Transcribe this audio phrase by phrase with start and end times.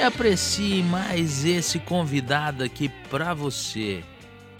[0.00, 4.00] e aprecie mais esse convidado aqui pra você.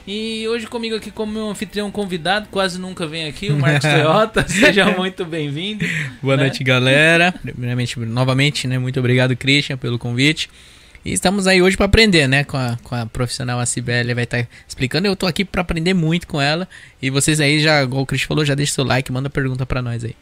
[0.07, 4.47] E hoje comigo aqui como meu anfitrião convidado, quase nunca vem aqui, o Marcos Toyota.
[4.47, 5.87] Seja muito bem-vindo.
[6.23, 6.43] Boa né?
[6.43, 7.33] noite, galera.
[7.33, 8.79] Primeiramente, novamente, né?
[8.79, 10.51] Muito obrigado, Christian, pelo convite.
[11.03, 12.45] E estamos aí hoje para aprender, né?
[12.45, 15.09] Com a, com a profissional a Cibele, vai estar explicando.
[15.09, 16.69] Eu tô aqui para aprender muito com ela.
[17.01, 19.81] E vocês aí, já, igual o Christian falou, já deixa seu like, manda pergunta para
[19.81, 20.15] nós aí.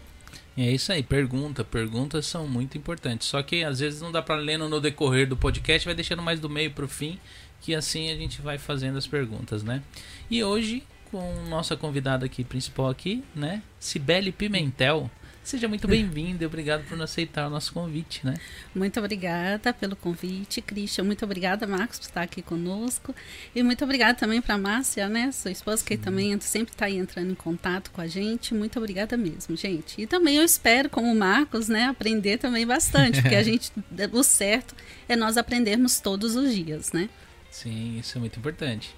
[0.61, 1.63] É isso aí, pergunta.
[1.63, 3.29] Perguntas são muito importantes.
[3.29, 6.41] Só que às vezes não dá para ler no decorrer do podcast, vai deixando mais
[6.41, 7.17] do meio pro fim,
[7.61, 9.81] que assim a gente vai fazendo as perguntas, né?
[10.29, 13.63] E hoje, com nossa convidada aqui principal aqui, né?
[13.79, 15.09] Cibele Pimentel.
[15.49, 18.35] Seja muito bem-vindo e obrigado por aceitar o nosso convite, né?
[18.75, 21.05] Muito obrigada pelo convite, Christian.
[21.05, 23.15] Muito obrigada, Marcos, por estar aqui conosco.
[23.55, 26.99] E muito obrigada também para a Márcia, né, sua esposa, que também sempre está aí
[26.99, 28.53] entrando em contato com a gente.
[28.53, 29.99] Muito obrigada mesmo, gente.
[29.99, 33.73] E também eu espero, como o Marcos, né, aprender também bastante, porque a gente,
[34.13, 34.75] o certo
[35.09, 37.09] é nós aprendermos todos os dias, né?
[37.51, 38.95] Sim, isso é muito importante.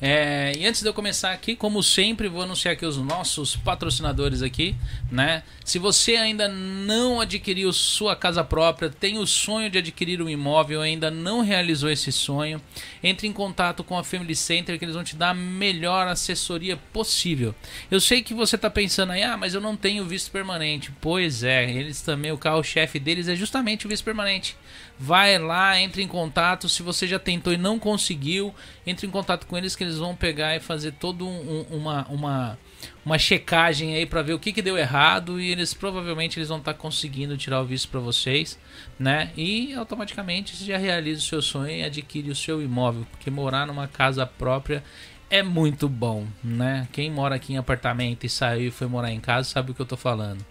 [0.00, 4.42] É, e antes de eu começar aqui, como sempre, vou anunciar aqui os nossos patrocinadores
[4.42, 4.74] aqui,
[5.10, 5.42] né?
[5.64, 10.80] Se você ainda não adquiriu sua casa própria, tem o sonho de adquirir um imóvel,
[10.80, 12.60] ainda não realizou esse sonho,
[13.02, 16.76] entre em contato com a Family Center que eles vão te dar a melhor assessoria
[16.92, 17.54] possível.
[17.90, 20.92] Eu sei que você está pensando aí, ah, mas eu não tenho visto permanente.
[21.00, 24.56] Pois é, eles também, o carro-chefe deles é justamente o visto permanente
[24.98, 26.68] vai lá, entre em contato.
[26.68, 28.54] Se você já tentou e não conseguiu,
[28.86, 32.58] entre em contato com eles que eles vão pegar e fazer toda um, uma, uma,
[33.04, 36.58] uma checagem aí para ver o que, que deu errado e eles provavelmente eles vão
[36.58, 38.58] estar tá conseguindo tirar o visto para vocês,
[38.98, 39.30] né?
[39.36, 43.66] E automaticamente você já realiza o seu sonho e adquire o seu imóvel, porque morar
[43.66, 44.82] numa casa própria
[45.28, 46.88] é muito bom, né?
[46.92, 49.82] Quem mora aqui em apartamento e saiu e foi morar em casa sabe o que
[49.82, 50.44] eu tô falando,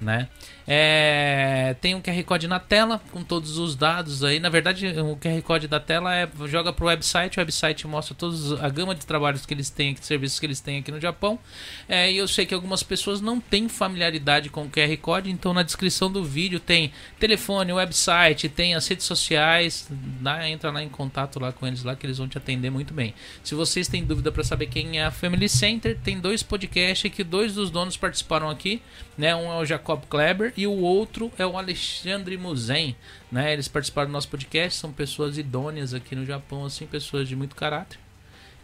[0.00, 0.28] né?
[0.66, 4.40] É, tem um QR Code na tela com todos os dados aí.
[4.40, 7.38] Na verdade, o QR Code da tela é joga para o website.
[7.38, 10.60] O website mostra todos a gama de trabalhos que eles têm, de serviços que eles
[10.60, 11.38] têm aqui no Japão.
[11.88, 15.52] É, e eu sei que algumas pessoas não têm familiaridade com o QR Code, então
[15.52, 19.86] na descrição do vídeo tem telefone, website, tem as redes sociais.
[19.90, 22.94] Dá, entra lá em contato lá com eles lá que eles vão te atender muito
[22.94, 23.14] bem.
[23.42, 27.22] Se vocês têm dúvida para saber quem é a Family Center, tem dois podcasts que
[27.22, 28.80] dois dos donos participaram aqui,
[29.18, 29.34] né?
[29.36, 32.96] Um é o Jacob Kleber e o outro é o Alexandre Muzen,
[33.30, 33.52] né?
[33.52, 37.56] Eles participaram do nosso podcast, são pessoas idôneas aqui no Japão, assim, pessoas de muito
[37.56, 37.98] caráter.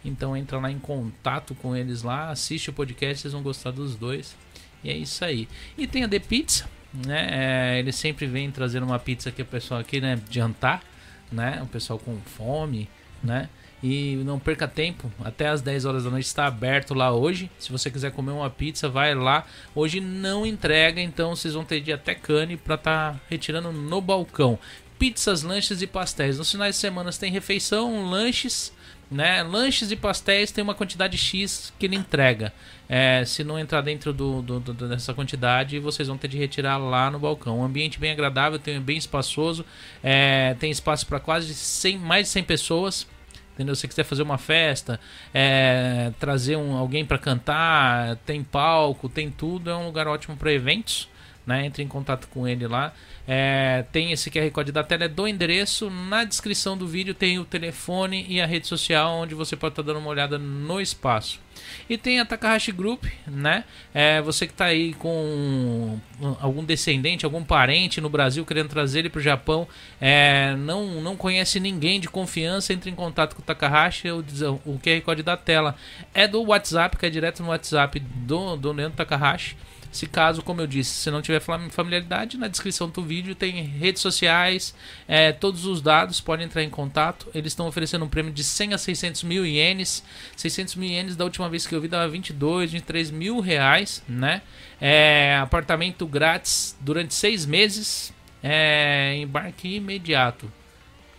[0.03, 3.95] Então entra lá em contato com eles lá, assiste o podcast, vocês vão gostar dos
[3.95, 4.35] dois.
[4.83, 5.47] E é isso aí.
[5.77, 7.75] E tem a The Pizza, né?
[7.75, 10.83] É, eles sempre vêm trazendo uma pizza que o pessoal aqui, né, jantar,
[11.31, 11.61] né?
[11.61, 12.89] O pessoal com fome,
[13.23, 13.49] né?
[13.83, 17.49] E não perca tempo, até as 10 horas da noite está aberto lá hoje.
[17.57, 19.43] Se você quiser comer uma pizza, vai lá.
[19.73, 23.99] Hoje não entrega, então vocês vão ter de até cane para estar tá retirando no
[23.99, 24.59] balcão.
[24.99, 26.37] Pizzas, lanches e pastéis.
[26.37, 28.71] Nos finais de semana tem refeição, lanches,
[29.09, 29.41] né?
[29.41, 32.53] Lanches e pastéis tem uma quantidade X que ele entrega.
[32.87, 36.77] É, se não entrar dentro do, do, do, dessa quantidade, vocês vão ter de retirar
[36.77, 37.61] lá no balcão.
[37.61, 39.65] Um ambiente bem agradável, tem bem espaçoso,
[40.03, 43.07] é, tem espaço para quase 100, mais de 100 pessoas
[43.53, 43.75] entendeu?
[43.75, 44.99] Se você quiser fazer uma festa,
[45.33, 50.51] é, trazer um, alguém para cantar, tem palco, tem tudo, é um lugar ótimo para
[50.51, 51.09] eventos.
[51.51, 51.65] Né?
[51.65, 52.93] Entre em contato com ele lá.
[53.27, 55.89] É, tem esse QR Code da tela é do endereço.
[55.89, 59.83] Na descrição do vídeo tem o telefone e a rede social onde você pode estar
[59.83, 61.41] tá dando uma olhada no espaço.
[61.89, 63.65] E tem a Takahashi Group, né?
[63.93, 65.99] É, você que está aí com
[66.39, 69.67] algum descendente, algum parente no Brasil querendo trazer ele para o Japão,
[69.99, 74.19] é, não, não conhece ninguém de confiança, entre em contato com o Takahashi, o,
[74.65, 75.75] o QR Code da tela
[76.13, 79.57] é do WhatsApp, que é direto no WhatsApp do, do Leandro Takahashi.
[79.91, 84.01] Se caso, como eu disse, se não tiver familiaridade, na descrição do vídeo tem redes
[84.01, 84.73] sociais,
[85.05, 87.27] é, todos os dados, podem entrar em contato.
[87.35, 90.03] Eles estão oferecendo um prêmio de 100 a 600 mil ienes.
[90.37, 94.41] 600 mil ienes da última vez que eu vi dava 22, 23 mil reais, né?
[94.79, 100.51] É, apartamento grátis durante seis meses, é, embarque imediato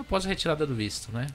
[0.03, 1.27] após a retirada do visto, né?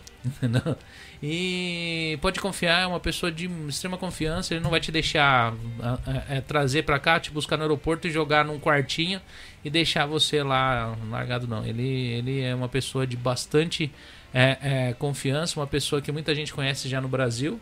[1.21, 5.53] E pode confiar, é uma pessoa de extrema confiança, ele não vai te deixar
[6.29, 9.19] é, trazer para cá, te buscar no aeroporto e jogar num quartinho
[9.65, 11.65] e deixar você lá largado, não.
[11.65, 13.91] Ele, ele é uma pessoa de bastante
[14.33, 17.59] é, é, confiança, uma pessoa que muita gente conhece já no Brasil,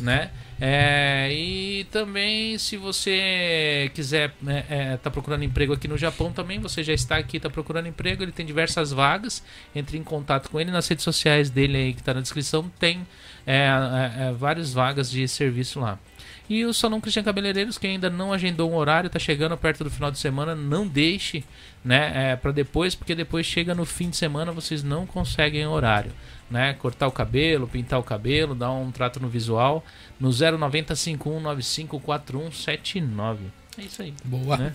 [0.00, 0.30] né?
[0.62, 6.58] É, e também, se você quiser né, é, tá procurando emprego aqui no Japão também,
[6.58, 9.42] você já está aqui, está procurando emprego, ele tem diversas vagas.
[9.74, 13.06] Entre em contato com ele nas redes sociais dele aí que está na descrição, tem
[13.46, 15.98] é, é, é, várias vagas de serviço lá.
[16.46, 19.90] E o Salão Cristian Cabeleireiros, que ainda não agendou um horário, está chegando perto do
[19.90, 21.42] final de semana, não deixe
[21.82, 26.12] né, é, para depois, porque depois chega no fim de semana vocês não conseguem horário
[26.50, 26.74] né?
[26.74, 29.84] Cortar o cabelo, pintar o cabelo, dar um trato no visual
[30.18, 33.36] no 090 51954179.
[33.78, 34.12] É isso aí.
[34.24, 34.56] Boa.
[34.56, 34.74] Né?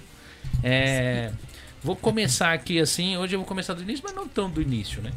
[0.63, 1.33] É,
[1.85, 5.03] vou começar aqui assim, hoje eu vou começar do início, mas não tão do início,
[5.03, 5.11] né?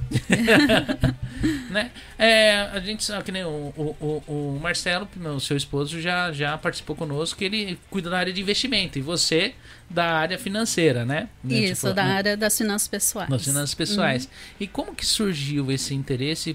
[1.71, 1.91] né?
[2.19, 6.59] É, a gente sabe que nem o, o, o, Marcelo, meu, seu esposo, já, já
[6.59, 9.55] participou conosco, que ele cuida da área de investimento, e você
[9.89, 11.31] da área financeira, né?
[11.43, 12.13] Isso, tipo, da né?
[12.13, 13.31] área das finanças pessoais.
[13.31, 14.25] Das finanças pessoais.
[14.25, 14.31] Uhum.
[14.61, 16.55] E como que surgiu esse interesse?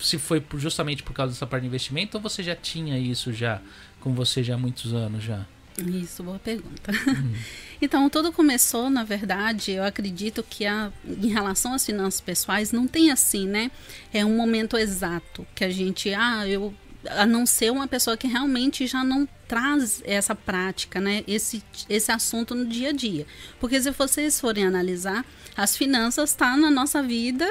[0.00, 3.60] Se foi justamente por causa dessa parte de investimento ou você já tinha isso já
[4.00, 5.44] com você já há muitos anos já?
[5.86, 6.92] Isso, boa pergunta.
[7.06, 7.34] Uhum.
[7.80, 12.86] então, tudo começou, na verdade, eu acredito que a, em relação às finanças pessoais, não
[12.86, 13.70] tem assim, né?
[14.12, 16.74] É um momento exato que a gente, ah, eu
[17.10, 21.22] a não ser uma pessoa que realmente já não traz essa prática, né?
[21.26, 23.26] Esse, esse assunto no dia a dia.
[23.60, 25.24] Porque se vocês forem analisar,
[25.56, 27.48] as finanças estão tá na nossa vida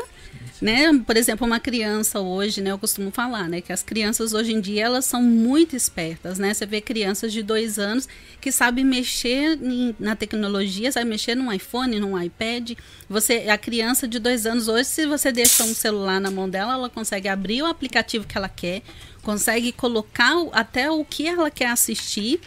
[0.61, 0.91] né?
[1.05, 2.71] Por exemplo, uma criança hoje, né?
[2.71, 3.61] Eu costumo falar, né?
[3.61, 6.53] Que as crianças hoje em dia elas são muito espertas, né?
[6.53, 8.07] Você vê crianças de dois anos
[8.41, 12.71] que sabem mexer em, na tecnologia, sabem mexer num iPhone, num iPad.
[13.07, 16.73] Você, a criança de dois anos hoje, se você deixa um celular na mão dela,
[16.73, 18.81] ela consegue abrir o aplicativo que ela quer,
[19.21, 22.39] consegue colocar até o que ela quer assistir,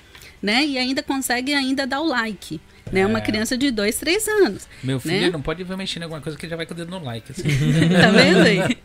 [0.42, 0.64] né?
[0.64, 2.60] E ainda consegue ainda dar o like
[2.92, 3.00] né?
[3.00, 3.06] É.
[3.06, 4.68] Uma criança de 2, 3 anos.
[4.82, 5.00] Meu né?
[5.00, 5.30] filho né?
[5.30, 7.32] não pode ver mexendo em alguma coisa que já vai com o dedo no like.
[7.32, 7.42] Assim.
[8.00, 8.78] tá vendo aí?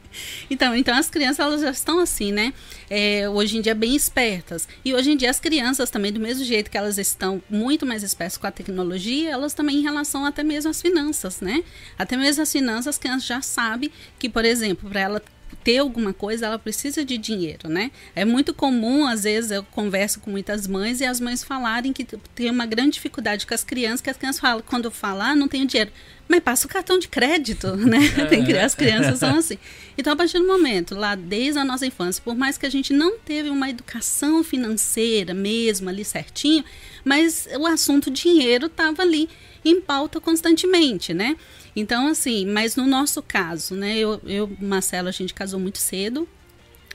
[0.49, 2.53] Então, então as crianças elas já estão assim, né?
[2.89, 4.67] É, hoje em dia bem espertas.
[4.83, 8.03] E hoje em dia as crianças também, do mesmo jeito que elas estão muito mais
[8.03, 11.63] espertas com a tecnologia, elas também em relação até mesmo às finanças, né?
[11.97, 15.21] Até mesmo as finanças, as crianças já sabem que, por exemplo, para ela
[15.65, 17.89] ter alguma coisa, ela precisa de dinheiro, né?
[18.15, 22.05] É muito comum, às vezes, eu converso com muitas mães e as mães falarem que
[22.35, 25.47] tem uma grande dificuldade com as crianças, que as crianças falam, quando falar, ah, não
[25.47, 25.91] tenho dinheiro.
[26.27, 27.97] Mas passa o cartão de crédito, né?
[27.97, 28.63] É.
[28.63, 29.57] As crianças são assim.
[29.97, 32.93] Então, a partir do momento, lá desde a nossa infância, por mais que a gente
[32.93, 36.63] não teve uma educação financeira mesmo ali certinho,
[37.03, 39.27] mas o assunto dinheiro estava ali
[39.63, 41.35] em pauta constantemente, né?
[41.75, 43.97] Então, assim, mas no nosso caso, né?
[43.97, 46.27] Eu, eu Marcelo, a gente casou muito cedo.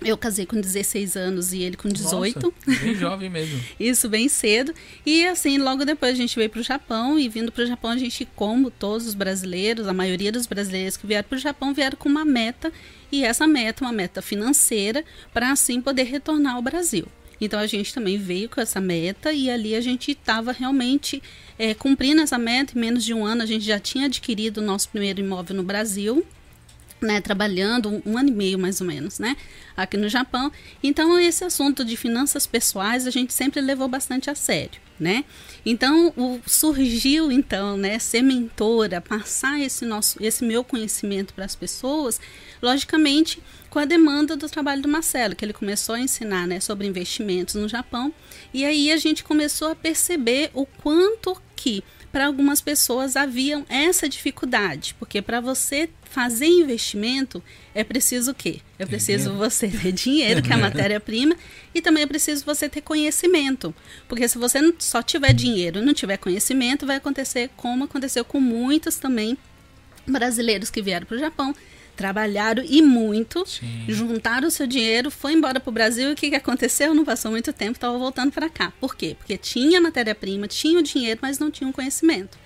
[0.02, 2.40] Eu casei com 16 anos e ele com 18.
[2.40, 3.60] Nossa, bem jovem mesmo.
[3.78, 4.72] Isso, bem cedo.
[5.04, 7.90] E assim, logo depois a gente veio para o Japão e vindo para o Japão
[7.90, 11.74] a gente, como todos os brasileiros, a maioria dos brasileiros que vieram para o Japão
[11.74, 12.72] vieram com uma meta
[13.12, 15.04] e essa meta, uma meta financeira,
[15.34, 17.06] para assim poder retornar ao Brasil.
[17.40, 21.22] Então a gente também veio com essa meta e ali a gente estava realmente
[21.60, 22.72] é, cumprindo essa meta.
[22.74, 25.62] Em menos de um ano a gente já tinha adquirido o nosso primeiro imóvel no
[25.62, 26.24] Brasil.
[27.02, 29.34] Né, trabalhando um, um, ano e meio mais ou menos, né,
[29.74, 30.52] aqui no Japão.
[30.82, 35.24] Então esse assunto de finanças pessoais a gente sempre levou bastante a sério, né?
[35.64, 41.56] Então o, surgiu então, né, ser mentora, passar esse nosso, esse meu conhecimento para as
[41.56, 42.20] pessoas,
[42.60, 46.86] logicamente com a demanda do trabalho do Marcelo, que ele começou a ensinar né, sobre
[46.86, 48.12] investimentos no Japão.
[48.52, 54.08] E aí a gente começou a perceber o quanto que para algumas pessoas haviam essa
[54.08, 57.42] dificuldade, porque para você fazer investimento
[57.74, 58.60] é preciso o quê?
[58.78, 61.36] É preciso você ter dinheiro, que é a matéria-prima,
[61.74, 63.74] e também é preciso você ter conhecimento.
[64.08, 68.40] Porque se você só tiver dinheiro e não tiver conhecimento, vai acontecer como aconteceu com
[68.40, 69.36] muitos também
[70.06, 71.54] brasileiros que vieram para o Japão,
[72.00, 73.84] trabalharam e muito, Sim.
[73.86, 76.94] juntaram o seu dinheiro, foi embora para o Brasil e o que, que aconteceu?
[76.94, 78.72] Não passou muito tempo, estava voltando para cá.
[78.80, 79.14] Por quê?
[79.18, 82.38] Porque tinha matéria-prima, tinha o dinheiro, mas não tinha o conhecimento.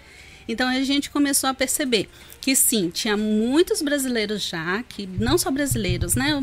[0.49, 2.09] Então a gente começou a perceber
[2.41, 6.35] que sim, tinha muitos brasileiros já, que não só brasileiros, né?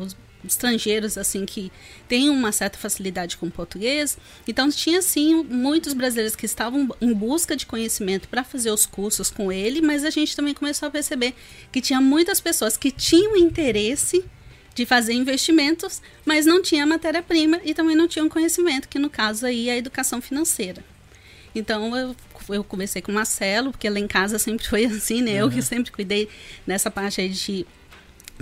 [0.00, 1.70] Os estrangeiros assim que
[2.08, 4.18] têm uma certa facilidade com o português.
[4.46, 9.30] Então tinha sim muitos brasileiros que estavam em busca de conhecimento para fazer os cursos
[9.30, 11.34] com ele, mas a gente também começou a perceber
[11.70, 14.24] que tinha muitas pessoas que tinham interesse
[14.74, 19.44] de fazer investimentos, mas não tinha matéria-prima e também não tinham conhecimento, que no caso
[19.44, 20.82] aí é a educação financeira.
[21.54, 22.16] Então eu,
[22.48, 25.32] eu comecei com o Marcelo, porque lá em casa sempre foi assim, né?
[25.32, 26.28] Eu que sempre cuidei
[26.66, 27.66] nessa parte aí de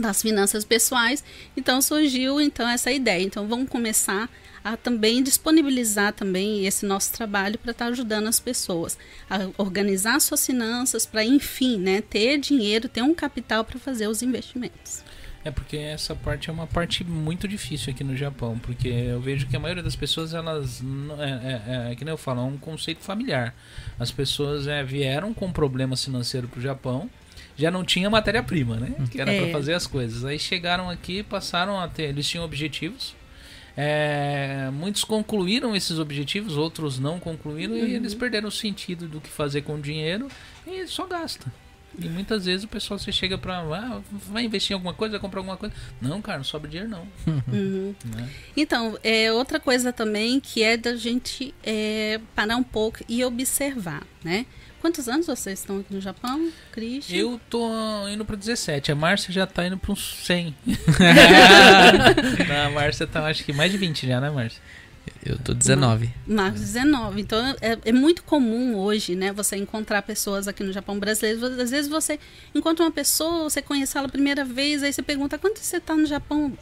[0.01, 1.23] das finanças pessoais.
[1.57, 3.23] Então surgiu então essa ideia.
[3.23, 4.29] Então vamos começar
[4.63, 10.21] a também disponibilizar também esse nosso trabalho para estar tá ajudando as pessoas a organizar
[10.21, 15.03] suas finanças para enfim, né, ter dinheiro, ter um capital para fazer os investimentos.
[15.43, 19.47] É porque essa parte é uma parte muito difícil aqui no Japão, porque eu vejo
[19.47, 20.83] que a maioria das pessoas, elas.
[21.19, 23.55] É, é, é que nem eu falo, é um conceito familiar.
[23.99, 27.09] As pessoas é, vieram com problemas financeiros para o Japão,
[27.61, 28.95] já não tinha matéria-prima, né?
[29.11, 29.43] Que era é.
[29.43, 30.25] para fazer as coisas.
[30.25, 32.05] Aí chegaram aqui, passaram a ter.
[32.05, 33.15] Eles tinham objetivos.
[33.77, 37.87] É, muitos concluíram esses objetivos, outros não concluíram, uhum.
[37.87, 40.29] e eles perderam o sentido do que fazer com o dinheiro
[40.67, 41.53] e só gasta.
[41.99, 45.21] E muitas vezes o pessoal se chega para ah, vai investir em alguma coisa, vai
[45.21, 45.75] comprar alguma coisa.
[46.01, 47.07] Não, cara, não sobra dinheiro não.
[47.27, 47.95] Uhum.
[48.05, 48.29] Né?
[48.57, 54.07] Então, é outra coisa também que é da gente é, parar um pouco e observar,
[54.23, 54.47] né?
[54.81, 57.17] Quantos anos vocês estão aqui no Japão, Christian?
[57.17, 57.69] Eu tô
[58.09, 58.91] indo para 17.
[58.91, 60.55] A Márcia já tá indo para uns 100.
[62.67, 64.61] a Márcia tá, acho que mais de 20 já, né, Márcia?
[65.25, 66.11] Eu tô 19.
[66.27, 67.21] Marcos 19.
[67.21, 71.43] Então é, é, muito comum hoje, né, você encontrar pessoas aqui no Japão brasileiros.
[71.43, 72.19] Às vezes você
[72.55, 75.95] encontra uma pessoa, você conhece ela a primeira vez, aí você pergunta quanto você está
[75.95, 76.57] no Japão.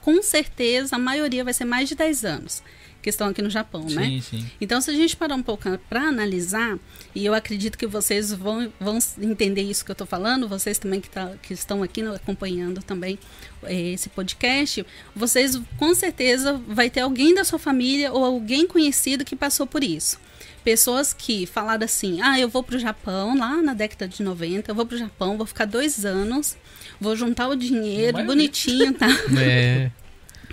[0.00, 2.62] Com certeza, a maioria vai ser mais de 10 anos
[3.02, 4.20] que estão aqui no Japão, sim, né?
[4.22, 4.46] Sim.
[4.60, 6.78] Então, se a gente parar um pouco para analisar,
[7.14, 11.00] e eu acredito que vocês vão, vão entender isso que eu estou falando, vocês também
[11.00, 13.18] que, tá, que estão aqui acompanhando também
[13.64, 19.24] é, esse podcast, vocês com certeza vai ter alguém da sua família ou alguém conhecido
[19.24, 20.18] que passou por isso.
[20.62, 24.70] Pessoas que falaram assim: ah, eu vou para o Japão lá na década de 90,
[24.70, 26.56] eu vou para o Japão, vou ficar dois anos,
[27.00, 29.08] vou juntar o dinheiro bonitinho, tá?
[29.36, 29.90] É.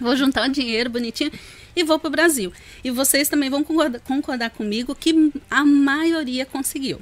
[0.02, 1.32] Vou juntar o dinheiro bonitinho
[1.80, 2.52] e vou para o Brasil.
[2.84, 7.02] E vocês também vão concordar, concordar comigo que a maioria conseguiu.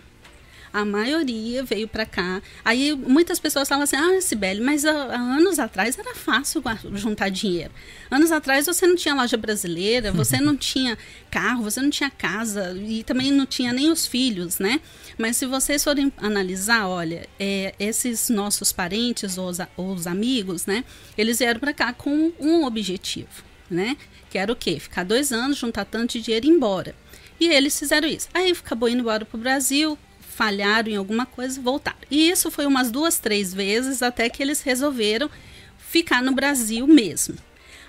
[0.72, 2.42] A maioria veio para cá.
[2.64, 6.62] Aí muitas pessoas falam assim: Ah, Sibeli, mas há, há, anos atrás era fácil
[6.94, 7.72] juntar dinheiro.
[8.12, 10.98] Anos atrás você não tinha loja brasileira, você não tinha
[11.32, 14.82] carro, você não tinha casa e também não tinha nem os filhos, né?
[15.18, 20.66] Mas se vocês forem analisar, olha, é, esses nossos parentes ou os, ou os amigos,
[20.66, 20.84] né?
[21.18, 23.98] Eles vieram para cá com um objetivo, né?
[24.30, 24.80] Que era o quê?
[24.80, 26.96] Ficar dois anos, juntar tanto dinheiro e ir embora.
[27.40, 28.28] E eles fizeram isso.
[28.34, 31.98] Aí acabou indo embora para o Brasil, falharam em alguma coisa, voltaram.
[32.10, 35.30] E isso foi umas duas, três vezes até que eles resolveram
[35.78, 37.36] ficar no Brasil mesmo.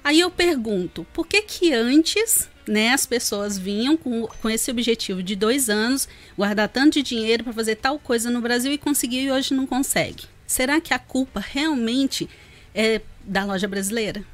[0.03, 5.23] Aí eu pergunto, por que que antes, né, as pessoas vinham com, com esse objetivo
[5.23, 9.23] de dois anos, guardar tanto de dinheiro para fazer tal coisa no Brasil e conseguir
[9.23, 10.25] e hoje não consegue?
[10.47, 12.29] Será que a culpa realmente
[12.75, 14.25] é da loja brasileira?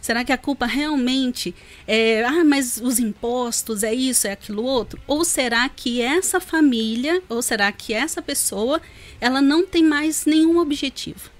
[0.00, 1.54] Será que a culpa realmente
[1.86, 5.00] é, ah, mas os impostos é isso, é aquilo outro?
[5.06, 8.80] Ou será que essa família, ou será que essa pessoa,
[9.20, 11.30] ela não tem mais nenhum objetivo?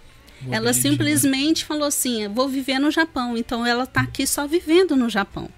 [0.51, 3.37] ela simplesmente falou assim: vou viver no Japão.
[3.37, 5.51] Então ela está aqui só vivendo no Japão.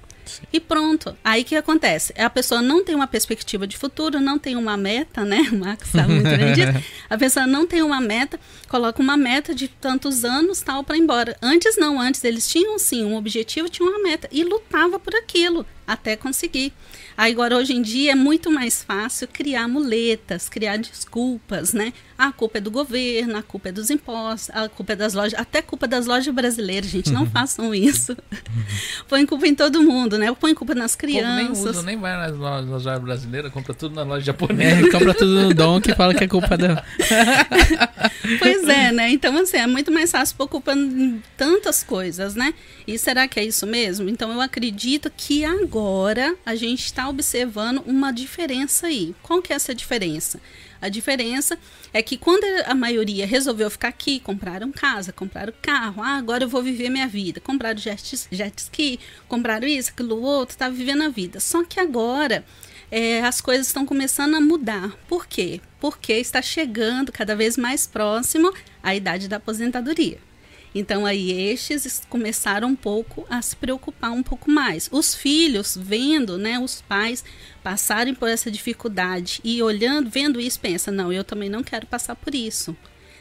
[0.53, 1.17] E pronto.
[1.25, 2.13] Aí o que acontece?
[2.17, 5.49] A pessoa não tem uma perspectiva de futuro, não tem uma meta, né?
[5.53, 6.73] O Marcos sabe muito bem disso.
[7.09, 11.01] A pessoa não tem uma meta, coloca uma meta de tantos anos tal para ir
[11.01, 11.37] embora.
[11.43, 15.67] Antes não, antes eles tinham sim um objetivo, tinham uma meta e lutava por aquilo
[15.87, 16.73] até conseguir.
[17.17, 21.93] Agora, hoje em dia, é muito mais fácil criar muletas, criar desculpas, né?
[22.23, 25.35] A culpa é do governo, a culpa é dos impostos, a culpa é das lojas,
[25.37, 28.17] até a culpa das lojas brasileiras, gente, não façam isso.
[29.09, 30.33] Põe culpa em todo mundo, né?
[30.33, 31.65] Põe culpa nas crianças.
[31.65, 34.87] nem usa, nem vai nas lojas brasileiras, compra tudo na loja japonesa.
[34.87, 36.85] É, compra tudo no Dom que fala que é culpa da...
[38.39, 39.11] pois é, né?
[39.11, 42.55] Então, assim, é muito mais fácil pôr culpa em tantas coisas, né?
[42.87, 44.09] E será que é isso mesmo?
[44.09, 49.13] Então, eu acredito que agora a gente está observando uma diferença aí.
[49.25, 50.39] Qual que é essa diferença?
[50.83, 51.57] A diferença
[51.93, 56.49] é que quando a maioria resolveu ficar aqui, compraram casa, compraram carro, ah, agora eu
[56.49, 58.99] vou viver minha vida, compraram jet, jet ski,
[59.29, 61.39] compraram isso, aquilo outro, tá vivendo a vida.
[61.39, 62.45] Só que agora
[62.91, 64.91] é, as coisas estão começando a mudar.
[65.07, 65.61] Por quê?
[65.79, 70.19] Porque está chegando cada vez mais próximo a idade da aposentadoria.
[70.75, 74.89] Então aí estes começaram um pouco a se preocupar um pouco mais.
[74.91, 77.25] Os filhos vendo, né, os pais
[77.63, 82.17] passarem por essa dificuldade e olhando, vendo isso, pensa, não, eu também não quero passar
[82.17, 82.77] por isso.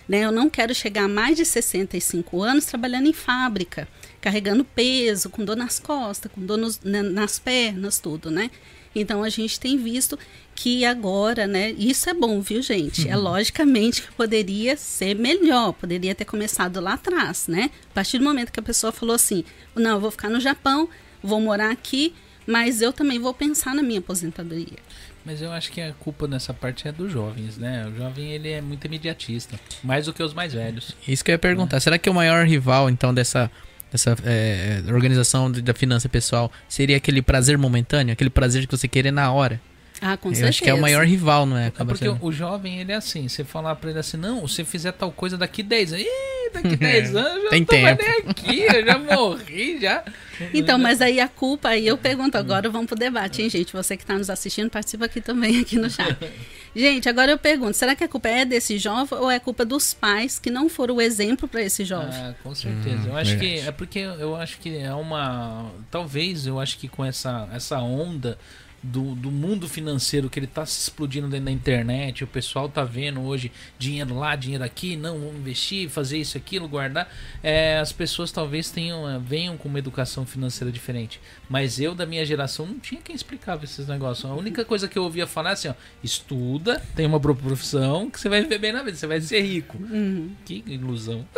[0.08, 0.26] Né?
[0.26, 3.88] Eu não quero chegar a mais de 65 anos trabalhando em fábrica,
[4.20, 8.50] carregando peso, com dor nas costas, com dor nos, né, nas pernas, tudo, né?
[8.94, 10.20] Então a gente tem visto
[10.54, 11.72] que agora, né?
[11.72, 13.04] Isso é bom, viu, gente?
[13.04, 13.12] É uhum.
[13.14, 17.72] É logicamente que poderia ser melhor, poderia ter começado lá atrás, né?
[17.92, 19.46] A partir do momento que a pessoa falou assim:
[19.76, 20.90] não, eu vou ficar no Japão,
[21.24, 22.14] vou morar aqui,
[22.52, 24.78] mas eu também vou pensar na minha aposentadoria.
[25.26, 27.86] Mas eu acho que a culpa nessa parte é dos jovens, né?
[27.88, 30.96] O jovem ele é muito imediatista, mais do que os mais velhos.
[31.08, 31.80] Isso que eu ia perguntar.
[31.80, 33.50] Será que o maior rival, então, dessa,
[33.92, 38.12] dessa é, organização de- da finança pessoal seria aquele prazer momentâneo?
[38.14, 39.62] Aquele prazer que você querer na hora?
[40.02, 40.50] Ah, com eu certeza.
[40.50, 41.66] acho que é o maior rival, não é?
[41.66, 42.18] É Acaba porque sendo.
[42.26, 45.38] o jovem, ele é assim, você falar pra ele assim, não, se fizer tal coisa
[45.38, 48.12] daqui 10 anos, Ih, daqui 10 anos eu já Tem não tô mais tempo.
[48.12, 50.04] nem aqui, eu já morri, já.
[50.56, 53.72] Então, mas aí a culpa, aí eu pergunto agora, vamos pro debate, hein, gente?
[53.74, 56.18] Você que está nos assistindo, participa aqui também, aqui no chat.
[56.74, 59.94] Gente, agora eu pergunto, será que a culpa é desse jovem ou é culpa dos
[59.94, 62.10] pais que não foram o exemplo para esse jovem?
[62.14, 62.96] Ah, com certeza.
[62.96, 63.68] Hum, eu acho que verdade.
[63.68, 65.70] é porque eu acho que é uma.
[65.92, 68.38] Talvez eu acho que com essa, essa onda
[68.84, 72.84] do, do mundo financeiro que ele tá se explodindo dentro da internet, o pessoal tá
[72.84, 77.12] vendo hoje dinheiro lá, dinheiro aqui, não, vamos investir, fazer isso, aquilo, guardar.
[77.44, 81.20] É, as pessoas talvez tenham, eh, venham com uma educação financeira diferente.
[81.50, 84.30] Mas eu, da minha geração, não tinha quem explicava esses negócios.
[84.30, 85.74] A única coisa que eu ouvia falar é assim, ó,
[86.04, 89.78] estuda, tem uma profissão, que você vai viver bem na vida, você vai ser rico.
[89.78, 90.32] Uhum.
[90.46, 91.26] Que ilusão.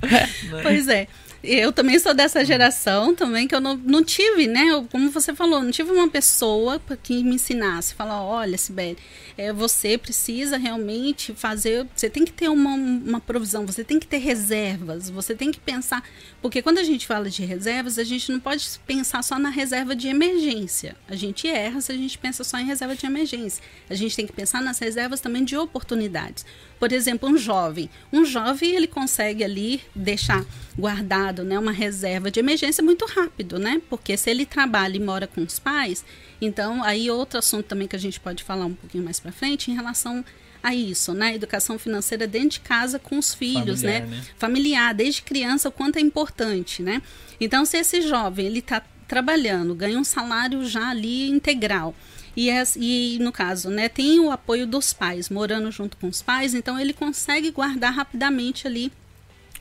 [0.62, 1.06] Pois é.
[1.42, 4.64] Eu também sou dessa geração também, que eu não, não tive, né?
[4.70, 7.94] eu- como você falou, não tive uma pessoa que me ensinasse.
[7.94, 8.98] Falar, olha, Sibeli,
[9.38, 11.86] é, você precisa realmente fazer.
[11.94, 15.60] Você tem que ter uma, uma provisão, você tem que ter reservas, você tem que
[15.60, 16.02] pensar.
[16.42, 19.94] Porque quando a gente fala de reservas, a gente não pode pensar só na reserva
[19.94, 20.96] de emergência.
[21.08, 23.62] A gente erra se a gente pensa só em reserva de emergência.
[23.88, 26.44] A gente tem que pensar nas reservas também de oportunidades.
[26.80, 27.88] Por exemplo, um jovem.
[28.12, 30.44] Um jovem, ele consegue ali deixar
[30.76, 33.80] guardado né, uma reserva de emergência muito rápido, né?
[33.88, 36.04] Porque se ele trabalha e mora com os pais,
[36.40, 39.70] então aí outro assunto também que a gente pode falar um pouquinho mais para frente
[39.70, 40.24] em relação
[40.62, 41.34] a isso, né?
[41.34, 44.16] Educação financeira dentro de casa com os filhos, Familiar, né?
[44.16, 44.22] né?
[44.36, 47.00] Familiar, desde criança, o quanto é importante, né?
[47.40, 51.94] Então, se esse jovem ele está trabalhando, ganha um salário já ali integral,
[52.36, 56.54] e, e, no caso, né, tem o apoio dos pais, morando junto com os pais,
[56.54, 58.92] então ele consegue guardar rapidamente ali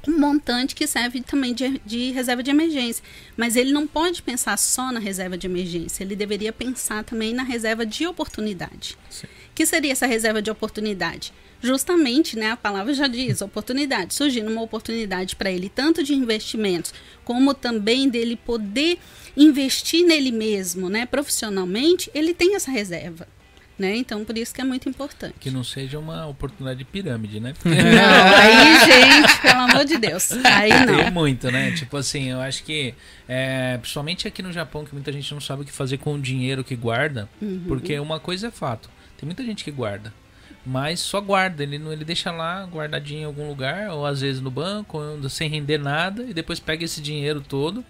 [0.08, 3.04] um montante que serve também de, de reserva de emergência.
[3.36, 7.44] Mas ele não pode pensar só na reserva de emergência, ele deveria pensar também na
[7.44, 8.98] reserva de oportunidade.
[9.10, 9.28] Sim.
[9.56, 11.34] que seria essa reserva de oportunidade?
[11.62, 14.14] Justamente, né, a palavra já diz, oportunidade.
[14.14, 16.94] Surgindo uma oportunidade para ele, tanto de investimentos,
[17.26, 19.00] como também dele poder
[19.36, 23.28] investir nele mesmo, né, profissionalmente, ele tem essa reserva.
[23.78, 23.96] Né?
[23.96, 25.36] Então, por isso que é muito importante.
[25.40, 27.54] Que não seja uma oportunidade de pirâmide, né?
[27.64, 27.72] Não,
[28.36, 30.32] aí, gente, pelo amor de Deus.
[30.44, 31.12] Aí Tem não.
[31.12, 31.72] muito, né?
[31.74, 32.96] Tipo assim, eu acho que,
[33.28, 36.20] é, principalmente aqui no Japão, que muita gente não sabe o que fazer com o
[36.20, 37.66] dinheiro que guarda, Uhum.
[37.68, 40.12] porque uma coisa é fato, tem muita gente que guarda,
[40.66, 44.42] mas só guarda, ele não ele deixa lá guardadinho em algum lugar, ou às vezes
[44.42, 47.86] no banco, sem render nada, e depois pega esse dinheiro todo,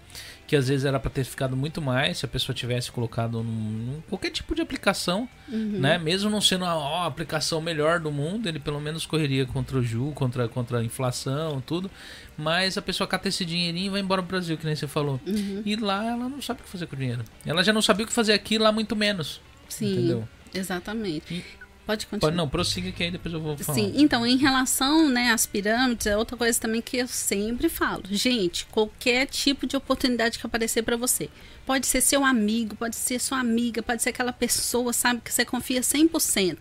[0.48, 4.00] que às vezes era para ter ficado muito mais, se a pessoa tivesse colocado num,
[4.08, 5.78] qualquer tipo de aplicação, Uhum.
[5.78, 5.96] né?
[5.98, 9.82] Mesmo não sendo a, a aplicação melhor do mundo, ele pelo menos correria contra o
[9.82, 11.90] ju, contra, contra a inflação, tudo.
[12.36, 15.20] Mas a pessoa cata esse dinheirinho e vai embora pro Brasil, que nem você falou.
[15.26, 15.62] Uhum.
[15.64, 17.22] E lá ela não sabe o que fazer com o dinheiro.
[17.46, 19.40] Ela já não sabia o que fazer aqui, lá muito menos.
[19.68, 20.28] Sim, Entendeu?
[20.54, 21.34] exatamente.
[21.34, 21.44] E-
[21.88, 22.30] Pode continuar.
[22.32, 23.74] Pode, não, prossiga que aí depois eu vou falar.
[23.74, 28.02] Sim, então, em relação né, às pirâmides, é outra coisa também que eu sempre falo.
[28.10, 31.30] Gente, qualquer tipo de oportunidade que aparecer para você.
[31.64, 35.46] Pode ser seu amigo, pode ser sua amiga, pode ser aquela pessoa, sabe, que você
[35.46, 36.58] confia 100%.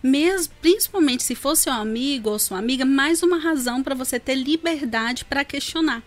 [0.00, 4.36] Mesmo, principalmente se for seu amigo ou sua amiga, mais uma razão para você ter
[4.36, 6.04] liberdade para questionar.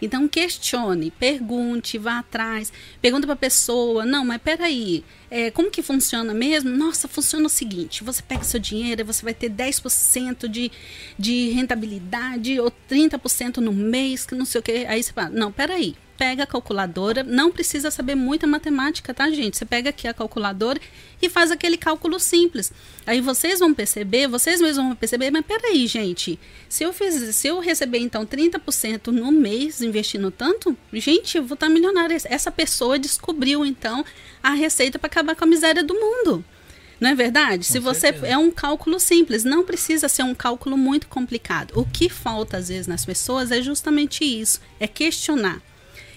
[0.00, 5.82] Então questione, pergunte, vá atrás, pergunta para a pessoa, não, mas peraí, é, como que
[5.82, 6.70] funciona mesmo?
[6.70, 10.70] Nossa, funciona o seguinte, você pega seu dinheiro, você vai ter 10% de,
[11.18, 14.86] de rentabilidade ou 30% no mês, que não sei o que.
[14.86, 19.56] Aí você fala, não, peraí, pega a calculadora, não precisa saber muita matemática, tá, gente?
[19.56, 20.80] Você pega aqui a calculadora
[21.22, 22.72] e faz aquele cálculo simples.
[23.06, 27.46] Aí vocês vão perceber, vocês mesmos vão perceber, mas peraí, gente, se eu fiz, se
[27.46, 32.18] eu receber então 30% no mês investindo tanto, gente, eu vou estar milionária.
[32.24, 34.04] Essa pessoa descobriu então
[34.42, 36.44] a receita para acabar com a miséria do mundo.
[37.00, 37.64] Não é verdade?
[37.64, 38.26] Se você certeza.
[38.26, 41.72] é um cálculo simples, não precisa ser um cálculo muito complicado.
[41.76, 45.62] O que falta às vezes nas pessoas é justamente isso, é questionar.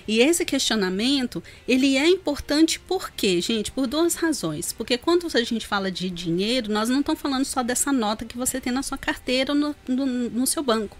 [0.07, 3.71] E esse questionamento, ele é importante por quê, gente?
[3.71, 4.73] Por duas razões.
[4.73, 8.37] Porque quando a gente fala de dinheiro, nós não estamos falando só dessa nota que
[8.37, 10.97] você tem na sua carteira ou no, no, no seu banco.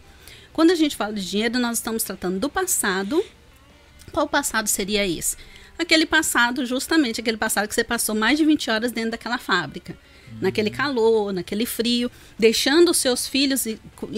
[0.54, 3.24] Quando a gente fala de dinheiro, nós estamos tratando do passado.
[4.12, 5.38] Qual passado seria esse?
[5.82, 9.98] aquele passado, justamente aquele passado que você passou mais de 20 horas dentro daquela fábrica.
[10.40, 13.66] Naquele calor, naquele frio, deixando os seus filhos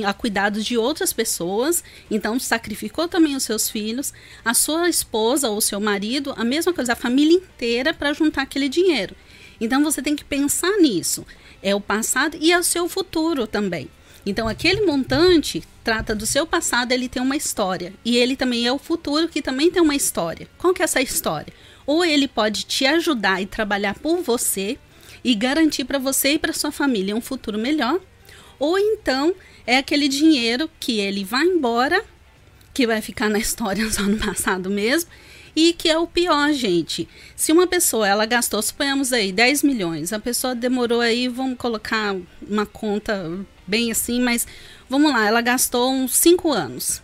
[0.06, 5.60] a cuidados de outras pessoas, então sacrificou também os seus filhos, a sua esposa ou
[5.60, 9.15] seu marido, a mesma coisa, a família inteira para juntar aquele dinheiro.
[9.60, 11.26] Então você tem que pensar nisso.
[11.62, 13.89] É o passado e é o seu futuro também.
[14.26, 17.93] Então, aquele montante trata do seu passado, ele tem uma história.
[18.06, 20.47] E ele também é o futuro, que também tem uma história.
[20.58, 21.54] Qual que é essa história?
[21.86, 24.80] Ou ele pode te ajudar e trabalhar por você
[25.24, 28.00] e garantir para você e para sua família um futuro melhor.
[28.60, 29.34] Ou então
[29.66, 32.04] é aquele dinheiro que ele vai embora,
[32.74, 35.10] que vai ficar na história só no passado mesmo,
[35.56, 37.08] e que é o pior, gente.
[37.36, 42.16] Se uma pessoa ela gastou, suponhamos aí 10 milhões, a pessoa demorou aí, vamos colocar
[42.42, 44.48] uma conta bem assim, mas
[44.90, 47.02] vamos lá, ela gastou uns 5 anos.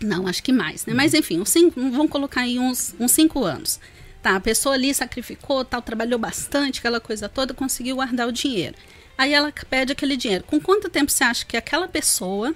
[0.00, 0.92] Não, acho que mais, né?
[0.92, 3.80] Mas enfim, uns cinco, vamos colocar aí uns 5 anos.
[4.22, 8.74] Tá, a pessoa ali sacrificou, tal, trabalhou bastante, aquela coisa toda, conseguiu guardar o dinheiro.
[9.16, 10.44] Aí ela pede aquele dinheiro.
[10.44, 12.54] Com quanto tempo você acha que aquela pessoa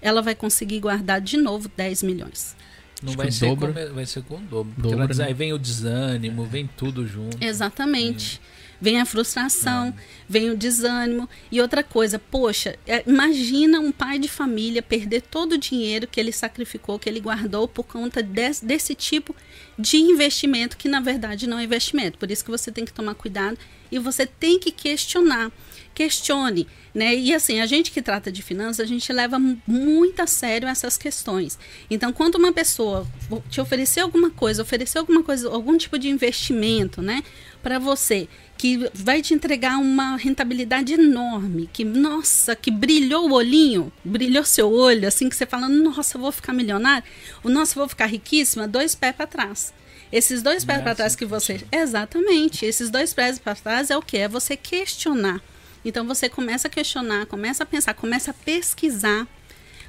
[0.00, 2.56] ela vai conseguir guardar de novo 10 milhões?
[3.02, 4.72] Não vai ser, com, vai ser com o dobro.
[4.74, 5.26] Porque dobra, diz, né?
[5.26, 7.42] aí vem o desânimo, vem tudo junto.
[7.42, 8.40] Exatamente.
[8.56, 9.94] É vem a frustração, Não.
[10.28, 11.28] vem o desânimo.
[11.50, 16.18] E outra coisa, poxa, é, imagina um pai de família perder todo o dinheiro que
[16.18, 19.34] ele sacrificou, que ele guardou por conta desse, desse tipo
[19.78, 22.18] de investimento, que na verdade não é investimento.
[22.18, 23.58] Por isso que você tem que tomar cuidado
[23.90, 25.50] e você tem que questionar.
[25.92, 27.14] Questione, né?
[27.16, 30.96] E assim, a gente que trata de finanças, a gente leva muito a sério essas
[30.96, 31.58] questões.
[31.90, 33.06] Então, quando uma pessoa
[33.50, 37.22] te oferecer alguma coisa, oferecer alguma coisa, algum tipo de investimento, né,
[37.60, 38.28] para você,
[38.60, 44.70] que vai te entregar uma rentabilidade enorme, que nossa, que brilhou o olhinho, brilhou seu
[44.70, 47.02] olho, assim que você fala, nossa, eu vou ficar milionário,
[47.42, 49.72] o nossa, vou ficar riquíssima, dois pés para trás.
[50.12, 54.02] Esses dois pés para trás que você, exatamente, esses dois pés para trás é o
[54.02, 55.40] que é você questionar.
[55.82, 59.26] Então você começa a questionar, começa a pensar, começa a pesquisar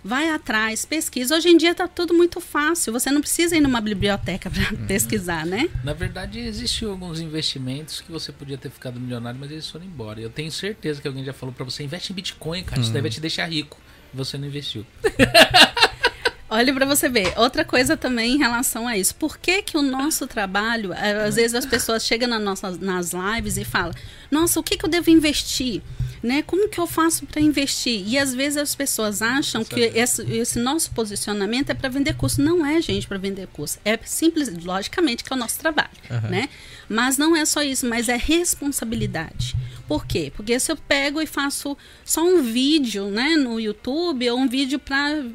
[0.04, 1.36] vai atrás, pesquisa.
[1.36, 2.94] Hoje em dia está tudo muito fácil.
[2.94, 4.88] Você não precisa ir numa biblioteca para uhum.
[4.88, 5.70] pesquisar, né?
[5.84, 10.20] Na verdade, existiam alguns investimentos que você podia ter ficado milionário, mas eles foram embora.
[10.20, 12.78] Eu tenho certeza que alguém já falou para você: investe em Bitcoin, cara.
[12.78, 12.84] Uhum.
[12.84, 13.78] Isso deve te deixar rico.
[14.14, 14.86] Você não investiu.
[16.54, 17.34] Olha para você ver.
[17.38, 19.16] Outra coisa também em relação a isso.
[19.16, 23.12] Por que que o nosso trabalho, eh, às vezes as pessoas chegam na nossa, nas
[23.14, 23.94] lives e falam,
[24.30, 25.82] nossa, o que, que eu devo investir?
[26.22, 26.44] Né?
[26.44, 28.08] Como que eu faço para investir?
[28.08, 32.42] E às vezes as pessoas acham que esse, esse, nosso posicionamento é para vender curso.
[32.42, 33.80] Não é, gente, para vender curso.
[33.84, 35.90] É simples, logicamente, que é o nosso trabalho.
[36.10, 36.30] Uhum.
[36.30, 36.50] Né?
[36.88, 39.56] Mas não é só isso, mas é responsabilidade.
[39.88, 40.32] Por quê?
[40.36, 44.78] Porque se eu pego e faço só um vídeo né, no YouTube ou um vídeo
[44.78, 45.26] para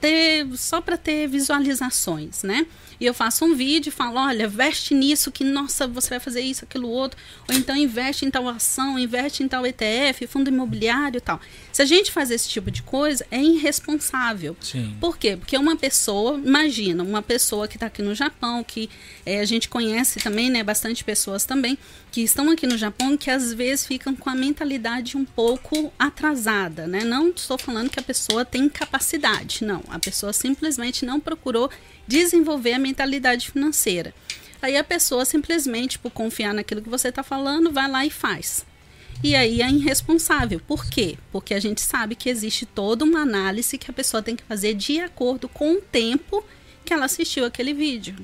[0.00, 2.66] ter só para ter visualizações, né?
[3.00, 6.40] E eu faço um vídeo e falo, olha, veste nisso que nossa, você vai fazer
[6.40, 11.18] isso, aquilo outro, ou então investe em tal ação, investe em tal ETF, fundo imobiliário,
[11.18, 11.40] e tal.
[11.72, 14.56] Se a gente faz esse tipo de coisa, é irresponsável.
[14.60, 14.96] Sim.
[15.00, 15.36] Por quê?
[15.36, 18.88] Porque uma pessoa, imagina, uma pessoa que está aqui no Japão, que
[19.24, 21.78] é, a gente conhece também, né, bastante pessoas também
[22.12, 26.86] que estão aqui no Japão que às vezes ficam com a mentalidade um pouco atrasada,
[26.86, 27.02] né?
[27.04, 29.82] Não estou falando que a pessoa tem capacidade, não.
[29.88, 31.70] A pessoa simplesmente não procurou
[32.06, 34.14] desenvolver a mentalidade financeira.
[34.60, 38.64] Aí a pessoa simplesmente, por confiar naquilo que você está falando, vai lá e faz.
[39.22, 40.60] E aí é irresponsável.
[40.60, 41.16] Por quê?
[41.30, 44.74] Porque a gente sabe que existe toda uma análise que a pessoa tem que fazer
[44.74, 46.44] de acordo com o tempo
[46.84, 48.16] que ela assistiu aquele vídeo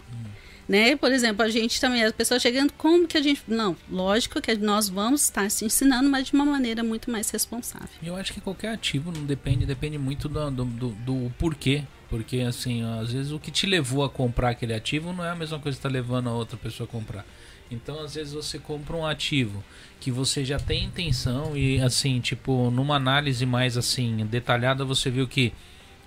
[0.68, 0.94] né?
[0.96, 3.42] Por exemplo, a gente também, as pessoas chegando, como que a gente.
[3.48, 7.88] Não, lógico que nós vamos estar se ensinando, mas de uma maneira muito mais responsável.
[8.02, 11.84] Eu acho que qualquer ativo não depende, depende muito do, do, do, do porquê.
[12.08, 15.34] Porque, assim, às vezes o que te levou a comprar aquele ativo não é a
[15.34, 17.26] mesma coisa que está levando a outra pessoa a comprar.
[17.70, 19.62] Então, às vezes você compra um ativo
[20.00, 25.28] que você já tem intenção e, assim, tipo, numa análise mais, assim, detalhada, você viu
[25.28, 25.52] que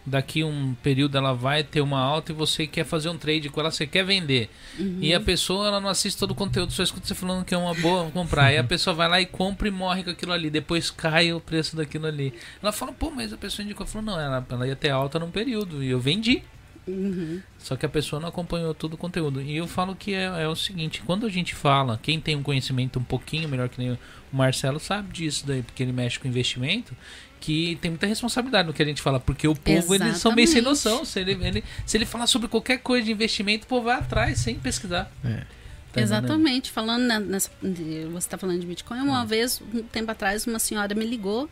[0.06, 3.60] daqui um período ela vai ter uma alta e você quer fazer um trade com
[3.60, 4.50] ela, você quer vender.
[4.80, 4.98] Uhum.
[5.02, 7.58] E a pessoa ela não assiste todo o conteúdo, só escuta você falando que é
[7.58, 8.46] uma boa comprar.
[8.46, 11.40] Aí a pessoa vai lá e compra e morre com aquilo ali, depois cai o
[11.40, 12.34] preço daquilo ali.
[12.62, 15.32] Ela fala, pô, mas a pessoa indicou, falou, não, ela, ela ia ter alta num
[15.32, 16.44] período e eu vendi.
[16.88, 17.40] Uhum.
[17.60, 19.40] Só que a pessoa não acompanhou todo o conteúdo.
[19.40, 22.42] E eu falo que é, é, o seguinte: quando a gente fala, quem tem um
[22.42, 24.00] conhecimento um pouquinho melhor que nem o
[24.32, 26.96] Marcelo sabe disso daí, porque ele mexe com investimento
[27.42, 30.48] que tem muita responsabilidade no que a gente fala, porque o povo eles são bem
[30.48, 31.04] sem noção.
[31.04, 34.40] Se ele, ele, se ele falar sobre qualquer coisa de investimento, o povo vai atrás
[34.40, 35.12] sem pesquisar.
[35.26, 35.44] É.
[35.92, 36.72] Tá Exatamente.
[36.72, 37.50] Falando nessa.
[37.62, 39.26] Você está falando de Bitcoin, uma é.
[39.26, 41.50] vez, um tempo atrás, uma senhora me ligou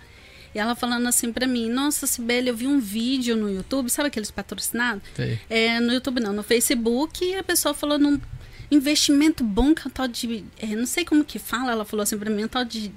[0.53, 4.07] e ela falando assim para mim: Nossa, Sibeli, eu vi um vídeo no YouTube, sabe
[4.07, 5.03] aqueles patrocinados?
[5.49, 8.19] É, no YouTube não, no Facebook, e a pessoa falou num
[8.71, 10.45] investimento bom que é o tal de.
[10.59, 12.91] é, não sei como que fala, ela falou assim pra mim, um tal de.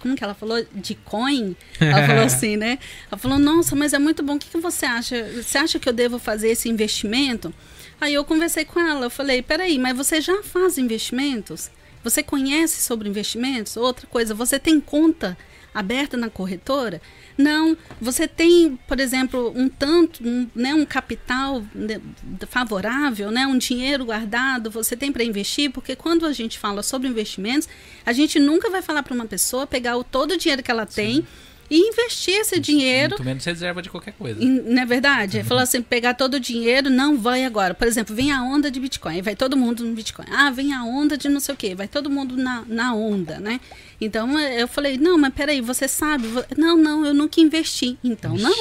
[0.00, 0.64] Como que ela falou?
[0.72, 1.56] De coin?
[1.80, 2.78] Ela falou assim, né?
[3.10, 4.36] Ela falou, nossa, mas é muito bom.
[4.36, 5.24] O que, que você acha?
[5.42, 7.52] Você acha que eu devo fazer esse investimento?
[8.00, 11.70] Aí eu conversei com ela, eu falei, peraí, mas você já faz investimentos?
[12.02, 13.76] Você conhece sobre investimentos?
[13.76, 15.38] Outra coisa, você tem conta
[15.74, 17.02] aberta na corretora?
[17.36, 22.00] Não, você tem, por exemplo, um tanto, um, né, um capital né,
[22.48, 27.08] favorável, né, um dinheiro guardado, você tem para investir, porque quando a gente fala sobre
[27.08, 27.68] investimentos,
[28.06, 30.86] a gente nunca vai falar para uma pessoa pegar o, todo o dinheiro que ela
[30.86, 31.26] tem
[31.70, 34.40] e investir esse dinheiro Muito menos reserva de qualquer coisa.
[34.40, 35.38] Não é verdade?
[35.38, 37.74] Ele falou assim, pegar todo o dinheiro, não vai agora.
[37.74, 40.26] Por exemplo, vem a onda de Bitcoin, vai todo mundo no Bitcoin.
[40.30, 43.38] Ah, vem a onda de não sei o quê, vai todo mundo na, na onda,
[43.38, 43.60] né?
[44.00, 46.26] Então eu falei, não, mas peraí, você sabe?
[46.56, 47.96] Não, não, eu nunca investi.
[48.02, 48.54] Então não.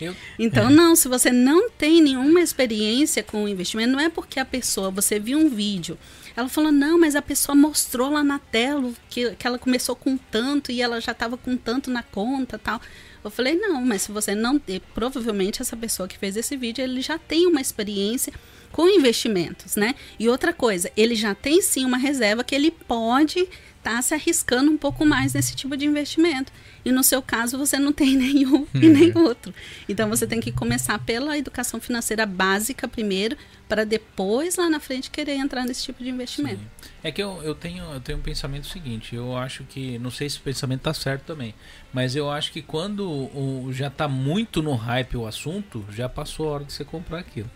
[0.00, 4.38] Eu, Então, não, se você não tem nenhuma experiência com o investimento, não é porque
[4.40, 5.98] a pessoa, você viu um vídeo,
[6.38, 10.16] ela falou, não, mas a pessoa mostrou lá na tela que, que ela começou com
[10.16, 12.80] tanto e ela já estava com tanto na conta tal.
[13.24, 14.60] Eu falei, não, mas se você não
[14.94, 18.32] provavelmente essa pessoa que fez esse vídeo, ele já tem uma experiência
[18.70, 19.96] com investimentos, né?
[20.16, 24.70] E outra coisa, ele já tem sim uma reserva que ele pode estar se arriscando
[24.70, 26.52] um pouco mais nesse tipo de investimento.
[26.88, 29.52] E no seu caso, você não tem nenhum e nem outro.
[29.86, 33.36] Então você tem que começar pela educação financeira básica primeiro,
[33.68, 36.62] para depois lá na frente querer entrar nesse tipo de investimento.
[37.04, 40.30] É que eu, eu, tenho, eu tenho um pensamento seguinte, eu acho que, não sei
[40.30, 41.54] se o pensamento tá certo também,
[41.92, 46.48] mas eu acho que quando o, já tá muito no hype o assunto, já passou
[46.48, 47.50] a hora de você comprar aquilo.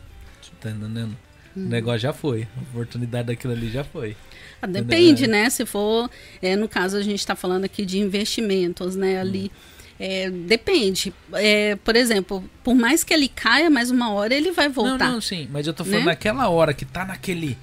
[0.60, 1.16] Tá entendendo?
[1.56, 4.16] O negócio já foi, a oportunidade daquilo ali já foi.
[4.60, 5.50] Ah, Depende, né?
[5.50, 6.08] Se for,
[6.40, 9.20] é, no caso a gente está falando aqui de investimentos, né?
[9.20, 9.50] Ali
[9.98, 11.12] é, depende.
[11.34, 15.06] É, por exemplo, por mais que ele caia, mais uma hora ele vai voltar.
[15.06, 16.06] Não, não, sim, mas eu tô falando Né?
[16.06, 17.56] naquela hora que tá naquele.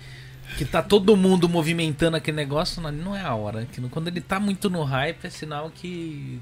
[0.58, 3.68] Que tá todo mundo movimentando aquele negócio, não, não é a hora.
[3.92, 6.40] Quando ele tá muito no hype, é sinal que.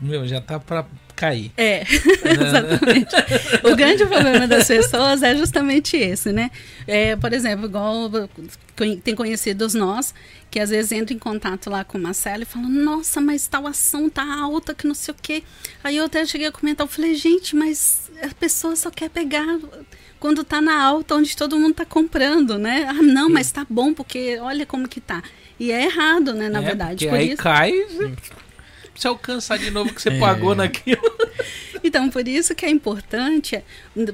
[0.00, 1.50] Meu, já tá pra cair.
[1.56, 1.82] É,
[2.24, 3.14] exatamente.
[3.64, 6.50] o grande problema das pessoas é justamente esse, né?
[6.86, 8.08] É, por exemplo, igual
[9.02, 10.14] tem conhecidos nós
[10.50, 13.66] que às vezes entram em contato lá com o Marcelo e falam, nossa, mas tal
[13.66, 15.42] ação tá alta, que não sei o quê.
[15.84, 19.58] Aí eu até cheguei a comentar, eu falei, gente, mas a pessoa só quer pegar
[20.18, 22.86] quando tá na alta, onde todo mundo tá comprando, né?
[22.88, 25.22] Ah, não, mas tá bom, porque olha como que tá.
[25.60, 27.06] E é errado, né, na É, verdade.
[27.06, 27.42] Por aí isso...
[27.42, 27.72] cai.
[28.98, 30.18] Você alcançar de novo o que você É.
[30.18, 31.00] pagou naquilo.
[31.84, 33.62] Então, por isso que é importante,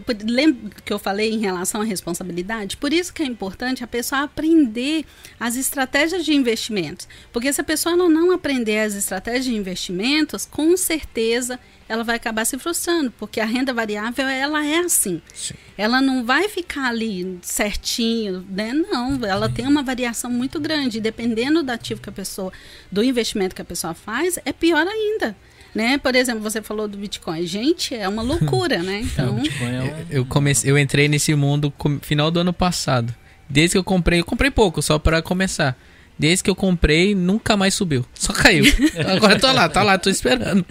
[0.04, 2.76] por- lembra que eu falei em relação à responsabilidade?
[2.76, 5.06] Por isso que é importante a pessoa aprender
[5.40, 7.08] as estratégias de investimentos.
[7.32, 12.16] Porque se a pessoa ela não aprender as estratégias de investimentos, com certeza ela vai
[12.16, 15.20] acabar se frustrando, porque a renda variável ela é assim.
[15.34, 15.54] Sim.
[15.76, 18.72] Ela não vai ficar ali certinho, né?
[18.72, 21.00] Não, ela tem uma variação muito grande.
[21.00, 22.52] Dependendo do ativo que a pessoa,
[22.90, 25.36] do investimento que a pessoa faz, é pior ainda.
[25.74, 25.98] Né?
[25.98, 27.44] Por exemplo, você falou do Bitcoin.
[27.46, 29.00] Gente, é uma loucura, né?
[29.12, 33.12] Então, é um- Eu comecei, eu entrei nesse mundo com- final do ano passado.
[33.50, 35.76] Desde que eu comprei, eu comprei pouco, só pra começar.
[36.18, 38.04] Desde que eu comprei, nunca mais subiu.
[38.14, 38.64] Só caiu.
[39.16, 40.64] Agora eu tô lá, tá lá, tô esperando.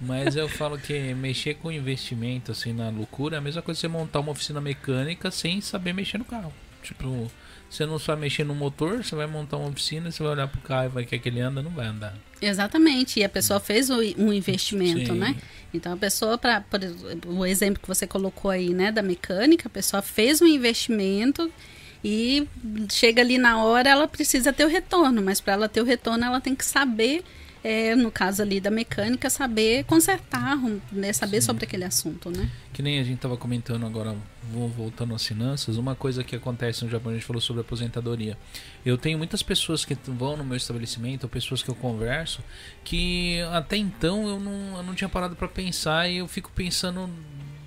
[0.00, 3.80] Mas eu falo que mexer com investimento, assim, na loucura, é a mesma coisa que
[3.80, 6.52] você montar uma oficina mecânica sem saber mexer no carro.
[6.82, 7.30] Tipo,
[7.70, 10.60] você não sabe mexer no motor, você vai montar uma oficina, você vai olhar pro
[10.60, 12.14] carro e vai querer que ele anda, não vai andar.
[12.40, 13.20] exatamente.
[13.20, 15.18] E a pessoa fez um investimento, Sim.
[15.18, 15.34] né?
[15.72, 16.62] Então a pessoa, para
[17.26, 21.50] o exemplo que você colocou aí, né, da mecânica, a pessoa fez um investimento
[22.04, 22.46] e
[22.90, 26.22] chega ali na hora, ela precisa ter o retorno, mas para ela ter o retorno,
[26.22, 27.24] ela tem que saber,
[27.62, 30.58] é, no caso ali da mecânica, saber consertar,
[30.92, 32.50] né, saber sobre aquele assunto, né?
[32.74, 34.14] Que nem a gente tava comentando agora,
[34.76, 38.36] voltando às finanças, uma coisa que acontece no Japão, a gente falou sobre aposentadoria.
[38.84, 42.42] Eu tenho muitas pessoas que vão no meu estabelecimento, ou pessoas que eu converso,
[42.84, 47.08] que até então eu não, eu não tinha parado para pensar e eu fico pensando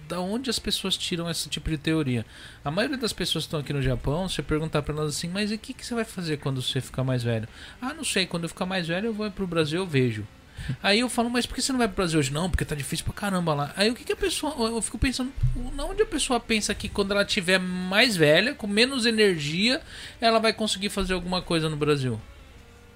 [0.07, 2.25] da onde as pessoas tiram esse tipo de teoria.
[2.63, 5.51] A maioria das pessoas que estão aqui no Japão, você perguntar para elas assim, mas
[5.51, 7.47] e o que, que você vai fazer quando você ficar mais velho?
[7.81, 10.25] Ah, não sei, quando eu ficar mais velho eu vou pro Brasil, eu vejo.
[10.81, 12.31] Aí eu falo, mas por que você não vai pro Brasil hoje?
[12.31, 13.73] Não, porque tá difícil pra caramba lá.
[13.75, 14.53] Aí o que, que a pessoa.
[14.69, 15.31] Eu fico pensando,
[15.73, 19.81] na onde a pessoa pensa que quando ela tiver mais velha, com menos energia,
[20.19, 22.19] ela vai conseguir fazer alguma coisa no Brasil?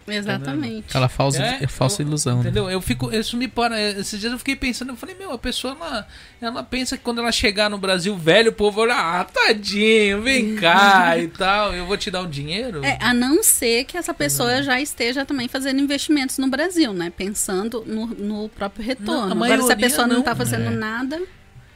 [0.07, 0.85] Exatamente.
[0.89, 2.35] Aquela falsa, É, falsa eu- ilusão.
[2.37, 2.41] né?
[2.41, 2.69] Entendeu?
[2.69, 3.13] Eu fico.
[3.15, 3.79] Isso me para.
[3.79, 6.07] Esses dias eu fiquei pensando, eu falei, meu, a pessoa ela,
[6.41, 10.21] ela pensa que quando ela chegar no Brasil velho, o povo vai olhar, ah, tadinho,
[10.21, 11.73] vem cá e tal.
[11.73, 12.83] Eu vou te dar um dinheiro.
[12.83, 17.11] É, a não ser que essa pessoa já esteja também fazendo investimentos no Brasil, né?
[17.15, 19.35] Pensando no, no próprio retorno.
[19.35, 20.19] Não, a Agora, se a maioria pessoa não não.
[20.21, 20.69] está fazendo É.
[20.69, 21.21] nada,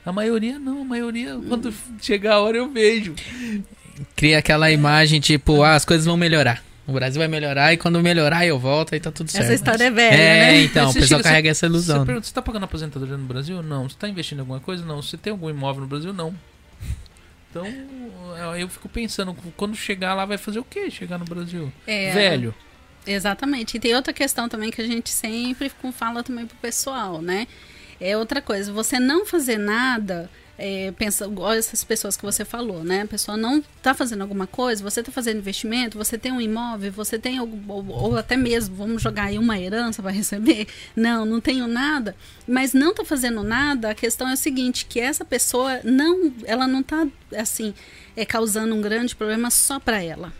[0.05, 3.15] A maioria não, a maioria, quando chegar a hora eu vejo.
[4.15, 6.63] cria aquela imagem tipo, ah, as coisas vão melhorar.
[6.87, 9.45] O Brasil vai melhorar e quando melhorar eu volto e tá tudo certo.
[9.45, 10.61] Essa história é velha, É, né?
[10.61, 11.99] então, o Você pessoal chega- carrega essa ilusão.
[12.01, 13.63] Você pergunta, você tá pagando aposentadoria no Brasil?
[13.63, 13.89] Não.
[13.89, 14.85] Você tá investindo em alguma coisa?
[14.85, 15.01] Não.
[15.01, 16.13] Você tem algum imóvel no Brasil?
[16.13, 16.35] Não.
[17.49, 17.65] Então,
[18.37, 20.91] eu- eu fico pensando, quando chegar lá vai fazer o quê?
[20.91, 21.71] Chegar no Brasil?
[21.87, 22.53] É, Velho.
[23.07, 23.77] Exatamente.
[23.77, 27.47] E tem outra questão também que a gente sempre fala também pro pessoal, né?
[28.01, 32.83] É outra coisa, você não fazer nada, é, pensa, igual essas pessoas que você falou,
[32.83, 33.01] né?
[33.01, 36.91] A pessoa não tá fazendo alguma coisa, você tá fazendo investimento, você tem um imóvel,
[36.91, 40.67] você tem algum, ou, ou até mesmo, vamos jogar aí uma herança para receber.
[40.95, 42.15] Não, não tenho nada.
[42.47, 46.67] Mas não tá fazendo nada, a questão é a seguinte, que essa pessoa não, ela
[46.67, 47.73] não tá assim,
[48.15, 50.31] é causando um grande problema só para ela.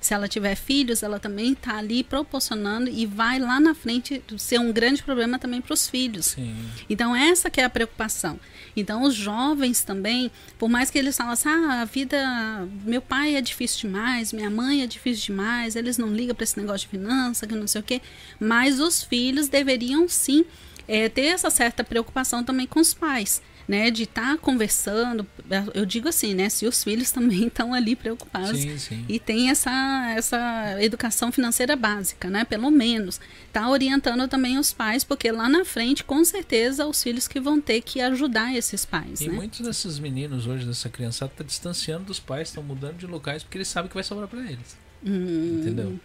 [0.00, 4.60] Se ela tiver filhos, ela também está ali proporcionando e vai lá na frente ser
[4.60, 6.26] um grande problema também para os filhos.
[6.26, 6.56] Sim.
[6.88, 8.38] Então essa que é a preocupação.
[8.76, 13.34] Então os jovens também, por mais que eles falam assim, ah, a vida, meu pai
[13.34, 16.96] é difícil demais, minha mãe é difícil demais, eles não ligam para esse negócio de
[16.96, 18.00] finança, que não sei o quê,
[18.38, 20.44] mas os filhos deveriam sim
[20.86, 23.42] eh, ter essa certa preocupação também com os pais.
[23.68, 25.26] Né, de estar conversando,
[25.74, 29.04] eu digo assim, né, se os filhos também estão ali preocupados Sim, sim.
[29.06, 29.70] e tem essa,
[30.16, 32.46] essa educação financeira básica, né?
[32.46, 33.20] Pelo menos.
[33.52, 37.60] Tá orientando também os pais, porque lá na frente, com certeza, os filhos que vão
[37.60, 39.34] ter que ajudar esses pais, E né?
[39.34, 43.58] muitos desses meninos hoje, dessa criançada, tá distanciando dos pais, estão mudando de locais porque
[43.58, 44.78] eles sabem que vai sobrar pra eles.
[45.04, 46.00] Hum, Entendeu?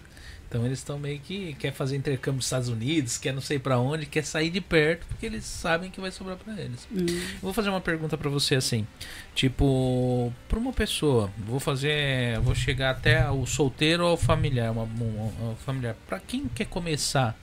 [0.54, 3.80] Então eles estão meio que quer fazer intercâmbio nos Estados Unidos, quer não sei pra
[3.80, 6.88] onde, quer sair de perto porque eles sabem que vai sobrar pra eles.
[6.92, 8.86] hum, Eu Vou fazer uma pergunta pra você assim,
[9.34, 15.32] tipo, pra uma pessoa, vou fazer, vou chegar até o solteiro ou familiar, uma, uma-
[15.40, 15.96] uma familiar.
[16.08, 17.36] Para quem quer começar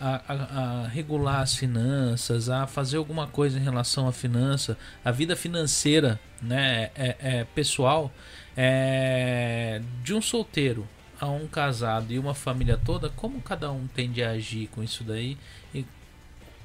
[0.00, 5.12] a, a- a regular as finanças, a fazer alguma coisa em relação à finança, a
[5.12, 8.12] vida financeira, né, é, é pessoal,
[8.56, 10.84] é, de um solteiro
[11.20, 15.02] a um casado e uma família toda, como cada um tende a agir com isso
[15.04, 15.36] daí
[15.74, 15.84] e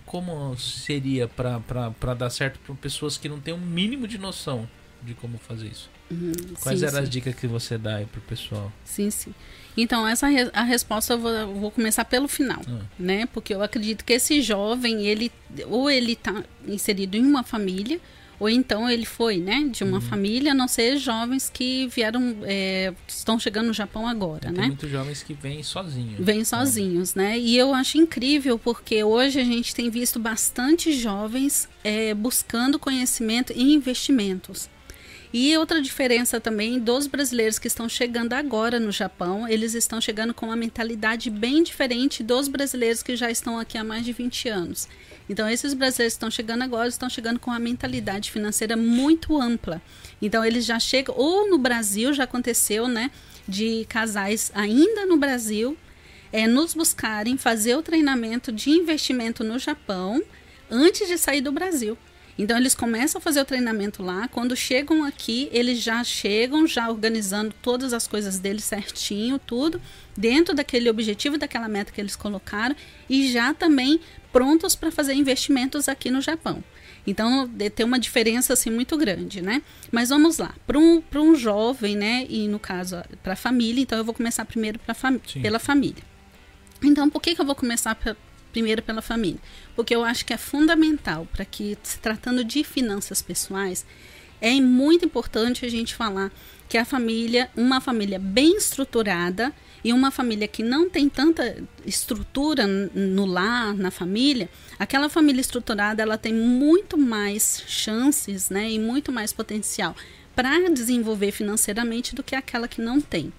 [0.05, 4.67] como seria para dar certo para pessoas que não têm um mínimo de noção
[5.01, 5.89] de como fazer isso?
[6.11, 7.03] hum, Quais sim, eram sim.
[7.03, 8.71] as dicas que você dá aí pro pessoal?
[8.85, 9.33] Sim, sim.
[9.75, 12.81] Então, essa re- a resposta eu vou, eu vou começar pelo final, Ah.
[12.99, 13.25] né?
[13.27, 15.31] Porque eu acredito que esse jovem, ele
[15.67, 17.99] ou ele está inserido em uma família,
[18.39, 19.89] ou então ele foi, né, de Uhum.
[19.91, 24.51] uma família, a não ser jovens que vieram, é, estão chegando no Japão agora, Tem
[24.51, 24.67] né?
[24.67, 26.15] muitos jovens que vêm sozinhos.
[26.19, 27.37] Vêm sozinhos, né?
[27.39, 33.53] E eu acho incrível porque hoje a gente tem visto bastante jovens é, buscando conhecimento
[33.53, 34.69] em investimentos.
[35.35, 40.31] E outra diferença também dos brasileiros que estão chegando agora no Japão, eles estão chegando
[40.31, 44.47] com uma mentalidade bem diferente dos brasileiros que já estão aqui há mais de 20
[44.49, 44.87] anos.
[45.29, 49.81] Então, esses brasileiros estão chegando agora estão chegando com uma mentalidade financeira muito ampla.
[50.21, 53.09] Então, eles já chegam, ou no Brasil já aconteceu, né,
[53.47, 55.77] de casais ainda no Brasil
[56.31, 60.21] é, nos buscarem fazer o treinamento de investimento no Japão
[60.69, 61.97] antes de sair do Brasil.
[62.37, 66.89] Então eles começam a fazer o treinamento lá, quando chegam aqui, eles já chegam já
[66.89, 69.79] organizando todas as coisas deles certinho, tudo,
[70.17, 72.75] dentro daquele objetivo, daquela meta que eles colocaram
[73.09, 73.99] e já também
[74.31, 76.63] prontos para fazer investimentos aqui no Japão.
[77.05, 79.61] Então tem uma diferença assim muito grande, né?
[79.91, 82.25] Mas vamos lá, para um, pra um jovem, né?
[82.29, 85.41] E no caso para a família, então eu vou começar primeiro pra fam Sim.
[85.41, 86.03] pela família.
[86.81, 87.95] Então por que, que eu vou começar
[88.51, 89.39] primeiro pela família?
[89.75, 93.85] Porque eu acho que é fundamental para que, se tratando de finanças pessoais,
[94.39, 96.31] é muito importante a gente falar
[96.67, 102.65] que a família, uma família bem estruturada e uma família que não tem tanta estrutura
[102.65, 109.11] no lar, na família, aquela família estruturada ela tem muito mais chances, né, e muito
[109.11, 109.95] mais potencial
[110.35, 113.31] para desenvolver financeiramente do que aquela que não tem.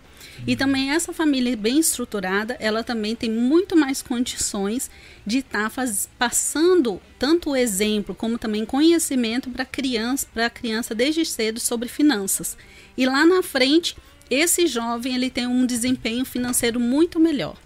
[0.46, 4.90] E também essa família bem estruturada, ela também tem muito mais condições
[5.26, 5.70] de estar
[6.18, 11.88] passando tanto o exemplo como também conhecimento para criança, para a criança desde cedo sobre
[11.88, 12.56] finanças.
[12.96, 13.96] E lá na frente,
[14.28, 17.56] esse jovem ele tem um desempenho financeiro muito melhor.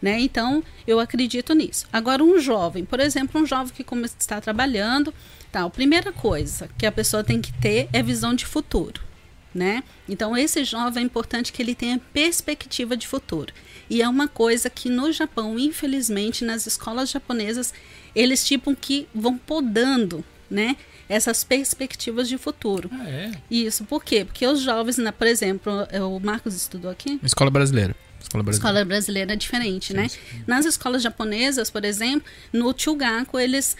[0.00, 0.20] Né?
[0.20, 1.86] Então, eu acredito nisso.
[1.92, 3.84] Agora, um jovem, por exemplo, um jovem que
[4.18, 5.12] está trabalhando,
[5.50, 9.05] tal, primeira coisa que a pessoa tem que ter é visão de futuro
[9.56, 9.82] né?
[10.08, 13.52] Então esse jovem é importante que ele tenha perspectiva de futuro.
[13.88, 17.72] E é uma coisa que no Japão, infelizmente, nas escolas japonesas,
[18.14, 20.76] eles tipam que vão podando, né?
[21.08, 22.90] Essas perspectivas de futuro.
[22.92, 23.32] Ah, é?
[23.50, 24.24] Isso, por quê?
[24.24, 25.72] Porque os jovens, né, por exemplo,
[26.12, 27.18] o Marcos estudou aqui?
[27.22, 27.94] Escola brasileira.
[28.20, 28.68] Escola brasileira.
[28.70, 30.08] escola brasileira é diferente, né?
[30.46, 33.76] Nas escolas japonesas, por exemplo, no Chugaku, eles.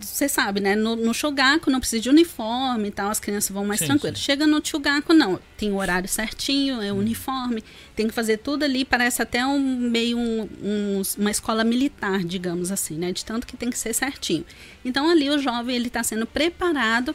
[0.00, 0.76] Você sabe, né?
[0.76, 4.18] No, no Shogaku não precisa de uniforme e tal, as crianças vão mais Sim, tranquilas.
[4.18, 4.24] sim.
[4.24, 5.40] Chega no Chugaku, não.
[5.56, 7.64] Tem o horário certinho, é uniforme,
[7.96, 12.70] tem que fazer tudo ali, parece até um meio um- um- uma escola militar, digamos
[12.70, 13.10] assim, né?
[13.10, 14.44] De tanto que tem que ser certinho.
[14.84, 17.14] Então ali o jovem ele está sendo preparado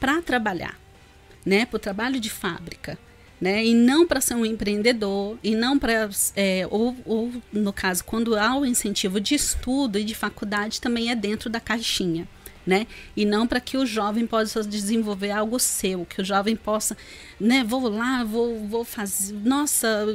[0.00, 0.78] para trabalhar
[1.46, 2.96] né, para o trabalho de fábrica,
[3.44, 8.02] né, e não para ser um empreendedor, e não para, é, ou, ou no caso,
[8.02, 12.26] quando há o incentivo de estudo e de faculdade, também é dentro da caixinha,
[12.66, 16.96] né, e não para que o jovem possa desenvolver algo seu, que o jovem possa,
[17.38, 20.06] né, vou lá, vou, vou fazer, nossa,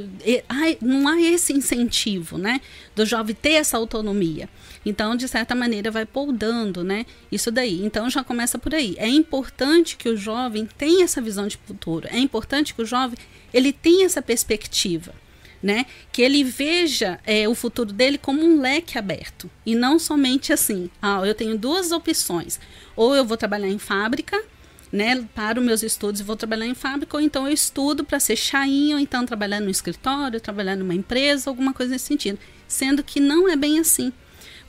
[0.48, 2.60] ai, não há esse incentivo, né,
[2.96, 4.48] do jovem ter essa autonomia.
[4.84, 7.04] Então, de certa maneira, vai poldando, né?
[7.30, 7.84] Isso daí.
[7.84, 8.94] Então, já começa por aí.
[8.98, 12.08] É importante que o jovem tenha essa visão de futuro.
[12.10, 13.18] É importante que o jovem
[13.52, 15.12] ele tenha essa perspectiva,
[15.62, 15.84] né?
[16.12, 20.88] Que ele veja é, o futuro dele como um leque aberto e não somente assim.
[21.02, 22.58] Ah, eu tenho duas opções.
[22.96, 24.42] Ou eu vou trabalhar em fábrica,
[24.92, 28.18] né, para os meus estudos e vou trabalhar em fábrica, ou então eu estudo para
[28.18, 32.38] ser chainho, ou então trabalhar no escritório, trabalhar numa empresa, alguma coisa nesse sentido.
[32.66, 34.12] Sendo que não é bem assim.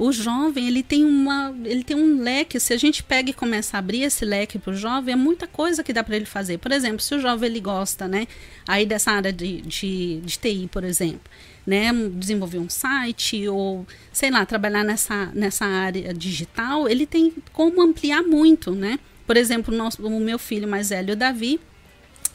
[0.04, 2.60] O jovem, ele tem, uma, ele tem um leque.
[2.60, 5.46] Se a gente pega e começa a abrir esse leque para o jovem, é muita
[5.46, 6.58] coisa que dá para ele fazer.
[6.58, 8.26] Por exemplo, se o jovem ele gosta, né,
[8.68, 11.22] aí dessa área de, de, de TI, por exemplo,
[11.68, 17.80] né, desenvolver um site ou, sei lá, trabalhar nessa, nessa área digital, ele tem como
[17.80, 18.98] ampliar muito, né?
[19.28, 21.60] Por exemplo, o, nosso, o meu filho mais velho, o Davi,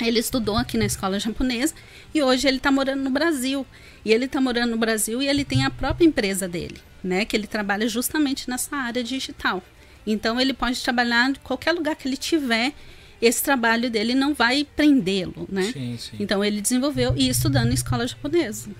[0.00, 1.74] ele estudou aqui na escola japonesa
[2.14, 3.66] e hoje ele está morando no Brasil.
[4.04, 7.24] E ele está morando no Brasil e ele tem a própria empresa dele, né?
[7.24, 9.62] Que ele trabalha justamente nessa área digital.
[10.06, 12.72] Então ele pode trabalhar em qualquer lugar que ele tiver.
[13.20, 15.72] Esse trabalho dele não vai prendê-lo, né?
[15.72, 16.16] Sim, sim.
[16.20, 18.70] Então ele desenvolveu e estudando em escola japonesa.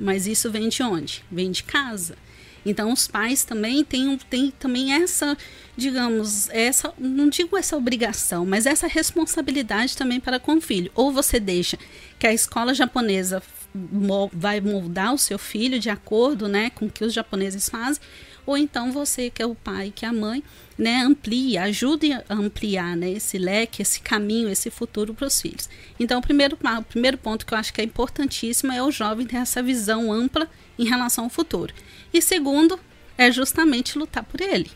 [0.00, 1.22] Mas isso vem de onde?
[1.30, 2.16] Vem de casa.
[2.64, 5.38] Então os pais também têm, têm também essa,
[5.76, 10.90] digamos, essa, não digo essa obrigação, mas essa responsabilidade também para com o filho.
[10.92, 11.78] Ou você deixa
[12.18, 13.40] que a escola japonesa
[14.32, 18.02] vai moldar o seu filho de acordo, né, com o que os japoneses fazem,
[18.44, 20.42] ou então você, que é o pai, que é a mãe,
[20.78, 25.68] né, amplia, ajude a ampliar né, esse leque, esse caminho, esse futuro para os filhos.
[25.98, 29.26] Então, o primeiro, o primeiro ponto que eu acho que é importantíssimo é o jovem
[29.26, 30.48] ter essa visão ampla
[30.78, 31.74] em relação ao futuro.
[32.12, 32.78] E segundo,
[33.18, 34.70] é justamente lutar por ele.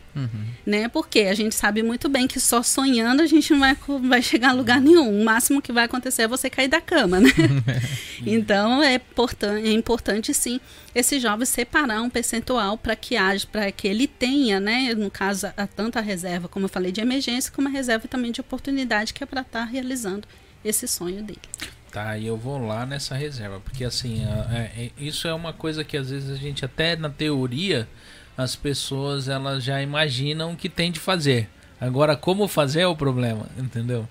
[0.65, 0.87] Né?
[0.89, 4.49] Porque a gente sabe muito bem que só sonhando a gente não vai, vai chegar
[4.49, 5.21] a lugar nenhum.
[5.21, 7.29] O máximo que vai acontecer é você cair da cama, né?
[8.25, 10.59] então é, portan é importante sim
[10.93, 14.93] esse jovem separar um percentual para que haja, para que ele tenha, né?
[14.93, 18.31] No caso, a, tanto a reserva, como eu falei, de emergência, como a reserva também
[18.31, 20.27] de oportunidade, que é para estar realizando
[20.63, 21.39] esse sonho dele.
[21.91, 25.51] Tá, e eu vou lá nessa reserva, porque assim, a- é- é- isso é uma
[25.51, 27.87] coisa que às vezes a gente até na teoria
[28.37, 31.49] as pessoas elas já imaginam que tem de fazer.
[31.79, 34.07] Agora como fazer é o problema, entendeu?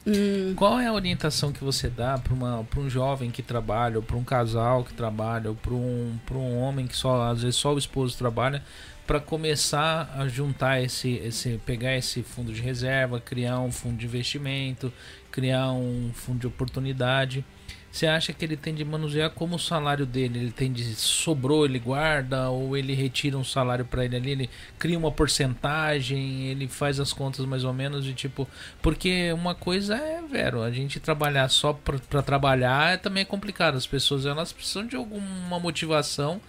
[0.56, 4.24] Qual é a orientação que você dá para um jovem que trabalha, ou para um
[4.24, 8.18] casal que trabalha, ou para um um homem que só às vezes só o esposo
[8.18, 8.60] trabalha,
[9.06, 14.06] para começar a juntar esse esse pegar esse fundo de reserva, criar um fundo de
[14.06, 14.92] investimento,
[15.30, 17.44] criar um fundo de oportunidade.
[17.90, 20.38] Você acha que ele tem de manusear como o salário dele?
[20.38, 24.50] Ele tem de sobrou, ele guarda ou ele retira um salário para ele ali, ele
[24.78, 28.48] cria uma porcentagem, ele faz as contas mais ou menos de tipo,
[28.80, 33.76] porque uma coisa é, Vero, a gente trabalhar só para trabalhar é também é complicado.
[33.76, 36.40] As pessoas elas precisam de alguma motivação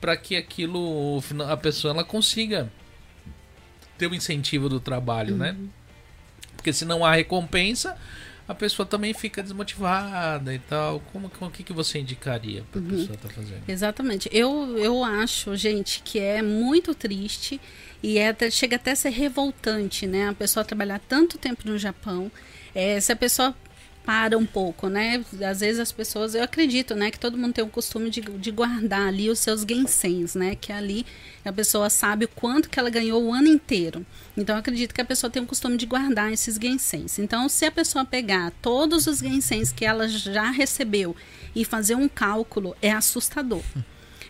[0.00, 2.68] para que aquilo a pessoa ela consiga
[3.96, 5.54] ter o incentivo do trabalho, né?
[6.56, 7.96] Porque se não há recompensa,
[8.50, 10.98] a pessoa também fica desmotivada e tal.
[11.12, 13.62] Como o que, que você indicaria para a pessoa estar fazendo?
[13.68, 14.28] Exatamente.
[14.32, 17.60] Eu, eu acho, gente, que é muito triste
[18.02, 20.28] e é chega até a ser revoltante, né?
[20.28, 22.28] A pessoa trabalhar tanto tempo no Japão.
[22.74, 23.54] É, se a pessoa
[24.10, 25.24] para um pouco, né?
[25.48, 28.50] Às vezes as pessoas, eu acredito, né, que todo mundo tem o costume de, de
[28.50, 30.56] guardar ali os seus gensens, né?
[30.56, 31.06] Que ali
[31.44, 34.04] a pessoa sabe o quanto que ela ganhou o ano inteiro.
[34.36, 37.20] Então eu acredito que a pessoa tem o costume de guardar esses gensens.
[37.20, 41.14] Então, se a pessoa pegar todos os gensens que ela já recebeu
[41.54, 43.62] e fazer um cálculo, é assustador.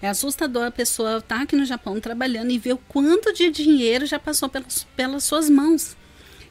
[0.03, 4.05] É assustador a pessoa estar aqui no Japão trabalhando e ver o quanto de dinheiro
[4.05, 5.97] já passou pelas, pelas suas mãos.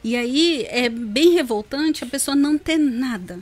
[0.02, 3.38] E aí é bem revoltante a pessoa não ter nada.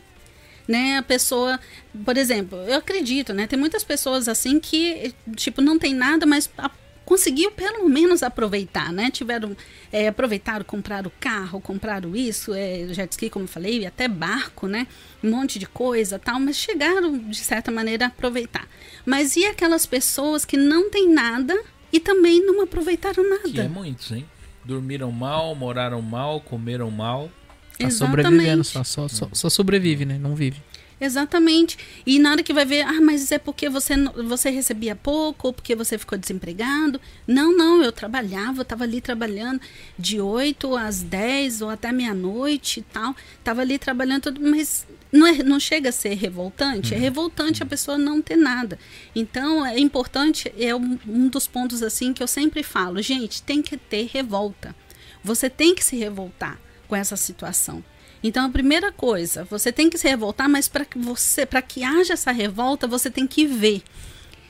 [0.67, 1.59] Né, a pessoa,
[2.05, 3.47] por exemplo, eu acredito, né?
[3.47, 6.71] Tem muitas pessoas assim que, tipo, não tem nada, mas a-
[7.07, 9.11] conseguiu pelo menos aproveitar, né?
[9.11, 9.57] Tiveram,
[9.91, 14.87] é, aproveitaram, compraram carro, compraram isso, é, jet ski, como eu falei, até barco, né?
[15.25, 18.69] Um monte de coisa tal, mas chegaram, de certa maneira, a aproveitar.
[19.07, 21.59] Mas e aquelas pessoas que não têm nada
[21.91, 23.49] e também não aproveitaram nada?
[23.49, 24.27] Que é muitos, hein?
[24.69, 27.31] Dormiram mal, moraram mal, comeram mal.
[27.79, 30.19] Tá sobrevivendo, só, só, só, só sobrevive, né?
[30.19, 30.61] Não vive.
[31.01, 31.79] Exatamente.
[32.05, 33.95] E na hora que vai ver, ah, mas é porque você,
[34.27, 37.01] você recebia pouco, ou porque você ficou desempregado.
[37.27, 39.61] Não, não, eu trabalhava, eu estava ali trabalhando
[39.97, 43.15] de 8 às 10 ou até meia-noite e tal.
[43.39, 46.95] Estava ali trabalhando tudo, mas não, é, não chega a ser revoltante.
[46.95, 47.03] É uhum.
[47.03, 48.79] revoltante a pessoa não ter nada.
[49.15, 53.63] Então, é importante, é um, um dos pontos assim que eu sempre falo, gente, tem
[53.63, 54.75] que ter revolta.
[55.23, 57.85] Você tem que se revoltar com essa situação.
[58.23, 61.85] Então a primeira coisa, você tem que se revoltar, mas para que você, para que
[61.85, 63.83] haja essa revolta, você tem que ver.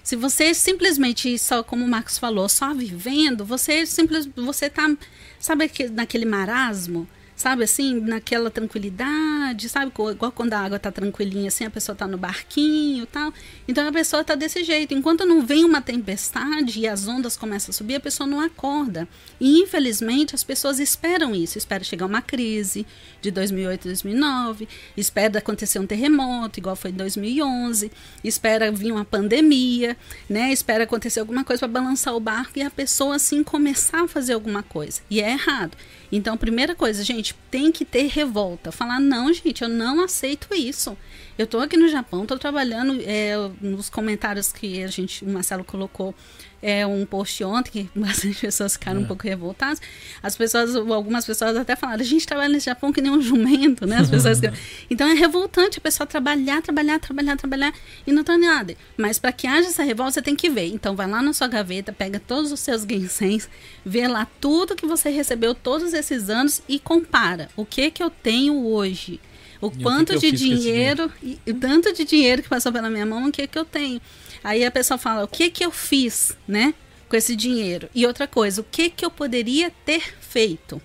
[0.03, 4.91] Se você simplesmente só, como o Marcos falou, só vivendo, você simples, você tá,
[5.39, 7.07] sabe que naquele marasmo,
[7.39, 9.93] sabe assim, naquela tranquilidade, sabe?
[9.93, 13.33] Igual quando a água tá tranquilinha, assim, a pessoa tá no barquinho tal.
[13.69, 14.93] Então a pessoa tá desse jeito.
[14.93, 19.07] Enquanto não vem uma tempestade e as ondas começam a subir, a pessoa não acorda.
[19.41, 22.85] E infelizmente as pessoas esperam isso, esperam chegar uma crise
[23.23, 27.93] de 2008, 2009, espera acontecer um terremoto, igual foi em 2011,
[28.25, 29.97] espera vir uma pandemia,
[30.29, 30.53] né?
[30.53, 34.33] Espera acontecer alguma coisa para balançar o barco e a pessoa assim começar a fazer
[34.33, 35.01] alguma coisa.
[35.09, 35.77] E é errado.
[36.11, 38.73] Então, primeira coisa, gente, tem que ter revolta.
[38.73, 40.97] Falar, não, gente, eu não aceito isso.
[41.37, 45.63] Eu estou aqui no Japão, estou trabalhando é, nos comentários que a gente, o Marcelo
[45.63, 46.15] colocou
[46.63, 49.05] é, um post ontem que bastante pessoas ficaram é.
[49.05, 49.81] um pouco revoltadas.
[50.23, 53.87] As pessoas, algumas pessoas até falaram, a gente trabalha nesse Japão que nem um jumento,
[53.87, 53.99] né?
[53.99, 54.51] As pessoas que...
[54.91, 57.75] Então é revoltante a pessoa trabalhar, trabalhar, trabalhar, trabalhar
[58.07, 58.77] e não tá nada.
[58.97, 60.67] Mas para que haja essa revolta, você tem que ver.
[60.67, 63.49] Então vai lá na sua gaveta, pega todos os seus gensens,
[63.85, 67.49] vê lá tudo que você recebeu todos esses anos e compara.
[67.57, 69.21] O que que eu tenho hoje?
[69.61, 72.49] O e quanto o que que de dinheiro, dinheiro, e o tanto de dinheiro que
[72.49, 74.01] passou pela minha mão, o que que eu tenho?
[74.43, 76.75] Aí a pessoa fala: o que que eu fiz, né,
[77.09, 77.89] com esse dinheiro?
[77.95, 80.81] E outra coisa, o que que eu poderia ter feito?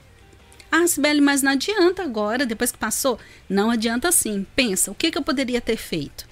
[0.72, 3.20] Ah, Sibeli, mas não adianta agora, depois que passou?
[3.48, 4.46] Não adianta sim.
[4.56, 6.26] Pensa, o que que eu poderia ter feito?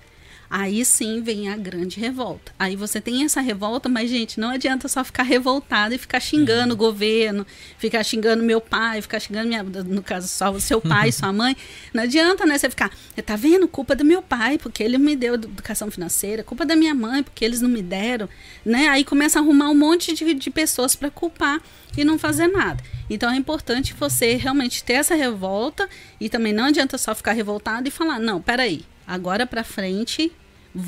[0.54, 2.52] Aí sim vem a grande revolta.
[2.60, 6.68] Aí você tem essa revolta, mas, gente, não adianta só ficar revoltado e ficar xingando
[6.68, 6.74] uhum.
[6.74, 7.48] o governo,
[7.78, 11.56] ficar xingando meu pai, ficar xingando minha, no caso, só o seu pai, sua mãe.
[11.94, 12.58] Não adianta, né?
[12.58, 12.92] Você ficar,
[13.26, 13.66] tá vendo?
[13.66, 17.46] Culpa do meu pai, porque ele me deu educação financeira, culpa da minha mãe, porque
[17.46, 18.28] eles não me deram,
[18.66, 18.90] né?
[18.90, 21.62] Aí começa a arrumar um monte de, de pessoas para culpar
[21.98, 22.84] e não fazer nada.
[23.10, 25.88] Então é importante você realmente ter essa revolta
[26.20, 30.30] e também não adianta só ficar revoltado e falar, não, peraí, agora para frente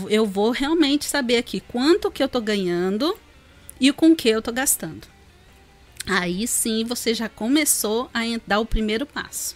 [0.09, 3.17] eu vou realmente saber aqui quanto que eu estou ganhando
[3.79, 5.07] e com que eu estou gastando.
[6.05, 9.55] Aí sim você já começou a dar o primeiro passo.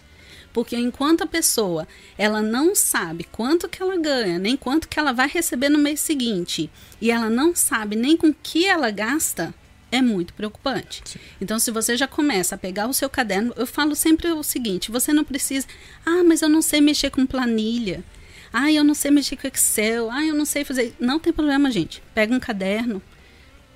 [0.52, 5.12] Porque enquanto a pessoa ela não sabe quanto que ela ganha, nem quanto que ela
[5.12, 6.70] vai receber no mês seguinte,
[7.00, 9.54] e ela não sabe nem com que ela gasta,
[9.90, 11.02] é muito preocupante.
[11.04, 11.18] Sim.
[11.40, 14.90] Então, se você já começa a pegar o seu caderno, eu falo sempre o seguinte:
[14.90, 15.66] você não precisa,
[16.04, 18.04] ah, mas eu não sei mexer com planilha.
[18.52, 20.10] Ah, eu não sei mexer com Excel.
[20.10, 20.94] Ah, eu não sei fazer.
[20.98, 22.02] Não tem problema, gente.
[22.14, 23.02] Pega um caderno,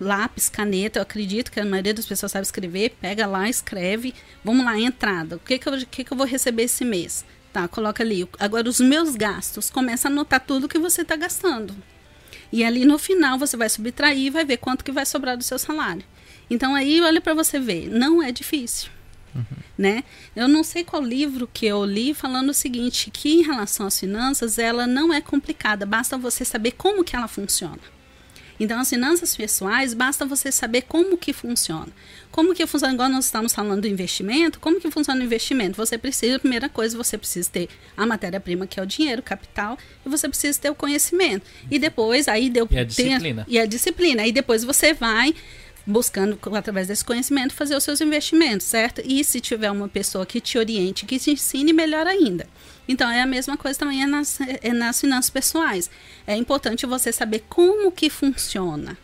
[0.00, 0.98] lápis, caneta.
[0.98, 2.96] Eu acredito que a maioria das pessoas sabe escrever.
[3.00, 4.14] Pega lá, escreve.
[4.44, 5.36] Vamos lá, entrada.
[5.36, 7.24] O que, que, eu, que, que eu vou receber esse mês?
[7.52, 8.28] Tá, coloca ali.
[8.38, 9.70] Agora, os meus gastos.
[9.70, 11.74] Começa a anotar tudo que você está gastando.
[12.52, 15.42] E ali no final você vai subtrair e vai ver quanto que vai sobrar do
[15.42, 16.04] seu salário.
[16.50, 18.90] Então aí olha para você ver, não é difícil.
[19.34, 19.44] Uhum.
[19.78, 20.04] Né?
[20.36, 23.98] Eu não sei qual livro que eu li falando o seguinte, que em relação às
[23.98, 27.80] finanças, ela não é complicada, basta você saber como que ela funciona.
[28.60, 31.88] Então, as finanças pessoais, basta você saber como que funciona.
[32.30, 35.76] Como que funciona, igual nós estamos falando do investimento, como que funciona o investimento?
[35.76, 39.76] Você precisa, primeira coisa, você precisa ter a matéria-prima, que é o dinheiro, o capital,
[40.06, 41.44] e você precisa ter o conhecimento.
[41.68, 42.68] E depois, aí deu...
[42.70, 43.44] E a disciplina.
[43.48, 44.22] e a disciplina.
[44.22, 45.34] Aí depois você vai
[45.86, 49.02] buscando, através desse conhecimento, fazer os seus investimentos, certo?
[49.04, 52.46] E se tiver uma pessoa que te oriente, que te ensine, melhor ainda.
[52.86, 55.90] Então, é a mesma coisa também é nas, é nas finanças pessoais.
[56.26, 58.96] É importante você saber como que funciona.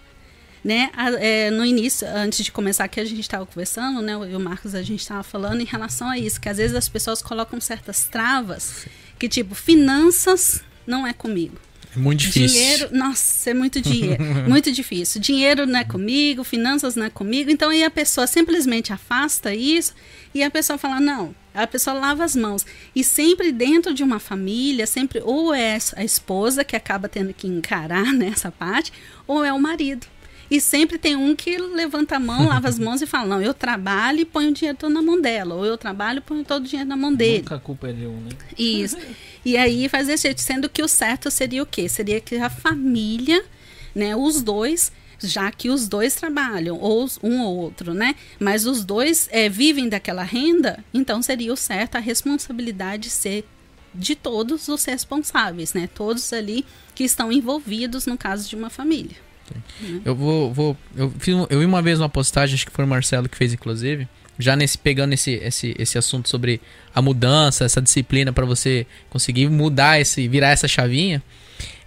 [0.62, 0.90] Né?
[1.20, 4.14] É, no início, antes de começar aqui, a gente estava conversando, né?
[4.14, 6.76] Eu e o Marcos, a gente estava falando em relação a isso, que às vezes
[6.76, 8.86] as pessoas colocam certas travas,
[9.18, 11.56] que tipo, finanças não é comigo.
[11.94, 12.60] É muito difícil.
[12.60, 14.22] Dinheiro, nossa, é muito dinheiro.
[14.48, 15.20] muito difícil.
[15.20, 17.50] Dinheiro não é comigo, finanças não é comigo.
[17.50, 19.94] Então aí a pessoa simplesmente afasta isso
[20.34, 21.34] e a pessoa fala: não.
[21.54, 22.64] A pessoa lava as mãos.
[22.94, 27.48] E sempre dentro de uma família, sempre ou é a esposa que acaba tendo que
[27.48, 28.92] encarar nessa parte,
[29.26, 30.06] ou é o marido.
[30.50, 33.52] E sempre tem um que levanta a mão, lava as mãos e fala: Não, eu
[33.52, 35.54] trabalho e ponho o dinheiro todo na mão dela.
[35.54, 37.38] Ou eu trabalho e ponho todo o dinheiro na mão dele.
[37.38, 38.30] Nunca a culpa é de um, né?
[38.56, 38.96] Isso.
[39.44, 41.88] E aí faz esse jeito, sendo que o certo seria o quê?
[41.88, 43.44] Seria que a família,
[43.94, 44.90] né, os dois,
[45.20, 48.14] já que os dois trabalham, ou um ou outro, né?
[48.38, 53.44] Mas os dois é, vivem daquela renda, então seria o certo a responsabilidade ser
[53.94, 55.88] de todos os responsáveis, né?
[55.94, 59.16] Todos ali que estão envolvidos no caso de uma família.
[60.04, 60.52] Eu vou.
[60.52, 63.36] vou eu, fiz, eu vi uma vez uma postagem, acho que foi o Marcelo que
[63.36, 64.08] fez, inclusive.
[64.38, 66.60] Já nesse, pegando esse, esse, esse assunto sobre
[66.94, 71.22] a mudança, essa disciplina para você conseguir mudar esse, virar essa chavinha.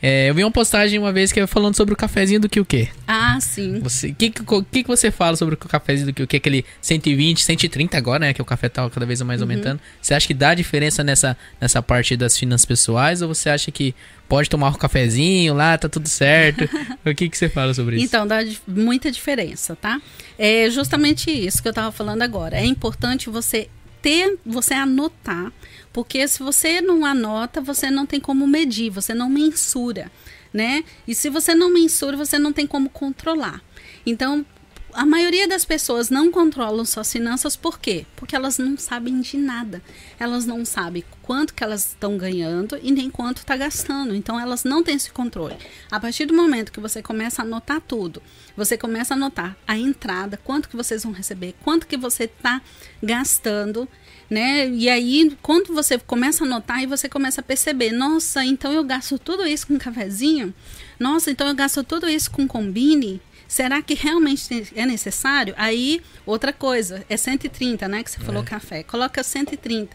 [0.01, 2.59] É, eu vi uma postagem uma vez que é falando sobre o cafezinho do que
[2.59, 2.89] o quê?
[3.07, 3.77] Ah, sim.
[3.77, 6.37] O que, que, que, você fala sobre o cafezinho do que o quê?
[6.37, 8.33] Aquele 120, 130 agora, né?
[8.33, 9.79] Que o café tá cada vez mais aumentando.
[10.01, 13.21] Você acha que dá diferença nessa, nessa parte das finanças pessoais?
[13.21, 13.93] Ou você acha que
[14.27, 16.67] pode tomar um cafezinho lá, tá tudo certo?
[17.05, 18.05] o que, que você fala sobre isso?
[18.05, 20.01] Então, dá muita diferença, tá?
[20.37, 22.57] É justamente isso que eu tava falando agora.
[22.57, 23.67] É importante você
[24.01, 25.51] ter, você anotar
[25.93, 30.11] porque se você não anota, você não tem como medir, você não mensura,
[30.53, 30.83] né?
[31.07, 33.61] E se você não mensura, você não tem como controlar.
[34.05, 34.45] Então,
[34.93, 38.05] a maioria das pessoas não controlam suas finanças por quê?
[38.15, 39.81] Porque elas não sabem de nada.
[40.19, 44.13] Elas não sabem quanto que elas estão ganhando e nem quanto está gastando.
[44.13, 45.55] Então elas não têm esse controle.
[45.89, 48.21] A partir do momento que você começa a anotar tudo,
[48.55, 52.61] você começa a anotar a entrada, quanto que vocês vão receber, quanto que você está
[53.01, 53.87] gastando,
[54.31, 54.69] né?
[54.69, 58.81] E aí, quando você começa a notar e você começa a perceber, nossa, então eu
[58.81, 60.53] gasto tudo isso com cafezinho?
[60.97, 63.21] Nossa, então eu gasto tudo isso com combine?
[63.45, 65.53] Será que realmente é necessário?
[65.57, 68.01] Aí, outra coisa, é 130, né?
[68.01, 68.23] Que você é.
[68.23, 68.83] falou café.
[68.83, 69.93] Coloca 130.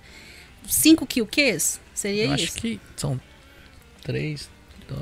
[0.68, 1.80] 5 quilquês?
[1.94, 2.44] Seria eu isso?
[2.44, 3.18] Acho que são
[4.02, 4.50] 3,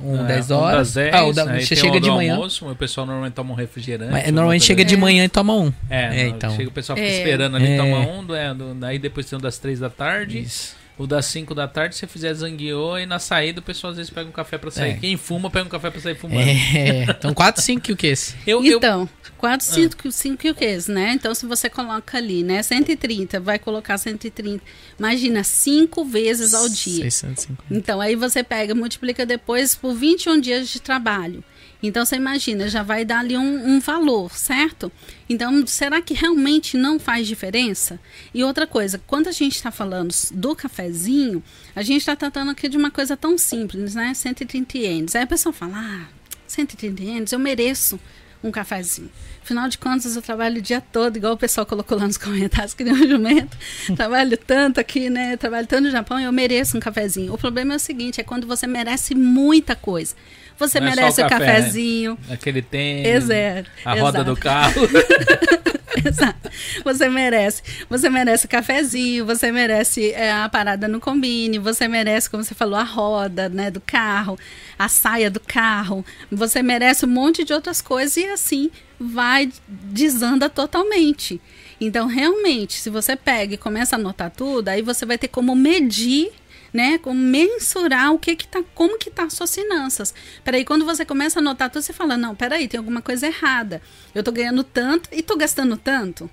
[0.02, 0.90] um é, 10 horas.
[0.90, 2.34] Um 10, ah, o da, você chega de manhã.
[2.34, 4.12] Almoço, o pessoal normalmente toma um refrigerante.
[4.12, 5.72] Mas, normalmente chega de manhã e toma um.
[5.90, 6.54] É, é então.
[6.56, 7.18] Chega o pessoal fica é.
[7.18, 10.40] esperando ali, toma um, é, do, daí depois tem um das 3 da tarde.
[10.40, 10.83] Isso.
[10.96, 13.96] O das 5 da tarde, se você fizer zangueô, e na saída o pessoal às
[13.96, 14.92] vezes pega um café pra sair.
[14.92, 14.94] É.
[14.94, 16.48] Quem fuma, pega um café pra sair fumando.
[16.48, 18.36] É, então 4, 5 o que esse?
[18.46, 21.12] Eu, então, 4, 5, 5 o que né?
[21.14, 24.62] Então se você coloca ali, né, 130, vai colocar 130.
[24.96, 27.02] Imagina, 5 vezes ao dia.
[27.10, 27.64] 650.
[27.70, 31.42] Então aí você pega, multiplica depois por 21 dias de trabalho.
[31.86, 34.90] Então você imagina, já vai dar ali um, um, valor, certo?
[35.28, 38.00] Então, será que realmente não faz diferença?
[38.32, 41.42] E outra coisa, quando a gente está falando do cafezinho,
[41.76, 44.14] a gente está tratando aqui de uma coisa tão simples, né?
[44.14, 45.14] 130 ienes.
[45.14, 46.06] Aí a pessoa fala, ah,
[46.46, 48.00] 130 ienes, eu mereço
[48.42, 49.10] um cafezinho.
[49.42, 52.72] Afinal de contas, eu trabalho o dia todo, igual o pessoal colocou lá nos comentários,
[52.72, 53.56] que nem um jumento.
[53.94, 55.36] trabalho tanto aqui, né?
[55.36, 57.32] Trabalho tanto no Japão, eu mereço um cafezinho.
[57.32, 60.14] O problema é o seguinte, é quando você merece muita coisa.
[60.58, 62.18] Você Não merece é o, café, cafezinho.
[62.30, 63.08] Aquele tempo.
[63.08, 63.70] Exato.
[63.84, 64.24] A roda exato.
[64.24, 64.80] do carro.
[66.04, 66.50] Exato.
[66.84, 67.62] Você merece.
[67.88, 72.54] Você merece o cafezinho, você merece é, a parada no combine, você merece, como você
[72.54, 74.38] falou, a roda né, do carro,
[74.78, 76.04] a saia do carro.
[76.30, 81.40] Você merece um monte de outras coisas e assim vai desanda totalmente.
[81.80, 85.54] Então, realmente, se você pega e começa a anotar tudo, aí você vai ter como
[85.54, 86.30] medir
[86.74, 86.98] né?
[86.98, 90.12] Como mensurar o que que tá, como que tá as suas finanças.
[90.42, 93.80] Peraí, quando você começa a anotar tudo, você fala, não, peraí, tem alguma coisa errada.
[94.12, 96.28] Eu tô ganhando tanto e tô gastando tanto.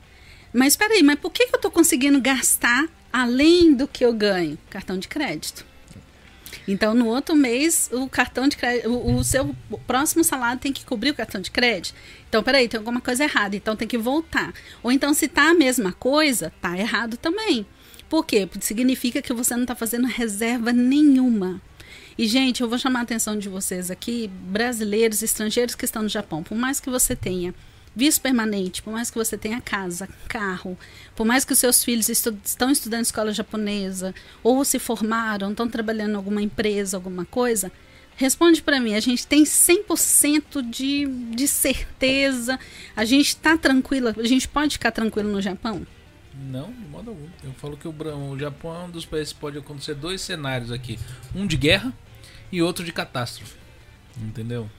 [0.51, 4.57] Mas peraí, mas por que, que eu tô conseguindo gastar além do que eu ganho?
[4.67, 5.63] Cartão de crédito.
[6.67, 10.83] Então, no outro mês, o cartão de crédito, o, o seu próximo salário tem que
[10.83, 11.95] cobrir o cartão de crédito.
[12.27, 14.53] Então, peraí, tem alguma coisa errada, então tem que voltar.
[14.81, 17.65] Ou então, se tá a mesma coisa, tá errado também.
[18.11, 18.45] Por quê?
[18.45, 21.61] Porque significa que você não está fazendo reserva nenhuma.
[22.17, 26.09] E, gente, eu vou chamar a atenção de vocês aqui, brasileiros, estrangeiros que estão no
[26.09, 27.55] Japão, por mais que você tenha
[27.95, 30.77] visto permanente, por mais que você tenha casa, carro,
[31.15, 35.69] por mais que os seus filhos estu estão estudando escola japonesa, ou se formaram, estão
[35.69, 37.71] trabalhando em alguma empresa, alguma coisa,
[38.17, 42.59] responde para mim, a gente tem 100% de, de certeza,
[42.93, 45.87] a gente está tranquila, a gente pode ficar tranquilo no Japão?
[46.33, 47.27] Não, de modo algum.
[47.43, 47.91] Eu falo que o,
[48.31, 50.97] o Japão é um dos países que pode acontecer dois cenários aqui:
[51.35, 51.93] um de guerra
[52.51, 53.55] e outro de catástrofe.
[54.17, 54.69] Entendeu?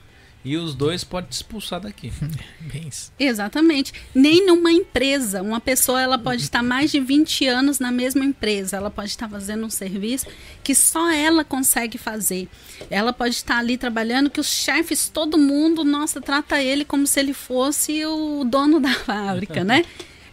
[0.45, 2.13] E os dois podem te expulsar daqui.
[2.61, 3.13] Bem isso.
[3.19, 3.93] Exatamente.
[4.13, 5.41] Nem numa empresa.
[5.41, 8.77] Uma pessoa ela pode estar mais de 20 anos na mesma empresa.
[8.77, 10.27] Ela pode estar fazendo um serviço
[10.65, 12.49] que só ela consegue fazer.
[12.91, 17.21] Ela pode estar ali trabalhando que os chefes, todo mundo, nossa, trata ele como se
[17.21, 19.85] ele fosse o dono da fábrica, né?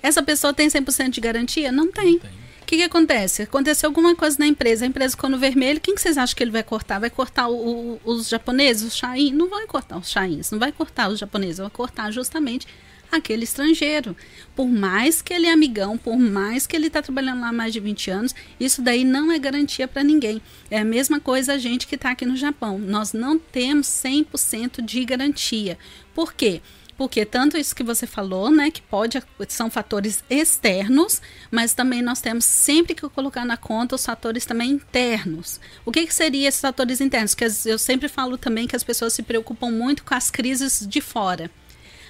[0.01, 1.71] Essa pessoa tem 100% de garantia?
[1.71, 2.13] Não tem.
[2.13, 2.39] Não tem.
[2.69, 3.41] que, que acontece?
[3.41, 6.43] Aconteceu alguma coisa na empresa, a empresa ficou no vermelho, quem que vocês acham que
[6.43, 6.99] ele vai cortar?
[6.99, 9.33] Vai cortar o, o, os japoneses, os Shain?
[9.33, 12.67] Não vai cortar os Shains, não vai cortar os japoneses, vai cortar justamente
[13.11, 14.15] aquele estrangeiro.
[14.55, 17.73] Por mais que ele é amigão, por mais que ele está trabalhando lá há mais
[17.73, 20.39] de 20 anos, isso daí não é garantia para ninguém.
[20.69, 22.77] É a mesma coisa a gente que está aqui no Japão.
[22.77, 25.75] Nós não temos 100% de garantia.
[26.13, 26.61] Por quê?
[26.61, 26.78] Porque
[27.25, 32.43] tanto isso que você falou, né, que pode são fatores externos, mas também nós temos
[32.43, 35.59] sempre que colocar na conta os fatores também internos.
[35.85, 37.33] O que, que seria esses fatores internos?
[37.33, 40.99] Que eu sempre falo também que as pessoas se preocupam muito com as crises de
[40.99, 41.49] fora.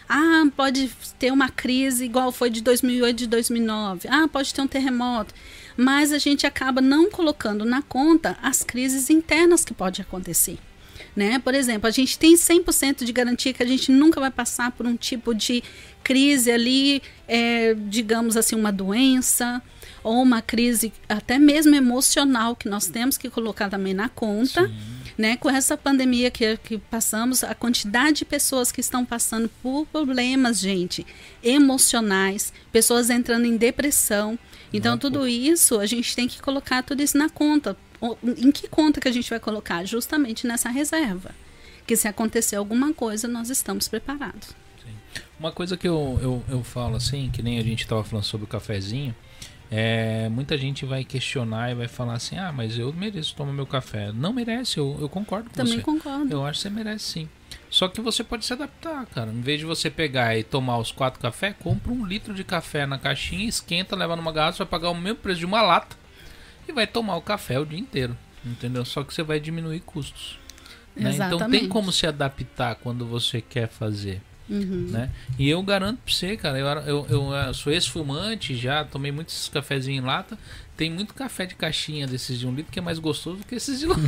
[0.08, 4.08] Ah, pode ter uma crise igual foi de 2008, de 2009.
[4.10, 5.36] Ah, pode ter um terremoto.
[5.78, 10.58] Mas a gente acaba não colocando na conta as crises internas que pode acontecer.
[11.20, 11.38] Né?
[11.38, 14.86] Por exemplo, a gente tem 100% de garantia que a gente nunca vai passar por
[14.86, 15.62] um tipo de
[16.02, 19.62] crise ali, é, digamos assim, uma doença
[20.02, 24.66] ou uma crise até mesmo emocional que nós temos que colocar também na conta.
[24.66, 25.36] Sim né?
[25.36, 30.62] Com essa pandemia que, que passamos, a quantidade de pessoas que estão passando por problemas,
[30.62, 31.06] gente,
[31.44, 34.40] emocionais, pessoas entrando em depressão.
[34.72, 37.76] Então, Não, tudo isso, a gente tem que colocar tudo isso na conta.
[38.38, 39.86] Em que conta que a gente vai colocar?
[39.86, 41.32] Justamente nessa reserva.
[41.86, 44.50] Que se acontecer alguma coisa, nós estamos preparados.
[44.84, 44.93] Sim.
[45.39, 48.45] Uma coisa que eu, eu, eu falo assim, que nem a gente estava falando sobre
[48.45, 49.16] o cafezinho,
[49.72, 53.68] é, muita gente vai questionar e vai falar assim: ah, mas eu mereço tomar meu
[53.68, 54.12] café.
[54.12, 55.82] Não merece, eu, eu concordo com Também você.
[55.82, 56.34] Também concordo.
[56.34, 57.30] Eu acho que você merece sim.
[57.70, 59.32] Só que você pode se adaptar, cara.
[59.32, 62.86] Em vez de você pegar e tomar os quatro cafés, compra um litro de café
[62.86, 65.99] na caixinha, esquenta, leva numa garrafa, vai pagar o mesmo preço de uma lata
[66.70, 68.16] e vai tomar o café o dia inteiro.
[68.46, 68.86] Entendeu?
[68.86, 70.40] Só que você vai diminuir custos.
[70.96, 71.12] Né?
[71.14, 74.22] Então tem como se adaptar quando você quer fazer.
[74.50, 74.88] Uhum.
[74.90, 75.12] Né?
[75.38, 79.48] E eu garanto pra você, cara, eu, eu, eu, eu sou ex-fumante, já tomei muitos
[79.50, 80.38] cafezinhos em lata.
[80.80, 83.54] Tem muito café de caixinha desses de um litro que é mais gostoso do que
[83.54, 84.00] esses de lata.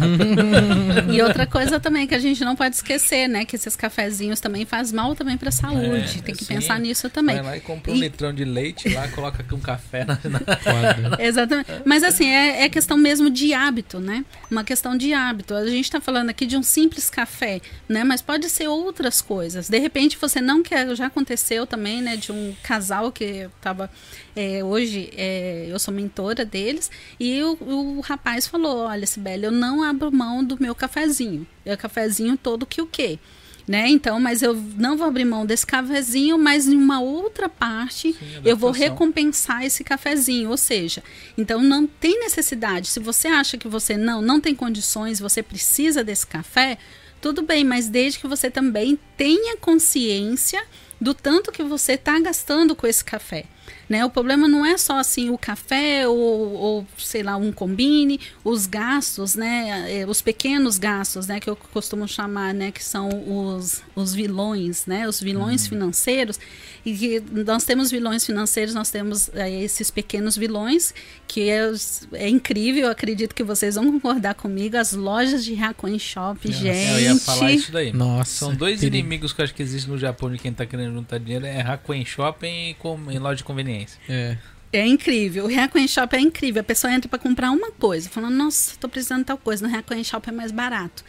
[1.11, 3.43] e outra coisa também que a gente não pode esquecer, né?
[3.43, 6.19] Que esses cafezinhos também faz mal também pra saúde.
[6.19, 6.53] É, Tem que sim.
[6.53, 7.35] pensar nisso também.
[7.35, 7.99] Vai lá e compra um e...
[7.99, 10.17] litrão de leite lá, coloca aqui um café na.
[10.23, 10.39] na...
[11.19, 11.69] Exatamente.
[11.83, 14.23] Mas assim, é, é questão mesmo de hábito, né?
[14.49, 15.53] Uma questão de hábito.
[15.53, 17.59] A gente tá falando aqui de um simples café,
[17.89, 18.05] né?
[18.05, 19.67] Mas pode ser outras coisas.
[19.67, 20.95] De repente você não quer.
[20.95, 22.15] Já aconteceu também, né?
[22.15, 23.91] De um casal que tava.
[24.35, 26.91] É, hoje é, eu sou mentora dele deles.
[27.19, 31.45] E o, o rapaz falou: Olha, Sibeli, eu não abro mão do meu cafezinho.
[31.65, 33.19] É o cafezinho todo que o quê?
[33.67, 33.87] Né?
[33.87, 38.41] Então, mas eu não vou abrir mão desse cafezinho, mas em uma outra parte Sim,
[38.43, 40.49] eu vou recompensar esse cafezinho.
[40.49, 41.03] Ou seja,
[41.37, 42.87] então não tem necessidade.
[42.87, 46.79] Se você acha que você não, não tem condições, você precisa desse café,
[47.21, 50.61] tudo bem, mas desde que você também tenha consciência
[50.99, 53.45] do tanto que você está gastando com esse café.
[53.91, 54.05] Né?
[54.05, 58.65] O problema não é só assim o café ou, ou sei lá um combine, os
[58.65, 59.99] gastos, né?
[59.99, 61.41] É, os pequenos gastos, né?
[61.41, 62.71] Que eu costumo chamar, né?
[62.71, 65.09] Que são os, os vilões, né?
[65.09, 65.69] Os vilões uhum.
[65.71, 66.39] financeiros
[66.85, 70.93] e que nós temos vilões financeiros, nós temos é, esses pequenos vilões
[71.27, 71.71] que é,
[72.13, 72.85] é, incrível.
[72.85, 74.77] Eu acredito que vocês vão concordar comigo.
[74.77, 76.91] As lojas de Hakuen Shop, é, gente.
[76.91, 77.93] Eu ia falar isso daí.
[77.93, 80.93] Nossa, são dois inimigos que eu acho que existem no Japão de quem está querendo
[80.93, 83.80] juntar dinheiro é Hakuen Shopping e com, em loja de conveniência.
[84.07, 84.37] É.
[84.73, 85.45] É incrível.
[85.45, 86.61] O Reacoin Shop é incrível.
[86.61, 89.65] A pessoa entra para comprar uma coisa, falando, nossa, tô precisando de tal coisa.
[89.65, 91.03] No Reacoin Shop é mais barato.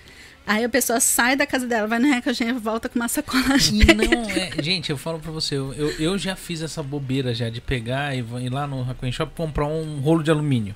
[0.45, 3.45] Aí a pessoa sai da casa dela, vai no Reacoin e volta com uma sacola
[3.47, 7.61] Não, é, gente, eu falo pra você, eu, eu já fiz essa bobeira já de
[7.61, 10.75] pegar e ir lá no Reacoin Shop comprar um rolo de alumínio.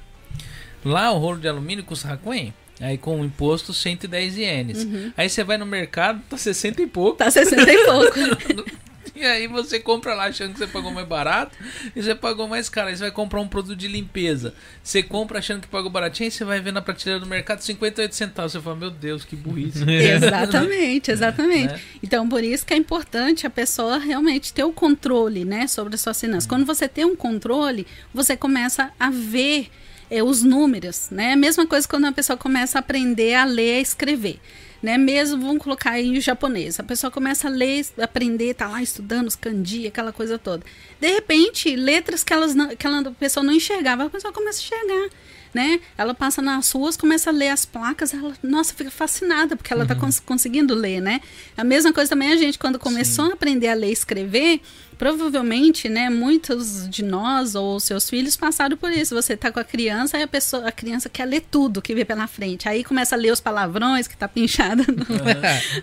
[0.84, 4.84] Lá o rolo de alumínio custa Reacoin Aí com o imposto 110 ienes.
[4.84, 5.12] Uhum.
[5.16, 7.16] Aí você vai no mercado, tá 60 e pouco.
[7.16, 8.76] Tá 60 e pouco.
[9.16, 11.56] E aí você compra lá achando que você pagou mais barato
[11.94, 12.88] e você pagou mais caro.
[12.88, 14.52] Aí você vai comprar um produto de limpeza.
[14.82, 18.14] Você compra achando que pagou baratinho e você vai ver na prateleira do mercado 58
[18.14, 18.52] centavos.
[18.52, 19.84] Você fala, meu Deus, que burrice.
[19.88, 21.72] exatamente, exatamente.
[21.72, 21.80] Né?
[22.02, 26.02] Então, por isso que é importante a pessoa realmente ter o controle né, sobre as
[26.02, 26.44] suas finanças.
[26.44, 26.48] Hum.
[26.50, 29.70] Quando você tem um controle, você começa a ver
[30.10, 31.08] é, os números.
[31.10, 31.32] Né?
[31.32, 34.40] A mesma coisa quando a pessoa começa a aprender a ler e escrever
[34.86, 34.96] né?
[34.96, 36.78] Mesmo vamos colocar aí o japonês.
[36.78, 40.64] A pessoa começa a ler, aprender, tá lá estudando os kanji, aquela coisa toda.
[41.00, 44.60] De repente, letras que, elas não, que ela, a pessoa não enxergava, a pessoa começa
[44.60, 45.10] a enxergar.
[45.52, 45.80] Né?
[45.98, 49.82] Ela passa nas ruas, começa a ler as placas, ela, nossa, fica fascinada porque ela
[49.82, 50.02] está uhum.
[50.02, 51.22] cons conseguindo ler, né?
[51.56, 53.30] A mesma coisa também a gente quando começou Sim.
[53.30, 54.60] a aprender a ler e escrever,
[54.98, 59.14] provavelmente, né, muitos de nós ou seus filhos passaram por isso.
[59.14, 62.04] Você tá com a criança e a pessoa, a criança quer ler tudo que vê
[62.04, 62.68] pela frente.
[62.68, 65.06] Aí começa a ler os palavrões que tá pinchada no,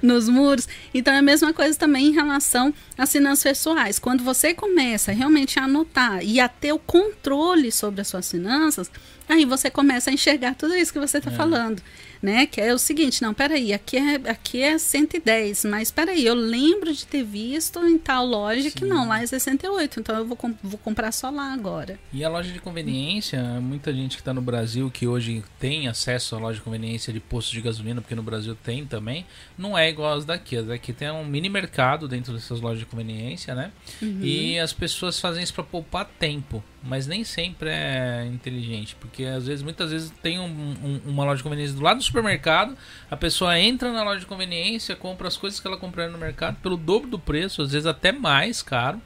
[0.01, 0.68] nos muros.
[0.93, 3.99] Então é a mesma coisa também em relação às finanças pessoais.
[3.99, 8.89] Quando você começa realmente a anotar e a ter o controle sobre as suas finanças,
[9.30, 11.36] aí você começa a enxergar tudo isso que você está é.
[11.36, 11.82] falando
[12.24, 12.45] né?
[12.45, 16.93] Que é o seguinte, não, peraí, aqui é, aqui é 110, mas peraí, eu lembro
[16.93, 18.78] de ter visto em tal loja Sim.
[18.78, 21.99] que não, lá é 68, então eu vou, vou comprar só lá agora.
[22.13, 26.38] E a loja de conveniência, muita gente que está no Brasil que hoje tem acesso
[26.38, 29.26] à loja de conveniência de postos de gasolina, porque no Brasil tem também,
[29.57, 30.55] não é igual as daqui.
[30.55, 33.69] As daqui tem um mini mercado dentro dessas lojas de conveniência, né?
[34.01, 34.19] Uhum.
[34.21, 39.47] E as pessoas fazem isso para poupar tempo mas nem sempre é inteligente, porque às
[39.47, 42.78] vezes, muitas vezes tem um, um, uma loja de conveniência do lado do supermercado,
[43.09, 46.57] a pessoa entra na loja de conveniência, compra as coisas que ela comprou no mercado
[46.61, 49.01] pelo dobro do preço, às vezes até mais caro,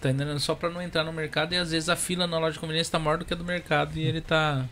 [0.00, 0.40] tá entendendo?
[0.40, 2.88] Só para não entrar no mercado e às vezes a fila na loja de conveniência
[2.88, 4.64] está maior do que a do mercado e ele tá,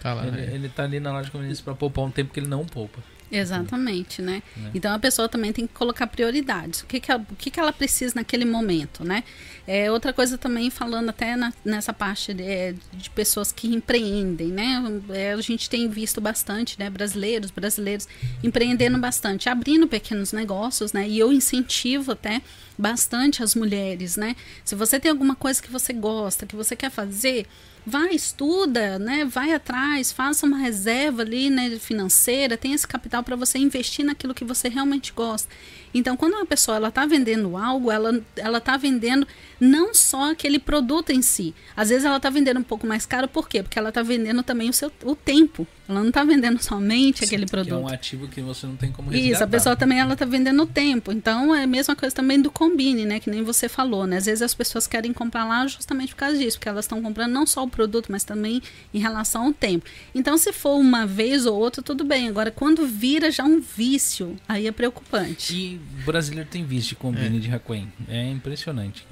[0.00, 0.54] tá lá, ele, é.
[0.54, 3.00] ele tá ali na loja de conveniência para poupar um tempo que ele não poupa.
[3.32, 4.42] Exatamente, né?
[4.56, 4.70] né?
[4.74, 6.80] Então a pessoa também tem que colocar prioridades.
[6.80, 9.22] O que, que, ela, o que, que ela precisa naquele momento, né?
[9.66, 14.48] É, outra coisa também, falando até na, nessa parte de, é, de, pessoas que empreendem,
[14.48, 14.82] né?
[15.10, 16.90] É, a gente tem visto bastante, né?
[16.90, 18.08] Brasileiros, brasileiros
[18.42, 21.08] empreendendo bastante, abrindo pequenos negócios, né?
[21.08, 22.42] E eu incentivo até
[22.76, 24.34] bastante as mulheres, né?
[24.64, 27.46] Se você tem alguma coisa que você gosta, que você quer fazer,
[27.86, 29.24] vai, estuda, né?
[29.24, 34.34] Vai atrás, faça uma reserva ali, né, financeira, tem esse capital para você investir naquilo
[34.34, 35.48] que você realmente gosta.
[35.92, 39.26] Então, quando uma pessoa ela está vendendo algo, ela ela está vendendo
[39.60, 41.54] não só aquele produto em si.
[41.76, 43.62] Às vezes ela está vendendo um pouco mais caro, por quê?
[43.62, 45.66] Porque ela está vendendo também o seu o tempo.
[45.88, 47.68] Ela não está vendendo somente Sim, aquele produto.
[47.68, 49.32] Que é um ativo que você não tem como resgatar.
[49.32, 51.12] Isso, a pessoa também ela está vendendo o tempo.
[51.12, 53.20] Então é a mesma coisa também do combine, né?
[53.20, 54.16] Que nem você falou, né?
[54.16, 57.32] Às vezes as pessoas querem comprar lá justamente por causa disso, porque elas estão comprando
[57.32, 58.62] não só o produto, mas também
[58.94, 59.84] em relação ao tempo.
[60.14, 62.28] Então, se for uma vez ou outra, tudo bem.
[62.28, 65.54] Agora, quando vira já um vício, aí é preocupante.
[65.54, 67.40] E o brasileiro tem vício de combine é.
[67.40, 67.92] de Hakuen.
[68.08, 69.06] É impressionante.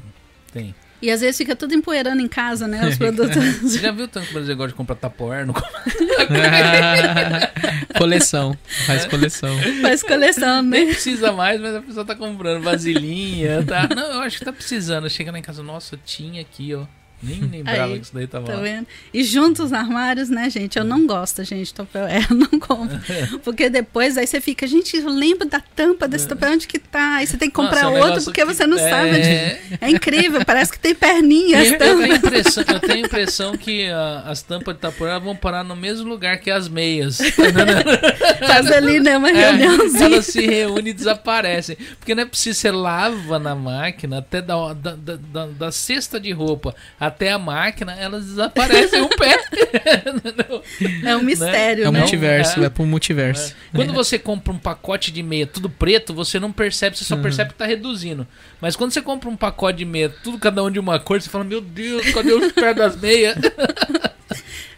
[0.53, 0.75] Tem.
[1.01, 2.89] E às vezes fica tudo empoeirando em casa, né?
[2.89, 3.37] Os produtos.
[3.37, 5.47] Você já viu tanto que o Brasil gosta de comprar Tupperware?
[5.47, 5.55] No...
[7.97, 8.59] coleção.
[8.85, 9.57] Faz coleção.
[9.81, 10.79] Faz coleção, né?
[10.79, 13.89] Nem precisa mais, mas a pessoa tá comprando vasilhinha, tá?
[13.95, 15.09] Não, eu acho que tá precisando.
[15.09, 16.85] Chega lá em casa, nossa, tinha aqui, ó.
[17.23, 18.63] Nem lembrava Aí, que isso daí tava tá lá.
[18.63, 18.87] Vendo?
[19.13, 20.79] E junto os armários, né, gente?
[20.79, 22.27] Eu não gosto, gente, Tupperware.
[22.31, 22.99] Eu não compro.
[23.43, 26.29] Porque depois aí você fica, gente, eu lembro da tampa desse é.
[26.29, 27.17] Tupperware, onde que tá?
[27.17, 28.91] Aí você tem que comprar Nossa, outro porque você não é...
[28.91, 29.11] sabe.
[29.11, 29.79] Onde...
[29.81, 31.67] É incrível, parece que tem perninhas.
[31.67, 35.65] Eu, eu, tenho, impressão, eu tenho impressão que uh, as tampas de Tupperware vão parar
[35.65, 37.19] no mesmo lugar que as meias.
[38.47, 40.05] Faz ali, né, uma é, reuniãozinha.
[40.05, 41.77] Elas se reúnem e desaparecem.
[41.99, 46.33] Porque não é preciso, você lava na máquina até da, da, da, da cesta de
[46.33, 46.75] roupa
[47.09, 49.37] até a máquina, elas desaparecem um pé.
[51.05, 51.89] é um mistério, né?
[51.89, 53.55] É um multiverso, é, é pro multiverso.
[53.73, 53.77] É.
[53.77, 57.23] Quando você compra um pacote de meia tudo preto, você não percebe, você só uhum.
[57.23, 58.27] percebe que tá reduzindo.
[58.61, 61.29] Mas quando você compra um pacote de meia, tudo cada um de uma cor, você
[61.29, 63.37] fala, meu Deus, cadê os pés das meias?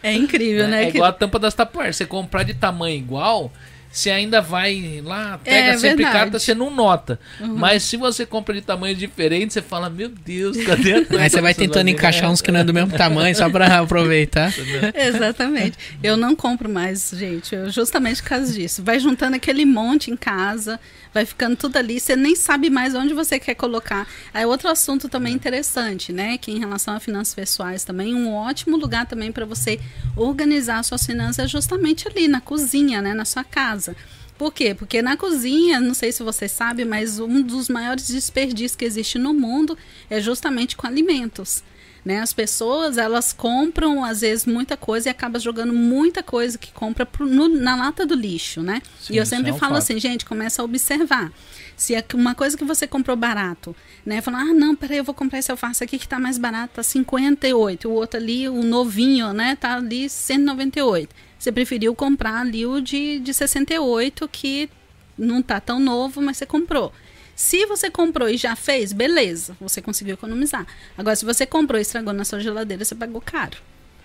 [0.03, 0.85] É incrível, né?
[0.85, 1.97] É igual a tampa das tapoeiras.
[1.97, 3.53] Você comprar de tamanho igual,
[3.91, 6.27] você ainda vai lá, pega é, sempre verdade.
[6.27, 7.19] cata, você não nota.
[7.41, 7.57] Uhum.
[7.57, 11.41] Mas se você compra de tamanho diferente, você fala, meu Deus, cadê a Aí você
[11.41, 14.55] vai tentando encaixar uns que não é do mesmo tamanho, só pra aproveitar.
[14.95, 15.77] Exatamente.
[16.03, 18.83] Eu não compro mais, gente, eu, justamente por causa disso.
[18.83, 20.79] Vai juntando aquele monte em casa,
[21.13, 24.07] vai ficando tudo ali, você nem sabe mais onde você quer colocar.
[24.33, 28.77] Aí outro assunto também interessante, né, que em relação a finanças pessoais também, um ótimo
[28.77, 29.81] lugar também para você
[30.17, 33.97] organizar suas finanças é justamente ali na cozinha, né, na sua casa casa.
[34.39, 34.75] Por quê?
[34.75, 39.19] Porque na cozinha, não sei se você sabe, mas um dos maiores desperdícios que existe
[39.19, 39.77] no mundo
[40.09, 41.63] é justamente com alimentos.
[42.05, 42.21] Né?
[42.21, 47.05] As pessoas elas compram às vezes muita coisa e acabam jogando muita coisa que compra
[47.05, 48.81] pro, no, na lata do lixo, né?
[48.99, 49.83] Sim, e eu sempre é um falo fato.
[49.83, 51.31] assim, gente, começa a observar.
[51.77, 54.21] Se é uma coisa que você comprou barato, né?
[54.21, 56.83] Fala, ah, não, peraí, eu vou comprar esse alface aqui que tá mais barato, tá
[56.83, 57.89] 58.
[57.89, 59.57] O outro ali, o novinho, né?
[59.57, 64.69] Tá ali 198 você preferiu comprar ali o de, de 68, que
[65.17, 66.93] não tá tão novo, mas você comprou.
[67.41, 70.67] Se você comprou e já fez, beleza, você conseguiu economizar.
[70.97, 73.57] Agora, se você comprou e estragou na sua geladeira, você pagou caro.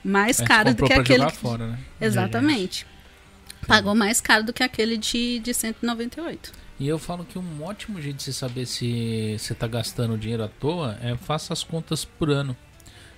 [0.01, 1.25] Mais é, caro do que aquele.
[1.25, 1.35] Que...
[1.35, 1.79] Fora, né?
[1.99, 2.87] Exatamente.
[3.67, 6.53] Pagou mais caro do que aquele de, de 198.
[6.79, 10.45] E eu falo que um ótimo jeito de você saber se você está gastando dinheiro
[10.45, 12.55] à toa é faça as contas por ano.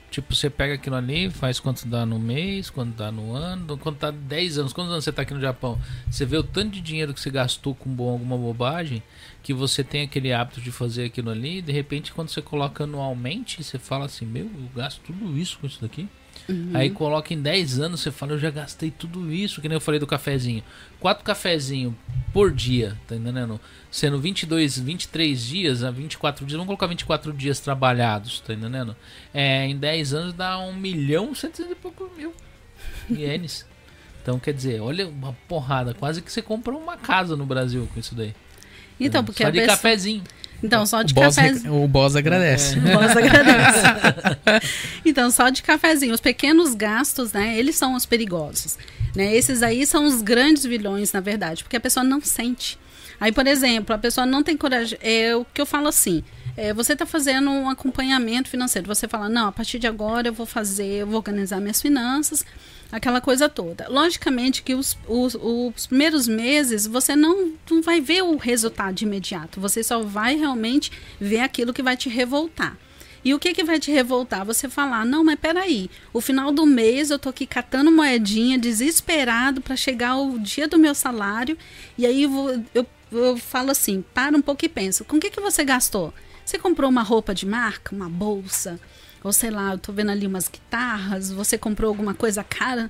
[0.09, 3.99] Tipo, você pega aquilo ali, faz quanto dá no mês, quanto dá no ano, quanto
[3.99, 5.79] dá 10 anos, quantos anos você tá aqui no Japão?
[6.09, 9.03] Você vê o tanto de dinheiro que você gastou com bom, alguma bobagem,
[9.43, 12.85] que você tem aquele hábito de fazer aquilo ali, e de repente quando você coloca
[12.85, 16.07] anualmente, você fala assim, meu, eu gasto tudo isso com isso daqui.
[16.49, 16.71] Uhum.
[16.73, 19.81] Aí coloca em 10 anos, você fala, eu já gastei tudo isso, que nem eu
[19.81, 20.63] falei do cafezinho.
[20.99, 21.93] Quatro cafezinhos
[22.31, 23.59] por dia, tá entendendo?
[23.91, 28.95] Sendo 22, 23 dias a 24 dias, vamos colocar 24 dias trabalhados, tá entendendo?
[29.33, 32.33] É, em 10 anos dá 1 milhão, 700 e pouco mil
[33.09, 33.65] ienes.
[34.21, 37.99] Então, quer dizer, olha uma porrada, quase que você compra uma casa no Brasil com
[37.99, 38.33] isso daí.
[38.99, 40.23] Então, porque Só a de pessoa- cafezinho.
[40.63, 41.51] Então, só de o, boss, café.
[41.51, 42.77] rec- o boss agradece.
[42.77, 44.61] O boss agradece.
[45.05, 46.13] então, só de cafezinho.
[46.13, 47.57] Os pequenos gastos, né?
[47.57, 48.77] Eles são os perigosos.
[49.15, 49.35] Né?
[49.35, 52.77] Esses aí são os grandes vilões, na verdade, porque a pessoa não sente.
[53.19, 54.97] Aí, por exemplo, a pessoa não tem coragem.
[55.01, 56.23] É o que eu falo assim.
[56.55, 58.87] é, você está fazendo um acompanhamento financeiro.
[58.87, 62.43] Você fala, não, a partir de agora eu vou fazer, eu vou organizar minhas finanças,
[62.91, 63.87] aquela coisa toda.
[63.89, 69.05] Logicamente que os, os, os primeiros meses você não, não vai ver o resultado de
[69.05, 69.59] imediato.
[69.59, 72.77] Você só vai realmente ver aquilo que vai te revoltar.
[73.23, 74.45] E o que, que vai te revoltar?
[74.45, 79.59] Você falar, não, mas peraí, o final do mês eu tô aqui catando moedinha, desesperado
[79.59, 81.57] para chegar o dia do meu salário,
[81.97, 85.29] e aí eu, eu, eu falo assim, para um pouco e pensa, com o que,
[85.29, 86.13] que você gastou?
[86.45, 88.79] Você comprou uma roupa de marca, uma bolsa,
[89.27, 92.89] ou sei lá, eu tô vendo ali umas guitarras, você comprou alguma coisa cara?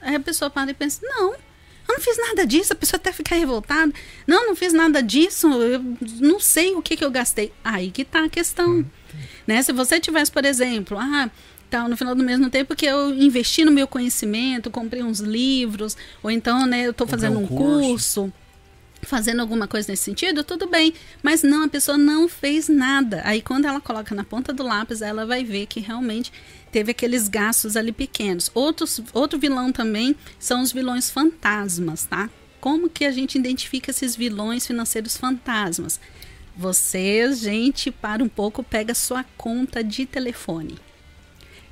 [0.00, 3.12] Aí a pessoa para e pensa, não, eu não fiz nada disso, a pessoa até
[3.12, 3.92] fica revoltada.
[4.26, 5.82] Não, não fiz nada disso, eu
[6.20, 7.52] não sei o que, que eu gastei.
[7.62, 8.84] Aí que tá a questão.
[9.46, 9.62] Né?
[9.62, 11.30] Se você tivesse, por exemplo, ah,
[11.70, 15.20] tá, no final do mês não tem porque eu investi no meu conhecimento, comprei uns
[15.20, 18.22] livros, ou então, né, eu tô Comprei fazendo um um curso.
[18.22, 18.32] curso
[19.04, 20.94] fazendo alguma coisa nesse sentido, tudo bem.
[21.22, 23.22] Mas não, a pessoa não fez nada.
[23.24, 26.32] Aí quando ela coloca na ponta do lápis, ela vai ver que realmente
[26.72, 28.50] teve aqueles gastos ali pequenos.
[28.54, 32.28] Outros, outro vilão também são os vilões fantasmas, tá?
[32.60, 36.00] Como que a gente identifica esses vilões financeiros fantasmas?
[36.56, 40.78] Vocês, gente, para um pouco, pega sua conta de telefone.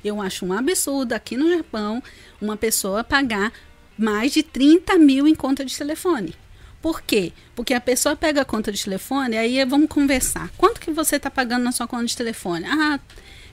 [0.03, 2.03] Eu acho um absurdo aqui no Japão
[2.41, 3.53] uma pessoa pagar
[3.97, 6.35] mais de 30 mil em conta de telefone.
[6.83, 7.31] Por quê?
[7.55, 10.51] Porque a pessoa pega a conta de telefone, aí vamos conversar.
[10.57, 12.65] Quanto que você está pagando na sua conta de telefone?
[12.67, 12.99] Ah,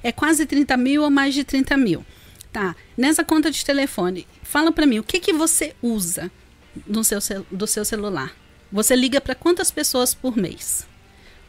[0.03, 2.05] é quase 30 mil ou mais de 30 mil.
[2.53, 6.29] Tá, nessa conta de telefone, fala para mim, o que, que você usa
[6.85, 7.21] no seu,
[7.53, 8.35] do seu celular?
[8.73, 10.85] Você liga para quantas pessoas por mês?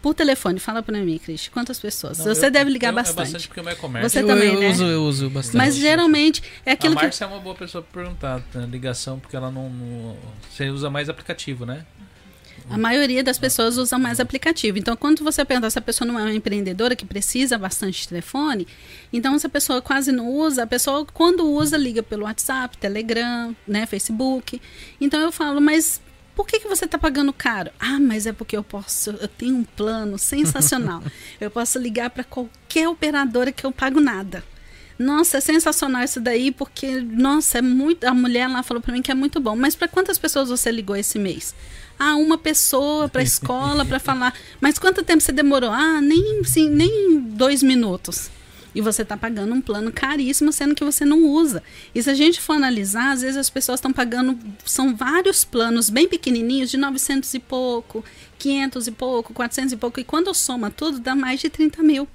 [0.01, 2.17] Por telefone, fala para mim, Cris, quantas pessoas?
[2.17, 3.19] Não, você eu- deve ligar eu- bastante.
[3.19, 4.09] É bastante porque o meu é comércio.
[4.09, 4.69] Você eu, também, eu né?
[4.69, 5.57] uso, eu uso bastante.
[5.57, 9.19] Mas geralmente é aquilo a que Márcia é uma boa pessoa pra perguntar, né, ligação,
[9.19, 10.17] porque ela não, não-
[10.49, 11.85] Você usa mais aplicativo, né?
[12.69, 14.77] A maioria das pessoas usa mais aplicativo.
[14.77, 18.07] Então, quando você pergunta se a pessoa não é uma empreendedora que precisa bastante de
[18.09, 18.67] telefone,
[19.11, 23.55] então se a pessoa quase não usa, a pessoa quando usa liga pelo WhatsApp, Telegram,
[23.67, 24.61] né, Facebook.
[25.01, 25.99] Então eu falo, mas
[26.35, 27.71] por que, que você está pagando caro?
[27.79, 31.03] Ah, mas é porque eu posso, eu tenho um plano sensacional.
[31.39, 34.43] eu posso ligar para qualquer operadora que eu pago nada.
[34.97, 38.03] Nossa, é sensacional isso daí, porque, nossa, é muito.
[38.05, 39.55] A mulher lá falou para mim que é muito bom.
[39.55, 41.55] Mas para quantas pessoas você ligou esse mês?
[41.97, 44.33] Ah, uma pessoa para escola para falar.
[44.59, 45.71] Mas quanto tempo você demorou?
[45.71, 48.29] Ah, nem, sim, nem dois minutos.
[48.73, 51.61] E você está pagando um plano caríssimo, sendo que você não usa.
[51.93, 54.37] E se a gente for analisar, às vezes as pessoas estão pagando.
[54.65, 58.03] São vários planos bem pequenininhos, de 900 e pouco,
[58.39, 59.99] 500 e pouco, 400 e pouco.
[59.99, 62.07] E quando soma tudo, dá mais de 30 mil.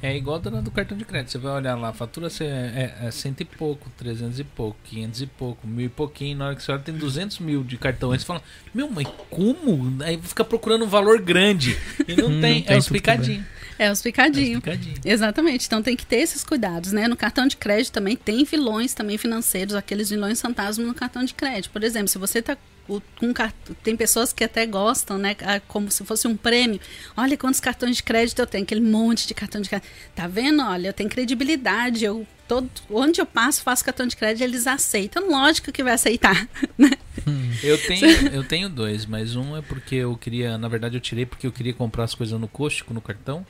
[0.00, 1.32] É igual a dona do cartão de crédito.
[1.32, 4.44] Você vai olhar lá, a fatura você é, é, é cento e pouco, 300 e
[4.44, 6.38] pouco, 500 e pouco, mil e pouquinho.
[6.38, 8.12] Na hora que você olha, tem 200 mil de cartão.
[8.12, 8.40] Aí você fala,
[8.72, 10.00] meu, mas como?
[10.04, 11.76] Aí fica procurando um valor grande.
[12.06, 13.44] E não Hum, tem, não tem é os picadinhos.
[13.78, 14.60] É os É os picadinhos.
[14.62, 14.98] picadinhos.
[15.04, 17.06] Exatamente, então tem que ter esses cuidados, né?
[17.06, 21.32] No cartão de crédito também tem vilões também financeiros, aqueles vilões fantasmas no cartão de
[21.34, 21.70] crédito.
[21.70, 22.56] Por exemplo, se você tá
[22.88, 25.36] o- com cartão, tem pessoas que até gostam, né?
[25.68, 26.80] Como se fosse um prêmio.
[27.16, 29.88] Olha quantos cartões de crédito eu tenho, aquele monte de cartão de crédito.
[30.14, 30.62] Tá vendo?
[30.62, 35.30] Olha, eu tenho credibilidade, eu todo, onde eu passo, faço cartão de crédito, eles aceitam.
[35.30, 36.90] Lógico que vai aceitar, né?
[37.62, 41.26] Eu tenho, eu tenho dois, mas um é porque eu queria, na verdade eu tirei
[41.26, 43.44] porque eu queria comprar as coisas no Costco, no cartão,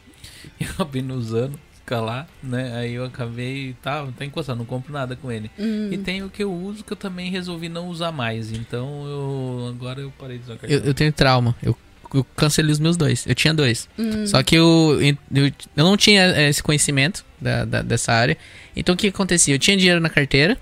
[0.59, 2.77] e eu acabei não usando, ficar lá, né?
[2.77, 5.51] Aí eu acabei, tá, tá encostado, não compro nada com ele.
[5.59, 5.89] Hum.
[5.93, 9.69] E tem o que eu uso que eu também resolvi não usar mais, então eu
[9.69, 10.77] agora eu parei de usar cartão.
[10.77, 11.55] Eu, eu tenho trauma.
[11.63, 11.77] Eu,
[12.15, 13.27] eu cancelei os meus dois.
[13.27, 13.89] Eu tinha dois.
[13.99, 14.27] Hum.
[14.27, 15.45] Só que eu, eu,
[15.77, 18.37] eu não tinha eh, esse conhecimento da, da- dessa área.
[18.75, 19.55] Então o que acontecia?
[19.55, 20.57] Eu tinha dinheiro na carteira.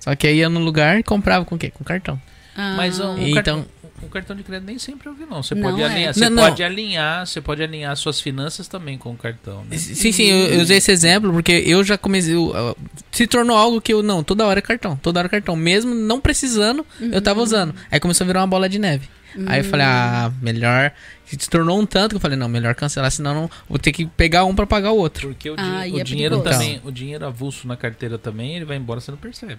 [0.00, 1.70] Só que aí ia no lugar e comprava com o quê?
[1.70, 2.20] Com cartão.
[2.56, 3.64] Ah, Mas um, então-
[4.02, 5.42] o cartão de crédito nem sempre é o vilão.
[5.42, 5.84] Você Não pode é.
[5.86, 6.42] alinhar, você Não, não.
[6.48, 9.76] pode alinhar, você pode alinhar suas finanças também com o cartão, né?
[9.78, 12.34] Sim, sim, eu, eu usei esse exemplo porque eu já comecei.
[12.34, 12.76] eu,
[13.10, 15.54] se tornou algo que eu não, toda hora é cartão, toda hora é cartão.
[15.56, 17.74] Mesmo não precisando, eu tava usando.
[17.90, 19.08] Aí começou a virar uma bola de neve.
[19.46, 20.92] Aí eu falei, ah, melhor.
[21.26, 24.04] Se tornou um tanto que eu falei, não, melhor cancelar, senão não, vou ter que
[24.04, 25.28] pegar um pra pagar o outro.
[25.28, 26.42] Porque o, Ah, o é dinheiro perigoso.
[26.60, 29.56] também, o dinheiro avulso na carteira também, ele vai embora, você não percebe.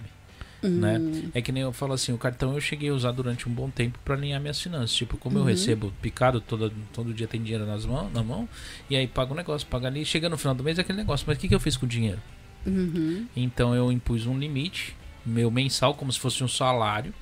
[0.68, 1.30] Né?
[1.34, 3.70] É que nem eu falo assim, o cartão eu cheguei a usar durante um bom
[3.70, 4.94] tempo para alinhar minhas finanças.
[4.94, 8.48] Tipo, como eu recebo picado todo, todo dia tem dinheiro nas mão, na mão,
[8.88, 11.24] e aí paga o negócio, paga ali, chega no final do mês é aquele negócio.
[11.26, 12.20] Mas o que, que eu fiz com o dinheiro?
[12.66, 13.26] Uhum.
[13.36, 17.12] Então eu impus um limite, meu mensal, como se fosse um salário.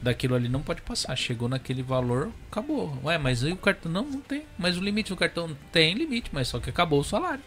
[0.00, 1.14] Daquilo ali não pode passar.
[1.14, 2.98] Chegou naquele valor, acabou.
[3.04, 3.90] Ué, mas aí o cartão.
[3.90, 4.42] Não, não tem.
[4.58, 7.42] Mas o limite do cartão tem limite, mas só que acabou o salário.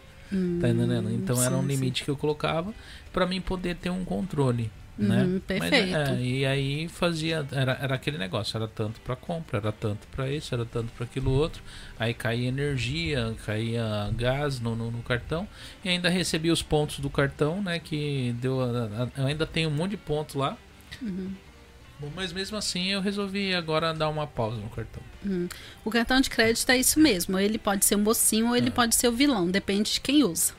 [0.59, 1.11] Tá entendendo?
[1.11, 1.75] Então era um sim, sim.
[1.75, 2.73] limite que eu colocava
[3.13, 4.71] para mim poder ter um controle.
[4.97, 5.23] Né?
[5.23, 5.95] Uhum, Mas, perfeito.
[5.95, 7.45] é, e aí fazia.
[7.51, 11.05] Era, era aquele negócio, era tanto para compra, era tanto para isso, era tanto para
[11.05, 11.61] aquilo outro.
[11.99, 15.47] Aí caía energia, caía gás no, no, no cartão.
[15.83, 17.79] E ainda recebi os pontos do cartão, né?
[17.79, 18.59] Que deu.
[19.17, 20.57] Eu ainda tenho um monte de pontos lá.
[21.01, 21.33] Uhum.
[21.99, 25.03] Bom, Mas mesmo assim eu resolvi agora dar uma pausa no cartão.
[25.83, 27.37] O cartão de crédito é isso mesmo.
[27.39, 30.53] Ele pode ser um mocinho ou ele pode ser o vilão, depende de quem usa.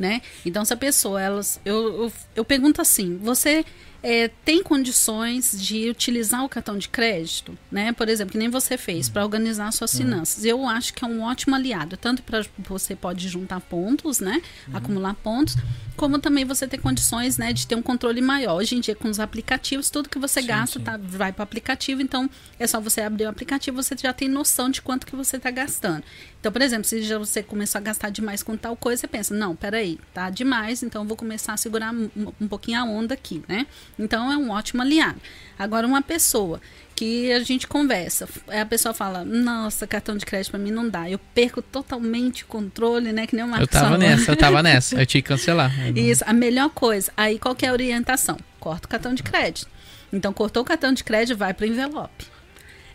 [0.00, 0.22] Né?
[0.46, 3.62] Então, se a pessoa, elas, eu, eu, eu pergunto assim: você
[4.02, 7.56] é, tem condições de utilizar o cartão de crédito?
[7.70, 7.92] Né?
[7.92, 10.42] Por exemplo, que nem você fez, para organizar suas finanças.
[10.42, 14.40] Eu acho que é um ótimo aliado, tanto para você pode juntar pontos, né?
[14.72, 15.54] acumular pontos,
[16.00, 18.54] como também você ter condições né, de ter um controle maior.
[18.54, 20.84] Hoje em dia, com os aplicativos, tudo que você Sim, gasta sim.
[20.86, 22.28] tá, vai para o aplicativo, então
[22.58, 25.50] é só você abrir o aplicativo, você já tem noção de quanto que você está
[25.50, 26.02] gastando.
[26.40, 29.34] Então, por exemplo, se já você começou a gastar demais com tal coisa, você pensa,
[29.34, 32.08] não, peraí, tá demais, então eu vou começar a segurar um,
[32.40, 33.66] um pouquinho a onda aqui, né?
[33.98, 35.20] Então é um ótimo aliado.
[35.58, 36.62] Agora, uma pessoa
[37.00, 41.08] que a gente conversa, a pessoa fala, nossa, cartão de crédito para mim não dá,
[41.08, 43.26] eu perco totalmente o controle, né?
[43.26, 43.98] Que nem o Eu Marcos tava falou.
[43.98, 45.00] nessa, eu tava nessa.
[45.00, 45.72] Eu tinha que cancelar.
[45.88, 47.10] Eu Isso, a melhor coisa.
[47.16, 48.36] Aí qual que é a orientação?
[48.58, 49.66] Corta o cartão de crédito.
[50.12, 52.26] Então, cortou o cartão de crédito, vai para o envelope.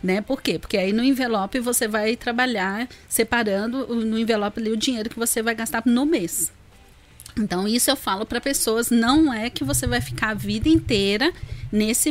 [0.00, 0.20] Né?
[0.20, 0.56] Por quê?
[0.56, 5.42] Porque aí no envelope você vai trabalhar separando no envelope ali o dinheiro que você
[5.42, 6.52] vai gastar no mês.
[7.38, 11.30] Então, isso eu falo para pessoas, não é que você vai ficar a vida inteira
[11.70, 12.10] nesse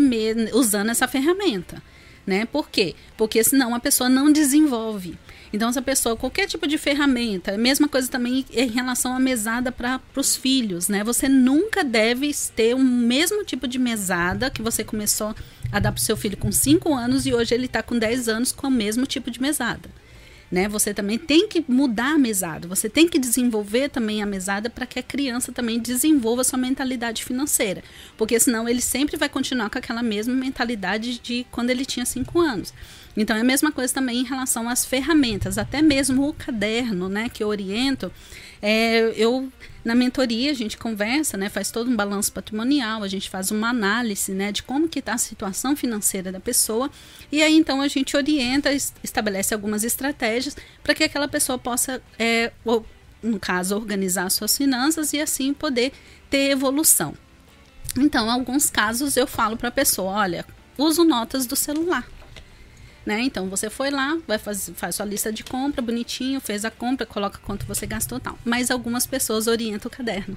[0.54, 1.82] usando essa ferramenta,
[2.28, 2.46] né?
[2.46, 2.94] Por quê?
[3.18, 5.18] Porque senão a pessoa não desenvolve.
[5.52, 9.20] Então, se a pessoa, qualquer tipo de ferramenta, a mesma coisa também em relação à
[9.20, 11.04] mesada para os filhos, né?
[11.04, 15.34] Você nunca deve ter o mesmo tipo de mesada que você começou
[15.72, 18.30] a dar para o seu filho com 5 anos e hoje ele está com 10
[18.30, 19.90] anos com o mesmo tipo de mesada
[20.52, 20.68] né?
[20.68, 24.86] Você também tem que mudar a mesada, você tem que desenvolver também a mesada para
[24.86, 27.84] que a criança também desenvolva sua mentalidade financeira,
[28.18, 32.40] porque senão ele sempre vai continuar com aquela mesma mentalidade de quando ele tinha cinco
[32.40, 32.74] anos.
[33.18, 37.30] Então é a mesma coisa também em relação às ferramentas, até mesmo o caderno, né,
[37.30, 38.12] que eu oriento.
[38.62, 39.50] É, eu
[39.84, 43.70] na mentoria a gente conversa, né, faz todo um balanço patrimonial, a gente faz uma
[43.70, 46.90] análise, né, de como que está a situação financeira da pessoa
[47.32, 52.02] e aí então a gente orienta, es- estabelece algumas estratégias para que aquela pessoa possa,
[52.18, 52.86] é, ou,
[53.22, 55.92] no caso, organizar suas finanças e assim poder
[56.30, 57.14] ter evolução.
[57.98, 60.46] Então, em alguns casos eu falo para a pessoa, olha,
[60.78, 62.06] uso notas do celular.
[63.06, 63.22] Né?
[63.22, 67.06] Então você foi lá, vai fazer faz sua lista de compra bonitinho, fez a compra,
[67.06, 68.38] coloca quanto você gastou tal.
[68.44, 70.36] Mas algumas pessoas orientam o caderno.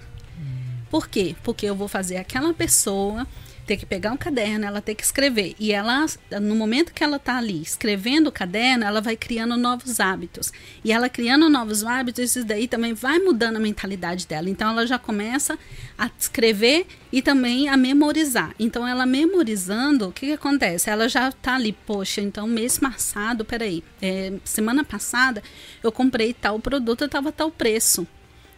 [0.90, 1.34] Por quê?
[1.42, 3.26] Porque eu vou fazer aquela pessoa
[3.68, 5.54] ter que pegar um caderno, ela ter que escrever.
[5.58, 6.06] E ela,
[6.40, 10.50] no momento que ela está ali escrevendo o caderno, ela vai criando novos hábitos.
[10.82, 14.48] E ela criando novos hábitos, isso daí também vai mudando a mentalidade dela.
[14.48, 15.58] Então ela já começa
[15.98, 18.54] a escrever e também a memorizar.
[18.58, 20.88] Então ela memorizando, o que, que acontece?
[20.88, 25.42] Ela já está ali, poxa, então mês passado, peraí, é, semana passada
[25.84, 28.06] eu comprei tal produto, estava tal preço.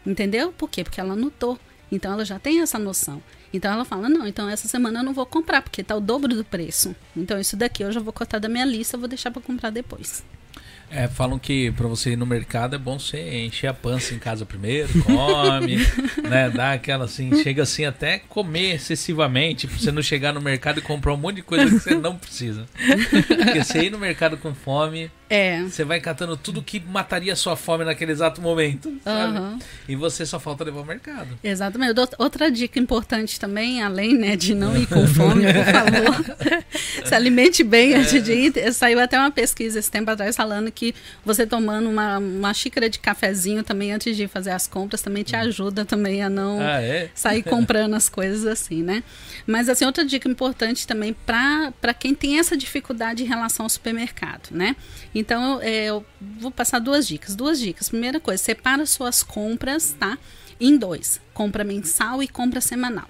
[0.06, 0.52] Entendeu?
[0.52, 0.84] Por quê?
[0.84, 1.58] Porque ela anotou.
[1.90, 3.20] Então ela já tem essa noção.
[3.52, 6.34] Então ela fala: não, então essa semana eu não vou comprar, porque tá o dobro
[6.34, 6.94] do preço.
[7.16, 10.22] Então isso daqui eu já vou cortar da minha lista, vou deixar para comprar depois.
[10.90, 14.18] É, falam que pra você ir no mercado é bom você encher a pança em
[14.18, 15.76] casa primeiro, come,
[16.28, 16.50] né?
[16.50, 20.82] Dá aquela assim, chega assim até comer excessivamente, pra você não chegar no mercado e
[20.82, 22.66] comprar um monte de coisa que você não precisa.
[23.28, 25.62] Porque você ir no mercado com fome É.
[25.62, 28.92] Você vai catando tudo que mataria a sua fome naquele exato momento.
[29.04, 29.36] sabe?
[29.36, 29.58] Aham.
[29.88, 31.28] E você só falta levar ao mercado.
[31.42, 31.94] Exatamente.
[32.18, 36.64] Outra dica importante também, além né, de não ir com fome, por favor,
[37.06, 38.72] se alimente bem antes de ir.
[38.72, 40.79] Saiu até uma pesquisa esse tempo atrás falando que
[41.24, 45.36] você tomando uma, uma xícara de cafezinho também antes de fazer as compras também te
[45.36, 47.10] ajuda também a não Ah, é?
[47.14, 49.02] sair comprando as coisas assim, né?
[49.46, 54.48] Mas assim, outra dica importante também para quem tem essa dificuldade em relação ao supermercado,
[54.50, 54.76] né?
[55.14, 57.34] Então, é, eu vou passar duas dicas.
[57.34, 57.88] Duas dicas.
[57.88, 60.18] Primeira coisa, separa suas compras, tá?
[60.60, 63.08] Em dois: compra mensal e compra semanal.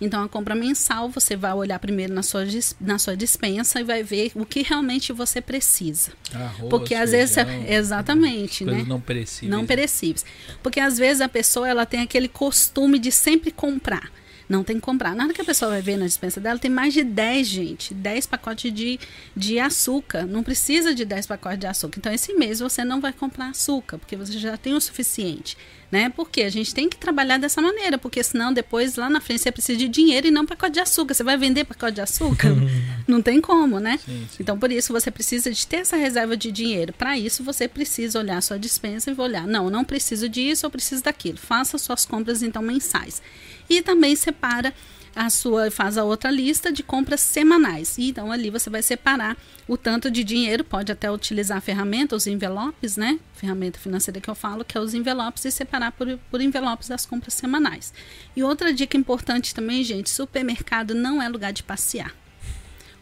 [0.00, 2.44] Então, a compra mensal, você vai olhar primeiro na sua,
[2.80, 6.12] na sua dispensa e vai ver o que realmente você precisa.
[6.32, 8.88] Arroz, Porque às vezes, feijão, exatamente, coisas né?
[8.88, 9.50] não perecíveis.
[9.50, 10.24] Não perecíveis.
[10.62, 14.10] Porque às vezes a pessoa ela tem aquele costume de sempre comprar.
[14.48, 15.14] Não tem que comprar.
[15.14, 17.92] Nada que a pessoa vai ver na dispensa dela tem mais de 10, gente.
[17.92, 18.98] 10 pacotes de,
[19.36, 20.24] de açúcar.
[20.24, 21.98] Não precisa de 10 pacotes de açúcar.
[21.98, 25.56] Então, esse mês você não vai comprar açúcar, porque você já tem o suficiente.
[25.90, 26.10] Né?
[26.10, 29.50] Porque a gente tem que trabalhar dessa maneira, porque senão depois lá na frente você
[29.50, 31.14] precisa de dinheiro e não pacote de açúcar.
[31.14, 32.48] Você vai vender pacote de açúcar?
[33.08, 33.98] não tem como, né?
[34.04, 34.36] Sim, sim.
[34.40, 36.92] Então, por isso, você precisa de ter essa reserva de dinheiro.
[36.92, 40.70] Para isso, você precisa olhar a sua dispensa e olhar, não, não preciso disso, eu
[40.70, 41.38] preciso daquilo.
[41.38, 43.22] Faça suas compras, então, mensais.
[43.68, 44.72] E também separa
[45.14, 47.98] a sua, faz a outra lista de compras semanais.
[47.98, 49.36] E, então, ali você vai separar
[49.66, 53.18] o tanto de dinheiro, pode até utilizar a ferramenta, os envelopes, né?
[53.34, 57.04] Ferramenta financeira que eu falo, que é os envelopes, e separar por, por envelopes das
[57.04, 57.92] compras semanais.
[58.36, 62.14] E outra dica importante também, gente, supermercado não é lugar de passear.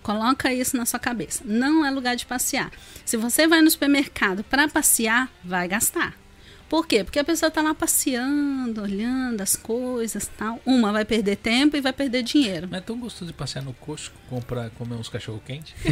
[0.03, 1.43] Coloca isso na sua cabeça.
[1.45, 2.71] Não é lugar de passear.
[3.05, 6.17] Se você vai no supermercado para passear, vai gastar.
[6.69, 7.05] Por quê?
[7.05, 10.61] Porque a pessoa está lá passeando, olhando as coisas tal.
[10.67, 12.67] Uma vai perder tempo e vai perder dinheiro.
[12.71, 15.75] Mas é tão gostoso de passear no Costco, comprar, comer uns cachorro quente.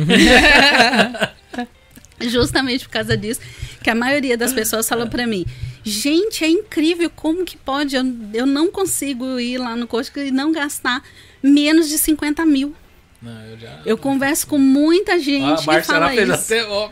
[2.21, 3.41] Justamente por causa disso
[3.83, 5.45] que a maioria das pessoas fala para mim:
[5.83, 7.97] gente, é incrível como que pode.
[7.97, 11.03] Eu, eu não consigo ir lá no Costco e não gastar
[11.43, 12.75] menos de 50 mil.
[13.21, 13.81] Não, eu já.
[13.85, 16.55] Eu converso com muita gente Ah, a que fala fez isso.
[16.55, 16.91] até.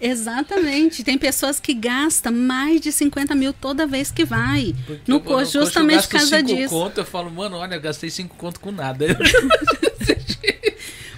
[0.00, 1.04] Exatamente.
[1.04, 4.74] Tem pessoas que gastam mais de 50 mil toda vez que vai.
[4.86, 6.74] porque No eu justamente por causa cinco disso.
[6.74, 9.06] Conto, eu falo, mano, olha, eu gastei 5 conto com nada.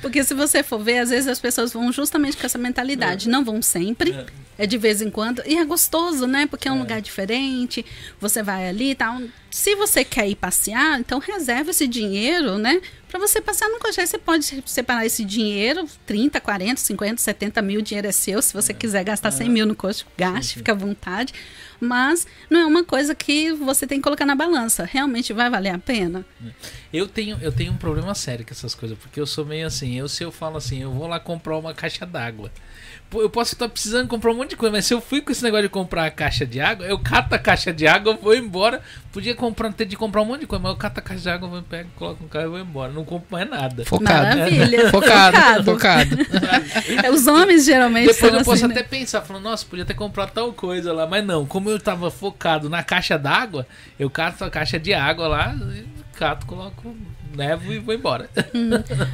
[0.02, 3.28] Porque se você for ver, às vezes as pessoas vão justamente com essa mentalidade.
[3.28, 4.26] Não vão sempre,
[4.58, 5.40] é de vez em quando.
[5.46, 6.44] E é gostoso, né?
[6.46, 7.86] Porque é um lugar diferente,
[8.20, 9.22] você vai ali e tal.
[9.48, 12.80] Se você quer ir passear, então reserva esse dinheiro, né?
[13.08, 13.78] Pra você passear no.
[13.84, 18.42] Aí você pode separar esse dinheiro, 30, 40, 50, 70 mil, o dinheiro é seu.
[18.42, 21.32] Se você quiser gastar 100 mil no Costco, gaste, fica à vontade.
[21.84, 24.84] Mas não é uma coisa que você tem que colocar na balança.
[24.84, 26.24] Realmente vai valer a pena?
[26.92, 29.98] Eu tenho, eu tenho um problema sério com essas coisas, porque eu sou meio assim,
[29.98, 32.52] eu se eu falo assim, eu vou lá comprar uma caixa d'água.
[33.14, 35.42] Eu posso estar precisando comprar um monte de coisa, mas se eu fui com esse
[35.42, 38.34] negócio de comprar a caixa de água, eu cato a caixa de água, eu vou
[38.34, 38.80] embora.
[39.12, 41.28] Podia comprar, ter de comprar um monte de coisa, mas eu cato a caixa de
[41.30, 42.92] água, eu vou, pego, coloco no carro e vou embora.
[42.92, 43.84] Não compro mais nada.
[43.84, 44.38] Focado.
[44.38, 44.88] Maravilha.
[44.90, 46.16] Focado, focado.
[47.02, 48.80] É, Os homens geralmente Depois são eu posso assim, né?
[48.80, 52.10] até pensar, falando, nossa, podia ter comprado tal coisa lá, mas não, como eu tava
[52.10, 53.66] focado na caixa d'água,
[53.98, 55.84] eu cato a caixa de água lá, e
[56.18, 56.96] cato, coloco,
[57.34, 58.28] levo e vou embora.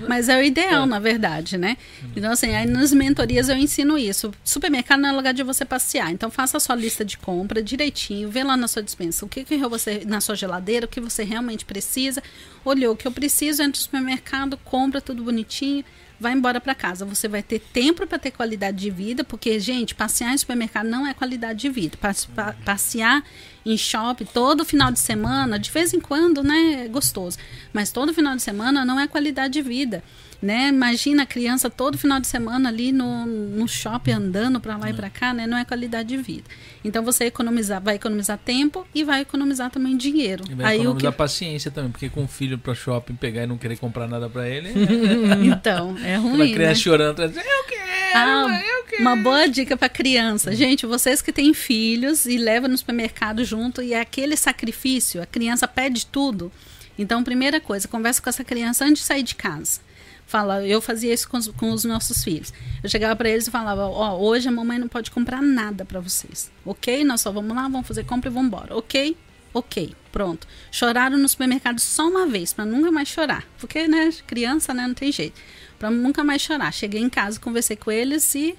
[0.09, 1.77] Mas é o ideal, na verdade, né?
[2.17, 4.33] Então, assim, aí nas mentorias eu ensino isso.
[4.45, 6.13] Supermercado não é lugar de você passear.
[6.13, 9.45] Então, faça a sua lista de compra direitinho, vê lá na sua dispensa o que,
[9.45, 12.23] que você, na sua geladeira, o que você realmente precisa.
[12.65, 15.85] Olhou o que eu preciso, entra no supermercado, compra tudo bonitinho.
[16.21, 17.05] Vai embora para casa.
[17.05, 21.07] Você vai ter tempo para ter qualidade de vida, porque, gente, passear em supermercado não
[21.07, 21.97] é qualidade de vida.
[21.97, 23.23] Pa- Passear
[23.65, 27.39] em shopping todo final de semana, de vez em quando, né, é gostoso.
[27.73, 30.03] Mas todo final de semana não é qualidade de vida.
[30.41, 30.69] Né?
[30.69, 34.95] Imagina a criança todo final de semana ali no, no shopping andando para lá e
[34.95, 35.49] para cá, né?
[35.49, 36.45] Não é qualidade de vida.
[36.85, 40.45] Então você economizar, vai economizar tempo e vai economizar também dinheiro.
[40.49, 43.43] E vai Aí o que economizar paciência também, porque com o filho pra shopping pegar
[43.43, 44.69] e não querer comprar nada pra ele,
[45.45, 46.55] então é uma ruim, né?
[46.55, 47.83] criança chorando atrás, eu quero,
[48.15, 49.03] Ah, eu quero.
[49.03, 50.55] uma boa dica para criança.
[50.55, 55.27] Gente, vocês que têm filhos e levam no supermercado junto e é aquele sacrifício, a
[55.27, 56.53] criança pede tudo.
[56.97, 59.81] Então, primeira coisa, conversa com essa criança antes de sair de casa.
[60.29, 62.53] Fala, eu fazia isso com os, com os nossos filhos.
[62.83, 65.99] Eu chegava para eles e falava: Ó, hoje a mamãe não pode comprar nada para
[66.01, 66.51] vocês.
[66.67, 67.03] Ok?
[67.03, 68.77] Nós só vamos lá, vamos fazer compra e vamos embora.
[68.77, 69.17] Ok?
[69.55, 70.47] Ok, pronto.
[70.71, 73.45] Choraram no supermercado só uma vez, para nunca mais chorar.
[73.59, 75.41] Porque, né, criança, né, não tem jeito.
[75.79, 76.71] Para nunca mais chorar.
[76.75, 78.55] Cheguei em casa, conversei com eles e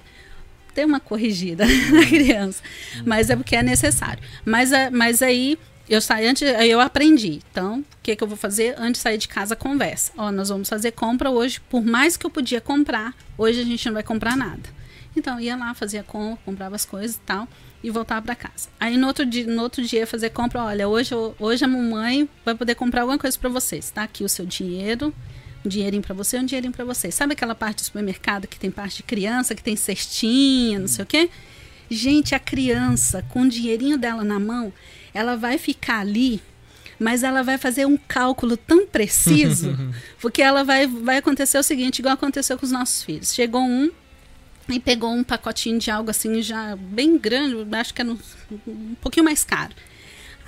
[0.74, 1.64] dei uma corrigida
[1.94, 2.60] na criança.
[3.06, 4.20] Mas é porque é necessário.
[4.44, 5.56] Mas, é- mas aí
[5.90, 7.40] eu saí antes, eu aprendi.
[7.50, 8.76] Então, o que, que eu vou fazer?
[8.78, 10.12] Antes de sair de casa, conversa.
[10.16, 11.60] Ó, nós vamos fazer compra hoje.
[11.68, 14.62] Por mais que eu podia comprar, hoje a gente não vai comprar nada.
[15.16, 17.48] Então, ia lá, fazia compra, comprava as coisas e tal,
[17.82, 18.68] e voltava para casa.
[18.78, 22.54] Aí no outro dia, no outro dia fazer compra, olha, hoje, hoje a mamãe vai
[22.54, 23.90] poder comprar alguma coisa para vocês.
[23.90, 25.12] Tá aqui o seu dinheiro,
[25.64, 27.10] um dinheirinho para você, um dinheirinho para você.
[27.10, 31.02] Sabe aquela parte do supermercado que tem parte de criança, que tem cestinha, não sei
[31.02, 31.28] o quê?
[31.90, 34.72] Gente, a criança, com o dinheirinho dela na mão,
[35.12, 36.42] ela vai ficar ali
[37.00, 39.74] mas ela vai fazer um cálculo tão preciso,
[40.20, 43.32] porque ela vai, vai acontecer o seguinte, igual aconteceu com os nossos filhos.
[43.32, 43.90] Chegou um
[44.68, 48.18] e pegou um pacotinho de algo assim já bem grande, acho que era um,
[48.68, 49.74] um pouquinho mais caro.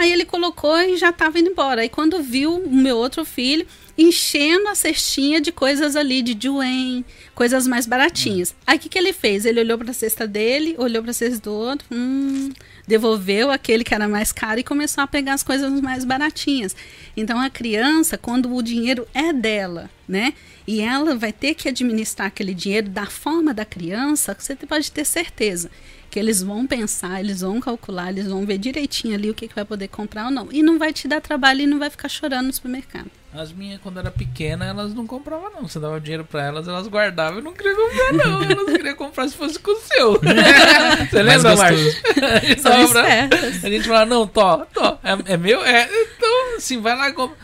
[0.03, 1.83] Aí ele colocou e já estava indo embora.
[1.83, 3.65] Aí quando viu o meu outro filho
[3.97, 7.05] enchendo a cestinha de coisas ali, de Duen,
[7.37, 8.53] coisas mais baratinhas.
[8.67, 9.45] Aí o que, que ele fez?
[9.45, 12.51] Ele olhou para a cesta dele, olhou para a cesta do outro, hum,
[12.85, 16.75] devolveu aquele que era mais caro e começou a pegar as coisas mais baratinhas.
[17.17, 20.35] Então a criança, quando o dinheiro é dela, né?
[20.67, 25.05] E ela vai ter que administrar aquele dinheiro da forma da criança, você pode ter
[25.05, 25.71] certeza
[26.13, 29.55] que eles vão pensar, eles vão calcular, eles vão ver direitinho ali o que, que
[29.55, 30.47] vai poder comprar ou não.
[30.53, 33.11] E não vai te dar trabalho e não vai ficar chorando no supermercado.
[33.33, 35.67] As minhas, quando era pequena, elas não compravam, não.
[35.67, 38.43] Você dava dinheiro pra elas, elas guardavam e não queriam comprar, não.
[38.45, 40.21] Elas queriam comprar se fosse com o seu.
[41.11, 41.93] Você lembra, Márcio?
[43.65, 45.65] A gente falava, não, tó, tó, é, é meu?
[45.65, 47.39] É, então, assim, vai lá e compra.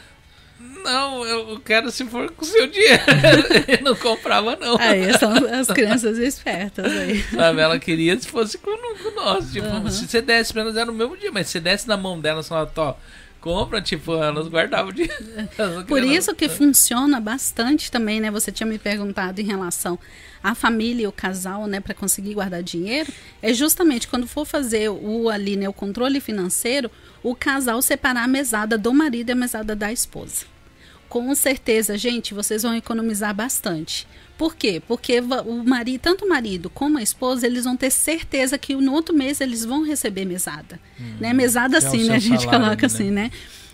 [0.88, 3.02] Não, eu quero se for com o seu dinheiro.
[3.68, 4.78] Eu não comprava, não.
[4.80, 7.22] Aí são as crianças espertas aí.
[7.24, 9.52] Sabe, ela queria se fosse com, com o nosso.
[9.52, 9.90] Tipo, uhum.
[9.90, 12.18] se você desse pra elas era no mesmo dia, mas se você desse na mão
[12.18, 12.96] delas, falava, tó,
[13.38, 15.14] compra, tipo, elas guardavam o dinheiro.
[15.86, 18.30] Por isso que funciona bastante também, né?
[18.30, 19.98] Você tinha me perguntado em relação
[20.42, 23.12] à família e o casal, né, para conseguir guardar dinheiro,
[23.42, 26.90] é justamente quando for fazer o ali, né, o controle financeiro,
[27.22, 30.46] o casal separar a mesada do marido e a mesada da esposa.
[31.08, 34.06] Com certeza, gente, vocês vão economizar bastante.
[34.36, 34.80] Por quê?
[34.86, 38.92] Porque o marido, tanto o marido como a esposa, eles vão ter certeza que no
[38.92, 40.78] outro mês eles vão receber mesada.
[41.00, 41.32] Hum, né?
[41.32, 42.14] Mesada sim, é né?
[42.14, 42.86] A gente salário, coloca né?
[42.86, 43.30] assim, né?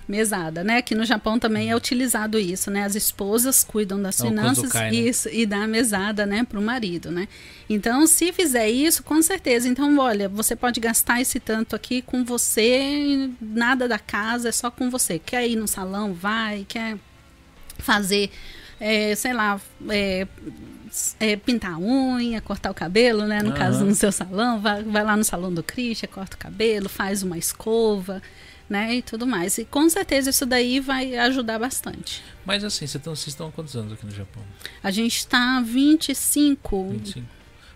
[0.06, 0.78] Mesada, né?
[0.78, 2.85] Aqui no Japão também é utilizado isso, né?
[2.85, 4.94] As esposas cuidam das é finanças né?
[4.94, 7.27] isso, e dá a mesada, né, para o marido, né?
[7.69, 9.66] Então, se fizer isso, com certeza.
[9.69, 14.70] Então, olha, você pode gastar esse tanto aqui com você, nada da casa, é só
[14.70, 15.19] com você.
[15.19, 16.66] Quer ir no salão, vai.
[16.69, 16.98] Quer
[17.85, 18.31] fazer,
[18.81, 20.27] é, sei lá, é,
[21.20, 23.43] é, pintar a unha, cortar o cabelo, né?
[23.43, 23.56] No uhum.
[23.56, 27.23] caso, no seu salão, vai, vai lá no salão do Christian, corta o cabelo, faz
[27.23, 28.23] uma escova,
[28.69, 28.97] né?
[28.97, 29.59] E tudo mais.
[29.59, 32.23] E com certeza isso daí vai ajudar bastante.
[32.44, 34.43] Mas assim, vocês estão, vocês estão há quantos anos aqui no Japão?
[34.82, 36.90] A gente está 25.
[36.90, 37.27] 25.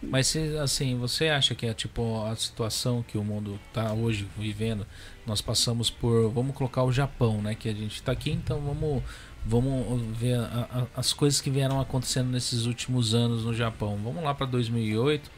[0.01, 4.87] Mas assim, você acha que é tipo a situação que o mundo está hoje vivendo?
[5.27, 7.55] Nós passamos por, vamos colocar o Japão, né?
[7.55, 9.03] Que a gente está aqui, então vamos
[9.47, 13.99] Vamos ver a, a, as coisas que vieram acontecendo nesses últimos anos no Japão.
[14.03, 15.31] Vamos lá para 2008,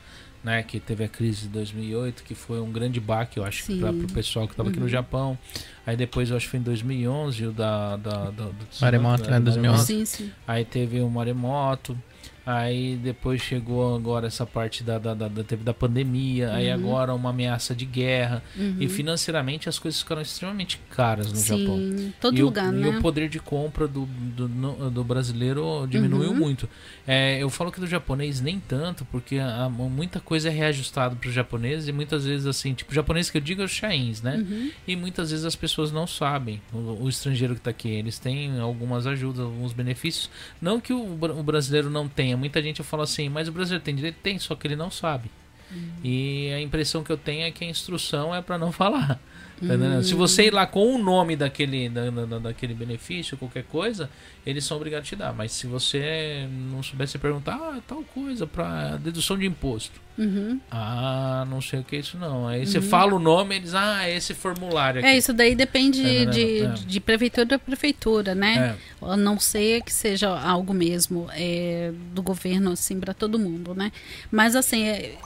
[0.42, 3.90] né, que teve a crise de 2008, que foi um grande baque, eu acho, para
[3.90, 4.72] o pessoal que estava uhum.
[4.72, 4.90] aqui no uhum.
[4.90, 5.38] Japão.
[5.86, 9.38] Aí depois, eu acho que foi em 2011, o da, da, da do maremoto, né,
[9.38, 9.84] 2011.
[9.84, 10.32] Sim, sim.
[10.46, 11.96] Aí teve o maremoto.
[12.44, 16.54] Aí depois chegou agora essa parte da, da, da, teve da pandemia, uhum.
[16.54, 18.42] aí agora uma ameaça de guerra.
[18.56, 18.76] Uhum.
[18.80, 22.12] E financeiramente as coisas ficaram extremamente caras no Sim, Japão.
[22.20, 22.88] todo e lugar, o, né?
[22.88, 26.36] E o poder de compra do, do, do brasileiro diminuiu uhum.
[26.36, 26.68] muito.
[27.06, 31.28] É, eu falo que do japonês nem tanto, porque a, muita coisa é reajustada para
[31.28, 34.22] os japoneses e muitas vezes assim, tipo, o japonês que eu digo é os chains,
[34.22, 34.36] né?
[34.36, 34.70] Uhum.
[34.86, 38.58] E muitas vezes as pessoas não sabem, o, o estrangeiro que está aqui, eles têm
[38.60, 40.30] algumas ajudas, alguns benefícios.
[40.60, 43.94] Não que o, o brasileiro não tenha, muita gente fala assim, mas o brasileiro tem
[43.94, 44.16] direito?
[44.22, 45.30] Tem, só que ele não sabe.
[45.70, 45.90] Uhum.
[46.02, 49.20] E a impressão que eu tenho é que a instrução é para não falar.
[49.60, 54.08] Tá Se você ir lá com o nome daquele, da, da, daquele benefício, qualquer coisa,
[54.44, 55.34] eles são obrigados a te dar.
[55.34, 60.00] Mas se você não soubesse perguntar, ah, tal coisa, para dedução de imposto.
[60.18, 60.60] Uhum.
[60.70, 62.46] Ah, não sei o que é isso não.
[62.46, 62.66] Aí uhum.
[62.66, 65.08] você fala o nome, eles, ah, é esse formulário é, aqui.
[65.08, 66.66] É, isso daí depende é, de, é.
[66.68, 68.76] de prefeitura a prefeitura, né?
[69.02, 69.06] É.
[69.06, 73.90] A não ser que seja algo mesmo é, do governo, assim, para todo mundo, né?
[74.30, 74.84] Mas, assim,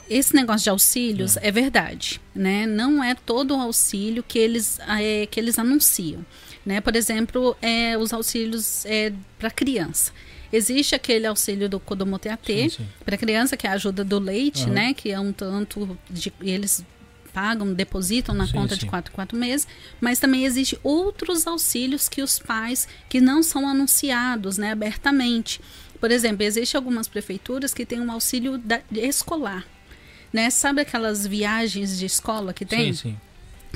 [0.09, 1.47] esse negócio de auxílios é.
[1.47, 2.65] é verdade, né?
[2.65, 4.79] Não é todo o auxílio que eles,
[5.29, 6.25] que eles anunciam.
[6.65, 6.81] Né?
[6.81, 10.11] Por exemplo, é, os auxílios é, para criança.
[10.51, 12.47] Existe aquele auxílio do Kodomo TAT
[13.03, 14.73] para criança, que é a ajuda do leite, uhum.
[14.73, 14.93] né?
[14.93, 16.83] Que é um tanto de eles
[17.33, 18.81] pagam, depositam na sim, conta sim.
[18.81, 19.67] de 4 4 meses,
[19.99, 25.59] mas também existe outros auxílios que os pais que não são anunciados, né, abertamente.
[25.99, 29.65] Por exemplo, existe algumas prefeituras que têm um auxílio da, escolar,
[30.31, 30.49] né?
[30.49, 32.93] Sabe aquelas viagens de escola que tem?
[32.93, 33.17] Sim, sim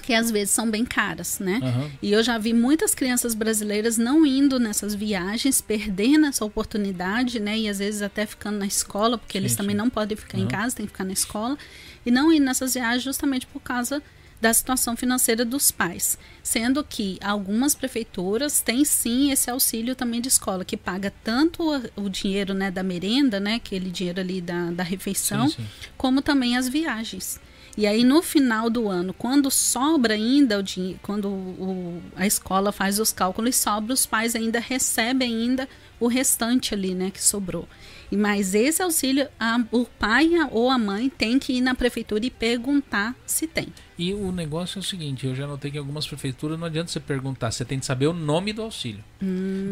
[0.09, 1.59] que às vezes são bem caras, né?
[1.61, 1.91] Aham.
[2.01, 7.55] E eu já vi muitas crianças brasileiras não indo nessas viagens, perdendo essa oportunidade, né?
[7.59, 9.77] E às vezes até ficando na escola, porque Sim, eles também sim.
[9.77, 10.49] não podem ficar em Aham.
[10.49, 11.55] casa, tem que ficar na escola,
[12.03, 14.01] e não ir nessas viagens justamente por causa
[14.41, 16.17] da situação financeira dos pais.
[16.41, 21.61] Sendo que algumas prefeituras têm sim esse auxílio também de escola, que paga tanto
[21.95, 23.55] o dinheiro né, da merenda, né?
[23.55, 25.63] Aquele dinheiro ali da, da refeição, sim.
[25.95, 27.39] como também as viagens.
[27.79, 32.73] E aí no final do ano, quando sobra ainda o dinheiro, quando o- a escola
[32.73, 35.65] faz os cálculos e sobra, os pais ainda recebem ainda
[35.97, 37.69] o restante ali, né, que sobrou.
[38.11, 42.25] E mas esse auxílio, a- o pai ou a mãe tem que ir na prefeitura
[42.25, 43.67] e perguntar se tem.
[43.99, 46.89] E o negócio é o seguinte, eu já notei que em algumas prefeituras não adianta
[46.89, 49.03] você perguntar, você tem que saber o nome do auxílio.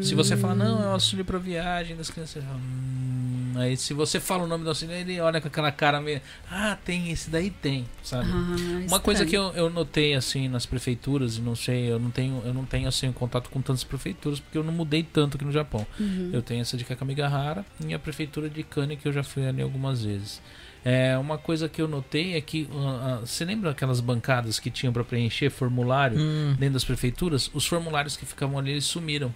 [0.01, 4.19] Se você fala, não, é auxílio para viagem das crianças, fala, hum, aí se você
[4.19, 6.19] fala o nome do auxílio, ele olha com aquela cara meio,
[6.51, 8.29] ah, tem, esse daí tem, sabe?
[8.29, 12.11] Ah, Uma coisa que eu, eu notei assim nas prefeituras, e não sei, eu não
[12.11, 15.45] tenho, eu não tenho assim contato com tantas prefeituras porque eu não mudei tanto aqui
[15.45, 15.87] no Japão.
[15.97, 16.31] Uhum.
[16.33, 19.61] Eu tenho essa de Kakamigahara e a prefeitura de Kane que eu já fui ali
[19.61, 20.41] algumas vezes.
[20.85, 24.69] É, uma coisa que eu notei é que ah, ah, você lembra aquelas bancadas que
[24.69, 27.51] tinham para preencher formulário Hum, dentro das prefeituras?
[27.53, 29.33] Os formulários que ficavam ali eles sumiram.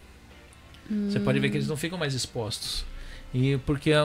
[1.09, 2.85] Você pode ver que eles não ficam mais expostos.
[3.34, 4.03] E porque a,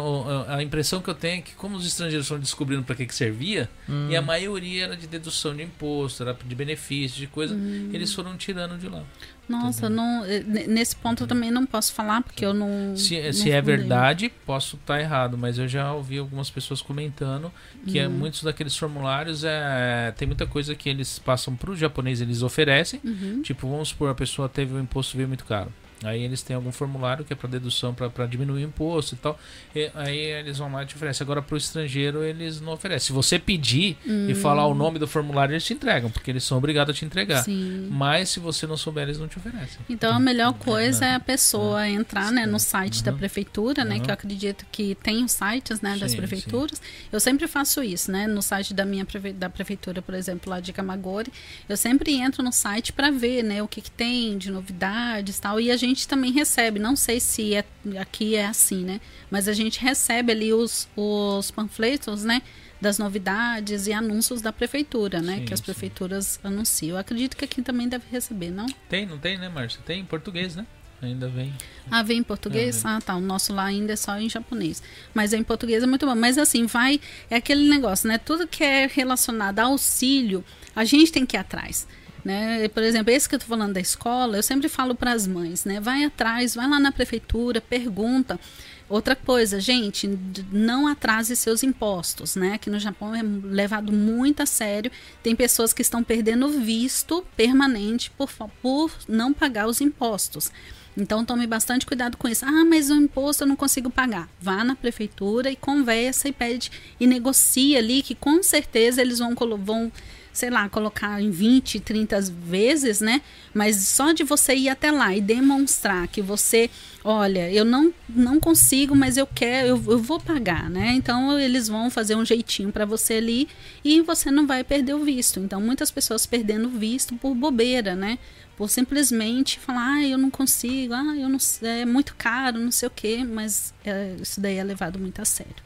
[0.49, 3.15] a- impressão que eu tenho é que como os estrangeiros estão descobrindo para que que
[3.15, 4.09] servia, hum.
[4.09, 7.91] e a maioria era de dedução de imposto, era de benefício, de coisa, Hum.
[7.93, 9.03] eles foram tirando de lá.
[9.49, 12.97] Nossa, não, eh, ne- nesse ponto eu também não posso falar porque eu não.
[12.97, 17.53] Se, não se é verdade, posso estar errado, mas eu já ouvi algumas pessoas comentando
[17.87, 18.05] que Uhum.
[18.05, 22.43] é, muitos daqueles formulários é, tem muita coisa que eles passam para o japonês, eles
[22.43, 23.01] oferecem.
[23.05, 23.41] Uhum.
[23.43, 25.73] Tipo, vamos supor, a pessoa teve o imposto veio muito caro.
[26.05, 29.39] Aí eles têm algum formulário que é para dedução para diminuir o imposto e tal.
[29.75, 31.25] E aí eles vão lá e te oferecem.
[31.25, 33.07] Agora para o estrangeiro eles não oferecem.
[33.07, 33.97] Se você pedir
[34.29, 37.05] e falar o nome do formulário, eles te entregam, porque eles são obrigados a te
[37.05, 37.41] entregar.
[37.41, 37.45] Hum.
[37.45, 37.89] Sim.
[37.91, 39.79] Mas se você não souber, eles não te oferecem.
[39.89, 43.19] Então a melhor coisa é a pessoa entrar né, no site da Uhum.
[43.19, 43.95] prefeitura, né?
[43.97, 44.03] Uhum.
[44.03, 46.81] Que eu acredito que tem os sites né, das Sim, prefeituras.
[47.11, 48.27] Eu sempre faço isso, né?
[48.27, 51.33] No site da minha da prefeitura, por exemplo, lá de Camagori,
[51.69, 55.41] eu sempre entro no site para ver né, o que, que tem de novidades e
[55.41, 55.59] tal.
[55.61, 57.65] E a gente também recebe, não sei se é,
[58.01, 59.01] aqui é assim, né?
[59.31, 62.43] Mas a gente recebe ali os, os panfletos, né?
[62.81, 65.37] Das novidades e anúncios da prefeitura, né?
[65.37, 65.65] Sim, que as sim.
[65.65, 66.97] prefeituras anunciam.
[66.97, 68.67] Eu acredito que aqui também deve receber, não?
[68.89, 69.81] Tem, não tem, né, Márcia?
[69.85, 70.67] Tem em português, né?
[71.01, 71.55] Ainda vem.
[71.91, 72.85] Ah, vem em português?
[72.85, 73.17] Ah, Ah, tá.
[73.17, 74.83] O nosso lá ainda é só em japonês.
[75.13, 76.15] Mas em português é muito bom.
[76.15, 77.01] Mas assim, vai.
[77.31, 78.19] É aquele negócio, né?
[78.19, 80.45] Tudo que é relacionado a auxílio,
[80.75, 81.87] a gente tem que ir atrás.
[82.27, 82.67] Né?
[82.71, 85.65] Por exemplo, esse que eu tô falando da escola, eu sempre falo para as mães,
[85.65, 85.79] né?
[85.79, 88.41] Vai atrás, vai lá na prefeitura, pergunta.
[88.89, 90.11] Outra coisa, gente,
[90.51, 92.55] não atrase seus impostos, né?
[92.55, 94.91] Aqui no Japão é levado muito a sério.
[95.23, 98.29] Tem pessoas que estão perdendo visto permanente por,
[98.61, 100.51] por não pagar os impostos.
[100.97, 102.45] Então tome bastante cuidado com isso.
[102.45, 104.29] Ah, mas o imposto eu não consigo pagar.
[104.41, 109.33] Vá na prefeitura e conversa e pede e negocia ali que com certeza eles vão,
[109.59, 109.93] vão
[110.37, 113.23] sei lá, colocar em 20, 30 vezes, né?
[113.55, 116.69] Mas só de você ir até lá e demonstrar que você,
[117.03, 120.93] olha, eu não, não consigo, mas eu quero, eu, eu vou pagar, né?
[120.93, 123.49] Então eles vão fazer um jeitinho para você ali
[123.83, 125.41] e você não vai perder o visto.
[125.41, 128.19] Então muitas pessoas perdendo visto por bobeira, né?
[128.59, 132.89] Por simplesmente falar, ah, eu não consigo, ah, eu não é muito caro, não sei
[132.89, 135.66] o quê, mas é, isso daí é levado muito a sério.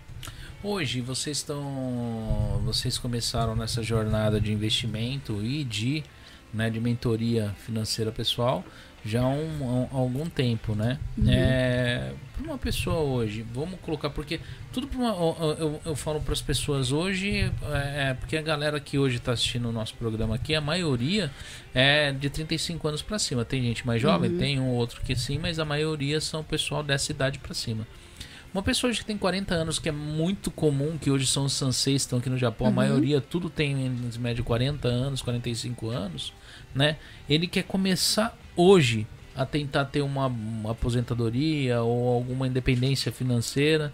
[0.62, 2.60] Hoje vocês estão.
[2.64, 6.04] Vocês começaram nessa jornada de investimento e de,
[6.52, 8.64] né, de mentoria financeira pessoal
[9.04, 10.98] já há um, há algum tempo, né?
[11.26, 14.40] É, para uma pessoa hoje, vamos colocar, porque
[14.72, 15.10] tudo pra uma,
[15.58, 19.68] eu, eu, falo para as pessoas hoje, é, porque a galera que hoje está assistindo
[19.68, 21.30] o nosso programa aqui, a maioria
[21.74, 23.44] é de 35 anos para cima.
[23.44, 26.82] Tem gente mais jovem, tem um ou outro que sim, mas a maioria são pessoal
[26.82, 27.86] dessa idade para cima.
[28.52, 32.02] Uma pessoa que tem 40 anos, que é muito comum, que hoje são os sanseis,
[32.02, 36.32] estão aqui no Japão, a maioria tudo tem em média 40 anos, 45 anos,
[36.74, 36.96] né?
[37.28, 39.06] Ele quer começar hoje
[39.36, 43.92] a tentar ter uma, uma aposentadoria ou alguma independência financeira.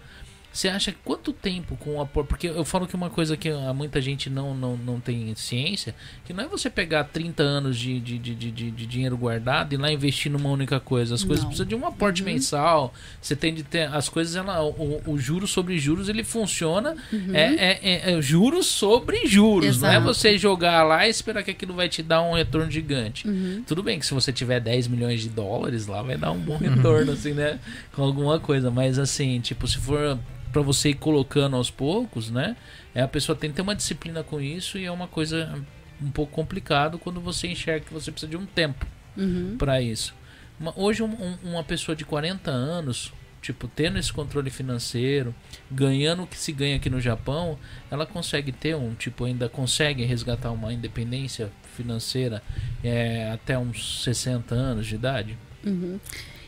[0.57, 2.29] Você acha que quanto tempo com o aporte?
[2.29, 5.93] Porque eu falo que uma coisa que muita gente não, não, não tem ciência,
[6.25, 9.77] que não é você pegar 30 anos de, de, de, de, de dinheiro guardado e
[9.77, 11.13] lá investir numa única coisa.
[11.13, 11.49] As coisas Não.
[11.51, 12.91] precisam de um aporte mensal.
[13.21, 13.83] Você tem de ter.
[13.93, 16.95] As coisas, ela, o, o juros sobre juros, ele funciona.
[17.33, 19.79] É, é, é- é juros sobre juros.
[19.79, 20.07] Não é Exato.
[20.07, 23.27] você jogar lá e esperar que aquilo vai te dar um retorno gigante.
[23.27, 23.63] Uhum.
[23.67, 26.57] Tudo bem que se você tiver 10 milhões de dólares lá, vai dar um bom
[26.57, 27.59] retorno, assim, né?
[27.93, 28.71] Com alguma coisa.
[28.71, 30.17] Mas assim, tipo, se for
[30.57, 32.57] pra você ir colocando aos poucos, né?
[32.95, 35.53] É, a pessoa tem que ter uma disciplina com isso e é uma coisa
[36.01, 38.83] um pouco complicado quando você enxerga que você precisa de um tempo
[39.15, 39.55] Uhum.
[39.59, 40.15] para isso.
[40.59, 45.33] Uma- hoje, um- um- uma pessoa de 40 anos, tipo, tendo esse controle financeiro,
[45.71, 47.57] ganhando o que se ganha aqui no Japão,
[47.91, 52.41] ela consegue ter um, tipo, ainda consegue resgatar uma independência financeira
[52.83, 55.37] é, até uns 60 anos de idade?
[55.63, 55.99] Uhum.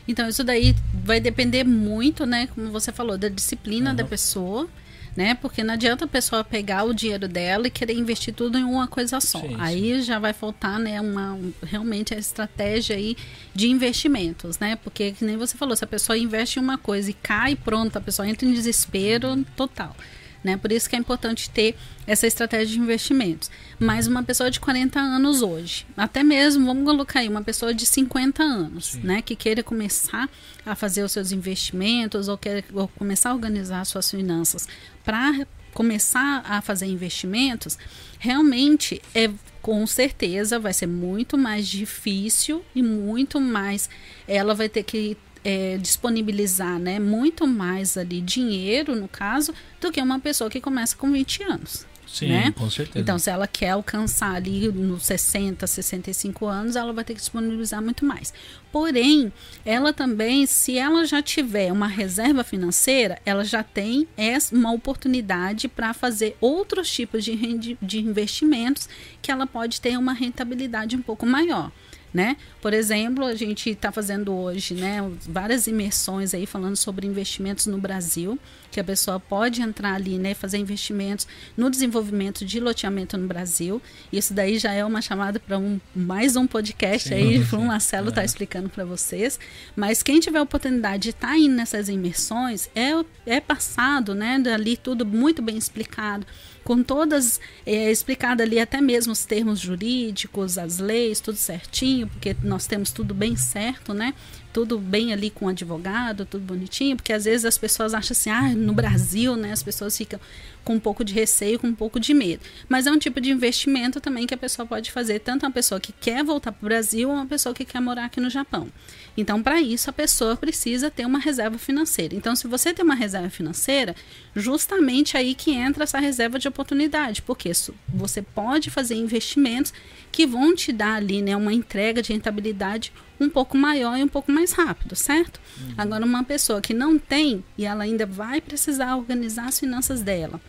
[0.08, 0.74] Então, isso daí
[1.04, 2.48] vai depender muito, né?
[2.54, 3.96] Como você falou, da disciplina Uhum.
[3.96, 4.68] da pessoa,
[5.16, 5.34] né?
[5.34, 8.86] Porque não adianta a pessoa pegar o dinheiro dela e querer investir tudo em uma
[8.86, 9.40] coisa só.
[9.40, 9.56] Sim, sim.
[9.58, 11.00] aí já vai faltar, né?
[11.00, 13.16] Uma, um- realmente a estratégia aí
[13.54, 14.76] de investimentos, né?
[14.76, 17.96] Porque, que nem você falou, se a pessoa investe em uma coisa e cai, pronto,
[17.96, 19.96] a pessoa entra em desespero total.
[20.42, 20.56] Né?
[20.56, 21.76] Por isso que é importante ter
[22.06, 23.50] essa estratégia de investimentos.
[23.78, 27.84] Mas uma pessoa de 40 anos hoje, até mesmo, vamos colocar aí, uma pessoa de
[27.84, 29.00] 50 anos, Sim.
[29.02, 29.22] né?
[29.22, 30.28] Que queira começar
[30.64, 34.66] a fazer os seus investimentos ou quer ou começar a organizar suas finanças
[35.04, 37.78] para começar a fazer investimentos,
[38.18, 39.30] realmente é
[39.62, 43.88] com certeza vai ser muito mais difícil e muito mais
[44.26, 50.00] ela vai ter que é, disponibilizar né, muito mais ali dinheiro, no caso, do que
[50.00, 51.86] uma pessoa que começa com 20 anos.
[52.06, 52.50] Sim, né?
[52.58, 52.98] com certeza.
[52.98, 57.80] Então, se ela quer alcançar ali nos 60, 65 anos, ela vai ter que disponibilizar
[57.80, 58.34] muito mais.
[58.72, 59.32] Porém,
[59.64, 65.68] ela também, se ela já tiver uma reserva financeira, ela já tem essa- uma oportunidade
[65.68, 68.88] para fazer outros tipos de, de investimentos
[69.22, 71.70] que ela pode ter uma rentabilidade um pouco maior.
[72.12, 72.36] Né?
[72.60, 77.78] Por exemplo, a gente está fazendo hoje né, várias imersões aí falando sobre investimentos no
[77.78, 78.36] Brasil,
[78.68, 81.26] que a pessoa pode entrar ali, né, fazer investimentos
[81.56, 83.80] no desenvolvimento de loteamento no Brasil.
[84.12, 87.56] Isso daí já é uma chamada para um, mais um podcast Sim, aí, sim.
[87.56, 88.26] o Marcelo está Aham.
[88.26, 89.38] explicando para vocês.
[89.76, 92.90] Mas quem tiver a oportunidade de estar indo nessas imersões, é,
[93.24, 96.26] é passado, né, dali tudo muito bem explicado
[96.64, 102.36] com todas é, explicado ali até mesmo os termos jurídicos, as leis, tudo certinho, porque
[102.42, 104.14] nós temos tudo bem certo, né?
[104.52, 108.30] Tudo bem ali com o advogado, tudo bonitinho, porque às vezes as pessoas acham assim,
[108.30, 109.52] ah, no Brasil, né?
[109.52, 110.18] As pessoas ficam
[110.64, 112.42] com um pouco de receio, com um pouco de medo.
[112.68, 115.80] Mas é um tipo de investimento também que a pessoa pode fazer, tanto uma pessoa
[115.80, 118.68] que quer voltar para o Brasil ou uma pessoa que quer morar aqui no Japão.
[119.16, 122.14] Então, para isso, a pessoa precisa ter uma reserva financeira.
[122.14, 123.94] Então, se você tem uma reserva financeira,
[124.34, 127.50] justamente aí que entra essa reserva de oportunidade, porque
[127.88, 129.72] você pode fazer investimentos
[130.12, 134.08] que vão te dar ali né, uma entrega de rentabilidade um pouco maior e um
[134.08, 135.40] pouco mais rápido, certo?
[135.76, 140.40] Agora, uma pessoa que não tem e ela ainda vai precisar organizar as finanças dela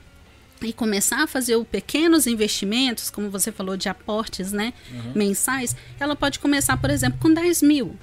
[0.61, 4.73] e começar a fazer o pequenos investimentos, como você falou de aportes né,
[5.15, 7.97] mensais, ela pode começar, por exemplo, com 10 mil.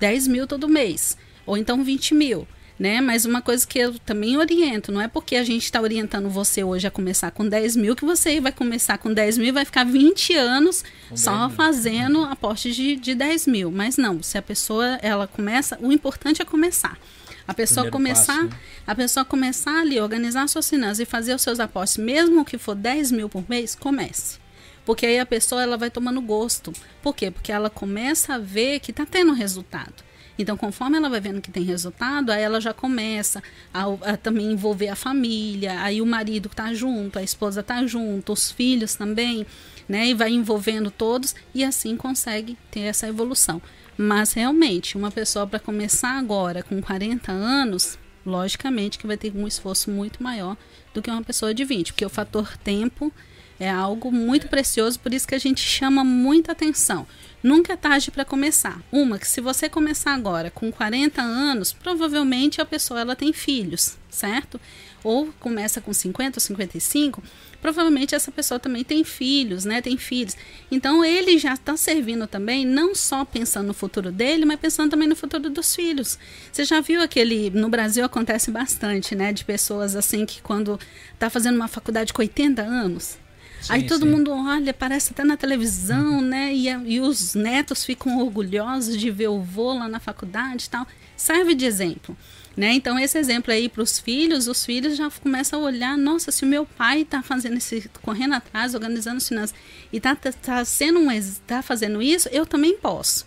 [0.00, 1.16] 10 mil todo mês,
[1.46, 2.46] ou então 20 mil.
[2.78, 3.00] Né?
[3.00, 6.64] Mas uma coisa que eu também oriento, não é porque a gente está orientando você
[6.64, 9.64] hoje a começar com 10 mil que você vai começar com 10 mil e vai
[9.64, 11.56] ficar 20 anos Com só 10 mil.
[11.56, 13.70] fazendo aportes de, de 10 mil.
[13.70, 16.98] Mas não, se a pessoa ela começa, o importante é começar.
[17.46, 18.56] A pessoa Primeiro começar, passo, né?
[18.86, 22.74] a pessoa começar ali, organizar suas finanças e fazer os seus aportes, mesmo que for
[22.74, 24.41] 10 mil por mês, comece.
[24.84, 26.72] Porque aí a pessoa ela vai tomando gosto.
[27.02, 27.30] Por quê?
[27.30, 30.02] Porque ela começa a ver que está tendo resultado.
[30.38, 33.42] Então, conforme ela vai vendo que tem resultado, aí ela já começa
[33.72, 38.32] a, a também envolver a família, aí o marido está junto, a esposa está junto,
[38.32, 39.46] os filhos também,
[39.88, 40.08] né?
[40.08, 43.60] E vai envolvendo todos e assim consegue ter essa evolução.
[43.96, 49.46] Mas realmente, uma pessoa para começar agora com 40 anos, logicamente que vai ter um
[49.46, 50.56] esforço muito maior
[50.94, 53.12] do que uma pessoa de 20, porque o fator tempo
[53.62, 57.06] é algo muito precioso, por isso que a gente chama muita atenção.
[57.40, 58.82] Nunca é tarde para começar.
[58.90, 63.96] Uma, que se você começar agora com 40 anos, provavelmente a pessoa ela tem filhos,
[64.10, 64.60] certo?
[65.04, 67.22] Ou começa com 50 ou 55,
[67.60, 69.80] provavelmente essa pessoa também tem filhos, né?
[69.80, 70.36] Tem filhos.
[70.68, 75.08] Então ele já está servindo também, não só pensando no futuro dele, mas pensando também
[75.08, 76.18] no futuro dos filhos.
[76.50, 77.48] Você já viu aquele.
[77.50, 79.32] No Brasil acontece bastante, né?
[79.32, 80.80] De pessoas assim que quando
[81.14, 83.21] está fazendo uma faculdade com 80 anos.
[83.68, 84.10] Aí Sim, todo sim.
[84.10, 86.52] mundo olha, parece até na televisão, né?
[86.54, 90.86] E, e os netos ficam orgulhosos de ver o vô lá na faculdade e tal.
[91.16, 92.16] Serve de exemplo.
[92.56, 92.74] Né?
[92.74, 96.44] Então, esse exemplo aí para os filhos, os filhos já começam a olhar, nossa, se
[96.44, 99.54] o meu pai está fazendo esse, correndo atrás, organizando as finanças,
[99.90, 101.08] e está tá, tá sendo um,
[101.46, 103.26] tá fazendo isso, eu também posso.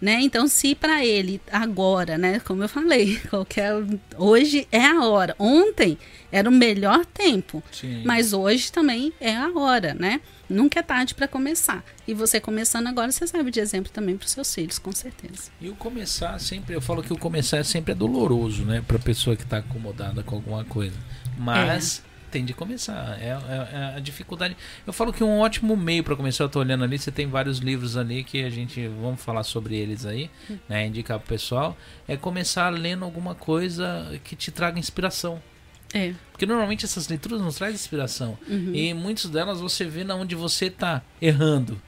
[0.00, 0.20] Né?
[0.22, 3.72] Então, se para ele agora, né, como eu falei, qualquer
[4.16, 5.36] hoje é a hora.
[5.38, 5.98] Ontem
[6.32, 8.02] era o melhor tempo, Sim.
[8.04, 10.20] mas hoje também é a hora, né?
[10.48, 11.84] Nunca é tarde para começar.
[12.08, 15.50] E você começando agora, você serve de exemplo também para os seus filhos, com certeza.
[15.60, 18.82] E o começar sempre, eu falo que o começar sempre é doloroso, né?
[18.86, 20.96] Pra pessoa que tá acomodada com alguma coisa.
[21.38, 23.18] Mas tem de começar.
[23.20, 24.56] É, é- é a dificuldade.
[24.86, 27.58] Eu falo que um ótimo meio para começar, eu tô olhando ali, você tem vários
[27.58, 30.30] livros ali que a gente vamos falar sobre eles aí,
[30.68, 31.76] né, indicar pro pessoal,
[32.06, 35.40] é começar lendo alguma coisa que te traga inspiração.
[35.92, 36.14] É.
[36.30, 38.38] Porque normalmente essas leituras nos trazem inspiração.
[38.48, 38.72] Uhum.
[38.74, 41.80] E muitas delas você vê na onde você tá errando,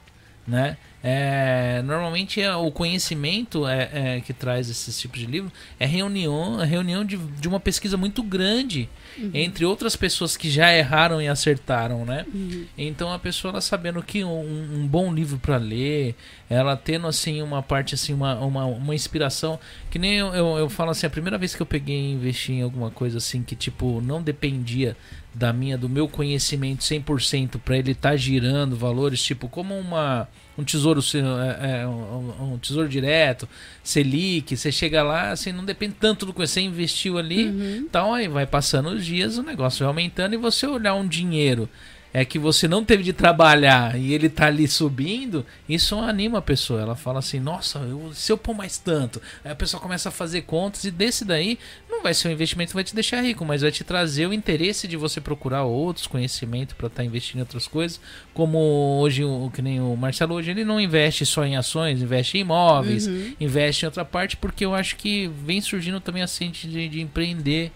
[0.46, 0.76] né?
[1.04, 6.62] É, normalmente é, o conhecimento é, é, que traz esses tipos de livros é reunião,
[6.62, 8.88] é reunião de, de uma pesquisa muito grande
[9.34, 12.24] entre outras pessoas que já erraram e acertaram, né?
[12.32, 12.66] Uhum.
[12.76, 16.14] Então a pessoa ela sabendo que um, um bom livro para ler,
[16.48, 19.58] ela tendo assim uma parte assim uma, uma, uma inspiração
[19.90, 22.52] que nem eu, eu, eu falo assim a primeira vez que eu peguei e investi
[22.52, 24.96] em alguma coisa assim que tipo não dependia
[25.34, 30.28] da minha do meu conhecimento 100% para ele estar girando valores tipo como uma
[30.62, 33.48] um tesouro se- é, é, um, um tesouro direto
[33.82, 37.76] Selic você chega lá assim não depende tanto do que você investiu ali Uhum.
[37.88, 41.68] então aí vai passando os dias, o negócio vai aumentando e você olhar um dinheiro
[42.14, 46.42] é que você não teve de trabalhar e ele tá ali subindo, isso anima a
[46.42, 46.80] pessoa.
[46.82, 50.12] Ela fala assim, nossa, eu- se eu pôr mais tanto, aí a pessoa começa a
[50.12, 51.58] fazer contas e desse daí
[51.88, 54.32] não vai ser um investimento que vai te deixar rico, mas vai te trazer o
[54.32, 58.00] interesse de você procurar outros conhecimentos para estar investindo em outras coisas,
[58.34, 58.58] como
[59.00, 62.40] hoje o que nem o Marcelo hoje ele não investe só em ações, investe em
[62.42, 63.34] imóveis, Uhum.
[63.40, 67.00] investe em outra parte, porque eu acho que vem surgindo também a sente de, de
[67.00, 67.72] empreender.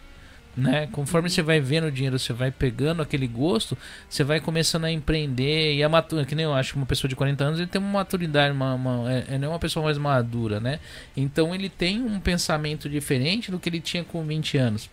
[0.56, 0.88] Né?
[0.90, 3.76] Conforme você vai vendo o dinheiro, você vai pegando aquele gosto,
[4.08, 7.08] você vai começando a empreender e a matu- que nem eu acho que uma pessoa
[7.10, 9.98] de 40 anos ele tem uma maturidade, uma, uma, é, não é uma pessoa mais
[9.98, 10.80] madura, né?
[11.14, 14.88] Então ele tem um pensamento diferente do que ele tinha com 20 anos.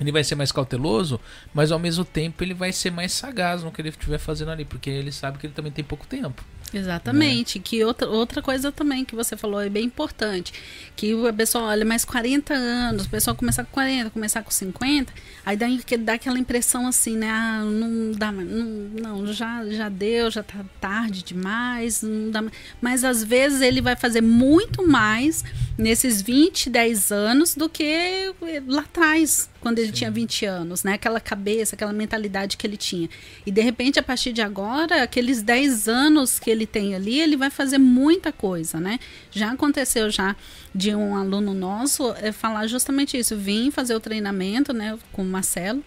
[0.00, 1.20] Ele vai ser mais cauteloso,
[1.52, 4.64] mas ao mesmo tempo ele vai ser mais sagaz no que ele estiver fazendo ali,
[4.64, 6.42] porque ele sabe que ele também tem pouco tempo.
[6.72, 7.58] Exatamente.
[7.58, 10.52] Que outra, outra coisa também que você falou é bem importante.
[10.94, 15.12] Que o pessoal olha, mais 40 anos, o pessoal começar com 40, começar com 50,
[15.44, 15.66] aí dá,
[15.98, 17.28] dá aquela impressão assim, né?
[17.30, 18.48] Ah, não dá mais.
[18.48, 22.54] Não, não, já, já deu, já tá tarde demais, não dá mais.
[22.80, 25.44] Mas às vezes ele vai fazer muito mais
[25.76, 28.32] nesses 20, 10 anos do que
[28.66, 30.94] lá atrás, quando ele tinha 20 anos, né?
[30.94, 33.08] Aquela cabeça, aquela mentalidade que ele tinha.
[33.44, 37.36] E de repente, a partir de agora, aqueles 10 anos que ele tem ali, ele
[37.36, 38.98] vai fazer muita coisa, né?
[39.30, 40.34] Já aconteceu já
[40.74, 43.36] de um aluno nosso é, falar justamente isso.
[43.36, 45.84] Vim fazer o treinamento, né, com o Marcelo.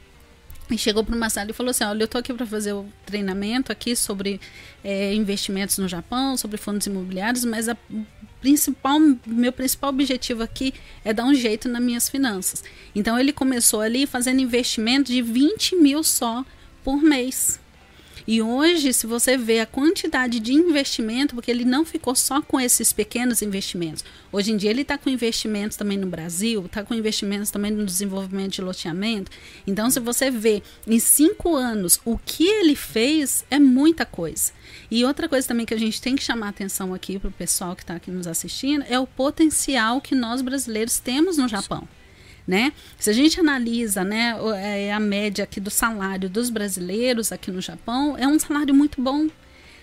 [0.72, 2.86] E chegou para o Marcelo e falou assim: Olha, eu estou aqui para fazer o
[3.06, 4.40] treinamento aqui sobre
[4.84, 7.78] é, investimentos no Japão, sobre fundos imobiliários, mas a
[8.44, 10.74] principal, meu principal objetivo aqui
[11.06, 12.61] é dar um jeito nas minhas finanças.
[12.94, 16.44] Então ele começou ali fazendo investimento de 20 mil só
[16.84, 17.57] por mês.
[18.26, 22.60] E hoje, se você vê a quantidade de investimento, porque ele não ficou só com
[22.60, 24.04] esses pequenos investimentos.
[24.32, 27.86] Hoje em dia ele está com investimentos também no Brasil, está com investimentos também no
[27.86, 29.32] desenvolvimento de loteamento.
[29.68, 34.52] Então, se você vê em cinco anos o que ele fez, é muita coisa.
[34.90, 37.76] E outra coisa também que a gente tem que chamar atenção aqui para o pessoal
[37.76, 41.88] que está aqui nos assistindo é o potencial que nós brasileiros temos no Japão
[42.48, 42.74] né?
[42.98, 47.61] Se a gente analisa, né, é, a média aqui do salário dos brasileiros aqui no
[47.61, 49.28] Japão, é um salário muito bom.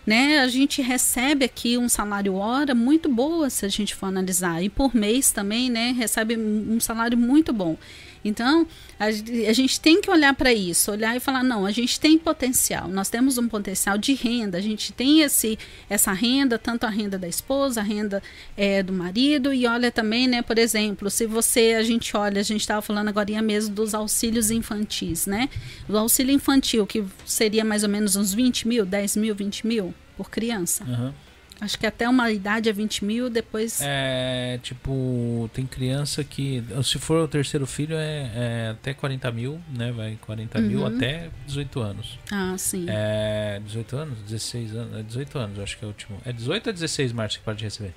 [0.07, 0.41] Né?
[0.41, 4.62] A gente recebe aqui um salário hora muito boa se a gente for analisar.
[4.62, 5.93] E por mês também, né?
[5.93, 7.77] Recebe um salário muito bom.
[8.24, 8.66] Então,
[8.98, 12.18] a, a gente tem que olhar para isso, olhar e falar, não, a gente tem
[12.18, 16.90] potencial, nós temos um potencial de renda, a gente tem esse, essa renda, tanto a
[16.90, 18.22] renda da esposa, a renda
[18.56, 22.44] eh, do marido, e olha também, né, por exemplo, se você, a gente olha, a
[22.44, 25.48] gente estava falando agora mesmo dos auxílios infantis, né?
[25.88, 29.94] O auxílio infantil, que seria mais ou menos uns 20 mil, 10 mil, 20 mil
[30.16, 30.84] por criança.
[30.84, 31.14] Aham.
[31.61, 33.81] Acho que até uma idade é 20 mil, depois.
[33.82, 39.61] É, tipo, tem criança que, se for o terceiro filho, é, é até 40 mil,
[39.77, 39.93] né?
[39.93, 40.87] Vai 40 mil Uhum.
[40.87, 42.19] até 18 anos.
[42.32, 42.87] Ah, sim.
[42.89, 44.19] É, 18 anos?
[44.27, 44.99] 16 anos?
[44.99, 46.19] É 18 anos, acho que é o último.
[46.24, 47.95] É 18 ou 16, Márcio, que pode receber?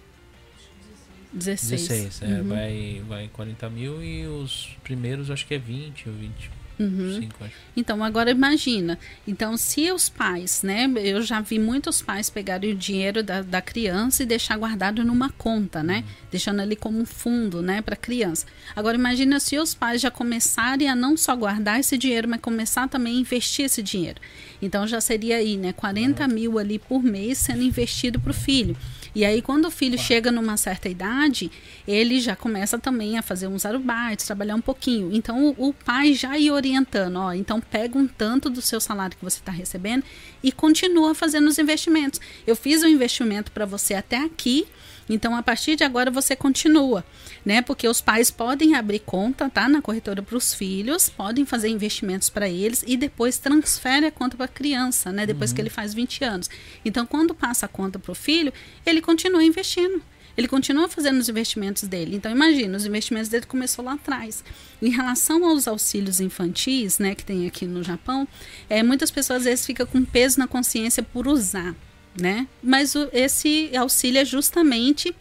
[1.32, 1.82] 16.
[1.90, 2.48] 16, é, Uhum.
[2.50, 7.30] vai, vai 40 mil e os primeiros acho que é 20 ou 25, Uhum.
[7.42, 7.54] acho.
[7.76, 8.98] Então, agora imagina.
[9.28, 10.92] Então, se os pais, né?
[10.98, 15.30] Eu já vi muitos pais pegarem o dinheiro da, da criança e deixar guardado numa
[15.30, 16.04] conta, né?
[16.32, 17.82] Deixando ali como um fundo, né?
[17.82, 18.46] Para criança.
[18.76, 22.88] Agora, imagina se os pais já começarem a não só guardar esse dinheiro, mas começar
[22.88, 24.20] também a investir esse dinheiro.
[24.62, 25.74] Então, já seria aí, né?
[25.74, 28.76] 40 mil ali por mês sendo investido para o filho.
[29.16, 31.52] E aí, quando o filho chega numa certa idade,
[31.88, 35.12] ele já começa também a fazer uns arubates, trabalhar um pouquinho.
[35.14, 39.18] Então, o, o pai já ir orientando, ó, então pega um tanto do seu salário
[39.18, 40.04] que você está recebendo
[40.42, 42.22] e continua fazendo os investimentos.
[42.48, 44.66] Eu fiz o um investimento para você até aqui,
[45.10, 47.04] então, a partir de agora você continua,
[47.46, 47.62] né?
[47.62, 49.68] Porque os pais podem abrir conta, tá?
[49.68, 54.38] Na corretora para os filhos, podem fazer investimentos para eles e depois transfere a conta
[54.38, 55.26] para a criança, né?
[55.26, 55.56] Depois uhum.
[55.56, 56.50] que ele faz 20 anos.
[56.86, 58.54] Então, quando passa a conta para o filho,
[58.86, 60.02] ele continua investindo.
[60.38, 62.16] Ele continua fazendo os investimentos dele.
[62.16, 64.44] Então, imagina, os investimentos dele começou lá atrás.
[64.82, 68.28] Em relação aos auxílios infantis, né, que tem aqui no Japão,
[68.70, 71.76] é, muitas pessoas às vezes ficam com peso na consciência por usar
[72.20, 72.48] né?
[72.62, 75.16] Mas o, esse auxílio é justamente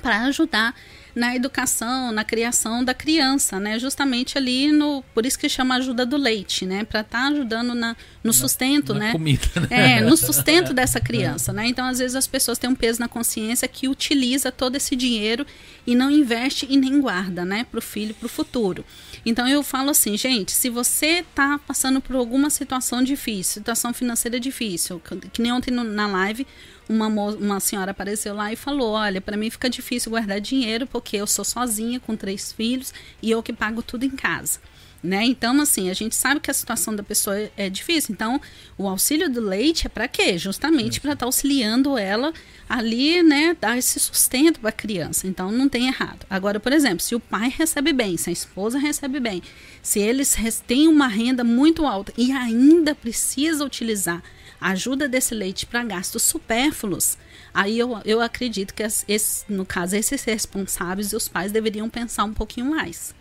[0.00, 0.74] para ajudar
[1.14, 3.78] na educação, na criação da criança, né?
[3.78, 6.84] Justamente ali no, por isso que chama ajuda do leite, né?
[6.84, 9.12] Para estar tá ajudando na, no sustento, na né?
[9.12, 9.98] Comida, né?
[9.98, 11.66] É, no sustento dessa criança, né?
[11.66, 15.46] Então às vezes as pessoas têm um peso na consciência que utiliza todo esse dinheiro
[15.86, 17.66] e não investe e nem guarda, né?
[17.70, 18.84] Para o filho, para o futuro.
[19.24, 24.38] Então eu falo assim, gente, se você está passando por alguma situação difícil, situação financeira
[24.38, 25.02] difícil,
[25.32, 26.46] que nem ontem no, na live
[26.88, 31.16] uma, uma senhora apareceu lá e falou: Olha, para mim fica difícil guardar dinheiro porque
[31.16, 32.92] eu sou sozinha com três filhos
[33.22, 34.58] e eu que pago tudo em casa.
[35.00, 35.24] Né?
[35.26, 38.12] Então, assim, a gente sabe que a situação da pessoa é difícil.
[38.12, 38.40] Então,
[38.76, 40.36] o auxílio do leite é para quê?
[40.36, 42.32] Justamente para estar tá auxiliando ela
[42.68, 45.28] ali, né, dar esse sustento para a criança.
[45.28, 46.26] Então, não tem errado.
[46.28, 49.40] Agora, por exemplo, se o pai recebe bem, se a esposa recebe bem,
[49.80, 50.36] se eles
[50.66, 54.20] têm uma renda muito alta e ainda precisa utilizar
[54.60, 57.16] ajuda desse leite para gastos supérfluos,
[57.52, 62.24] aí eu, eu acredito que, esse, no caso, esses responsáveis e os pais deveriam pensar
[62.24, 63.14] um pouquinho mais.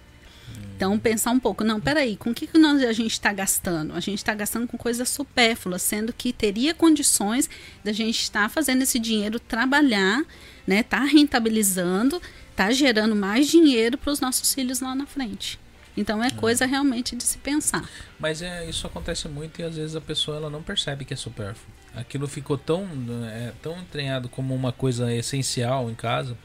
[0.75, 3.93] Então, pensar um pouco, não, peraí, com o que, que nós, a gente está gastando?
[3.93, 7.49] A gente está gastando com coisas supérfluas, sendo que teria condições
[7.83, 10.23] da gente estar tá fazendo esse dinheiro trabalhar,
[10.67, 10.83] né?
[10.83, 12.21] Tá rentabilizando,
[12.55, 15.59] tá gerando mais dinheiro para os nossos filhos lá na frente.
[15.97, 17.89] Então é, coisa realmente de se pensar.
[18.19, 21.17] Mas é, isso acontece muito e às vezes a pessoa ela não percebe que é
[21.17, 21.75] supérfluo.
[21.95, 22.87] Aquilo ficou tão,
[23.33, 26.37] é, tão entranhado como uma coisa essencial em casa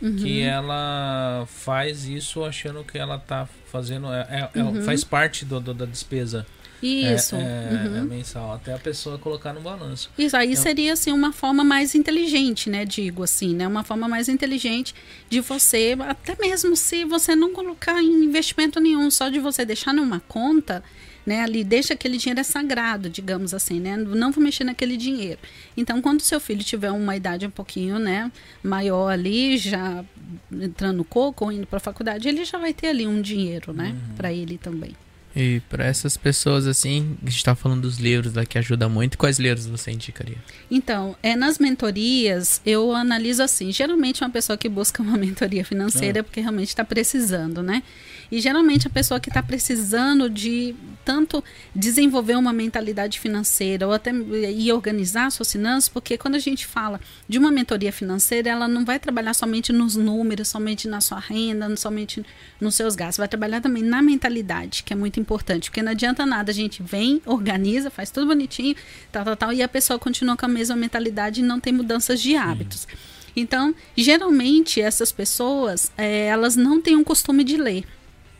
[0.00, 0.16] uhum.
[0.16, 4.12] que ela faz isso achando que ela está fazendo.
[4.12, 4.82] É, é, uhum.
[4.82, 6.46] Faz parte do, do, da despesa
[6.82, 7.36] isso.
[7.36, 7.96] É, é, uhum.
[7.98, 10.10] é, mensal, até a pessoa colocar no balanço.
[10.18, 12.84] Isso aí então, seria assim uma forma mais inteligente, né?
[12.84, 13.66] Digo assim, né?
[13.66, 14.94] Uma forma mais inteligente
[15.28, 19.92] de você, até mesmo se você não colocar em investimento nenhum, só de você deixar
[19.92, 20.82] numa conta,
[21.24, 21.42] né?
[21.42, 23.96] Ali deixa aquele dinheiro é sagrado, digamos assim, né?
[23.96, 25.38] Não vou mexer naquele dinheiro.
[25.76, 28.32] Então, quando seu filho tiver uma idade um pouquinho, né,
[28.62, 30.04] maior ali, já
[30.50, 33.72] entrando no coco ou indo para a faculdade, ele já vai ter ali um dinheiro,
[33.72, 34.16] né, uhum.
[34.16, 34.96] para ele também.
[35.34, 39.16] E para essas pessoas assim, a gente está falando dos livros lá que ajuda muito,
[39.16, 40.38] quais livros você indicaria?
[40.70, 46.20] Então, é nas mentorias eu analiso assim, geralmente uma pessoa que busca uma mentoria financeira
[46.20, 47.82] é porque realmente está precisando, né?
[48.30, 50.74] E geralmente a pessoa que está precisando de
[51.04, 51.42] tanto
[51.74, 57.00] desenvolver uma mentalidade financeira ou até e organizar suas finanças, porque quando a gente fala
[57.28, 61.74] de uma mentoria financeira, ela não vai trabalhar somente nos números, somente na sua renda,
[61.76, 62.24] somente
[62.60, 66.24] nos seus gastos, vai trabalhar também na mentalidade, que é muito importante, porque não adianta
[66.24, 68.76] nada, a gente vem, organiza, faz tudo bonitinho,
[69.10, 72.20] tal, tal, tal, e a pessoa continua com a mesma mentalidade e não tem mudanças
[72.20, 72.86] de hábitos.
[73.34, 77.84] Então, geralmente essas pessoas, é, elas não têm um costume de ler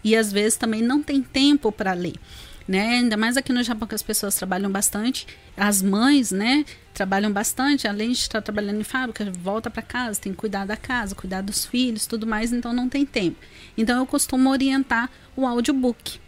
[0.02, 2.14] e às vezes também não tem tempo para ler.
[2.66, 2.98] Né?
[2.98, 6.64] Ainda mais aqui no Japão que as pessoas trabalham bastante, as mães, né,
[6.94, 10.77] trabalham bastante, além de estar trabalhando em fábrica, volta para casa, tem que cuidar da
[10.77, 13.36] casa, cuidar dos filhos, tudo mais, então não tem tempo.
[13.77, 16.20] Então eu costumo orientar o audiobook.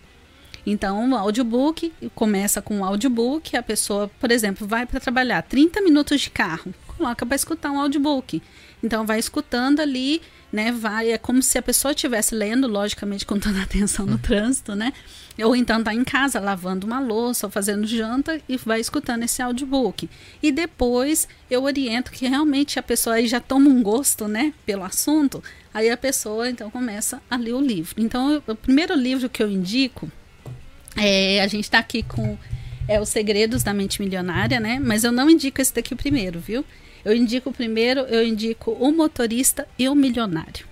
[0.64, 5.80] Então, o audiobook começa com o audiobook, a pessoa, por exemplo, vai para trabalhar 30
[5.82, 8.40] minutos de carro, coloca para escutar um audiobook.
[8.82, 10.22] Então vai escutando ali,
[10.52, 10.70] né?
[10.70, 14.74] Vai, é como se a pessoa estivesse lendo, logicamente, com toda a atenção no trânsito,
[14.74, 14.92] né?
[15.42, 19.40] Ou então tá em casa lavando uma louça ou fazendo janta e vai escutando esse
[19.40, 20.08] audiobook.
[20.42, 24.84] E depois eu oriento que realmente a pessoa aí já toma um gosto, né, pelo
[24.84, 25.42] assunto.
[25.72, 27.94] Aí a pessoa então começa a ler o livro.
[27.96, 30.12] Então, o primeiro livro que eu indico
[30.96, 32.36] é a gente está aqui com
[32.86, 34.78] é Os Segredos da Mente Milionária, né?
[34.78, 36.64] Mas eu não indico esse daqui primeiro, viu?
[37.04, 40.66] Eu indico o primeiro, eu indico O Motorista e o Milionário.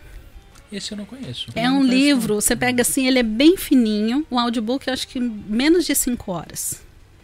[0.73, 1.49] Esse eu não conheço.
[1.55, 5.19] É um livro, você pega assim, ele é bem fininho, um audiobook eu acho que
[5.19, 6.81] menos de cinco horas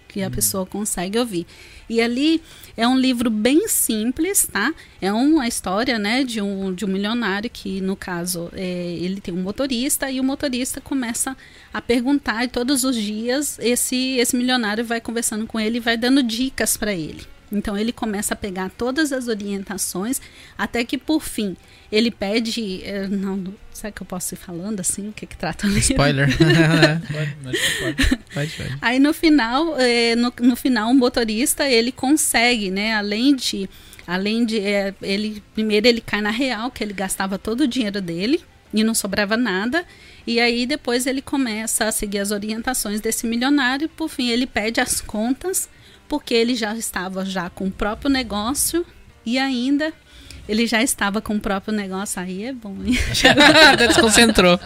[0.09, 0.31] que a hum.
[0.31, 1.47] pessoa consegue ouvir.
[1.89, 2.43] E ali
[2.77, 4.75] é um livro bem simples, tá?
[5.01, 9.33] É uma história, né, de um, de um milionário que, no caso, é, ele tem
[9.33, 11.37] um motorista e o motorista começa
[11.73, 15.97] a perguntar e todos os dias esse, esse milionário vai conversando com ele e vai
[15.97, 20.21] dando dicas para ele Então ele começa a pegar todas as orientações,
[20.59, 21.57] até que por fim
[21.93, 22.83] ele pede.
[22.85, 25.09] eh, Não, será que eu posso ir falando assim?
[25.11, 25.81] O que, que trata livro?
[25.81, 26.29] Spoiler.
[27.13, 27.37] Pode,
[28.35, 28.51] pode.
[28.57, 28.79] pode.
[28.83, 32.95] Aí no final, eh, no, no final, o motorista ele consegue, né?
[32.95, 33.69] Além de,
[34.07, 38.01] além de eh, ele primeiro ele cai na real que ele gastava todo o dinheiro
[38.03, 38.43] dele
[38.75, 39.85] e não sobrava nada.
[40.27, 44.45] E aí depois ele começa a seguir as orientações desse milionário e por fim ele
[44.47, 45.69] pede as contas
[46.09, 48.85] porque ele já estava já com o próprio negócio
[49.25, 49.93] e ainda
[50.49, 52.77] ele já estava com o próprio negócio aí é bom.
[52.85, 52.97] hein?
[53.73, 54.59] Até desconcentrou.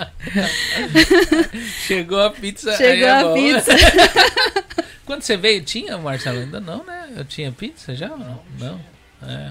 [1.86, 2.70] Chegou a pizza.
[2.70, 3.34] aí Chegou é a bom.
[3.34, 3.72] pizza.
[5.06, 6.40] Quando você veio, tinha, Marcelo?
[6.40, 7.08] Ainda não, né?
[7.16, 8.10] Eu tinha pizza já?
[8.10, 8.40] ou Não.
[8.58, 8.80] não.
[9.22, 9.50] É.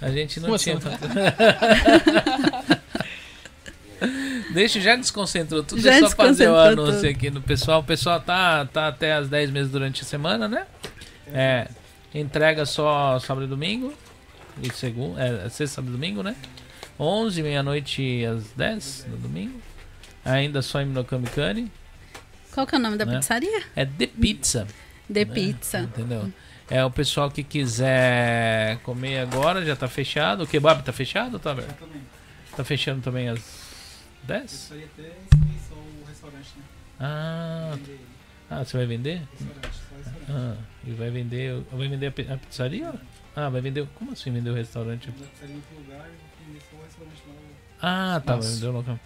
[0.00, 0.78] A gente não tinha.
[4.50, 5.80] Deixa, já desconcentrou tudo.
[5.82, 7.08] Já é só fazer o anúncio tudo.
[7.08, 7.80] aqui no pessoal.
[7.80, 10.64] O pessoal tá, tá até as 10 meses durante a semana, né?
[11.32, 11.68] É.
[12.14, 13.92] Entrega só sábado e domingo.
[14.62, 15.18] E segundo.
[15.18, 16.34] É, sexta, sábado e domingo, né?
[16.98, 19.60] 11, meia-noite às 10 no domingo.
[20.24, 21.70] Ainda só em Minokamikani.
[22.52, 23.18] Qual que é o nome da Né?
[23.18, 23.62] pizzaria?
[23.76, 24.66] É The Pizza.
[25.12, 25.34] The né?
[25.34, 25.78] Pizza.
[25.80, 26.32] Entendeu?
[26.70, 30.42] É o pessoal que quiser comer agora, já tá fechado.
[30.42, 31.78] O kebab tá fechado ou tá aberto?
[31.78, 32.02] Também.
[32.56, 33.40] Tá fechando também às
[34.24, 34.52] 10?
[34.52, 35.02] Isso aí até
[35.72, 36.62] o restaurante, né?
[37.00, 37.76] Ah,
[38.50, 39.22] ah, você vai vender?
[39.38, 40.26] Restaurante, só restaurante.
[40.30, 41.62] Ah, e vai vender.
[41.70, 42.94] Vai vender a a pizzaria?
[43.34, 43.86] Ah, vai vender.
[43.94, 45.06] Como assim vender o restaurante?
[45.06, 47.34] Já pizzaria em outro lugar e vou vender só o restaurante lá.
[47.80, 48.98] Ah, tá, vai vender o local.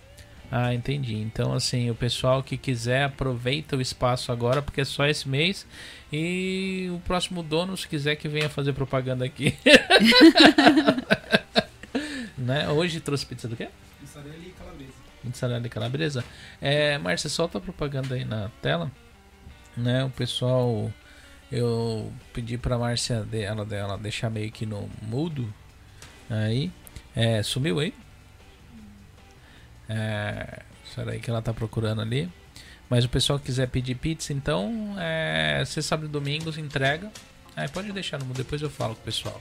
[0.54, 1.16] Ah, entendi.
[1.16, 5.66] Então, assim, o pessoal que quiser, aproveita o espaço agora, porque é só esse mês.
[6.12, 9.56] E o próximo dono, se quiser que venha fazer propaganda aqui.
[12.36, 12.68] né?
[12.68, 13.70] Hoje trouxe pizza do quê?
[13.98, 14.92] Mussarela e calabresa.
[15.24, 16.24] Mussarela de calabresa.
[16.60, 18.92] É, Márcia, solta a propaganda aí na tela.
[19.74, 20.92] Né, o pessoal.
[21.52, 25.52] Eu pedi pra Márcia dela, dela deixar meio que no mudo.
[26.30, 26.72] Aí.
[27.14, 27.92] É, sumiu aí?
[29.86, 30.62] É,
[30.94, 32.26] será que ela tá procurando ali.
[32.88, 37.10] Mas o pessoal que quiser pedir pizza, então, é, você sabe domingos, entrega.
[37.54, 39.40] Aí pode deixar no mudo, depois eu falo com o pessoal.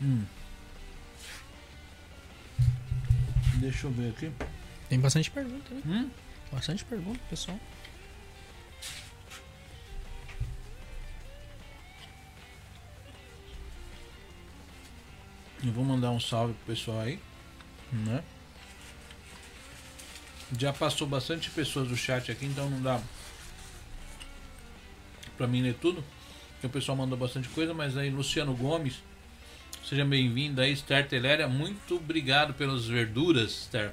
[0.00, 0.24] Hum.
[3.54, 4.32] Deixa eu ver aqui.
[4.88, 5.82] Tem bastante pergunta, né?
[5.84, 6.10] Hum?
[6.52, 7.58] Bastante pergunta, pessoal.
[15.62, 17.20] Eu vou mandar um salve pro pessoal aí,
[17.92, 18.22] né?
[20.56, 23.00] Já passou bastante pessoas do chat aqui, então não dá
[25.36, 26.02] pra mim ler tudo.
[26.52, 29.02] Porque o pessoal mandou bastante coisa, mas aí Luciano Gomes,
[29.88, 33.92] seja bem-vindo aí, Esther Teléria, muito obrigado pelas verduras, Esther.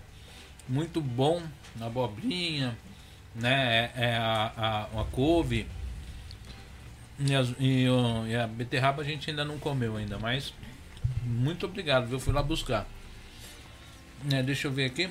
[0.67, 1.41] Muito bom,
[1.79, 2.77] abobrinha,
[3.33, 3.91] né?
[3.95, 4.51] É, é a,
[4.93, 5.67] a, a couve.
[7.19, 10.53] E, as- e o- e a beterraba a gente ainda não comeu ainda, mas
[11.23, 12.19] muito obrigado, viu?
[12.19, 12.85] Fui lá buscar.
[14.31, 15.09] É, deixa eu ver aqui.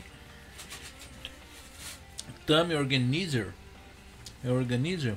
[2.47, 3.55] Tami Organizer.
[4.45, 5.15] É Organizer.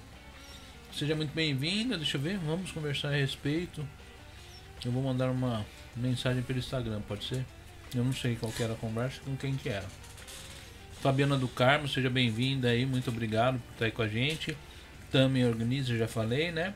[0.93, 1.97] Seja muito bem-vinda.
[1.97, 2.37] Deixa eu ver.
[2.37, 3.85] Vamos conversar a respeito.
[4.85, 7.45] Eu vou mandar uma mensagem pelo Instagram, pode ser?
[7.95, 9.85] Eu não sei qual que era a conversa, com quem que era.
[11.01, 12.85] Fabiana do Carmo, seja bem-vinda aí.
[12.85, 14.57] Muito obrigado por estar aí com a gente.
[15.11, 16.73] Tami Organizer, já falei, né?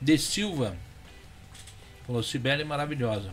[0.00, 0.76] De Silva.
[2.06, 3.30] Falou, Sibeli maravilhosa.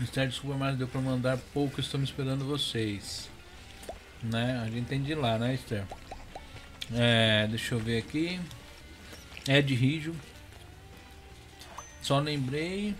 [0.00, 3.30] Esther, desculpa, mas deu pra mandar pouco, estamos esperando vocês.
[4.22, 4.60] Né?
[4.64, 5.84] A gente tem de lá, né, Esther?
[6.92, 8.40] É, deixa eu ver aqui.
[9.48, 10.14] Ed Rijo.
[12.02, 12.94] Só lembrei.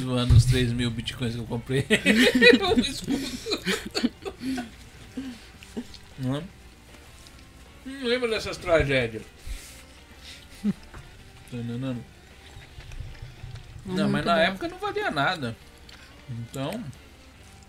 [0.00, 1.86] Zoando os 3 mil bitcoins que eu comprei.
[2.76, 3.28] Um escudo.
[6.18, 6.42] Não
[7.84, 9.22] Não lembro dessas tragédias.
[10.62, 10.70] Tá
[11.58, 12.02] entendendo?
[13.84, 14.40] Não, mas na bom.
[14.40, 15.56] época não valia nada.
[16.30, 16.82] Então,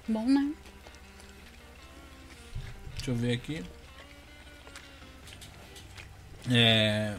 [0.08, 0.54] Bom, né?
[2.96, 3.64] deixa eu ver aqui.
[6.52, 7.16] É.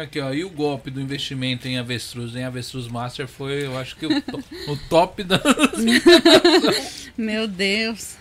[0.00, 0.32] Aqui, ó.
[0.32, 2.34] E o golpe do investimento em avestruz?
[2.34, 4.42] Em avestruz master foi, eu acho que o, to-
[4.72, 5.40] o top da.
[7.16, 8.16] Meu Deus.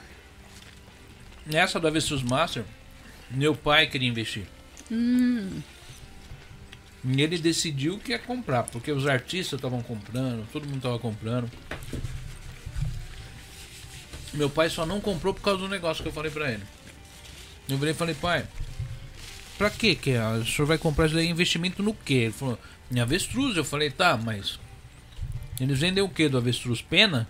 [1.45, 2.63] Nessa do avestruz master,
[3.31, 4.45] meu pai queria investir.
[4.89, 5.61] Hum,
[7.03, 11.51] E ele decidiu que ia comprar, porque os artistas estavam comprando, todo mundo estava comprando.
[14.33, 16.63] Meu pai só não comprou por causa do negócio que eu falei pra ele.
[17.67, 18.45] Eu virei e falei, pai,
[19.57, 20.23] pra que que é?
[20.27, 21.27] o senhor vai comprar isso daí?
[21.27, 22.13] Investimento no quê?
[22.13, 22.59] Ele falou,
[22.91, 23.55] em avestruz.
[23.57, 24.59] Eu falei, tá, mas
[25.59, 26.81] eles vendem o que do avestruz?
[26.81, 27.27] Pena?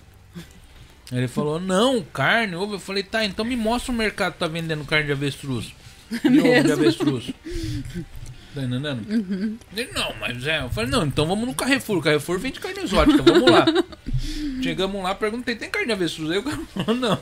[1.11, 2.75] Ele falou, não, carne, ovo.
[2.75, 5.73] Eu falei, tá, então me mostra o mercado que tá vendendo carne de avestruz.
[6.09, 7.31] De ovo de avestruz.
[8.53, 9.57] Tá entendendo?
[9.75, 10.61] Ele, não, mas é.
[10.61, 11.97] Eu falei, não, então vamos no Carrefour.
[11.97, 13.65] O Carrefour vende carne exótica, vamos lá.
[14.61, 16.29] Chegamos lá, perguntei, tem carne de avestruz?
[16.29, 17.17] Aí o cara falou, não.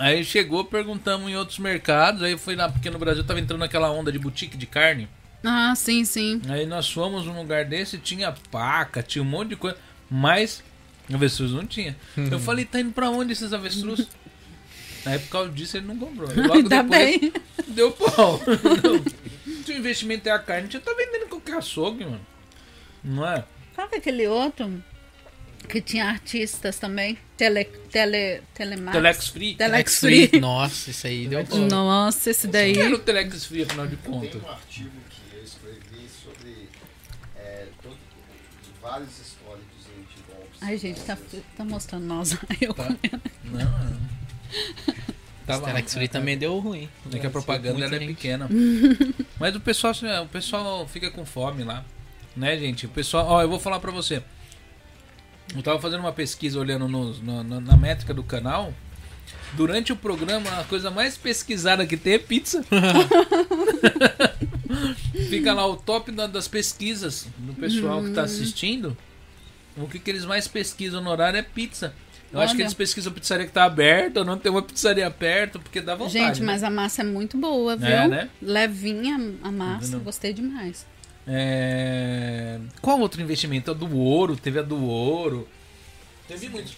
[0.00, 2.22] Aí chegou, perguntamos em outros mercados.
[2.22, 5.06] Aí fui lá, porque no Brasil tava entrando aquela onda de boutique de carne.
[5.44, 6.40] ah, sim, sim.
[6.48, 9.76] Aí nós fomos num lugar desse, tinha paca, tinha um monte de coisa,
[10.10, 10.62] mas
[11.12, 11.94] avestruz não tinha.
[12.16, 14.08] Eu falei, tá indo pra onde esses avestruz?
[15.04, 16.30] Aí por causa disso ele não comprou.
[16.32, 17.32] E Logo Ainda depois bem.
[17.68, 18.40] deu pau.
[19.66, 22.20] Se o investimento é a carne, já tá vendendo qualquer açougue, mano.
[23.04, 23.44] Não é?
[23.76, 24.82] Sabe aquele outro
[25.70, 27.16] que tinha artistas também?
[27.36, 28.92] Tele, tele, telemax.
[28.96, 29.54] Telex Free.
[29.54, 30.40] Telex Free.
[30.40, 31.58] Nossa, isso aí deu pau.
[31.60, 32.74] Nossa, esse daí.
[32.74, 34.30] quero o Telex Free, afinal de Eu contas.
[34.32, 36.68] tenho um artigo que eu escrevi sobre
[37.36, 37.96] é, todo-
[38.82, 40.58] vários históricos de golpes.
[40.60, 41.16] Ai, gente, tá,
[41.56, 42.36] tá mostrando nós.
[42.60, 42.84] Eu Tá.
[42.84, 43.22] comendo.
[43.44, 44.00] Não,
[45.46, 46.88] Tava, Telex Free também deu ruim.
[47.12, 48.48] É que a propaganda ela é pequena.
[49.40, 49.92] Mas o pessoal,
[50.24, 51.84] o pessoal fica com fome lá.
[52.36, 52.86] Né, gente?
[52.86, 54.22] O pessoal, ó, eu vou falar pra você.
[55.54, 58.72] Eu tava fazendo uma pesquisa olhando nos- na, na- na métrica do canal.
[59.54, 62.64] Durante o programa, a coisa mais pesquisada que tem é pizza.
[65.28, 68.96] Fica lá o top da- das pesquisas do pessoal que tá assistindo.
[69.76, 71.94] O que, que eles mais pesquisam no horário é pizza.
[72.32, 72.66] Eu acho que Olha.
[72.66, 75.96] eles pesquisam a pizzaria que tá aberta ou não tem uma pizzaria perto, porque dá
[75.96, 76.12] vontade.
[76.12, 76.46] Gente, né?
[76.46, 77.88] mas a massa é muito boa, viu?
[77.88, 78.30] É, né?
[78.40, 80.04] Levinha a massa, Não.
[80.04, 80.86] gostei demais.
[81.26, 82.58] É...
[82.80, 83.70] Qual outro investimento?
[83.70, 85.48] A do ouro, teve a do ouro.
[86.26, 86.76] Teve muitos.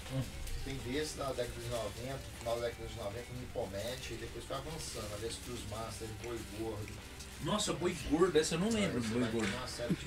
[0.65, 4.45] Tem desde da década de 90, final da década de 90, o Nipomet, e depois
[4.45, 5.13] foi avançando.
[5.15, 6.93] Avestruz Master, Boi Gordo.
[7.43, 9.03] Nossa, boi gordo, essa eu não lembro.
[9.03, 9.57] Você Boi gordo.
[9.57, 10.07] uma série de-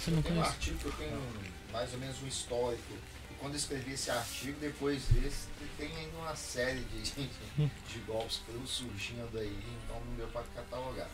[0.00, 1.22] Você não Tem um artigo que eu tenho
[1.70, 2.94] mais ou menos um histórico.
[3.30, 7.28] E quando eu escrevi esse artigo, depois desse, tem ainda uma série de, de,
[7.92, 11.10] de golpes que foram surgindo aí, então não deu para catalogar.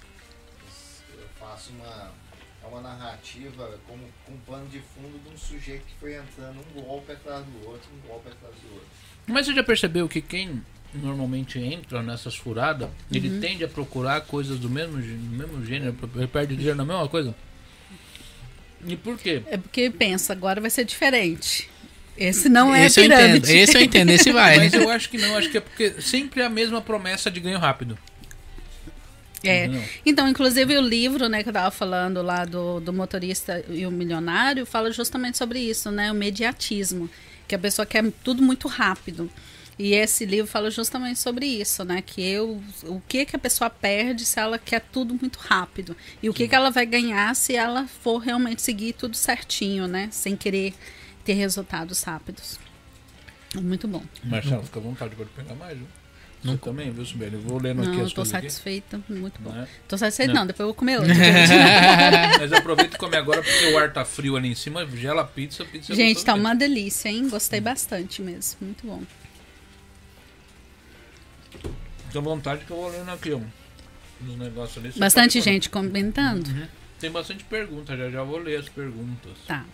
[0.65, 2.28] Mas Eu faço uma, é
[2.69, 6.83] uma narrativa como, com um pano de fundo de um sujeito que foi entrando um
[6.83, 8.89] golpe atrás do outro, um golpe atrás do outro.
[9.27, 10.63] Mas você já percebeu que quem
[10.95, 16.27] normalmente entra nessas furadas, ele tende a procurar coisas do mesmo, do mesmo gênero, ele
[16.27, 17.35] perde dinheiro na mesma coisa?
[18.87, 19.43] E por quê?
[19.47, 21.69] É porque pensa, agora vai ser diferente.
[22.17, 23.37] Esse não é esse eu pirâmide.
[23.37, 24.57] entendo, esse eu entendo, esse vai.
[24.59, 27.39] Mas eu acho que não, acho que é porque sempre é a mesma promessa de
[27.39, 27.99] ganho rápido.
[29.43, 29.71] É.
[30.05, 33.91] Então, inclusive o livro, né, que eu tava falando lá do, do motorista e o
[33.91, 37.09] milionário, fala justamente sobre isso, né, o mediatismo,
[37.47, 39.31] que a pessoa quer tudo muito rápido.
[39.79, 43.71] E esse livro fala justamente sobre isso, né, que eu, o que que a pessoa
[43.71, 47.55] perde se ela quer tudo muito rápido e o que que ela vai ganhar se
[47.55, 50.75] ela for realmente seguir tudo certinho, né, sem querer
[51.25, 52.59] ter resultados rápidos.
[53.55, 54.03] Muito bom.
[54.25, 55.87] Marcelo, fica à vontade, pode pegar mais, viu?
[56.45, 57.35] Você também, viu, Sibeli?
[57.35, 58.49] Eu vou lendo aqui Não, as eu tô coisas aqui.
[58.51, 59.01] satisfeita.
[59.09, 59.51] Muito bom.
[59.51, 59.67] né?
[59.89, 60.41] Tô satisfeita Não.
[60.43, 61.13] não, depois eu vou comer outro.
[62.39, 65.25] Mas aproveita e come agora porque o ar tá frio ali em cima, gela a
[65.25, 66.47] pizza, pizza é Gente, tá mesmo.
[66.47, 67.29] uma delícia, hein?
[67.29, 68.57] Gostei bastante mesmo.
[68.61, 69.03] Muito bom.
[72.07, 73.41] Fica à vontade que eu vou lendo aqui, ó.
[74.27, 74.93] Os negócios ali.
[74.99, 76.47] Bastante pode- gente comentando?
[76.49, 76.67] Uhum.
[76.99, 79.33] Tem bastante perguntas, já já vou ler as perguntas.
[79.47, 79.65] Tá.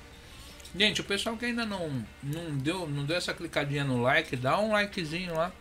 [0.77, 4.59] Gente, o pessoal que ainda não, não, deu, não deu essa clicadinha no like, dá
[4.61, 5.53] um likezinho lá.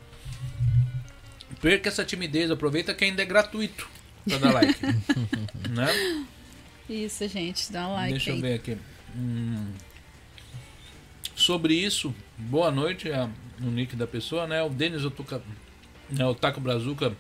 [1.64, 3.90] Perca essa timidez, aproveita que ainda é gratuito
[4.28, 4.82] pra dar like.
[5.72, 6.26] né?
[6.90, 7.72] Isso, gente.
[7.72, 8.42] Dá um like Deixa eu aí.
[8.42, 8.78] ver aqui.
[9.16, 9.72] Hum.
[11.34, 13.30] Sobre isso, boa noite, é
[13.62, 14.62] o nick da pessoa, né?
[14.62, 15.42] O Denis Otuca,
[16.10, 16.26] né?
[16.26, 17.16] o Taco Brazuca.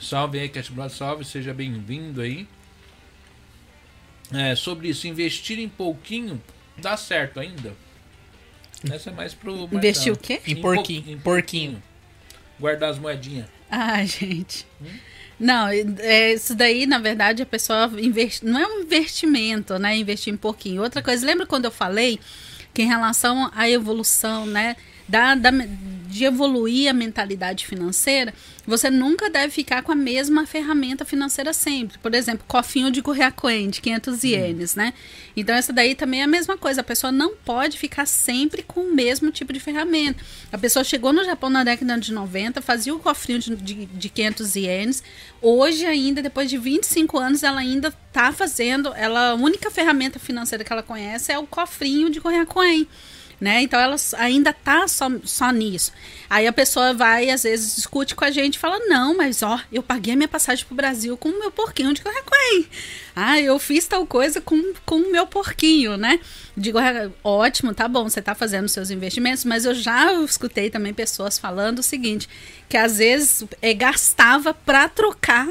[0.00, 2.46] Salve aí, Cat Blast, salve, seja bem-vindo aí.
[4.32, 6.40] É, sobre isso, investir em pouquinho
[6.76, 7.74] dá certo ainda?
[8.88, 9.68] Essa é mais pro.
[9.72, 10.40] Investir o quê?
[10.46, 11.04] Em Em porquinho.
[11.08, 11.82] em porquinho.
[12.58, 13.46] Guardar as moedinhas.
[13.70, 14.66] Ah, gente.
[15.38, 19.96] Não, é, isso daí, na verdade, a pessoa investe, não é um investimento, né?
[19.96, 20.82] Investir em pouquinho.
[20.82, 22.18] Outra coisa, lembra quando eu falei
[22.74, 24.76] que em relação à evolução, né?
[25.08, 25.50] Da, da,
[26.08, 28.32] de evoluir a mentalidade financeira,
[28.66, 31.98] você nunca deve ficar com a mesma ferramenta financeira sempre.
[31.98, 34.94] Por exemplo, cofinho de Gurriacoen, de 500 ienes, né?
[35.36, 36.80] Então, essa daí também é a mesma coisa.
[36.80, 40.22] A pessoa não pode ficar sempre com o mesmo tipo de ferramenta.
[40.50, 44.08] A pessoa chegou no Japão na década de 90, fazia o cofrinho de, de, de
[44.08, 45.02] 500 ienes.
[45.40, 48.92] Hoje, ainda, depois de 25 anos, ela ainda está fazendo.
[48.94, 52.86] Ela, a única ferramenta financeira que ela conhece é o cofrinho de Gurriacoen
[53.40, 53.62] né?
[53.62, 55.92] Então ela ainda tá só, só nisso.
[56.28, 59.60] Aí a pessoa vai, às vezes, discute com a gente e fala: Não, mas ó,
[59.72, 62.66] eu paguei a minha passagem pro Brasil com o meu porquinho de Correcuém.
[63.14, 66.20] Ah, eu fiz tal coisa com, com o meu porquinho, né?
[66.56, 66.78] Digo,
[67.22, 71.78] ótimo, tá bom, você tá fazendo seus investimentos, mas eu já escutei também pessoas falando
[71.78, 72.28] o seguinte:
[72.68, 75.48] que às vezes é, gastava para trocar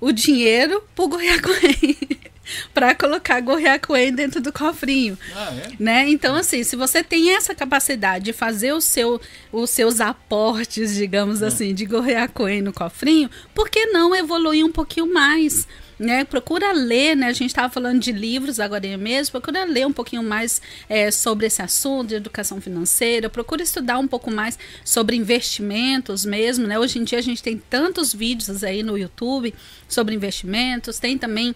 [0.00, 1.98] o dinheiro pro Goiacoém.
[2.72, 5.72] para colocar Goiacoém dentro do cofrinho Ah, é?
[5.78, 6.08] né?
[6.08, 9.20] Então, assim, se você tem essa capacidade de fazer o seu,
[9.52, 15.12] os seus aportes, digamos assim, de Gorreacoen no cofrinho, por que não evoluir um pouquinho
[15.12, 15.66] mais?
[15.96, 16.24] Né?
[16.24, 17.28] Procura ler, né?
[17.28, 21.46] A gente estava falando de livros agora mesmo, procura ler um pouquinho mais é, sobre
[21.46, 26.76] esse assunto de educação financeira, procura estudar um pouco mais sobre investimentos mesmo, né?
[26.76, 29.54] Hoje em dia a gente tem tantos vídeos aí no YouTube
[29.88, 31.54] sobre investimentos, tem também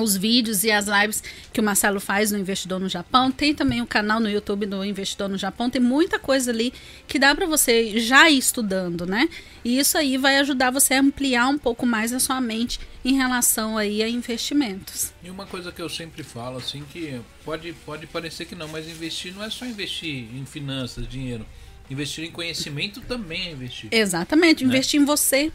[0.00, 1.22] os vídeos e as lives
[1.52, 3.30] que o Marcelo faz no Investidor no Japão.
[3.30, 5.68] Tem também o canal no YouTube do Investidor no Japão.
[5.70, 6.72] Tem muita coisa ali
[7.06, 9.28] que dá para você já ir estudando, né?
[9.64, 13.14] E isso aí vai ajudar você a ampliar um pouco mais a sua mente em
[13.14, 15.12] relação aí a investimentos.
[15.22, 18.88] E uma coisa que eu sempre falo, assim, que pode, pode parecer que não, mas
[18.88, 21.44] investir não é só investir em finanças, dinheiro.
[21.90, 23.88] Investir em conhecimento também é investir.
[23.90, 24.68] Exatamente, Né?
[24.70, 25.50] investir em você.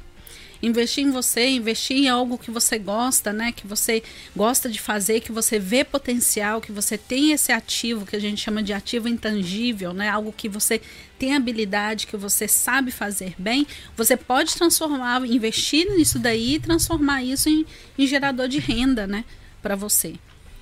[0.64, 3.52] Investir em você, investir em algo que você gosta, né?
[3.52, 4.02] Que você
[4.34, 8.41] gosta de fazer, que você vê potencial, que você tem esse ativo que a gente
[8.41, 10.07] chama de ativo intangível, né?
[10.07, 10.81] Algo que você
[11.19, 13.68] tem habilidade, que você sabe fazer bem.
[13.98, 17.65] Você pode transformar, investir nisso daí e transformar isso em,
[17.98, 19.26] em gerador de renda, né?
[19.61, 20.15] Para você.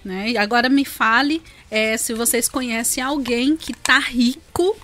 [0.04, 0.32] Né?
[0.32, 4.76] E agora me fale é, se vocês conhecem alguém que tá rico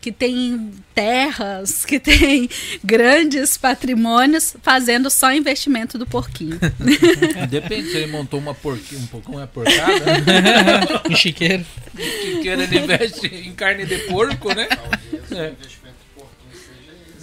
[0.00, 2.48] que tem terras, que tem
[2.82, 6.58] grandes patrimônios, fazendo só investimento do porquinho.
[7.50, 9.90] Depende se ele montou uma porquinha, um pouco uma porcada.
[11.10, 11.64] Um chiqueiro.
[11.94, 14.66] que queira ele investe em carne de porco, né?
[14.66, 15.52] Talvez É.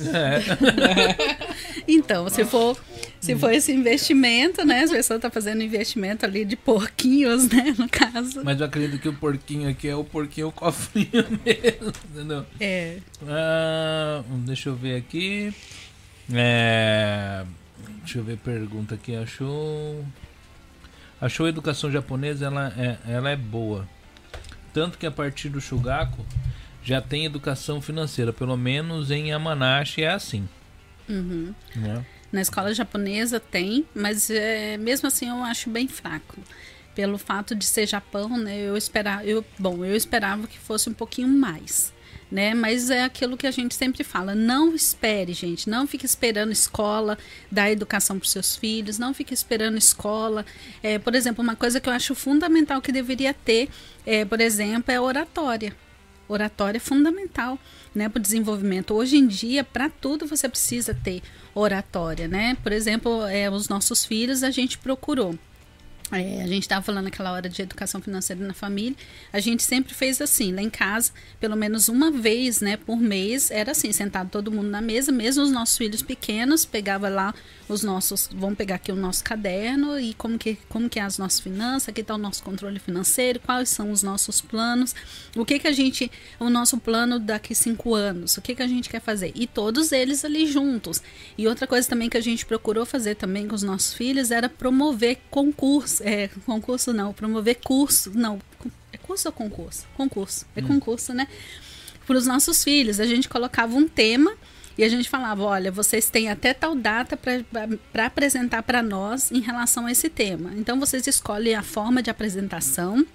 [0.02, 1.58] esse.
[1.88, 2.78] Então, se for,
[3.20, 4.82] se for esse investimento, né?
[4.82, 7.74] As pessoas estão fazendo investimento ali de porquinhos, né?
[7.78, 8.42] No caso.
[8.44, 11.08] Mas eu acredito que o porquinho aqui é o porquinho cofrinho
[11.46, 12.46] mesmo, entendeu?
[12.60, 12.98] É.
[13.26, 15.54] Ah, deixa eu ver aqui.
[16.34, 17.46] É,
[18.00, 19.16] deixa eu ver pergunta aqui.
[19.16, 20.04] Achou.
[21.22, 22.48] Achou a educação japonesa?
[22.48, 23.88] Ela é, ela é boa.
[24.74, 26.24] Tanto que a partir do Shugaku
[26.88, 28.32] já tem educação financeira.
[28.32, 30.48] Pelo menos em Yamanashi é assim.
[31.10, 31.54] Uhum.
[31.76, 32.06] Né?
[32.32, 36.38] Na escola japonesa tem, mas é, mesmo assim eu acho bem fraco.
[36.96, 38.58] Pelo fato de ser Japão, né?
[38.58, 41.94] Eu esperava, eu, bom, eu esperava que fosse um pouquinho mais,
[42.32, 42.54] né?
[42.56, 47.18] Mas é aquilo que a gente sempre fala, não espere, gente, não fique esperando escola
[47.52, 50.46] dar educação para os seus filhos, não fique esperando escola.
[50.82, 53.70] É, por exemplo, uma coisa que eu acho fundamental que deveria ter,
[54.06, 55.76] é, por exemplo, é oratória.
[56.28, 57.58] Oratória é fundamental,
[57.94, 58.94] né, para o desenvolvimento.
[58.94, 61.22] Hoje em dia, para tudo você precisa ter
[61.54, 62.56] oratória, né?
[62.62, 65.38] Por exemplo, é, os nossos filhos a gente procurou
[66.12, 68.96] É, a gente estava falando naquela hora de educação financeira na família.
[69.34, 73.52] A gente sempre fez assim, lá em casa, pelo menos uma vez, né, por mês,
[73.52, 77.34] era assim, sentado todo mundo na mesa, mesmo os nossos filhos pequenos, pegava lá
[77.68, 81.18] os nossos, vamos pegar aqui o nosso caderno e como que, como que é as
[81.18, 84.96] nossas finanças, aqui está o nosso controle financeiro, quais são os nossos planos,
[85.36, 86.10] o que que a gente,
[86.40, 89.92] o nosso plano daqui cinco anos, o que que a gente quer fazer e todos
[89.92, 91.02] eles ali juntos.
[91.38, 94.48] E outra coisa também que a gente procurou fazer também com os nossos filhos era
[94.48, 95.18] promover
[95.98, 98.40] concurso, é, concurso não, promover curso, não,
[98.92, 99.86] é curso ou concurso?
[99.96, 101.28] Concurso, é concurso, né?
[102.06, 104.34] Para os nossos filhos, a gente colocava um tema
[104.78, 107.18] e a gente falava: olha, vocês têm até tal data
[107.92, 110.54] para apresentar para nós em relação a esse tema.
[110.56, 113.06] Então vocês escolhem a forma de apresentação.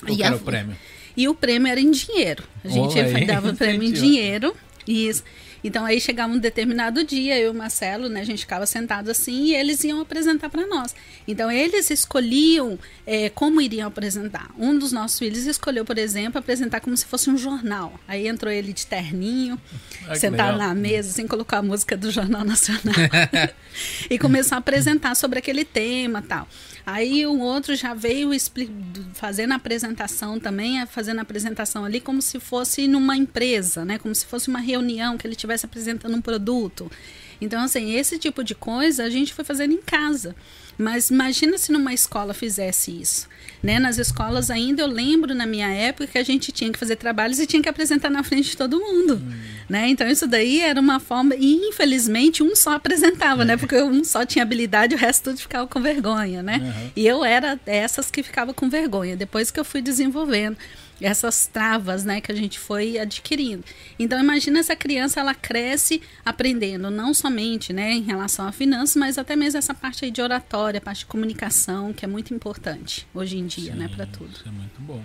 [0.00, 0.76] Qual e, era a- o prêmio?
[1.16, 2.42] e o prêmio era em dinheiro.
[2.64, 4.54] A gente dava prêmio em dinheiro.
[4.86, 5.22] Isso.
[5.64, 9.10] Então aí chegava um determinado dia, eu e o Marcelo, né, a gente ficava sentado
[9.10, 10.94] assim e eles iam apresentar para nós.
[11.26, 14.50] Então eles escolhiam eh, como iriam apresentar.
[14.58, 17.98] Um dos nossos filhos escolheu, por exemplo, apresentar como se fosse um jornal.
[18.06, 19.58] Aí entrou ele de terninho,
[20.06, 22.94] Ah, sentado na mesa, assim, colocou a música do Jornal Nacional
[24.10, 26.46] e começou a apresentar sobre aquele tema tal.
[26.86, 28.30] Aí o outro já veio
[29.14, 33.98] fazendo a apresentação também, eh, fazendo a apresentação ali como se fosse numa empresa, né?
[33.98, 36.90] Como se fosse uma reunião que ele estivesse apresentando um produto.
[37.40, 40.36] Então, assim, esse tipo de coisa a gente foi fazendo em casa.
[40.76, 43.28] Mas imagina se numa escola fizesse isso.
[43.62, 43.78] Né?
[43.78, 47.38] Nas escolas ainda eu lembro na minha época que a gente tinha que fazer trabalhos
[47.38, 49.22] e tinha que apresentar na frente de todo mundo.
[49.68, 49.88] Né?
[49.88, 51.34] Então isso daí era uma forma.
[51.34, 53.56] E infelizmente um só apresentava, né?
[53.56, 56.60] Porque um só tinha habilidade e o resto tudo ficava com vergonha, né?
[56.62, 56.90] Uhum.
[56.94, 59.16] E eu era dessas que ficava com vergonha.
[59.16, 60.56] Depois que eu fui desenvolvendo
[61.00, 63.64] essas travas, né, que a gente foi adquirindo.
[63.98, 69.18] Então imagina essa criança ela cresce aprendendo não somente, né, em relação a finanças, mas
[69.18, 73.38] até mesmo essa parte aí de oratória, parte de comunicação, que é muito importante hoje
[73.38, 74.30] em dia, né, para tudo.
[74.32, 75.02] Isso é muito bom.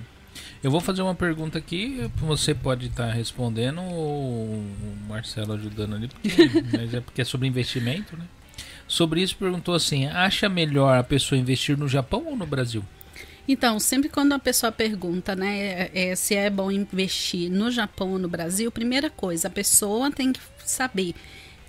[0.64, 6.08] Eu vou fazer uma pergunta aqui, você pode estar respondendo ou o Marcelo ajudando ali,
[6.08, 6.30] porque,
[6.78, 8.26] mas é porque é sobre investimento, né?
[8.88, 12.84] Sobre isso perguntou assim: acha melhor a pessoa investir no Japão ou no Brasil?
[13.52, 18.12] Então, sempre quando a pessoa pergunta, né, é, é, se é bom investir no Japão
[18.12, 21.16] ou no Brasil, primeira coisa, a pessoa tem que saber,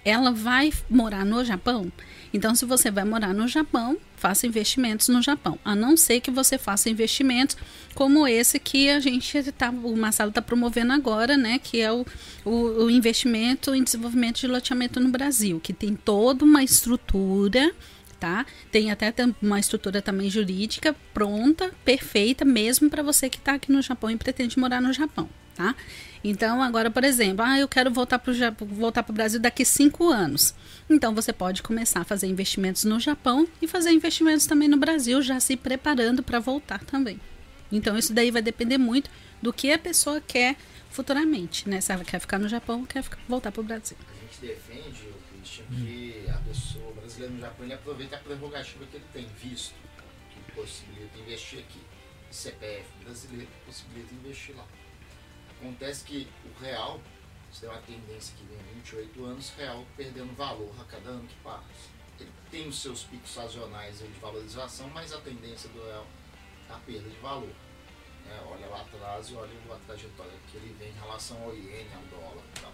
[0.05, 1.91] ela vai morar no Japão?
[2.35, 5.59] Então, se você vai morar no Japão, faça investimentos no Japão.
[5.65, 7.57] A não ser que você faça investimentos
[7.95, 11.59] como esse que a gente tá, o Marcelo está promovendo agora, né?
[11.59, 12.05] Que é o,
[12.45, 17.73] o, o investimento em desenvolvimento de loteamento no Brasil, que tem toda uma estrutura
[18.21, 18.45] tá?
[18.71, 23.81] Tem até uma estrutura também jurídica pronta, perfeita, mesmo para você que está aqui no
[23.83, 25.75] Japão e pretende morar no Japão, tá?
[26.23, 30.55] Então, agora, por exemplo, ah, eu quero voltar para o voltar Brasil daqui cinco anos.
[30.89, 35.23] Então, você pode começar a fazer investimentos no Japão e fazer investimentos também no Brasil,
[35.23, 37.19] já se preparando para voltar também.
[37.73, 39.09] Então, isso daí vai depender muito
[39.41, 40.57] do que a pessoa quer
[40.91, 41.81] futuramente, né?
[41.81, 43.97] Se ela quer ficar no Japão ou quer ficar- voltar para o Brasil.
[44.01, 45.09] A gente defende,
[45.71, 49.07] o Christian, que a pessoa, o brasileiro no Japão, ele aproveita a prerrogativa que ele
[49.13, 49.75] tem, visto,
[50.31, 51.81] que possibilita investir aqui.
[52.31, 54.67] CPF brasileiro possibilita investir lá.
[55.59, 57.01] Acontece que o real,
[57.53, 61.27] isso é uma tendência que vem há 28 anos, real perdendo valor a cada ano
[61.27, 61.91] que passa.
[62.19, 66.07] Ele tem os seus picos sazonais de valorização, mas a tendência do real
[66.69, 67.49] é a perda de valor.
[68.27, 68.41] né?
[68.47, 72.03] olha lá atrás e olha a trajetória que ele vem em relação ao iene, ao
[72.03, 72.73] dólar e tal.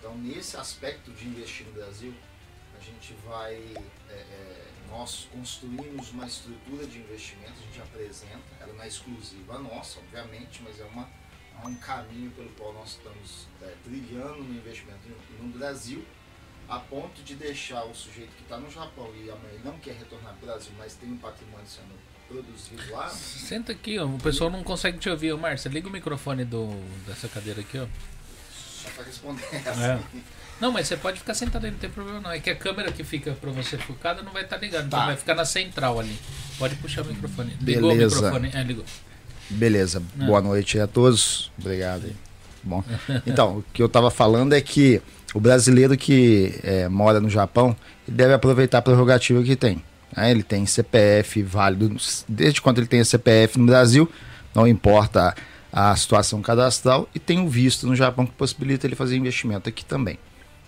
[0.00, 2.14] Então, nesse aspecto de investir no Brasil,
[2.74, 3.54] a gente vai,
[4.08, 9.58] é, é, nós construímos uma estrutura de investimento, a gente apresenta, ela não é exclusiva
[9.58, 11.06] nossa, obviamente, mas é, uma,
[11.62, 15.00] é um caminho pelo qual nós estamos é, trilhando no investimento
[15.38, 16.02] no, Brasil,
[16.66, 20.32] a ponto de deixar o sujeito que está no Japão e amanhã não quer retornar
[20.36, 21.94] para o Brasil, mas tem um patrimônio sendo
[22.26, 24.06] produzido lá, Senta aqui, ó.
[24.06, 25.32] O pessoal não consegue te ouvir.
[25.32, 26.68] Ô, Márcia, liga o microfone do,
[27.04, 27.86] dessa cadeira aqui, ó.
[28.82, 29.56] Só para responder É.
[29.68, 30.00] essa.
[30.60, 32.30] Não, mas você pode ficar sentado aí, não tem problema não.
[32.30, 35.06] É que a câmera que fica pra você focada não vai estar ligada, então Tá.
[35.06, 36.14] vai ficar na central ali.
[36.58, 37.56] Pode puxar o microfone.
[37.62, 38.18] Ligou Beleza.
[38.20, 38.50] o microfone?
[38.54, 38.84] É, ligou.
[39.48, 40.24] Beleza, Ah.
[40.26, 41.50] boa noite a todos.
[41.58, 42.04] Obrigado.
[42.04, 42.14] aí.
[42.62, 42.84] Bom,
[43.26, 45.00] então, o que eu estava falando é que
[45.32, 47.74] o brasileiro que eh, mora no Japão
[48.06, 49.82] deve aproveitar a prerrogativa que tem.
[50.14, 50.30] né?
[50.30, 51.96] Ele tem CPF válido,
[52.28, 54.10] desde quando ele tem CPF no Brasil,
[54.54, 55.34] não importa
[55.72, 59.84] a, situação cadastral, e tem o visto no Japão que possibilita ele fazer investimento aqui
[59.84, 60.18] também.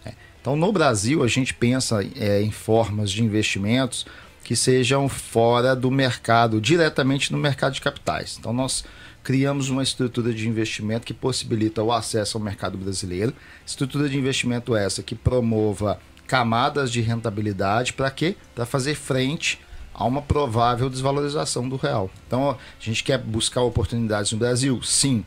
[0.04, 0.14] né?
[0.40, 4.06] Então, no Brasil, a gente pensa eh, em formas de investimentos
[4.44, 8.36] que sejam fora do mercado, diretamente no mercado de capitais.
[8.38, 8.84] Então, nós
[9.22, 13.32] criamos uma estrutura de investimento que possibilita o acesso ao mercado brasileiro.
[13.64, 18.36] Estrutura de investimento essa que promova camadas de rentabilidade para quê?
[18.54, 19.60] Para fazer frente
[19.94, 22.10] há uma provável desvalorização do real.
[22.27, 24.82] Então, a gente quer buscar oportunidades no Brasil?
[24.82, 25.24] Sim.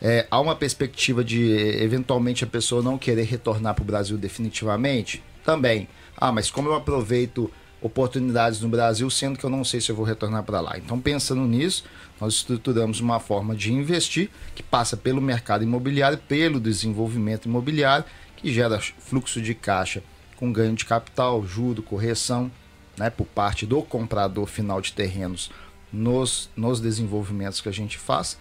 [0.00, 5.22] É, há uma perspectiva de eventualmente a pessoa não querer retornar para o Brasil definitivamente?
[5.44, 5.88] Também.
[6.16, 7.50] Ah, mas como eu aproveito
[7.80, 10.78] oportunidades no Brasil, sendo que eu não sei se eu vou retornar para lá.
[10.78, 11.84] Então, pensando nisso,
[12.20, 18.04] nós estruturamos uma forma de investir que passa pelo mercado imobiliário, pelo desenvolvimento imobiliário,
[18.36, 20.02] que gera fluxo de caixa
[20.36, 22.50] com ganho de capital, juro, correção,
[22.96, 25.50] né, por parte do comprador final de terrenos
[25.92, 28.38] nos, nos desenvolvimentos que a gente faz.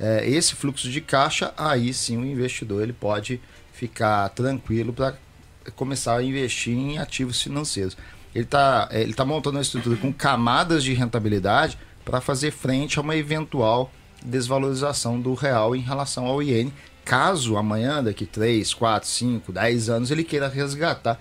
[0.00, 3.40] É, esse fluxo de caixa, aí sim o investidor ele pode
[3.72, 5.16] ficar tranquilo para
[5.76, 7.96] começar a investir em ativos financeiros.
[8.34, 13.02] Ele está ele tá montando uma estrutura com camadas de rentabilidade para fazer frente a
[13.02, 13.92] uma eventual
[14.24, 16.72] desvalorização do real em relação ao iene,
[17.04, 21.18] caso amanhã, daqui 3, 4, 5, 10 anos, ele queira resgatar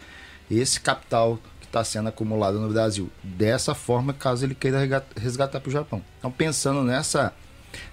[0.49, 1.39] esse capital
[1.71, 3.09] está sendo acumulado no Brasil.
[3.23, 6.01] Dessa forma, caso ele queira resgatar para o Japão.
[6.19, 7.33] Então, pensando nessa,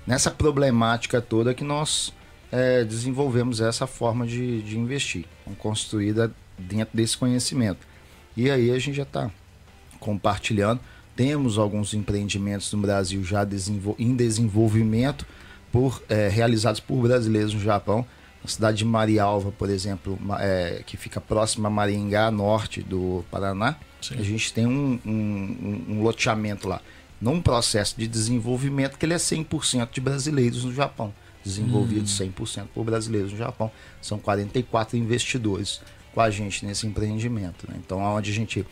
[0.06, 2.12] nessa problemática toda que nós
[2.52, 5.24] é, desenvolvemos essa forma de, de investir,
[5.58, 7.86] construída dentro desse conhecimento.
[8.36, 9.30] E aí a gente já está
[9.98, 10.80] compartilhando
[11.18, 15.26] temos alguns empreendimentos no Brasil já desenvol em desenvolvimento
[15.72, 18.06] por, é, realizados por brasileiros no Japão.
[18.48, 23.76] Na cidade de Marialva, por exemplo, é, que fica próxima a Maringá, norte do Paraná,
[24.00, 24.14] Sim.
[24.18, 26.80] a gente tem um, um, um, loteamento lá.
[27.20, 31.12] Num processo de desenvolvimento que ele é 100% de brasileiros no Japão.
[31.44, 32.32] Desenvolvido hum.
[32.32, 33.70] 100% por brasileiros no Japão.
[34.00, 35.82] São 44 investidores
[36.14, 37.66] com a gente nesse empreendimento.
[37.70, 37.76] Né?
[37.84, 38.66] Então, onde a gente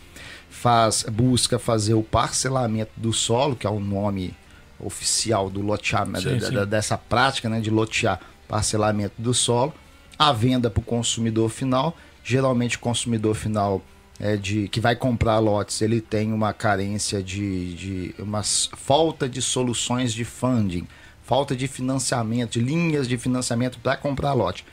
[0.49, 4.35] faz, busca fazer o parcelamento do solo, que é o nome
[4.81, 6.67] oficial do loteamento, sim, sim.
[6.67, 9.73] dessa prática né, de lotear parcelamento do solo,
[10.19, 11.97] a venda para o consumidor final.
[12.25, 13.83] Geralmente o consumidor final
[14.19, 19.43] é de que vai comprar lotes, ele tem uma carência de, de uma falta de
[19.43, 20.87] soluções de funding,
[21.23, 24.65] falta de financiamento, de linhas de financiamento para comprar lote.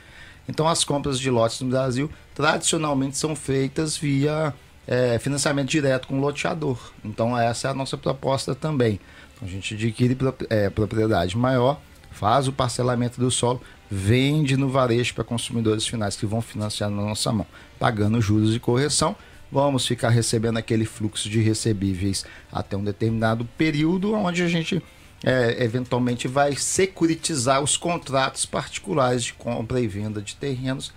[0.48, 4.54] Então as compras de lotes no Brasil tradicionalmente são feitas via
[4.88, 6.78] é, financiamento direto com o loteador.
[7.04, 9.00] Então essa é a nossa proposta também.
[9.36, 10.18] Então, a gente adquire
[10.50, 11.80] é, propriedade maior,
[12.14, 17.02] faz o parcelamento do solo, vende no varejo para consumidores finais que vão financiar na
[17.02, 17.46] nossa mão,
[17.78, 19.16] pagando juros e correção.
[19.52, 24.82] Vamos ficar recebendo aquele fluxo de recebíveis até um determinado período, onde a gente
[25.24, 30.92] é, eventualmente vai securitizar os contratos particulares de compra e venda de terrenos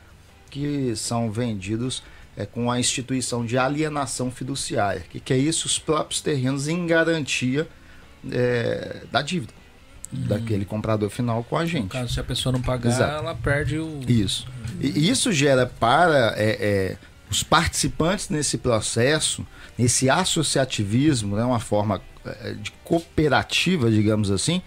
[0.50, 2.02] que são vendidos
[2.36, 5.02] é, com a instituição de alienação fiduciária.
[5.06, 5.66] O que, que, é isso?
[5.66, 7.68] Os próprios terrenos em garantia
[8.30, 9.52] é, da dívida
[10.12, 10.26] uhum.
[10.26, 11.84] daquele comprador final com a gente.
[11.84, 13.24] No caso, se a pessoa não pagar, Exato.
[13.24, 14.00] ela perde o.
[14.06, 14.46] Isso.
[14.80, 16.96] E isso gera para é, é,
[17.30, 19.46] os participantes nesse processo,
[19.78, 24.62] nesse associativismo, né, uma forma é, de cooperativa, digamos assim,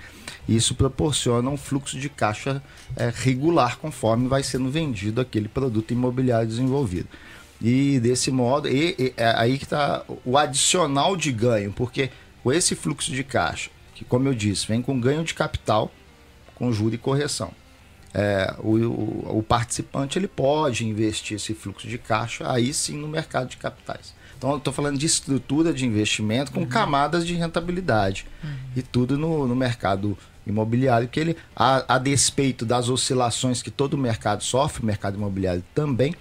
[0.48, 2.62] isso proporciona um fluxo de caixa
[2.96, 7.08] é, regular conforme vai sendo vendido aquele produto imobiliário desenvolvido.
[7.62, 12.10] E desse modo, e, e é aí que está o adicional de ganho, porque
[12.42, 15.92] com esse fluxo de caixa, que como eu disse, vem com ganho de capital,
[16.56, 17.52] com juro e correção.
[18.14, 23.10] É, o, o, o, participante ele pode investir esse fluxo de caixa aí sim no
[23.10, 24.16] mercado de capitais.
[24.38, 26.66] Então eu estou falando de estrutura de investimento com uhum.
[26.66, 28.50] camadas de rentabilidade uhum.
[28.78, 30.18] e tudo no, no mercado
[30.48, 35.64] imobiliário que ele a, a despeito das oscilações que todo mercado sofre, o mercado imobiliário
[35.76, 36.16] também,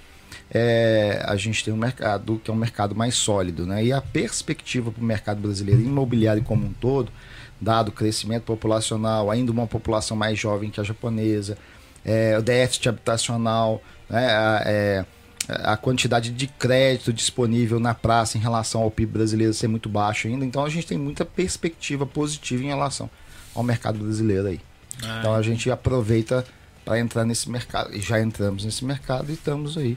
[0.50, 3.66] é, a gente tem um mercado que é um mercado mais sólido.
[3.66, 3.86] Né?
[3.86, 7.12] E a perspectiva para o mercado brasileiro imobiliário como um todo,
[7.60, 11.58] dado o crescimento populacional, ainda uma população mais jovem que a japonesa,
[12.04, 14.26] é, o déficit habitacional, né?
[14.26, 15.04] a, é,
[15.48, 20.28] a quantidade de crédito disponível na praça em relação ao PIB brasileiro ser muito baixo
[20.28, 20.44] ainda.
[20.44, 23.10] Então a gente tem muita perspectiva positiva em relação
[23.54, 24.60] ao mercado brasileiro aí.
[25.02, 26.44] Ah, então a gente aproveita
[26.84, 27.94] para entrar nesse mercado.
[27.94, 29.96] E já entramos nesse mercado e estamos aí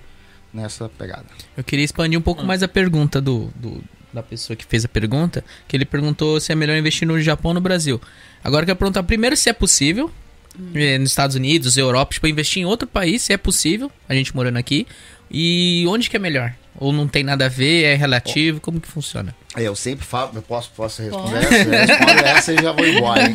[0.53, 1.25] nessa pegada.
[1.55, 2.45] Eu queria expandir um pouco hum.
[2.45, 3.83] mais a pergunta do, do,
[4.13, 7.49] da pessoa que fez a pergunta, que ele perguntou se é melhor investir no Japão
[7.49, 7.99] ou no Brasil.
[8.43, 10.11] Agora eu quero perguntar primeiro se é possível,
[10.59, 10.71] hum.
[10.73, 14.35] Eh, nos Estados Unidos, Europa, tipo, investir em outro país, se é possível, a gente
[14.35, 14.85] morando aqui,
[15.29, 16.53] e onde que é melhor?
[16.75, 19.35] Ou não tem nada a ver, é relativo, como que funciona?
[19.55, 21.55] É, eu sempre falo, eu posso, posso responder essa?
[21.55, 23.25] Eu respondo essa e já vou embora.
[23.25, 23.33] Hein?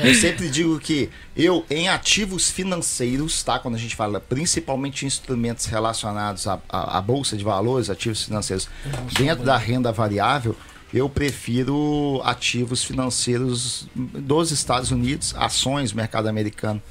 [0.00, 3.60] Eu sempre digo que eu, em ativos financeiros, tá?
[3.60, 8.68] Quando a gente fala principalmente instrumentos relacionados à, à, à Bolsa de Valores, ativos financeiros,
[9.16, 10.56] dentro da renda variável,
[10.92, 16.82] eu prefiro ativos financeiros dos Estados Unidos, ações, mercado americano,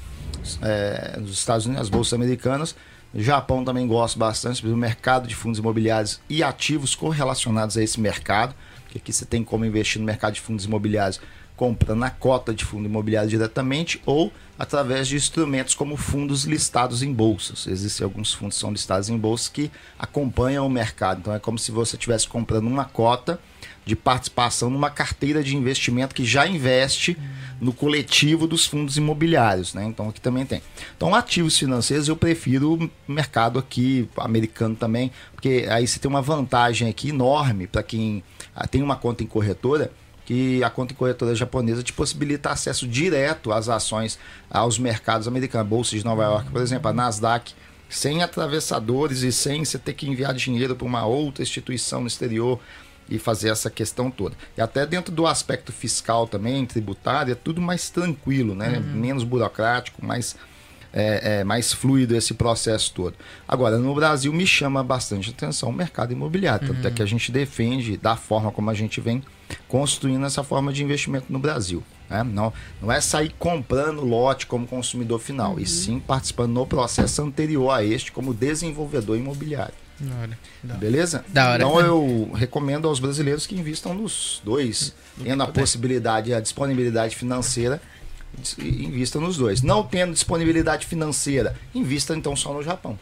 [0.62, 2.74] é, nos Estados Unidos, as bolsas americanas,
[3.14, 8.54] Japão também gosto bastante do mercado de fundos imobiliários e ativos correlacionados a esse mercado,
[8.88, 11.20] que aqui você tem como investir no mercado de fundos imobiliários
[11.56, 17.12] comprando a cota de fundo imobiliário diretamente ou através de instrumentos como fundos listados em
[17.12, 17.66] bolsas.
[17.66, 21.20] Existem alguns fundos que são listados em bolsas que acompanham o mercado.
[21.20, 23.38] Então é como se você estivesse comprando uma cota
[23.84, 27.16] de participação numa carteira de investimento que já investe
[27.60, 29.84] no coletivo dos fundos imobiliários, né?
[29.84, 30.62] Então aqui também tem.
[30.96, 36.22] Então ativos financeiros eu prefiro o mercado aqui americano também, porque aí você tem uma
[36.22, 38.22] vantagem aqui enorme para quem
[38.54, 39.92] ah, tem uma conta em corretora
[40.24, 44.18] que a conta em corretora japonesa te possibilita acesso direto às ações,
[44.50, 47.54] aos mercados americanos, Bolsa de Nova York, por exemplo, a Nasdaq,
[47.88, 52.58] sem atravessadores e sem você ter que enviar dinheiro para uma outra instituição no exterior
[53.08, 54.36] e fazer essa questão toda.
[54.56, 58.80] E até dentro do aspecto fiscal também, tributário, é tudo mais tranquilo, né?
[58.80, 60.36] menos burocrático, mais,
[60.92, 63.14] é, é, mais fluido esse processo todo.
[63.46, 67.30] Agora, no Brasil me chama bastante atenção o mercado imobiliário, tanto é que a gente
[67.30, 69.22] defende da forma como a gente vem
[69.68, 71.82] construindo essa forma de investimento no Brasil.
[72.08, 72.22] né?
[72.22, 77.70] Não, não é sair comprando lote como consumidor final, e sim participando no processo anterior
[77.70, 79.83] a este como desenvolvedor imobiliário.
[80.00, 80.38] Da hora.
[80.62, 81.24] Beleza?
[81.28, 81.62] Da hora.
[81.62, 85.60] Então eu recomendo aos brasileiros que invistam nos dois, tendo a puder.
[85.60, 87.80] possibilidade e a disponibilidade financeira,
[88.58, 89.62] invista nos dois.
[89.62, 92.98] Não tendo disponibilidade financeira, invista então só no Japão.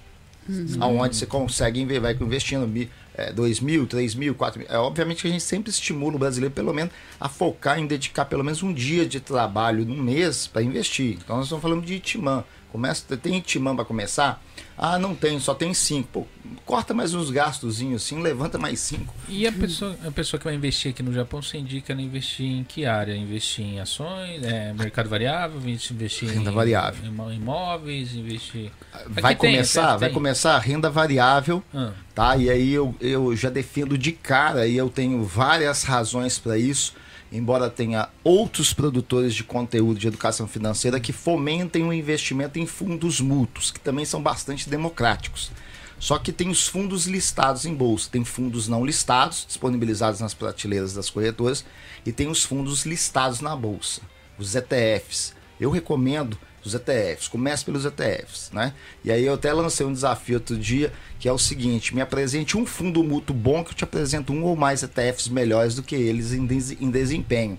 [0.81, 2.67] Aonde você consegue vai investindo
[3.15, 4.69] é, 2 mil, 3 mil, 4 mil.
[4.69, 8.25] É, obviamente que a gente sempre estimula o brasileiro, pelo menos, a focar em dedicar
[8.25, 11.19] pelo menos um dia de trabalho no mês para investir.
[11.23, 12.45] Então nós estamos falando de Itimã.
[12.73, 14.43] Começa, tem Itimã para começar?
[14.79, 16.09] Ah, não tem, só tem cinco.
[16.11, 16.27] Pô,
[16.65, 19.15] corta mais uns gastozinhos assim, levanta mais cinco.
[19.29, 22.65] E a pessoa, a pessoa que vai investir aqui no Japão, você indica investir em
[22.65, 23.15] que área?
[23.15, 27.05] Investir em ações, é, mercado variável, investir Renda em variável.
[27.05, 28.73] imó- imóveis, investir.
[29.07, 30.15] Vai tem, começar, vai tem.
[30.15, 32.37] começar a renda variável, Ah, tá?
[32.39, 36.95] E aí eu, eu já defendo de cara e eu tenho várias razões para isso,
[37.33, 43.21] embora tenha outros produtores de conteúdo de educação financeira que fomentem o investimento em fundos
[43.21, 45.51] mútuos, que também são bastante democráticos.
[45.99, 50.93] Só que tem os fundos listados em bolsa, tem fundos não listados, disponibilizados nas prateleiras
[50.93, 51.65] das corretoras,
[52.05, 54.03] e tem os fundos listados na bolsa,
[54.37, 55.33] os ETFs.
[55.61, 58.73] Eu recomendo os ETFs, comece pelos ETFs, né?
[59.05, 62.57] E aí eu até lancei um desafio outro dia, que é o seguinte, me apresente
[62.57, 65.95] um fundo mútuo bom que eu te apresento um ou mais ETFs melhores do que
[65.95, 67.59] eles em, des- em desempenho.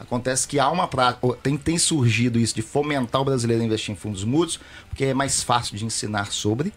[0.00, 3.92] Acontece que há uma prática, tem, tem surgido isso de fomentar o brasileiro a investir
[3.92, 6.72] em fundos mútuos, porque é mais fácil de ensinar sobre.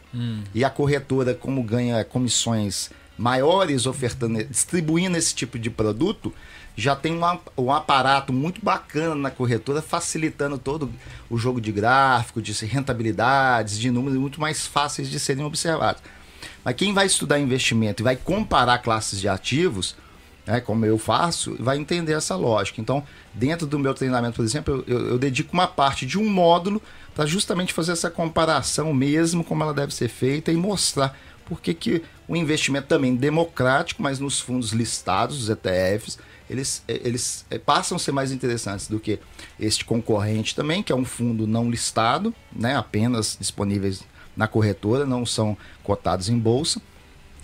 [0.56, 6.34] E a corretora, como ganha comissões maiores ofertando, distribuindo esse tipo de produto,
[6.82, 10.90] já tem um, ap- um aparato muito bacana na corretora, facilitando todo
[11.30, 16.02] o jogo de gráfico, de rentabilidades, de números muito mais fáceis de serem observados.
[16.64, 19.96] Mas quem vai estudar investimento e vai comparar classes de ativos,
[20.46, 22.82] né, como eu faço, vai entender essa lógica.
[22.82, 23.04] Então,
[23.34, 26.82] dentro do meu treinamento, por exemplo, eu, eu- dedico uma parte de um módulo
[27.14, 32.02] para justamente fazer essa comparação mesmo, como ela deve ser feita e mostrar por que
[32.28, 36.18] o investimento também democrático, mas nos fundos listados, os ETFs,
[36.52, 39.20] eles, eh, eles eh, passam a ser mais interessantes do que
[39.58, 44.04] este concorrente também, que é um fundo não listado, né, apenas disponíveis
[44.36, 46.82] na corretora, não são cotados em bolsa.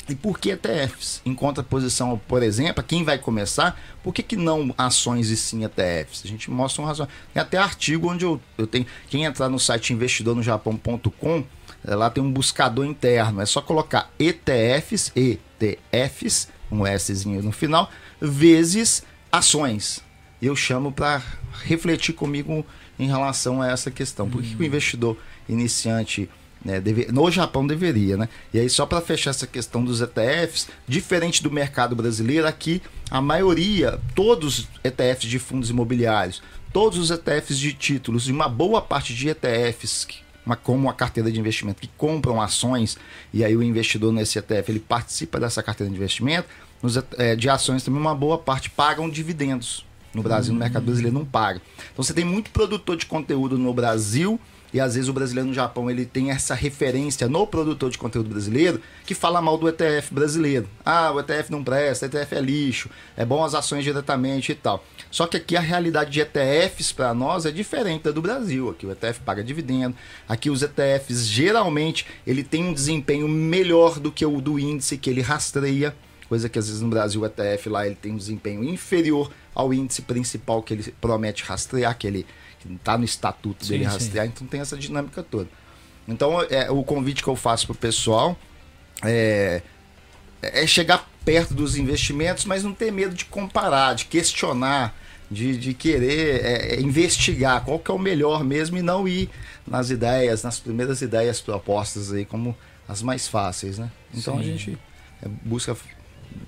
[0.09, 1.21] E por que ETFs?
[1.25, 6.23] Em contraposição, por exemplo, quem vai começar, por que, que não ações e sim ETFs?
[6.23, 7.07] A gente mostra uma razão.
[7.33, 8.85] Tem até artigo onde eu, eu tenho.
[9.09, 11.43] Quem entrar no site investidornojapão.com,
[11.85, 13.41] eh, lá tem um buscador interno.
[13.41, 17.89] É só colocar ETFs, ETFs, um Szinho no final,
[18.19, 19.99] vezes ações.
[20.41, 21.21] Eu chamo para
[21.63, 22.65] refletir comigo
[22.99, 24.29] em relação a essa questão.
[24.29, 25.17] Por que, que o investidor
[25.47, 26.29] iniciante
[26.63, 28.27] né, deve- no Japão deveria, né?
[28.53, 33.21] E aí, só para fechar essa questão dos ETFs, diferente do mercado brasileiro, aqui a
[33.21, 36.41] maioria, todos os ETFs de fundos imobiliários,
[36.73, 40.93] todos os ETFs de títulos e uma boa parte de ETFs, que- uma, como a
[40.93, 42.97] carteira de investimento, que compram ações,
[43.33, 46.47] e aí o investidor nesse ETF ele participa dessa carteira de investimento,
[46.81, 49.85] nos, eh, de ações também uma boa parte pagam dividendos.
[50.13, 51.61] No Brasil, no mercado brasileiro, não paga.
[51.91, 54.39] Então você tem muito produtor de conteúdo no Brasil
[54.73, 58.29] e às vezes o brasileiro no Japão ele tem essa referência no produtor de conteúdo
[58.29, 60.67] brasileiro que fala mal do ETF brasileiro.
[60.85, 64.55] Ah, o ETF não presta, o ETF é lixo, é bom as ações diretamente e
[64.55, 64.83] tal.
[65.09, 68.69] Só que aqui a realidade de ETFs para nós é diferente da do Brasil.
[68.69, 69.95] Aqui o ETF paga dividendo.
[70.27, 75.09] Aqui os ETFs geralmente ele tem um desempenho melhor do que o do índice que
[75.09, 75.95] ele rastreia.
[76.29, 79.73] Coisa que às vezes no Brasil o ETF lá ele tem um desempenho inferior ao
[79.73, 82.25] índice principal que ele promete rastrear, que ele
[82.69, 83.91] está no estatuto Sim, dele sim.
[83.91, 85.47] rastrear, então tem essa dinâmica toda.
[86.07, 88.37] Então é, o convite que eu faço pro pessoal
[89.03, 89.61] é
[90.41, 94.95] é chegar perto dos investimentos, mas não ter medo de comparar, de questionar,
[95.29, 99.29] de, de querer é, é, investigar qual que é o melhor mesmo e não ir
[99.65, 102.55] nas ideias, nas primeiras ideias propostas aí como
[102.87, 103.91] as mais fáceis, né?
[104.13, 104.39] Então Sim.
[104.39, 104.77] a gente
[105.21, 105.75] é, busca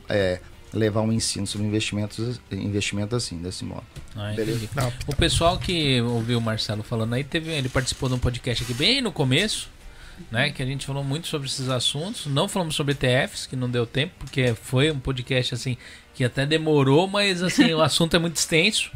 [0.07, 0.39] é,
[0.73, 3.83] levar um ensino sobre investimentos, investimento assim, desse modo.
[4.15, 4.67] Ah, Beleza.
[5.07, 8.73] O pessoal que ouviu o Marcelo falando aí, teve, ele participou de um podcast aqui
[8.73, 9.69] bem no começo,
[10.31, 10.51] né?
[10.51, 12.25] Que a gente falou muito sobre esses assuntos.
[12.27, 15.77] Não falamos sobre ETFs, que não deu tempo, porque foi um podcast assim
[16.13, 18.91] que até demorou, mas assim, o assunto é muito extenso.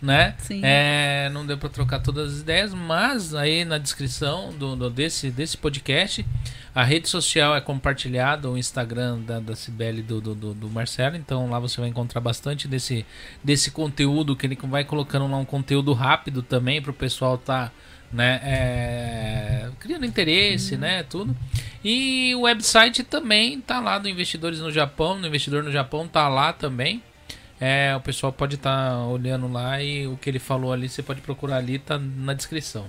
[0.00, 0.34] Né?
[0.38, 0.60] Sim.
[0.62, 5.28] É, não deu para trocar todas as ideias, mas aí na descrição do, do- desse,
[5.28, 6.24] desse podcast,
[6.72, 11.50] a rede social é compartilhada, o Instagram da, da Cibele do, do, do, Marcelo, então
[11.50, 13.04] lá você vai encontrar bastante desse,
[13.42, 17.72] desse conteúdo que ele vai colocando lá um conteúdo rápido também para o pessoal tá
[18.12, 21.36] né, é, criando interesse, né, tudo.
[21.84, 26.28] E o website também tá lá do Investidores no Japão, no Investidor no Japão tá
[26.28, 27.02] lá também.
[27.60, 31.20] É, o pessoal pode estar olhando lá e o que ele falou ali, você pode
[31.20, 32.86] procurar ali, tá na descrição.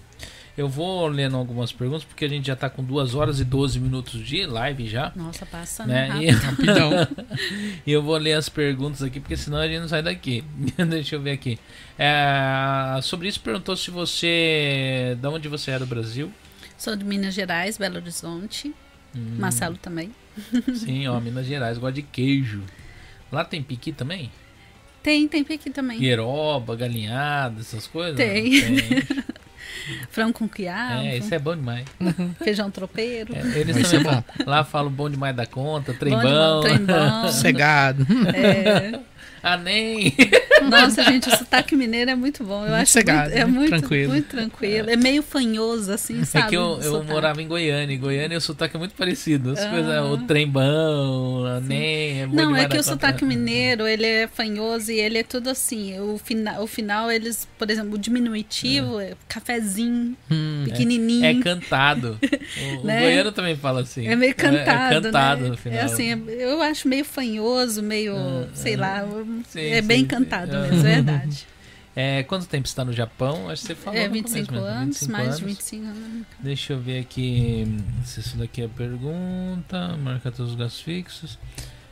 [0.58, 3.80] Eu vou lendo algumas perguntas, porque a gente já tá com 2 horas e 12
[3.80, 5.12] minutos de live já.
[5.16, 6.10] Nossa, passa Né?
[6.10, 6.24] né?
[6.26, 6.66] E, rápido.
[6.76, 7.08] Rapidão.
[7.88, 10.44] e eu vou ler as perguntas aqui, porque senão a gente não sai daqui.
[10.90, 11.58] Deixa eu ver aqui.
[11.98, 15.18] É, sobre isso, perguntou se você.
[15.22, 16.30] Da onde você é do Brasil?
[16.78, 18.74] Sou de Minas Gerais, Belo Horizonte.
[19.16, 20.12] Hum, Marcelo também.
[20.76, 22.64] Sim, ó, Minas Gerais, gosta de queijo.
[23.32, 24.30] Lá tem piqui também?
[25.02, 26.00] Tem, tem aqui também.
[26.00, 28.16] Gueroba, galinhada, essas coisas?
[28.18, 28.62] Tem.
[28.62, 29.04] Tem.
[30.12, 31.86] Frango com quiabo, É, isso é bom demais.
[32.44, 33.34] feijão tropeiro.
[33.36, 36.62] É, eles é também falam- lá falam bom demais da conta, Bom trembão.
[36.62, 37.22] demais, trembão.
[37.32, 38.06] Sossegado.
[38.36, 39.00] É.
[39.42, 40.14] Ah, nem.
[40.70, 42.56] Nossa, gente, o sotaque mineiro é muito bom.
[42.64, 44.12] Eu Muito acho sossegado, muito, é muito Tranquilo.
[44.14, 44.90] muito tranquilo.
[44.90, 46.46] É meio fanhoso, assim, sabe?
[46.46, 47.94] É que eu, o eu morava em Goiânia.
[47.96, 49.52] Em Goiânia o sotaque é muito parecido.
[49.52, 49.70] As Ah.
[49.70, 52.22] coisas, o trembão, a nem.
[52.24, 55.98] É Não, é que o sotaque mineiro, ele é fanhoso e ele é tudo assim.
[56.00, 61.26] O, fina, o final, eles, por exemplo, o diminutivo, é cafezinho, Hum, pequenininho.
[61.26, 62.20] É cantado.
[62.60, 63.02] O, o Né?
[63.02, 64.08] goiano também fala assim.
[64.08, 65.50] É meio cantado, É, cantado né?
[65.50, 65.78] no final.
[65.80, 69.06] É assim, é- eu acho meio fanhoso, meio, Ah, sei lá,
[69.48, 70.62] Sim, é sim, bem cantado Ah.
[70.62, 71.48] mesmo, é verdade.
[71.96, 73.50] É, quanto tempo você está no Japão?
[73.50, 75.40] Acho que você falou É no 25 começo mesmo, anos, 25 mais anos.
[75.40, 76.28] de 25 anos.
[76.40, 77.68] Deixa eu ver aqui
[78.06, 79.98] se isso daqui é pergunta.
[79.98, 81.38] Marcar todos os gastos fixos.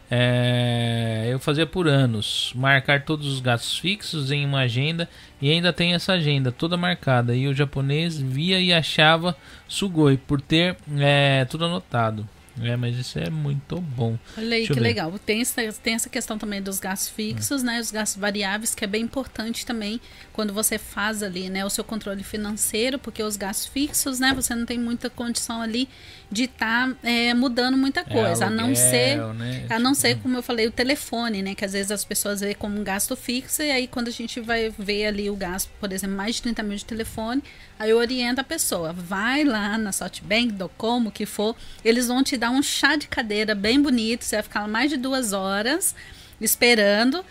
[0.09, 2.53] É, eu fazia por anos.
[2.55, 5.09] Marcar todos os gastos fixos em uma agenda
[5.41, 7.35] e ainda tem essa agenda toda marcada.
[7.35, 9.35] E o japonês via e achava
[9.67, 12.27] sugoi por ter é, tudo anotado.
[12.61, 14.17] É, mas isso é muito bom.
[14.37, 14.79] Olha aí que ver.
[14.79, 15.17] legal.
[15.19, 17.79] Tem essa, tem essa questão também dos gastos fixos, né?
[17.79, 19.99] Os gastos variáveis, que é bem importante também
[20.33, 21.65] quando você faz ali, né?
[21.65, 24.33] O seu controle financeiro, porque os gastos fixos, né?
[24.33, 25.87] Você não tem muita condição ali
[26.31, 26.95] de estar
[27.35, 28.45] mudando muita coisa.
[28.45, 29.65] É, a não aluguel, ser né?
[29.69, 31.55] A não ser, como eu falei, o telefone, né?
[31.55, 34.39] Que às vezes as pessoas veem como um gasto fixo, e aí quando a gente
[34.39, 37.43] vai ver ali o gasto, por exemplo, mais de 30 mil de telefone,
[37.79, 42.23] aí eu oriento a pessoa, vai lá na Softbank, Docomo, o que for, eles vão
[42.23, 45.95] te dar um chá de cadeira bem bonito, você vai ficar mais de duas horas
[46.39, 47.23] esperando,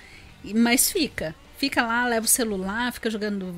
[0.55, 1.35] mas fica.
[1.59, 3.55] Fica lá, leva o celular, fica jogando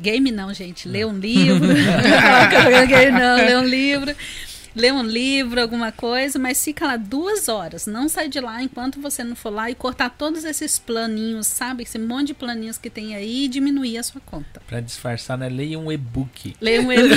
[0.00, 1.68] game não, gente, lê um livro.
[2.48, 4.16] fica jogando game não, lê um livro
[4.74, 7.86] lê um livro, alguma coisa, mas fica lá duas horas.
[7.86, 11.82] Não sai de lá enquanto você não for lá e cortar todos esses planinhos, sabe?
[11.82, 14.60] Esse monte de planinhos que tem aí e diminuir a sua conta.
[14.66, 15.48] Pra disfarçar, né?
[15.48, 17.16] Leia um e-book Lê um livro.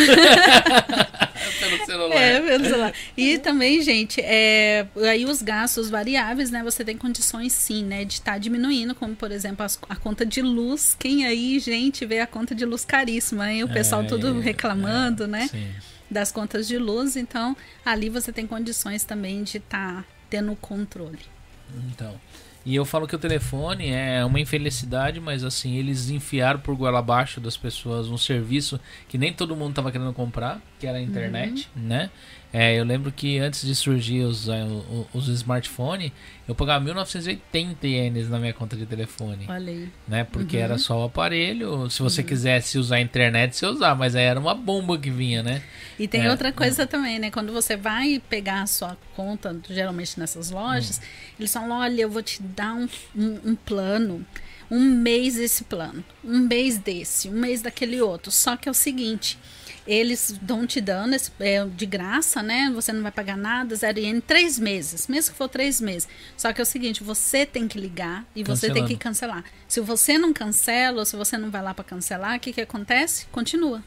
[1.59, 2.15] pelo celular.
[2.15, 2.93] É, pelo celular.
[3.17, 6.63] E também, gente, é, aí os gastos variáveis, né?
[6.63, 8.03] Você tem condições sim, né?
[8.05, 10.95] De estar diminuindo, como por exemplo as- a, conta de luz.
[10.99, 13.63] Quem aí, gente, vê a conta de luz caríssima, hein?
[13.63, 15.47] O pessoal É, tudo reclamando, é, né?
[15.51, 15.67] Sim.
[16.09, 17.15] Das contas de luz.
[17.15, 17.55] Então,
[17.85, 21.19] ali você tem condições também de estar tendo o controle.
[21.89, 22.19] Então.
[22.65, 26.97] E eu falo que o telefone é uma infelicidade, mas assim, eles enfiaram por goela
[26.97, 31.01] abaixo das pessoas um serviço que nem todo mundo tava querendo comprar, que era a
[31.01, 32.09] internet, né?
[32.57, 36.09] É, eu lembro que antes de surgir os, eh, o- os smartphones,
[36.47, 39.89] eu pagava 1980 ienes na minha conta de telefone, Olha aí.
[40.07, 40.23] né?
[40.23, 40.63] Porque Uhum.
[40.63, 41.89] era só o aparelho.
[41.89, 45.43] Se você quisesse usar a internet, você usar, mas aí era uma bomba que vinha,
[45.43, 45.61] né?
[45.99, 47.29] E tem É, outra coisa também, né?
[47.29, 51.01] Quando você vai pegar a sua conta, geralmente nessas lojas,
[51.37, 54.25] eles falam, olha, eu vou te dar um, um, um plano,
[54.71, 58.31] um mês esse plano, um mês desse, um mês daquele outro.
[58.31, 59.37] Só que é o seguinte,
[59.87, 62.71] eles dão te dando esse, é, de graça, né?
[62.73, 66.07] Você não vai pagar nada, zero iene, três meses, mesmo que for três meses.
[66.35, 69.43] Só que é o seguinte, você tem que ligar e você tem que cancelar.
[69.67, 72.61] Se você não cancela ou se você não vai lá para cancelar, o que que
[72.61, 73.27] acontece?
[73.31, 73.83] Continua.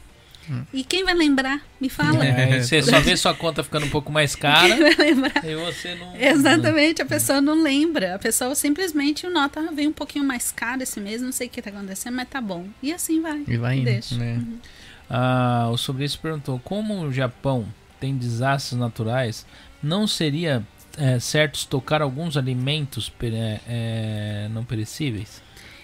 [0.73, 1.61] E quem vai lembrar?
[1.79, 2.25] Me fala.
[2.25, 5.45] É, aí você só vê sua conta ficando um pouco mais cara Quem vai lembrar?
[5.45, 6.15] e você não.
[6.15, 8.15] Exatamente, a pessoa não lembra.
[8.15, 11.61] A pessoa simplesmente nota, veio um pouquinho mais caro esse mês, não sei o que
[11.61, 12.65] tá acontecendo, mas tá bom.
[12.81, 13.43] E assim vai.
[13.47, 13.85] E vai indo.
[13.85, 14.15] Deixa.
[14.15, 14.41] né?
[15.09, 17.65] Ah, o sobre perguntou: como o Japão
[17.99, 19.45] tem desastres naturais,
[19.81, 20.65] não seria
[20.97, 25.41] é, certo estocar alguns alimentos é, é, não perecíveis?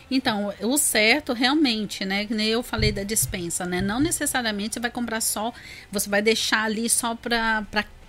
[0.10, 2.26] Então, o certo realmente, né?
[2.26, 3.82] Que nem eu falei da dispensa, né?
[3.82, 5.52] Não necessariamente você vai comprar só,
[5.92, 7.66] você vai deixar ali só para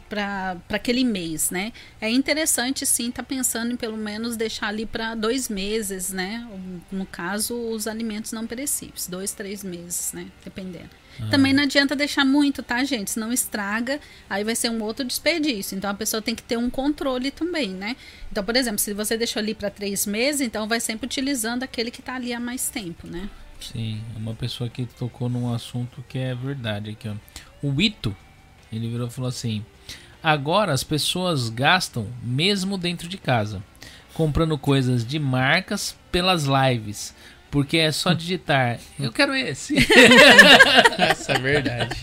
[0.08, 1.72] para aquele mês, né?
[2.00, 6.46] É interessante sim estar pensando em pelo menos deixar ali para dois meses, né?
[6.92, 10.28] No caso, os alimentos não perecíveis, dois, três meses, né?
[10.44, 10.90] Dependendo.
[11.30, 13.10] Também não adianta deixar muito, tá, gente?
[13.10, 15.76] Senão estraga, aí vai ser um outro desperdício.
[15.76, 17.96] Então a pessoa tem que ter um controle também, né?
[18.30, 21.90] Então, por exemplo, se você deixou ali para três meses, então vai sempre utilizando aquele
[21.90, 23.28] que tá ali há mais tempo, né?
[23.60, 27.14] Sim, uma pessoa que tocou num assunto que é verdade aqui, ó.
[27.62, 28.14] O Ito,
[28.70, 29.64] ele virou e falou assim:
[30.22, 33.62] Agora as pessoas gastam mesmo dentro de casa,
[34.12, 37.14] comprando coisas de marcas pelas lives.
[37.56, 39.76] Porque é só digitar, eu quero esse.
[40.98, 41.96] Essa é verdade.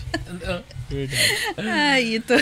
[0.90, 1.38] verdade.
[1.58, 2.34] Ai, Ito.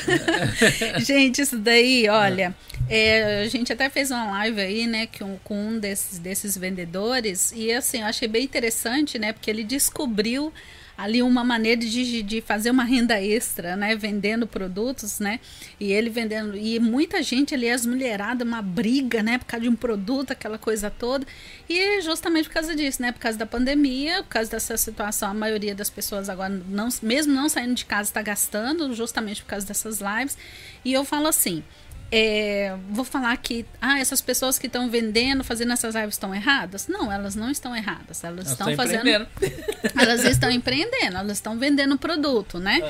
[1.05, 2.55] gente, isso daí, olha,
[2.89, 7.53] é, a gente até fez uma live aí, né, com, com um desses, desses vendedores,
[7.55, 10.51] e assim, eu achei bem interessante, né, porque ele descobriu
[10.97, 15.41] ali uma maneira de, de fazer uma renda extra, né, vendendo produtos, né,
[15.81, 19.69] e ele vendendo, e muita gente ali, as mulheradas, uma briga, né, por causa de
[19.69, 21.27] um produto, aquela coisa toda,
[21.69, 25.35] e justamente por causa disso, né, por causa da pandemia, por causa dessa situação, a
[25.35, 29.67] maioria das pessoas agora, não, mesmo não saindo de casa, está gastando, justamente por causa
[29.67, 30.37] dessas lives,
[30.85, 31.63] e eu falo assim,
[32.15, 36.87] é, vou falar que ah, essas pessoas que estão vendendo, fazendo essas lives estão erradas?
[36.87, 38.23] Não, elas não estão erradas.
[38.23, 39.09] Elas, Elas estão fazendo.
[39.99, 42.81] Elas estão empreendendo, elas estão vendendo produto, né?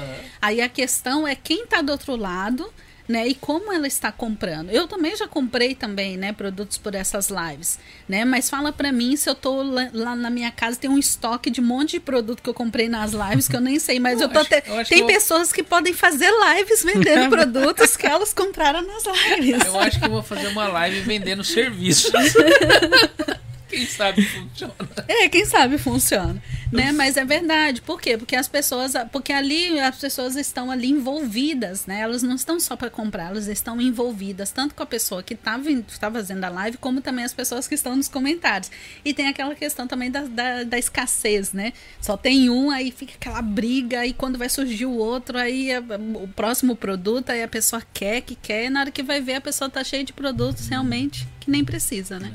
[0.40, 2.68] Aí a questão é quem está do outro lado.
[3.08, 4.70] Né, e como ela está comprando?
[4.70, 7.76] Eu também já comprei também, né, produtos por essas lives,
[8.08, 8.24] né?
[8.24, 11.50] Mas fala para mim se eu tô lá, lá na minha casa tem um estoque
[11.50, 14.20] de um monte de produto que eu comprei nas lives que eu nem sei, mas
[14.20, 17.28] Eu eu tô acho- até eu que tem eu- pessoas que podem fazer lives vendendo
[17.34, 19.66] produtos que elas compraram nas lives.
[19.66, 22.12] Eu acho que eu vou fazer uma live vendendo serviços.
[23.72, 24.74] Quem sabe funciona.
[25.08, 26.92] É, quem sabe funciona, né?
[26.92, 27.80] Mas é verdade.
[27.80, 28.18] Por quê?
[28.18, 32.00] Porque as pessoas, porque ali as pessoas estão ali envolvidas, né?
[32.00, 35.58] Elas não estão só para comprar, elas estão envolvidas tanto com a pessoa que está
[35.98, 38.70] tá fazendo a live, como também as pessoas que estão nos comentários.
[39.02, 41.72] E tem aquela questão também da, da, da escassez, né?
[42.00, 45.82] Só tem um, aí fica aquela briga, aí quando vai surgir o outro, aí a-
[46.22, 49.36] o próximo produto, aí a pessoa quer, que quer, e na hora que vai ver
[49.36, 52.30] a pessoa tá cheia de produtos realmente que nem precisa, né?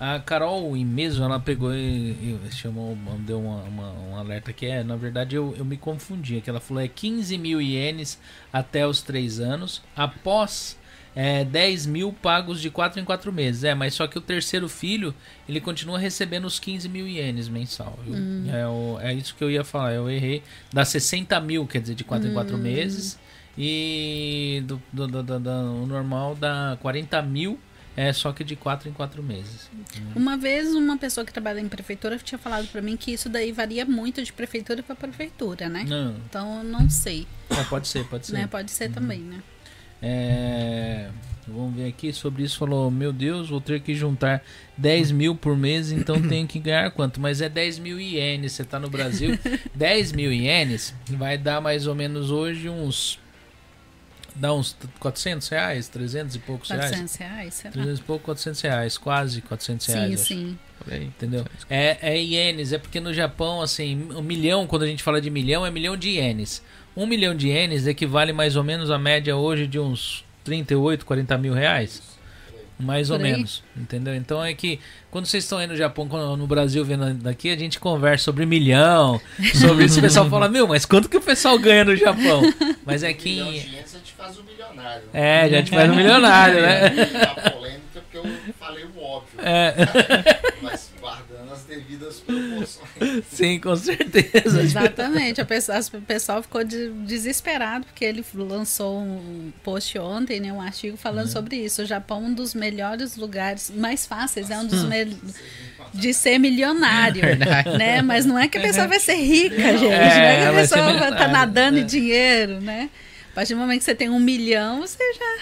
[0.00, 4.66] A Carol em mesmo, ela pegou e, e chamou, deu uma, uma- um alerta que
[4.66, 8.18] é, na verdade eu, eu me confundi, que ela falou é 15 mil ienes
[8.52, 10.76] até os 3 anos, após
[11.16, 13.62] é, 10 mil pagos de 4 em 4 meses.
[13.62, 15.14] É, mas só que o terceiro filho,
[15.48, 17.96] ele continua recebendo os 15 mil ienes mensal.
[18.04, 18.14] viu?
[18.52, 20.42] É, o- é isso que eu ia falar, eu errei.
[20.72, 23.16] Dá 60 mil, quer dizer, de 4 em 4 meses.
[23.56, 25.50] E do, do, do- do- do-
[25.82, 27.58] o normal dá 40 mil,
[27.96, 29.70] é só que de 4 em 4 meses.
[30.14, 33.52] Uma vez uma pessoa que trabalha em prefeitura tinha falado pra mim que isso daí
[33.52, 35.84] varia muito de prefeitura para prefeitura, né?
[35.86, 38.32] Não, Então eu não sei, é, pode ser, pode ser.
[38.32, 38.46] né?
[38.46, 39.40] Pode ser também, né?
[40.06, 41.08] É,
[41.48, 42.58] vamos ver aqui sobre isso.
[42.58, 44.42] Falou: Meu Deus, vou ter que juntar
[44.76, 47.18] 10 mil por mês, então tenho que ganhar quanto?
[47.20, 48.52] Mas é 10 mil ienes.
[48.52, 49.38] Você tá no Brasil,
[49.74, 53.18] 10 mil ienes vai dar mais ou menos hoje uns.
[54.34, 56.90] Dá uns 400 reais, 300 e poucos reais.
[56.90, 57.72] 400 reais, será?
[57.72, 60.20] 300 e pouco, 400 reais, quase 400 reais.
[60.20, 60.58] Sim, sim.
[60.90, 61.04] Aí.
[61.04, 61.44] Entendeu?
[61.70, 65.30] É, é ienes, é porque no Japão, assim, um milhão, quando a gente fala de
[65.30, 66.62] milhão, é milhão de ienes.
[66.96, 71.38] Um milhão de ienes equivale mais ou menos a média hoje de uns 38, 40
[71.38, 72.13] mil reais.
[72.78, 73.22] Mais ou aí.
[73.22, 74.14] menos, entendeu?
[74.16, 74.80] Então é que
[75.10, 78.44] quando vocês estão aí no Japão, quando- no Brasil vendo daqui, a gente conversa sobre
[78.44, 79.20] milhão,
[79.54, 79.98] sobre isso.
[80.00, 82.42] O pessoal fala, meu, mas quanto que o pessoal ganha no Japão?
[82.84, 83.60] Mas é Um milhão que.
[83.60, 85.02] de ienes a gente faz o milionário.
[85.12, 85.44] né?
[85.46, 86.86] É, já te faz um milionário, né?
[87.46, 88.26] A polêmica porque eu
[88.58, 89.38] falei o óbvio.
[89.40, 89.74] É,
[90.60, 92.78] Mas guardando as devidas proporções.
[93.30, 94.60] sim, com certeza.
[94.62, 95.40] Exatamente.
[95.40, 100.52] A pessoa, as- o pessoal ficou de- desesperado porque ele lançou um post ontem, né,
[100.52, 101.82] um artigo falando sobre isso.
[101.82, 105.16] O Japão é um dos melhores lugares, mais fáceis, é um dos me-
[105.94, 107.78] de ser milionário, Verdade.
[107.78, 108.02] né?
[108.02, 109.82] Mas não é que a pessoa vai ser rica, gente.
[109.84, 111.80] não É, é que a ser pessoa vai estar milionário, nadando é.
[111.82, 112.90] em dinheiro, né?
[113.30, 115.36] A partir do momento que você tem um milhão, você já,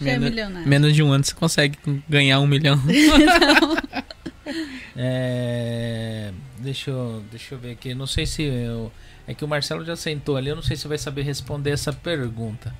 [0.00, 0.68] já é Menos, milionário.
[0.68, 1.78] menos de um ano você consegue
[2.08, 2.80] ganhar um milhão.
[4.96, 7.94] É, deixa, eu, deixa eu ver aqui.
[7.94, 8.90] Não sei se eu,
[9.26, 11.92] É que o Marcelo já sentou ali, eu não sei se vai saber responder essa
[11.92, 12.74] pergunta,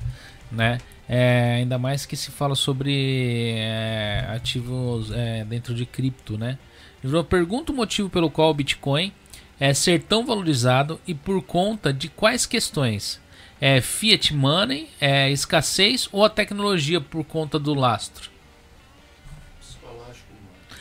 [0.50, 0.78] né?
[1.08, 6.58] É, ainda mais que se fala sobre é, ativos é, dentro de cripto, né?
[7.02, 9.12] Ele falou, pergunta o motivo pelo qual o Bitcoin
[9.60, 13.20] é ser tão valorizado e por conta de quais questões?
[13.60, 18.35] É fiat money, é escassez ou a tecnologia por conta do lastro?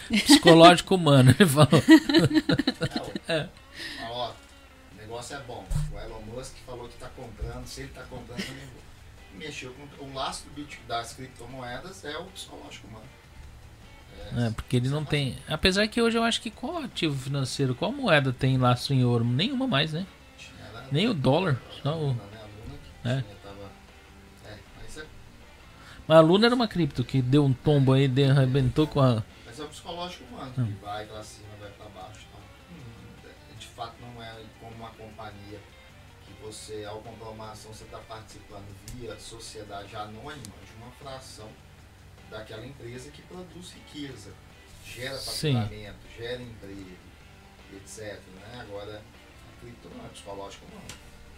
[0.09, 1.35] Psicológico humano.
[1.38, 1.69] Ele falou.
[3.27, 3.48] É,
[4.11, 5.66] ó, o negócio é bom.
[5.92, 8.85] O Elon Musk falou que tá comprando, se ele tá comprando, nem vou.
[9.40, 13.06] Mexeu com o laço do bit das criptomoedas é o psicológico humano.
[14.38, 15.38] É, porque ele não tem.
[15.48, 19.24] Apesar que hoje eu acho que qual ativo financeiro, qual moeda tem laço em ouro?
[19.24, 20.06] Nenhuma mais, né?
[20.92, 21.59] Nem o dólar.
[21.82, 22.14] Só o...
[23.03, 23.24] Né?
[24.45, 24.50] É.
[24.50, 25.06] É, mas é,
[26.08, 29.24] a Luna era uma cripto que deu um tombo aí, arrebentou com a.
[29.56, 30.66] mas é o psicológico humano, Hum.
[30.66, 32.25] que vai pra cima, vai pra baixo.
[32.30, 35.59] Então, hum, é- de fato não é como uma companhia
[36.25, 40.34] que você, ao comprar uma ação, você está participando via sociedade anônima
[40.66, 41.50] de uma fração
[42.30, 44.34] daquela empresa que produz riqueza,
[44.85, 46.98] gera faturamento, gera emprego,
[47.75, 48.19] etc.
[48.35, 48.59] Né?
[48.61, 50.88] Agora, a cripto não é psicológico humano.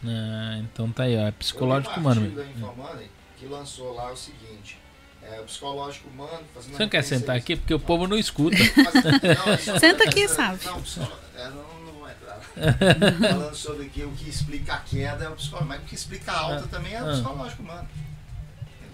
[0.06, 1.22] Ah, então tá aí, ó.
[1.28, 2.32] É psicológico um humano.
[2.32, 4.80] da Infomoney que lançou lá o seguinte:
[5.24, 7.56] é, o psicológico humano fazendo Você não quer sentar aqui?
[7.56, 8.58] Porque o povo não escuta.
[8.58, 10.60] Mas- não, Senta aqui, sabe?
[10.66, 10.78] Não,
[11.36, 12.40] é, não, não vai entrar.
[13.32, 16.32] Falando sobre que o que explica a queda é o psicológico, mas o que explica
[16.32, 17.12] a alta também é o Ah.
[17.14, 17.88] psicológico humano.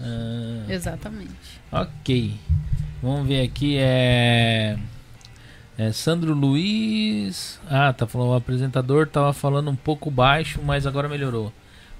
[0.00, 1.60] Ah, Exatamente.
[1.70, 2.34] ok.
[3.02, 3.76] Vamos ver aqui.
[3.78, 4.76] É.
[5.76, 7.60] É Sandro Luiz.
[7.68, 8.30] Ah, tá falando.
[8.30, 11.52] O apresentador tava falando um pouco baixo, mas agora melhorou.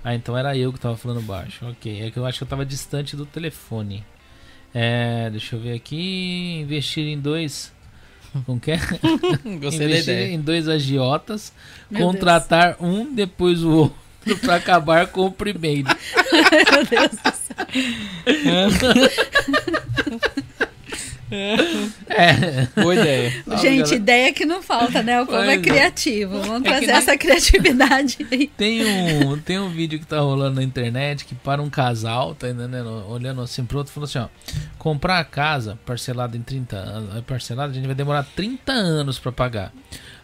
[0.03, 1.67] Ah, então era eu que tava falando baixo.
[1.67, 2.03] Ok.
[2.07, 4.05] É que eu acho que eu tava distante do telefone.
[4.75, 5.29] É.
[5.31, 6.59] Deixa eu ver aqui.
[6.63, 7.73] Investir em dois.
[8.45, 8.77] Como que é?
[9.61, 10.29] Gostei da Investir ideia.
[10.33, 11.53] em dois agiotas.
[11.89, 15.89] Meu contratar um, depois o outro pra acabar com o primeiro.
[16.73, 17.55] Meu Deus do céu.
[22.09, 22.69] É.
[22.81, 23.31] Boa ideia.
[23.61, 23.95] Gente, galera.
[23.95, 25.21] ideia que não falta, né?
[25.21, 25.59] O povo é é.
[25.59, 26.41] criativo.
[26.41, 28.47] Vamos É trazer nem- essa criatividade aí.
[28.57, 28.83] Tem
[29.27, 33.05] um, tem um vídeo que tá rolando na internet que para um casal, tá entendendo?
[33.09, 34.29] Olhando assim pro outro, falou assim, ó.
[34.79, 39.19] Comprar a casa parcelada em 30 anos, é parcelada, a gente vai demorar 30 anos
[39.19, 39.73] pra pagar.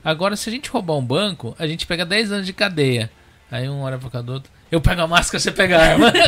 [0.05, 3.11] Agora, se a gente roubar um banco, a gente pega 10 anos de cadeia.
[3.51, 6.13] Aí um olha pro cara do outro, eu pego a máscara, você pega a arma.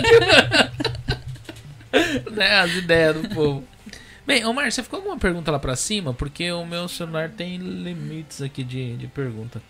[2.33, 3.65] né, as ideias do povo.
[4.27, 6.15] Bem, Omar, você ficou alguma pergunta lá pra cima?
[6.15, 9.61] Porque o meu celular tem limites aqui de, de pergunta.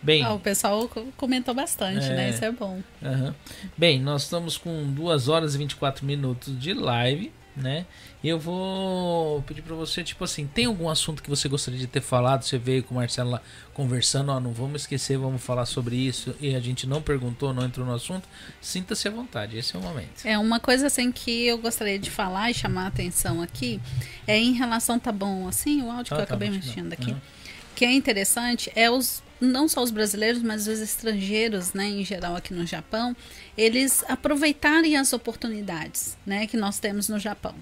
[0.00, 2.14] Bem, Ah, o pessoal co- comentou bastante, É.
[2.14, 2.30] né?
[2.30, 2.80] Isso é bom.
[3.02, 3.34] Aham.
[3.76, 7.84] Bem, nós estamos com 2 horas e 24 minutos de live, né?
[8.22, 11.86] E eu vou pedir pra você, tipo assim, tem algum assunto que você gostaria de
[11.86, 12.42] ter falado?
[12.42, 16.34] Você veio com o Marcelo lá conversando, ó, não vamos esquecer, vamos falar sobre isso,
[16.40, 18.28] e a gente não perguntou, não entrou no assunto.
[18.60, 20.24] Sinta-se à vontade, esse é o momento.
[20.24, 23.80] É uma coisa assim que eu gostaria de falar e chamar a atenção aqui
[24.26, 27.12] é em relação tá bom assim o áudio que Ah, eu tá acabei mexendo aqui
[27.12, 27.20] Aham.
[27.76, 32.34] que é interessante é os não só os brasileiros mas os estrangeiros né em geral
[32.34, 33.16] aqui no Japão
[33.56, 37.54] eles aproveitarem as oportunidades né que nós temos no Japão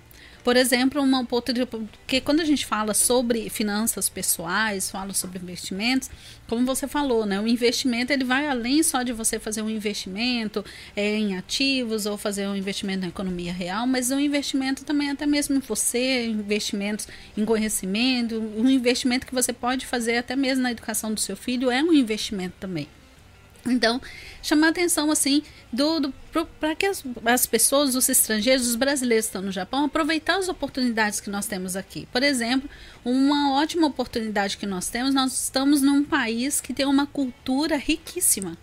[0.47, 1.69] por exemplo, uma oportunidade.
[1.69, 6.09] Porque quando a gente fala sobre finanças pessoais, fala sobre investimentos,
[6.47, 7.41] como você falou, né?
[7.41, 12.17] O investimento ele vai além só de você fazer um investimento é, em ativos ou
[12.17, 17.09] fazer um investimento na economia real, mas um investimento também até mesmo em você, investimentos
[17.37, 21.73] em conhecimento, um investimento que você pode fazer até mesmo na educação do seu filho
[21.73, 22.87] é um investimento também.
[23.67, 24.01] Então,
[24.43, 26.13] chamar a atenção assim do,
[26.61, 30.49] para que as, as pessoas, os estrangeiros, os brasileiros que estão no Japão, aproveitar as
[30.49, 32.07] oportunidades que nós temos aqui.
[32.13, 32.69] Por exemplo,
[33.05, 38.57] uma ótima oportunidade que nós temos, nós estamos num país que tem uma cultura riquíssima.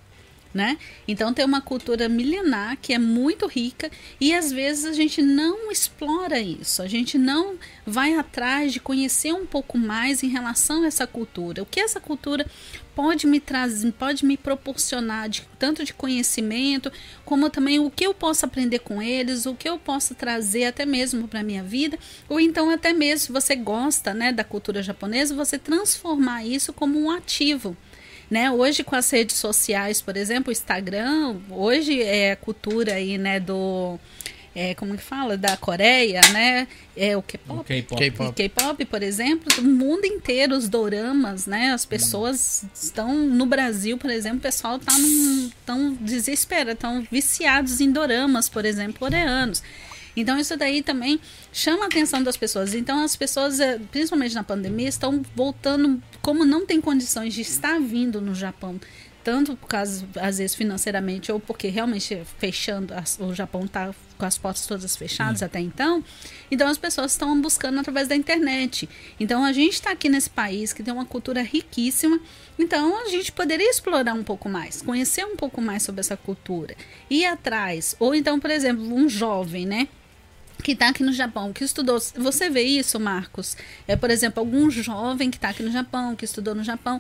[0.53, 0.77] Né?
[1.07, 3.89] Então tem uma cultura milenar que é muito rica
[4.21, 7.55] e às vezes a gente não explora isso, a gente não
[7.87, 11.63] vai atrás de conhecer um pouco mais em relação a essa cultura.
[11.63, 12.45] O que essa cultura
[12.95, 16.91] pode me trazer, pode me proporcionar de, tanto de conhecimento,
[17.25, 20.85] como também o que eu posso aprender com eles, o que eu posso trazer até
[20.85, 21.97] mesmo para minha vida,
[22.29, 26.99] ou então até mesmo se você gosta, né, da cultura japonesa, você transformar isso como
[26.99, 27.75] um ativo.
[28.33, 28.49] Né?
[28.49, 33.39] Hoje com as redes sociais, por exemplo, o Instagram, hoje é a cultura aí, né,
[33.39, 33.99] do
[34.55, 36.67] é, como que fala, da Coreia, né?
[36.97, 37.63] É o K-pop.
[38.33, 38.85] K-pop.
[38.85, 41.73] Por exemplo, o mundo inteiro, os doramas, né?
[41.73, 47.81] As pessoas estão no Brasil, por exemplo, o pessoal tá num, tão desesperado, estão viciados
[47.81, 49.61] em doramas, por exemplo, coreanos.
[50.15, 51.19] Então isso daí também
[51.51, 52.73] chama a atenção das pessoas.
[52.73, 57.79] Então as pessoas, eh, principalmente na pandemia, estão voltando, como não tem condições de estar
[57.79, 58.79] vindo no Japão
[59.23, 64.37] tanto por causa, às vezes, financeiramente, ou porque realmente fechando, o Japão está com as
[64.37, 66.03] portas todas fechadas até então.
[66.51, 68.87] Então as pessoas estão buscando através da internet.
[69.19, 72.19] Então a gente está aqui nesse país que tem uma cultura riquíssima.
[72.59, 76.75] Então a gente poderia explorar um pouco mais, conhecer um pouco mais sobre essa cultura,
[77.09, 77.95] ir atrás.
[77.99, 79.87] Ou então, por exemplo, um jovem, né?
[80.63, 81.99] Que está aqui no Japão, que estudou.
[82.15, 83.55] Você vê isso, Marcos?
[83.87, 86.99] É, por exemplo, algum jovem que está aqui no Japão, que estudou no Japão,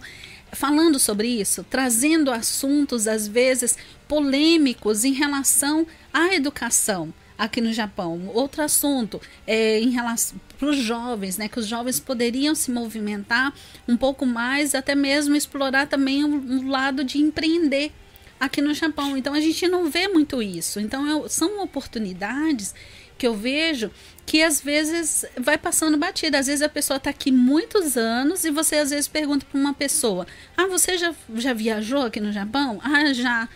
[0.51, 3.77] falando sobre isso, trazendo assuntos, às vezes,
[4.07, 8.29] polêmicos em relação à educação aqui no Japão.
[8.33, 11.47] Outro assunto é em relação para os jovens, né?
[11.47, 13.53] Que os jovens poderiam se movimentar
[13.87, 17.91] um pouco mais, até mesmo explorar também um, um lado de empreender
[18.39, 19.17] aqui no Japão.
[19.17, 20.79] Então a gente não vê muito isso.
[20.79, 22.73] Então eu- são oportunidades
[23.17, 23.91] que eu vejo
[24.25, 26.39] que às vezes vai passando batida.
[26.39, 29.73] Às vezes a pessoa está aqui muitos anos e você às vezes pergunta para uma
[29.73, 30.25] pessoa:
[30.57, 32.79] Ah, você já, já viajou aqui no Japão?
[32.83, 33.47] Ah, já.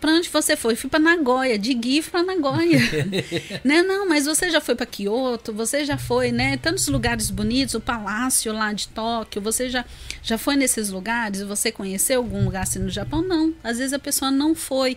[0.00, 0.74] Para onde você foi?
[0.74, 2.80] Fui para Nagoya, de GIF para Nagoya.
[3.62, 3.82] né?
[3.82, 6.56] Não, mas você já foi para Kyoto, você já foi, né?
[6.56, 9.84] Tantos lugares bonitos, o palácio lá de Tóquio, você já,
[10.24, 11.40] já foi nesses lugares?
[11.42, 13.22] Você conheceu algum lugar assim no Japão?
[13.22, 13.54] Não.
[13.62, 14.96] Às vezes a pessoa não foi.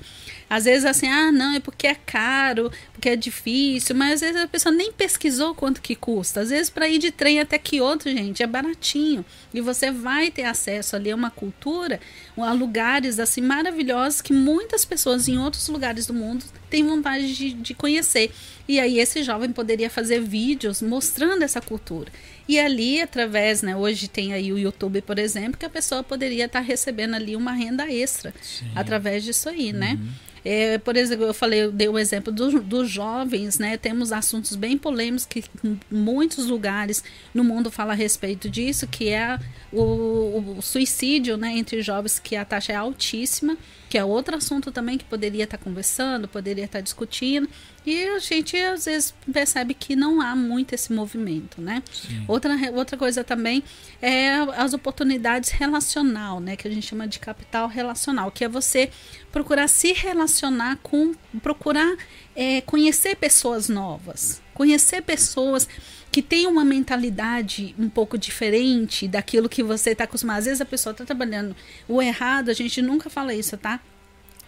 [0.49, 4.41] Às vezes assim, ah, não, é porque é caro, porque é difícil, mas às vezes
[4.41, 6.41] a pessoa nem pesquisou quanto que custa.
[6.41, 9.23] Às vezes para ir de trem até Kyoto, gente, é baratinho.
[9.53, 11.99] E você vai ter acesso ali a uma cultura,
[12.37, 17.53] a lugares assim maravilhosos que muitas pessoas em outros lugares do mundo têm vontade de,
[17.53, 18.31] de conhecer.
[18.67, 22.11] E aí esse jovem poderia fazer vídeos mostrando essa cultura.
[22.47, 26.45] E ali, através, né, hoje tem aí o YouTube, por exemplo, que a pessoa poderia
[26.45, 28.33] estar recebendo ali uma renda extra
[28.75, 29.97] através disso aí, né?
[30.45, 33.75] É, por exemplo, eu falei, eu dei o exemplo do- dos jovens, né?
[33.75, 39.09] Temos assuntos bem polêmicos que em muitos lugares no mundo fala a respeito disso, que
[39.09, 39.37] é
[39.71, 43.57] o, o suicídio, né, entre jovens, que a taxa é altíssima,
[43.89, 47.49] que é outro assunto também que poderia estar conversando, poderia estar discutindo,
[47.85, 51.81] e a gente às vezes percebe que não há muito esse movimento, né?
[52.27, 53.63] Outra, outra coisa também
[53.99, 56.55] é as oportunidades relacional, né?
[56.55, 58.91] Que a gente chama de capital relacional, que é você
[59.31, 61.97] procurar se relacionar com, procurar
[62.35, 65.67] é, conhecer pessoas novas, conhecer pessoas
[66.11, 70.39] que têm uma mentalidade um pouco diferente daquilo que você está acostumado.
[70.39, 71.55] Às vezes a pessoa está trabalhando
[71.87, 73.79] o errado, a gente nunca fala isso, tá?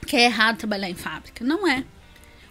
[0.06, 1.45] Que é errado trabalhar em fábrica.
[1.45, 1.83] Não é.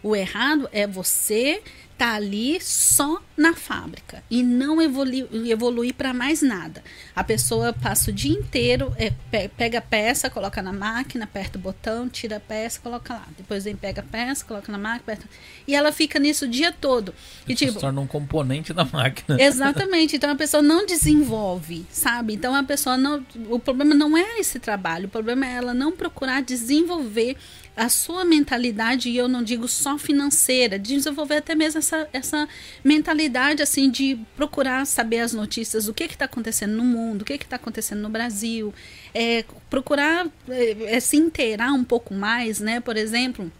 [0.02, 1.62] O errado é você
[2.00, 6.82] estar ali só na fábrica e não evoluir, evoluir para mais nada.
[7.14, 11.58] A pessoa passa o dia inteiro, é, pe- pega a peça, coloca na máquina, aperta
[11.58, 13.26] o botão, tira a peça, coloca lá.
[13.36, 15.26] Depois vem, pega a peça, coloca na máquina, aperta...
[15.68, 17.14] e ela fica nisso o dia todo.
[17.46, 19.36] E Isso tipo, se torna um componente da máquina.
[19.40, 20.16] Exatamente.
[20.16, 22.32] Então a pessoa não desenvolve, sabe?
[22.34, 23.24] Então a pessoa não.
[23.50, 27.36] O problema não é esse trabalho, o problema é ela não procurar desenvolver
[27.76, 32.48] a sua mentalidade, e eu não digo só financeira, desenvolver até mesmo essa, essa
[32.84, 37.34] mentalidade assim de procurar saber as notícias, o que está acontecendo no mundo, o que
[37.34, 38.74] está acontecendo no Brasil,
[39.14, 42.80] é, procurar é, é, se inteirar um pouco mais, né?
[42.80, 43.50] Por exemplo.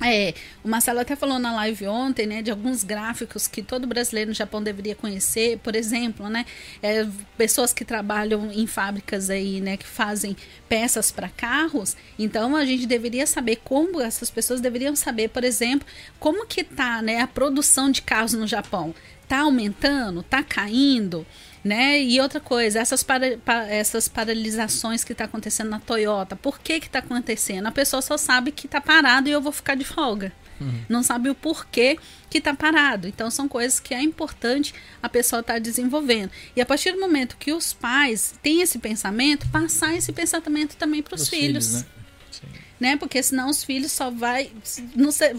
[0.00, 4.28] É, o Marcelo até falou na live ontem, né, de alguns gráficos que todo brasileiro
[4.28, 6.44] no Japão deveria conhecer, por exemplo, né,
[6.82, 7.06] é,
[7.38, 10.36] pessoas que trabalham em fábricas aí, né, que fazem
[10.68, 15.88] peças para carros, então a gente deveria saber como essas pessoas deveriam saber, por exemplo,
[16.20, 18.94] como que tá, né, a produção de carros no Japão,
[19.26, 21.26] tá aumentando, tá caindo,
[21.66, 22.00] né?
[22.00, 26.78] E outra coisa, essas, para, pa- essas paralisações que está acontecendo na Toyota, por que
[26.78, 27.66] que está acontecendo?
[27.66, 30.32] A pessoa só sabe que está parado e eu vou ficar de folga.
[30.88, 31.98] Não sabe o porquê
[32.30, 33.06] que está parado.
[33.06, 34.72] Então são coisas que é importante
[35.02, 36.30] a pessoa estar desenvolvendo.
[36.54, 41.02] E a partir do momento que os pais têm esse pensamento, passar esse pensamento também
[41.02, 41.84] para os Pros filhos né?
[42.80, 42.96] né?
[42.96, 44.50] Porque senão os filhos só vai.
[44.94, 45.34] Não sei,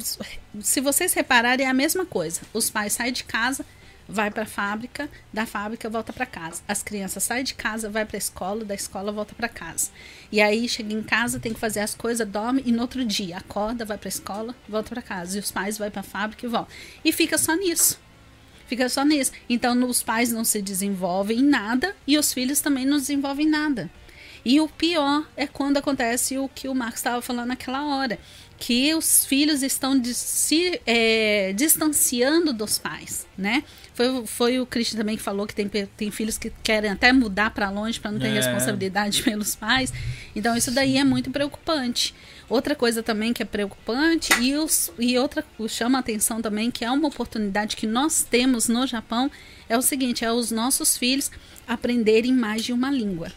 [0.60, 2.42] se vocês repararem, é a mesma coisa.
[2.54, 3.66] Os pais saem de casa,
[4.08, 6.62] vai para a fábrica, da fábrica volta para casa.
[6.68, 9.92] As crianças saem de casa, vai para a escola, da escola volta para casa.
[10.32, 13.38] E aí chega em casa, tem que fazer as coisas, dorme e no outro dia
[13.38, 15.38] acorda, vai para a escola, volta para casa.
[15.38, 16.74] E os pais vão para a fábrica e voltam.
[17.04, 18.00] E fica só nisso.
[18.68, 19.32] Fica só nisso.
[19.50, 23.90] Então, os pais não se desenvolvem em nada e os filhos também não desenvolvem nada.
[24.44, 28.18] E o pior é quando acontece o que o Marcos estava falando naquela hora,
[28.58, 33.64] que os filhos estão de- se é, distanciando dos pais, né?
[33.98, 37.50] Foi, foi o Christian também que falou que tem, tem filhos que querem até mudar
[37.50, 38.34] para longe para não ter É.
[38.34, 39.92] responsabilidade pelos pais.
[40.36, 42.14] Então isso daí é muito preocupante.
[42.48, 46.70] Outra coisa também que é preocupante e, os, e outra que chama a atenção também,
[46.70, 49.32] que é uma oportunidade que nós temos no Japão,
[49.68, 51.32] é o seguinte, é os nossos filhos
[51.68, 53.32] aprenderem mais de uma língua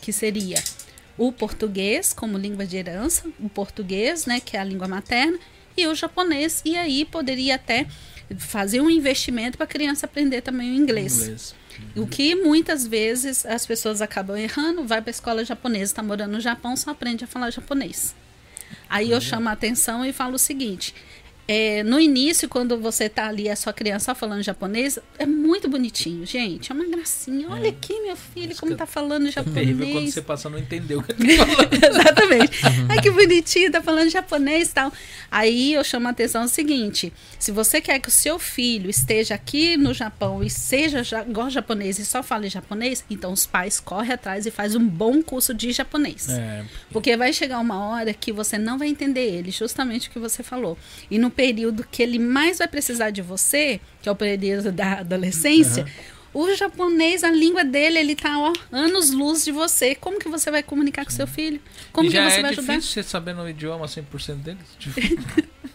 [0.00, 0.60] que seria
[1.16, 5.38] o português como língua de herança, o português, né, que é a língua materna,
[5.76, 6.60] e o japonês.
[6.64, 7.86] E aí poderia até
[8.38, 11.22] fazer um investimento para a criança aprender também o inglês.
[11.22, 11.54] Inglês.
[11.96, 16.32] O que muitas vezes as pessoas acabam errando, vai para a escola japonesa, está morando
[16.32, 18.14] no Japão, só aprende a falar japonês.
[18.88, 20.94] Aí eu chamo a atenção e falo o seguinte:
[21.52, 25.68] é, no início, quando você tá ali, a sua criança só falando japonês, é muito
[25.68, 26.72] bonitinho, gente.
[26.72, 27.46] É uma gracinha.
[27.50, 30.14] Olha aqui, meu filho, como que tá falando É terrível quando japonês.
[30.14, 31.84] você passa não entendeu o que ele tá falando.
[31.84, 32.60] Exatamente.
[32.88, 34.90] Ai, que bonitinho, tá falando japonês e tal.
[35.30, 39.34] Aí eu chamo a atenção o seguinte: se você quer que o seu filho esteja
[39.34, 43.78] aqui no Japão e seja ja igual japonês e só fale japonês, então os pais
[43.78, 46.30] correm atrás e faz um bom curso de japonês.
[46.30, 50.18] É, Porque vai chegar uma hora que você não vai entender ele, justamente o que
[50.18, 50.78] você falou.
[51.10, 55.00] E no período que ele mais vai precisar de você, que é o período da
[55.00, 55.84] adolescência,
[56.32, 59.96] o japonês, a língua dele, ele tá ó, anos luz de você.
[59.96, 61.60] Como que você vai comunicar com seu filho?
[61.92, 62.76] Como e que você é vai ajudar?
[62.76, 64.60] difícil você saber o idioma 100% deles.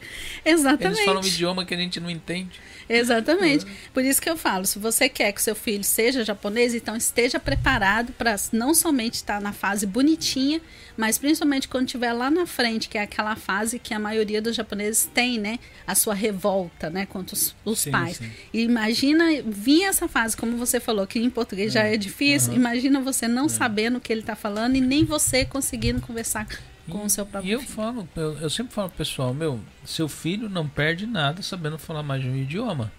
[0.52, 0.98] Exatamente.
[1.00, 2.60] Eles falam um idioma que a gente não entende.
[2.90, 3.66] Exatamente.
[3.94, 7.40] Por isso que eu falo, se você quer que seu filho seja japonês, então esteja
[7.40, 10.62] preparado para não somente estar na fase bonitinha,
[10.96, 14.56] mas principalmente quando estiver lá na frente, que é aquela fase que a maioria dos
[14.56, 15.60] japoneses tem, né?
[15.86, 17.06] A sua revolta, né?
[17.06, 18.18] Contra os, os Sim, pais.
[18.18, 18.32] sim.
[18.54, 22.54] E imagina vir essa fase, como você falou, que em português já é difícil.
[22.54, 26.48] Imagina você não sabendo o que ele está falando e nem você conseguindo conversar
[26.90, 27.72] com o seu próprio E eu filho.
[27.74, 32.04] falo, eu, eu sempre falo pro pessoal, meu, seu filho não perde nada sabendo falar
[32.04, 32.92] mais de um idioma.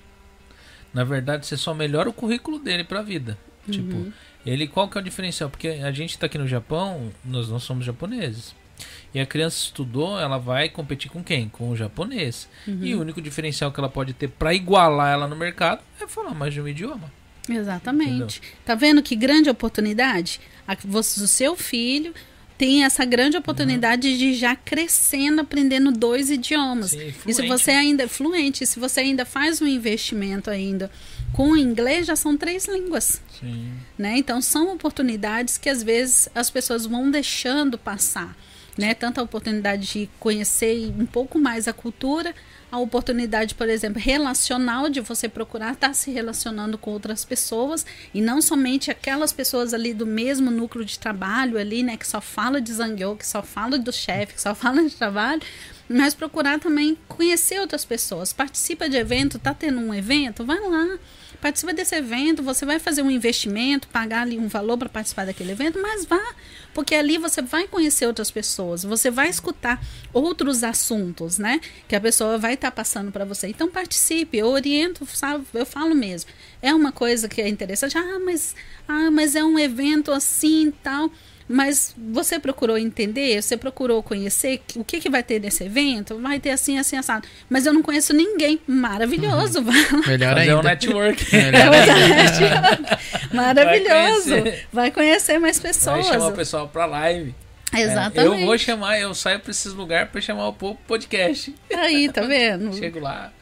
[0.92, 3.36] Na verdade, você só melhora o currículo dele pra vida.
[3.66, 3.72] Uhum.
[3.72, 4.12] Tipo,
[4.46, 5.50] ele qual que é o diferencial?
[5.50, 8.54] Porque a gente tá aqui no Japão, nós não somos japoneses.
[9.12, 11.48] E a criança estudou, ela vai competir com quem?
[11.48, 12.48] Com o japonês.
[12.66, 12.78] Uhum.
[12.84, 16.34] E o único diferencial que ela pode ter pra igualar ela no mercado é falar
[16.34, 17.12] mais de um idioma.
[17.48, 18.40] Exatamente.
[18.64, 20.40] Tá vendo que grande oportunidade?
[20.66, 22.14] A- você- O seu filho
[22.58, 26.90] tem essa grande oportunidade de já crescendo, aprendendo dois idiomas.
[26.90, 27.48] Sim, e se fluente.
[27.48, 30.90] você ainda é fluente, se você ainda faz um investimento ainda
[31.32, 33.22] com o inglês, já são três línguas.
[33.38, 33.70] Sim.
[33.96, 34.18] Né?
[34.18, 38.36] Então são oportunidades que às vezes as pessoas vão deixando passar,
[38.76, 38.92] né?
[38.92, 42.34] Tanto a oportunidade de conhecer um pouco mais a cultura,
[42.70, 48.20] a oportunidade, por exemplo, relacional de você procurar estar se relacionando com outras pessoas e
[48.20, 52.60] não somente aquelas pessoas ali do mesmo núcleo de trabalho ali, né, que só fala
[52.60, 55.40] de zangueu, que só fala do chefe, que só fala de trabalho,
[55.88, 58.32] mas procurar também conhecer outras pessoas.
[58.32, 60.98] Participa de evento, tá tendo um evento, vai lá.
[61.40, 65.52] Participa desse evento, você vai fazer um investimento, pagar ali um valor para participar daquele
[65.52, 66.20] evento, mas vá,
[66.78, 71.60] porque ali você vai conhecer outras pessoas, você vai escutar outros assuntos, né?
[71.88, 73.48] Que a pessoa vai estar passando para você.
[73.48, 75.44] Então participe, eu oriento, sabe?
[75.52, 76.30] Eu falo mesmo.
[76.62, 77.98] É uma coisa que é interessante.
[77.98, 78.54] Ah, mas,
[78.86, 81.10] ah, mas é um evento assim tal.
[81.48, 86.18] Mas você procurou entender, você procurou conhecer o que, que vai ter nesse evento?
[86.20, 87.26] Vai ter assim, assim, assado.
[87.48, 88.60] Mas eu não conheço ninguém.
[88.66, 89.98] Maravilhoso, vai lá.
[90.06, 90.68] Melhor Fazer um ainda.
[90.68, 91.26] network.
[91.34, 92.98] Melhor É ainda.
[93.32, 94.30] Maravilhoso.
[94.30, 94.66] conhecer.
[94.72, 96.06] Vai conhecer mais Vai pessoas.
[96.06, 97.34] chamar o pessoal pra live.
[97.72, 98.40] É, Exatamente.
[98.40, 101.54] eu vou chamar, eu saio pra esses lugares pra chamar o povo pro podcast.
[101.74, 102.74] Aí, tá vendo?
[102.76, 103.32] Chego lá.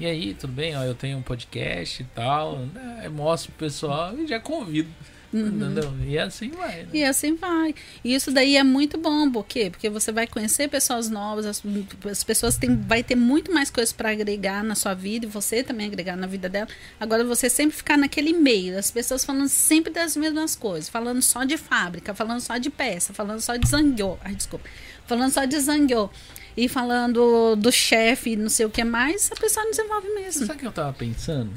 [0.00, 0.76] E aí, tudo bem?
[0.76, 2.58] Ó, eu tenho um podcast e tal.
[2.74, 3.08] Né?
[3.10, 4.88] Mostro pro pessoal e já convido.
[5.34, 5.92] Entendeu?
[6.06, 6.82] E assim vai.
[6.82, 6.88] Né?
[6.92, 7.74] E assim vai.
[8.04, 9.68] E isso daí é muito bom, por quê?
[9.68, 11.62] Porque você vai conhecer pessoas novas, as,
[12.08, 15.64] as pessoas têm, vai ter muito mais coisas para agregar na sua vida e você
[15.64, 16.68] também agregar na vida dela.
[17.00, 21.42] Agora você sempre ficar naquele meio, as pessoas falando sempre das mesmas coisas, falando só
[21.42, 24.16] de fábrica, falando só de peça, falando só de zangueu.
[24.22, 24.68] Ai, desculpa.
[25.04, 26.10] Falando só de zangueu.
[26.56, 30.46] E falando do chefe, não sei o que mais, a pessoa não desenvolve mesmo.
[30.46, 31.50] Sabe o que eu tava pensando?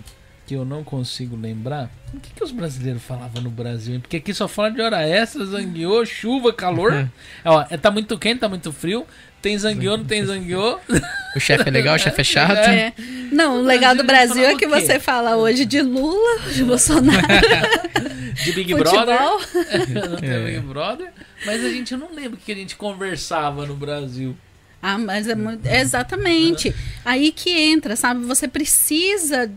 [0.48, 1.92] Que eu não consigo lembrar?
[2.14, 3.96] O que, que os brasileiros falavam no Brasil?
[3.96, 4.00] hein?
[4.00, 7.10] Porque aqui só fala de hora extra, zangueô, chuva, calor.
[7.44, 9.06] Ó, é, tá muito quente, tá muito frio.
[9.42, 10.80] Tem zangueô, não tem zangueô.
[11.36, 12.68] O chefe é legal, o chefe é chato.
[12.70, 12.94] É.
[13.32, 17.28] Não, o legal do Brasil, é que o você fala hoje de Lula, de Bolsonaro,
[18.44, 19.18] De Big Brother.
[19.20, 20.10] futebol.
[20.10, 20.40] não tem É.
[20.46, 21.12] Big Brother.
[21.46, 24.36] Mas a gente não lembra o que a gente conversava no Brasil.
[24.82, 25.66] Ah, mas é muito.
[25.66, 26.74] é exatamente.
[27.04, 28.24] Aí que entra, sabe?
[28.26, 29.52] Você precisa.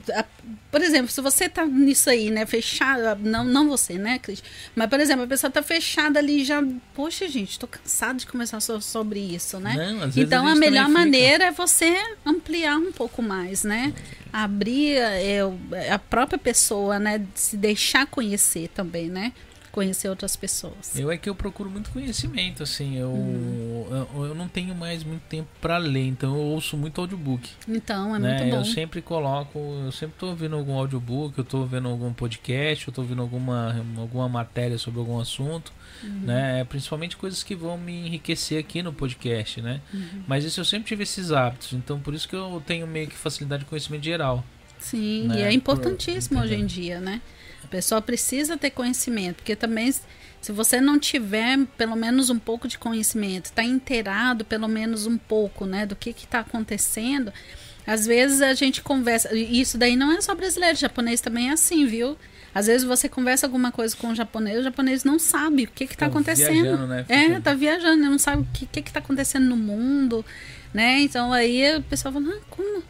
[0.71, 2.47] Por exemplo, se você tá nisso aí, né?
[2.47, 3.21] Fechado.
[3.23, 4.43] Não, não você, né, Cris?
[4.75, 6.63] Mas, por exemplo, a pessoa tá fechada ali já.
[6.95, 9.75] Poxa, gente, tô cansado de conversar so- sobre isso, né?
[9.77, 13.93] Não, então, a a, melhor maneira é você ampliar um pouco mais, né?
[14.33, 15.59] Abrir é, o-
[15.93, 17.21] a própria pessoa, né?
[17.35, 19.33] Se deixar conhecer também, né?
[19.73, 20.97] Conhecer outras pessoas.
[20.99, 22.97] Eu é que eu procuro muito conhecimento, assim.
[22.97, 24.07] Eu, Uhum.
[24.17, 27.49] eu, eu não tenho mais muito tempo pra ler, então eu ouço muito audiobook.
[27.69, 28.39] Então, é né?
[28.39, 28.57] muito bom.
[28.61, 32.93] Eu sempre coloco, eu sempre tô ouvindo algum audiobook, eu tô ouvindo algum podcast, eu
[32.95, 36.21] tô ouvindo alguma, alguma matéria sobre algum assunto, Uhum.
[36.25, 36.65] né?
[36.65, 39.81] Principalmente coisas que vão me enriquecer aqui no podcast, né?
[39.93, 40.23] Uhum.
[40.27, 43.15] Mas isso eu sempre tive esses hábitos, então por isso que eu tenho meio que
[43.17, 44.45] facilidade de conhecimento geral.
[44.79, 47.21] Sim, né, e é por- importantíssimo hoje em dia, né?
[47.71, 49.93] A pessoa precisa ter conhecimento, porque também
[50.41, 55.17] se você não tiver pelo menos um pouco de conhecimento, está inteirado pelo menos um
[55.17, 57.33] pouco, né, do que está acontecendo,
[57.87, 61.53] às vezes a gente conversa, e isso daí não é só brasileiro, japonês também é
[61.53, 62.19] assim, viu?
[62.53, 65.85] Às vezes você conversa alguma coisa com o japonês, o japonês não sabe o que
[65.85, 66.63] está Fica acontecendo.
[66.63, 67.05] viajando, né?
[67.09, 70.25] É, Fica- tá viajando, não sabe o que, que, que tá acontecendo no mundo,
[70.75, 70.99] né?
[71.03, 72.83] Então aí o pessoal fala, ah, como?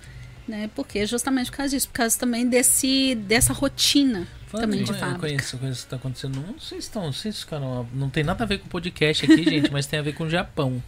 [0.48, 0.70] Né?
[0.74, 4.98] Porque justamente por causa disso, por causa também desse, dessa rotina Falando também de conhe-
[5.00, 5.20] fábrica.
[5.20, 8.46] conhecer coisas que tá acontecendo no mundo, vocês estão, vocês ficaram, não tem nada a
[8.46, 10.82] ver com o podcast aqui, gente, mas tem a ver com o Japão.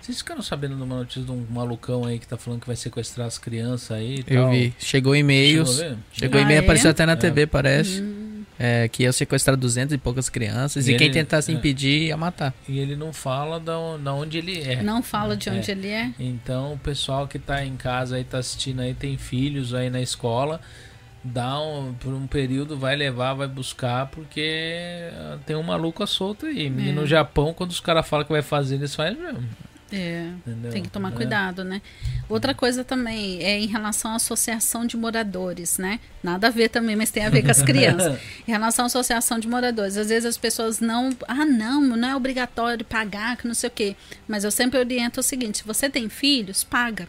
[0.00, 2.76] Vocês ficaram sabendo de uma notícia de um malucão aí que tá falando que vai
[2.76, 4.50] sequestrar as crianças aí e Eu tal?
[4.50, 4.74] vi.
[4.78, 5.80] Chegou e-mails.
[6.12, 6.62] Chegou Ah, e-mail, é?
[6.62, 7.16] apareceu até na É.
[7.16, 8.02] TV, parece.
[8.02, 8.22] Hum,
[8.56, 10.86] É, que ia sequestrar 200 e poucas crianças.
[10.86, 11.54] E E, quem ele- tentasse é.
[11.56, 12.54] impedir ia matar.
[12.68, 14.80] E ele não fala da, da onde ele é.
[14.80, 15.74] não fala de onde É.
[15.74, 16.12] ele é.
[16.20, 20.00] Então, o pessoal que tá em casa aí, tá assistindo aí, tem filhos aí na
[20.00, 20.60] escola,
[21.24, 26.46] dá um, por um período, vai levar, vai buscar, porque ah, tem um maluco solto
[26.46, 26.68] aí.
[26.68, 26.92] E É.
[26.92, 29.42] no Japão, quando os caras falam que vai fazer, eles fazem mesmo.
[29.92, 30.72] É, Entendeu?
[30.72, 31.14] tem que tomar É.
[31.14, 31.80] cuidado, né?
[32.28, 36.00] Outra coisa também é em relação à associação de moradores, né?
[36.20, 38.18] Nada a ver também, mas tem a ver com as crianças.
[38.48, 41.10] Em relação à associação de moradores, às vezes as pessoas não.
[41.28, 43.94] Ah, não, não é obrigatório pagar, que não sei o quê.
[44.26, 47.06] Mas eu sempre oriento o seguinte: se você tem filhos, paga.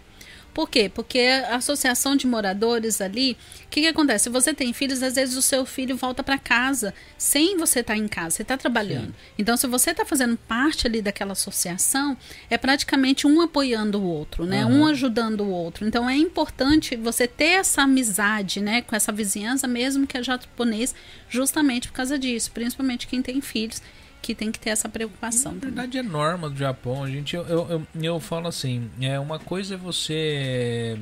[0.56, 0.90] Por quê?
[0.90, 3.34] Porque a associação de moradores ali,
[3.66, 4.24] o que, que acontece?
[4.24, 7.98] Se você tem filhos, às vezes o seu filho volta para casa sem você estar
[7.98, 9.14] em casa, você está trabalhando.
[9.38, 12.16] Então, se você está fazendo parte ali daquela associação,
[12.50, 14.64] é praticamente um apoiando o outro, né?
[14.64, 14.75] Aham.
[14.75, 15.85] Um ajudando o outro.
[15.85, 20.95] Então, é importante você ter essa amizade, né, com essa vizinhança, mesmo que é japonês,
[21.27, 22.50] justamente por causa disso.
[22.51, 23.82] Principalmente quem tem filhos,
[24.25, 25.51] que tem que ter essa preocupação.
[25.53, 25.75] Na também.
[25.75, 27.03] verdade é norma do Japão.
[27.03, 30.97] A gente, eu, eu, eu, eu falo assim, é uma coisa é você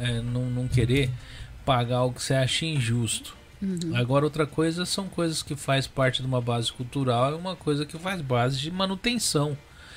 [0.00, 1.10] é, não, não querer
[1.66, 3.36] pagar o que você acha injusto.
[3.60, 3.94] Uhum.
[3.94, 7.84] Agora outra coisa são coisas que faz parte de uma base cultural e uma coisa
[7.84, 9.56] que faz base de manutenção.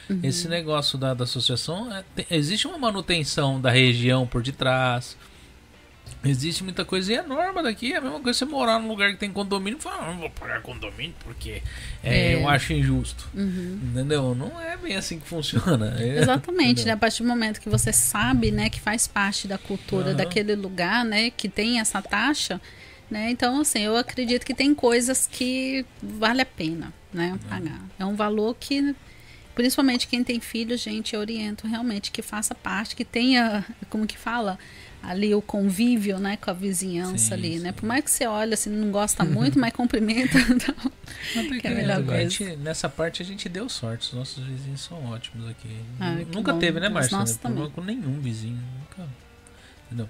[0.09, 0.19] Uhum.
[0.21, 5.15] Esse negócio da, da associação, é, tem- existe uma manutenção da região por detrás.
[6.25, 9.11] Existe muita coisa e a norma daqui é a mesma coisa você morar num lugar
[9.11, 11.61] que tem condomínio e falar, ah, não vou pagar condomínio porque
[12.03, 12.35] é, É.
[12.35, 13.27] eu acho injusto.
[13.33, 13.79] Uhum.
[13.91, 14.33] Entendeu?
[14.35, 15.95] Não é bem assim que funciona.
[15.99, 16.93] É, Exatamente, né?
[16.93, 20.15] A partir do momento que você sabe, né, que faz parte da cultura Aham.
[20.15, 22.59] daquele lugar, né, que tem essa taxa,
[23.09, 23.29] né?
[23.29, 27.79] Então, assim, eu acredito que tem coisas que vale a pena, né, pagar.
[27.99, 28.95] É um valor que
[29.53, 34.17] principalmente quem tem filhos, gente, eu oriento realmente que faça parte, que tenha, como que
[34.17, 34.59] fala,
[35.07, 37.69] ali o convívio, né, com a vizinhança Sim, ali, né?
[37.69, 37.75] sim.
[37.75, 40.37] Por mais que você olhe assim, não gosta muito, mas cumprimenta.
[40.49, 40.75] Então,
[41.35, 42.29] Não, porque que é a melhor a coisa.
[42.29, 44.07] gente- nessa parte a gente deu sorte.
[44.07, 45.69] Os nossos vizinhos são ótimos aqui.
[45.99, 46.59] Ah, nunca bom.
[46.59, 47.17] teve, né, Márcia?
[47.17, 47.25] Né?
[47.41, 48.61] Problema com nenhum vizinho.
[48.79, 49.09] Nunca.
[49.87, 50.09] Entendeu?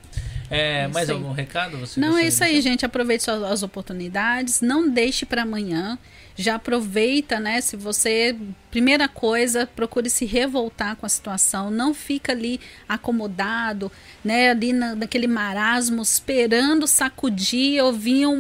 [0.50, 1.16] É, É mais aí.
[1.16, 1.78] algum recado?
[1.80, 2.86] Você Não, é isso aí, gente.
[2.86, 4.62] Aproveite suas- as oportunidades.
[4.62, 5.98] Não deixe para amanhã.
[6.38, 7.62] Já aproveita, né?
[7.62, 8.36] Se você.
[8.70, 11.72] Primeira coisa, procure se revoltar com a situação.
[11.72, 13.90] Não fica ali acomodado,
[14.24, 14.50] né?
[14.50, 18.34] Ali na, naquele marasmo, esperando sacudir ou vir um-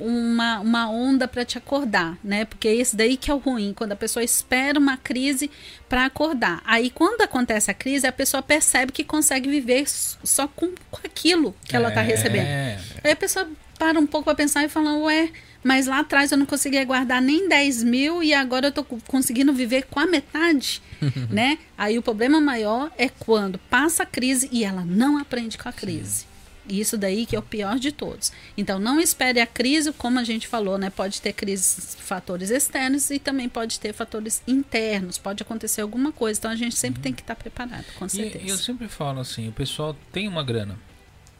[0.00, 2.44] um- uma, uma onda para te acordar, né?
[2.44, 3.72] Porque é esse daí que é o ruim.
[3.74, 5.50] Quando a pessoa espera uma crise
[5.88, 6.62] para acordar.
[6.64, 11.54] Aí, quando acontece a crise, a pessoa percebe que consegue viver só com, com aquilo
[11.64, 12.46] que ela está recebendo.
[12.46, 13.48] É, Aí a pessoa
[13.78, 15.30] para um pouco para pensar e fala, ué,
[15.62, 18.98] mas lá atrás eu não conseguia guardar nem 10 mil e agora eu tô co-
[19.06, 20.80] conseguindo viver com a metade,
[21.30, 21.58] né?
[21.76, 25.72] Aí o problema maior é quando passa a crise e ela não aprende com a
[25.72, 26.28] crise.
[26.68, 28.30] E Isso daí que é o pior de todos.
[28.56, 30.88] Então não espere a crise, como a gente falou, né?
[30.88, 35.18] Pode ter crises, fatores externos e também pode ter fatores internos.
[35.18, 36.38] Pode acontecer alguma coisa.
[36.38, 38.44] Então a gente sempre tem que estar preparado, com certeza.
[38.44, 40.78] e eu sempre falo assim, o pessoal tem uma grana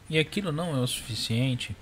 [0.09, 1.77] e aquilo não é o suficiente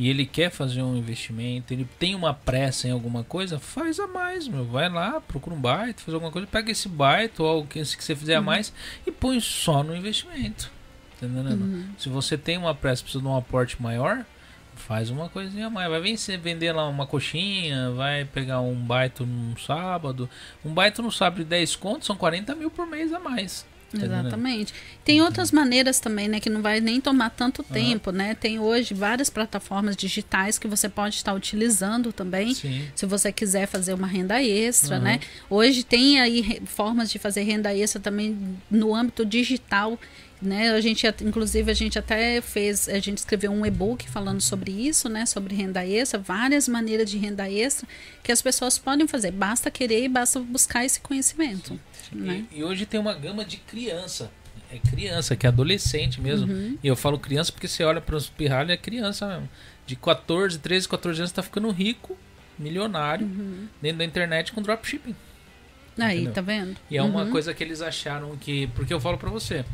[0.00, 4.06] e ele quer fazer um investimento, ele tem uma pressa em alguma coisa, faz a
[4.06, 4.64] mais, meu.
[4.64, 8.02] Vai lá, procura um baito, faz alguma coisa, pega esse baito ou o que que
[8.02, 8.72] você fizer a mais
[9.06, 10.70] e põe só no investimento.
[11.18, 11.50] Entendendo?
[11.50, 11.88] Uhum.
[11.98, 14.24] Se você tem uma pressa, precisa de um aporte maior,
[14.74, 15.90] faz uma coisinha a mais.
[15.90, 20.30] Vai você vender lá uma coxinha, vai pegar um baito num sábado.
[20.64, 23.66] Um baito no sábado de 10 contos são 40 mil por mês a mais.
[23.92, 24.72] Exatamente.
[25.04, 27.72] Tem outras maneiras também, né, que não vai nem tomar tanto Aham.
[27.74, 28.34] tempo, né?
[28.34, 32.54] Tem hoje várias plataformas digitais que você pode estar utilizando também.
[32.54, 32.86] Sim.
[32.94, 35.04] Se você quiser fazer uma renda extra, Aham.
[35.04, 35.20] né?
[35.48, 39.98] Hoje tem aí formas de fazer renda extra também no âmbito digital,
[40.40, 40.70] né?
[40.70, 45.08] A gente, inclusive, a gente até fez, a gente escreveu um e-book falando sobre isso,
[45.08, 45.26] né?
[45.26, 47.86] Sobre renda extra, várias maneiras de renda extra
[48.22, 49.32] que as pessoas podem fazer.
[49.32, 51.78] Basta querer e basta buscar esse conhecimento,
[52.12, 52.44] né?
[52.52, 54.30] E, e hoje tem uma gama de criança.
[54.72, 56.52] É criança, que é adolescente mesmo.
[56.52, 56.78] Uhum.
[56.82, 59.48] E eu falo criança porque você olha para os pirralhos, é criança mesmo.
[59.86, 62.16] De 14, 13, 14 anos tá ficando rico,
[62.58, 63.26] milionário,
[63.82, 65.16] dentro da internet com dropshipping.
[65.98, 66.32] Aí, Entendeu?
[66.32, 66.76] tá vendo?
[66.90, 67.30] E é uma Uhum.
[67.32, 68.68] coisa que eles acharam que.
[68.68, 69.64] Porque eu falo pra você.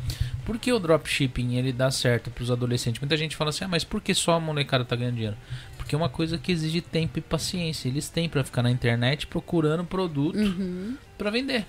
[0.45, 2.99] Por que o dropshipping ele dá certo pros adolescentes?
[2.99, 5.37] Muita gente fala assim, ah, mas por que só a molecada tá ganhando dinheiro?
[5.77, 7.87] Porque é uma coisa que exige tempo e paciência.
[7.87, 10.97] Eles têm pra ficar na internet procurando produto Uhum.
[11.17, 11.65] pra vender.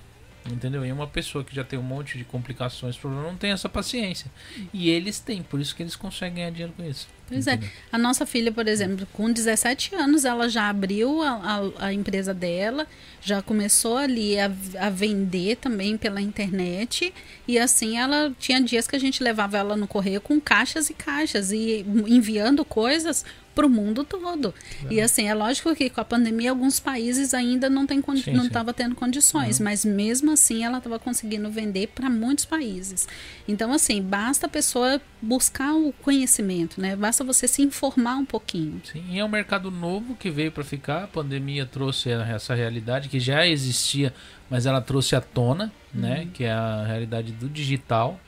[0.53, 0.85] Entendeu?
[0.85, 4.31] E uma pessoa que já tem um monte de complicações, problema, não tem essa paciência.
[4.73, 7.07] E eles têm, por isso que eles conseguem ganhar dinheiro com isso.
[7.29, 7.55] Pois é.
[7.55, 7.71] Entendeu?
[7.93, 11.31] A nossa filha, por exemplo, com 17 anos, ela já abriu a,
[11.79, 12.87] a, a empresa dela,
[13.21, 17.13] já começou ali a, a vender também pela internet.
[17.47, 20.95] E assim, ela tinha dias que a gente levava ela no correio com caixas e
[20.95, 23.25] caixas e enviando coisas
[23.59, 24.55] para o mundo todo.
[24.89, 28.47] E assim, é lógico que com a pandemia alguns países ainda não tem Sim, não
[28.47, 33.09] estava tendo condições, mas mesmo assim ela estava conseguindo vender para muitos países.
[33.49, 36.95] Então assim, basta a pessoa buscar o conhecimento, né?
[36.95, 38.81] Basta você se informar um pouquinho.
[38.85, 41.03] Sim, e é um mercado novo que veio para ficar.
[41.03, 44.15] A pandemia trouxe essa realidade que já existia,
[44.49, 46.29] mas ela trouxe à tona, né?
[46.33, 48.21] Que é a realidade do digital,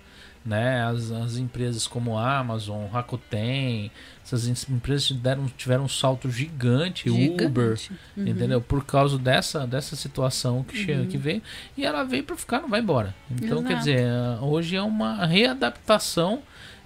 [0.45, 0.83] né?
[0.85, 3.93] As, as empresas como a Amazon, Rakuten,
[4.33, 7.93] essas em- empresas deram, tiveram um salto gigante, Uber, Gigante.
[8.17, 8.27] Uhum.
[8.27, 8.61] entendeu?
[8.61, 11.43] Por causa dessa, dessa situação que, chega, que veio.
[11.77, 13.15] E ela veio para ficar, não vai embora.
[13.31, 13.85] Então, quer Exato.
[13.87, 14.07] dizer,
[14.43, 16.43] hoje é uma readaptação.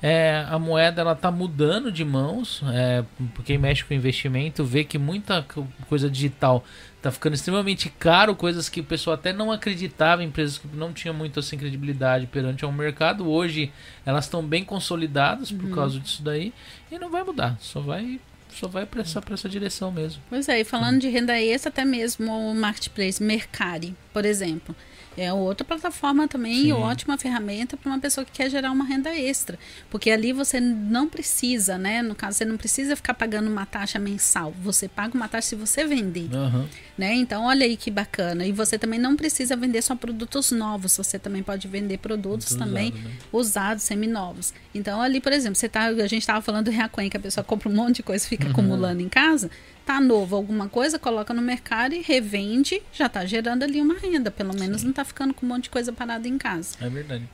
[0.07, 3.02] É, a moeda ela tá mudando de mãos, é,
[3.42, 6.62] quem mexe com investimento vê que muita co- coisa digital
[7.00, 11.15] tá ficando extremamente caro, coisas que o pessoal até não acreditava, empresas que não tinham
[11.15, 13.73] muito assim credibilidade perante ao mercado, hoje
[14.05, 16.52] elas estão bem consolidadas por causa disso daí
[16.92, 20.23] e não vai mudar, só vai só vai para essa, pra essa direção mesmo.
[20.28, 24.76] Pois é, e falando de renda extra, até mesmo o Marketplace Mercari, por exemplo.
[25.17, 26.73] É outra plataforma também, Sim.
[26.73, 29.59] ótima ferramenta para uma pessoa que quer gerar uma renda extra.
[29.91, 32.02] Porque ali você não precisa, né?
[32.02, 34.52] No caso, você não precisa ficar pagando uma taxa mensal.
[34.62, 36.28] Você paga uma taxa se você vender.
[36.34, 36.67] Aham.
[36.99, 37.15] né?
[37.15, 38.44] Então, olha aí que bacana.
[38.44, 42.59] E você também não precisa vender só produtos novos, você também pode vender produtos Tudo
[42.59, 43.10] também usado, né?
[43.33, 44.52] usados, seminovos.
[44.75, 47.44] Então, ali, por exemplo, você tá, a gente estava falando do Reacuen, que a pessoa
[47.44, 49.51] compra um monte de coisa e fica acumulando em casa.
[49.85, 54.31] Tá novo alguma coisa, coloca no mercado e revende, já tá gerando ali uma renda.
[54.31, 56.77] Pelo menos não tá ficando com um monte de coisa parada em casa.
[56.81, 57.29] É verdade.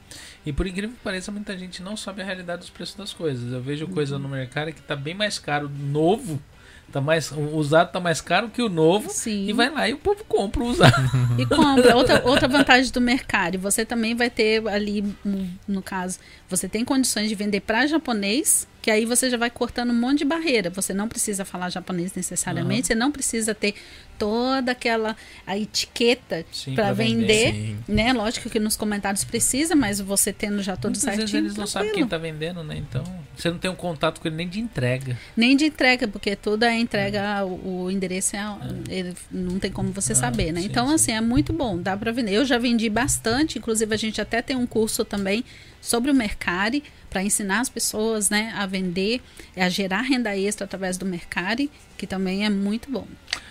[0.45, 3.53] E por incrível que pareça, muita gente não sabe a realidade dos preços das coisas.
[3.53, 6.43] Eu vejo coisa no mercado que tá bem mais caro novo,
[6.91, 9.47] tá mais o usado tá mais caro que o novo Sim.
[9.49, 10.93] e vai lá e o povo compra o usado.
[11.39, 11.97] E compra.
[11.97, 16.85] Outra, outra vantagem do mercado, você também vai ter ali, no- no caso, você tem
[16.85, 20.69] condições de vender para japonês, aí você já vai cortando um monte de barreira.
[20.71, 22.87] Você não precisa falar japonês necessariamente, Aham.
[22.87, 23.75] você não precisa ter
[24.19, 26.45] toda aquela a etiqueta
[26.75, 27.53] para vender.
[27.53, 28.13] vender, né?
[28.13, 31.67] Lógico que nos comentários precisa, mas você tendo já tudo Muitas vezes certinho, eles não
[31.67, 32.11] sabem quem tranquilo.
[32.11, 32.77] tá vendendo, né?
[32.77, 33.03] Então,
[33.35, 35.19] você não tem um contato com ele nem de entrega.
[35.35, 38.41] Nem de entrega, porque toda a entrega, o, o endereço é,
[38.91, 40.61] ele não tem como você Ah, saber, né?
[40.61, 40.95] sim, então, sim.
[40.95, 42.33] assim, é muito bom, dá para vender.
[42.35, 45.43] Eu já vendi bastante, inclusive a gente até tem um curso também
[45.81, 49.21] sobre o Mercari para ensinar as pessoas, né, a vender,
[49.57, 53.07] a gerar renda extra através do Mercari, que também é muito bom.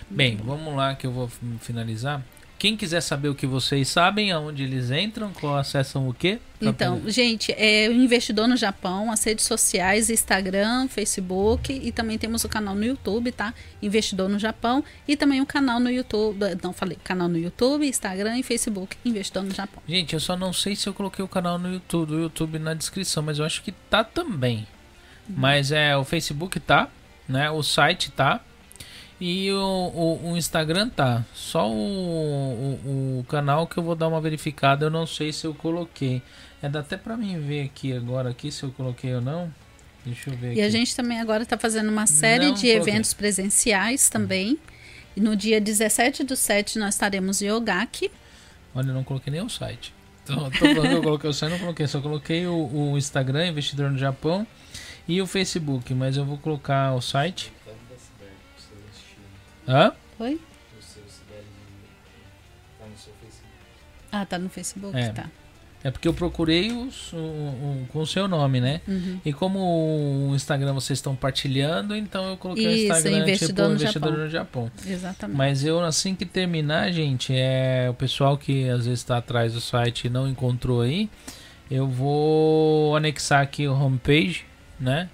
[0.08, 2.24] Bem, vamos lá que eu vou finalizar.
[2.60, 6.38] Quem quiser saber o que vocês sabem, aonde eles entram, qual acessam o quê?
[6.60, 12.18] Então, poder- gente, é o Investidor no Japão, as redes sociais, Instagram, Facebook e também
[12.18, 13.54] temos o canal no YouTube, tá?
[13.80, 18.36] Investidor no Japão e também o canal no YouTube, não falei, canal no YouTube, Instagram
[18.38, 19.82] e Facebook, Investidor no Japão.
[19.88, 22.74] Gente, eu só não sei se eu coloquei o canal no YouTube, do YouTube na
[22.74, 24.66] descrição, mas eu acho que tá também.
[25.26, 26.88] Mas é, o Facebook tá,
[27.26, 27.50] né?
[27.50, 28.42] O site tá.
[29.20, 31.24] E o, o, o Instagram tá.
[31.34, 35.46] Só o, o, o canal que eu vou dar uma verificada, eu não sei se
[35.46, 36.22] eu coloquei.
[36.62, 39.52] É dá até pra mim ver aqui agora aqui se eu coloquei ou não.
[40.04, 40.70] Deixa eu ver E a aqui.
[40.72, 42.76] gente também agora está fazendo uma série Não de coloquei.
[42.76, 44.58] eventos presenciais também.
[45.14, 48.10] E no dia 17 do 7 nós estaremos em Ogaki.
[48.74, 49.92] Olha, eu não coloquei nem o site.
[50.24, 51.86] Tô que eu coloquei o site, não coloquei.
[51.86, 52.54] Só coloquei o,
[52.92, 54.46] o Instagram, Investidor no Japão,
[55.08, 55.92] e o Facebook.
[55.92, 57.52] Mas eu vou colocar o site.
[59.70, 59.92] Hã?
[60.18, 60.34] Oi?
[60.78, 61.44] o seu Sibeli
[62.78, 63.54] tá no seu Facebook.
[64.10, 65.08] Ah, tá no Facebook, É.
[65.10, 65.26] tá.
[65.82, 68.82] É porque eu procurei os- o- o- com o seu nome, né?
[68.86, 69.18] Uhum.
[69.24, 69.58] E como
[70.28, 74.10] o Instagram vocês estão partilhando, então eu coloquei o Isso, Instagram Investidor tipo no Investidor
[74.10, 74.24] Japão.
[74.24, 74.72] no Japão.
[74.86, 75.36] Exatamente.
[75.38, 79.60] Mas eu, assim que terminar, gente, é o pessoal que às vezes está atrás do
[79.60, 81.08] site e não encontrou aí,
[81.70, 84.44] eu vou anexar aqui o homepage,
[84.78, 85.08] né?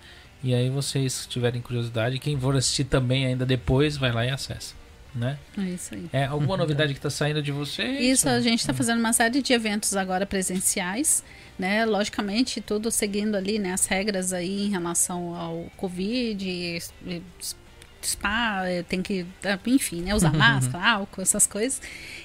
[0.45, 4.75] E aí vocês tiverem curiosidade, quem for assistir também ainda depois, vai lá e acessa,
[5.15, 5.39] né?
[5.59, 6.09] É isso aí.
[6.13, 8.01] É alguma novidade que está saindo de vocês?
[8.01, 11.25] Isso, a gente está fazendo uma série de eventos agora presenciais,
[11.59, 11.85] né?
[11.85, 17.23] Logicamente, tudo seguindo ali, né, as regras aí em relação ao Covid, e- e
[18.03, 21.81] spa, eh, tem que, eh, enfim, né, usar máscara, álcool, essas coisas.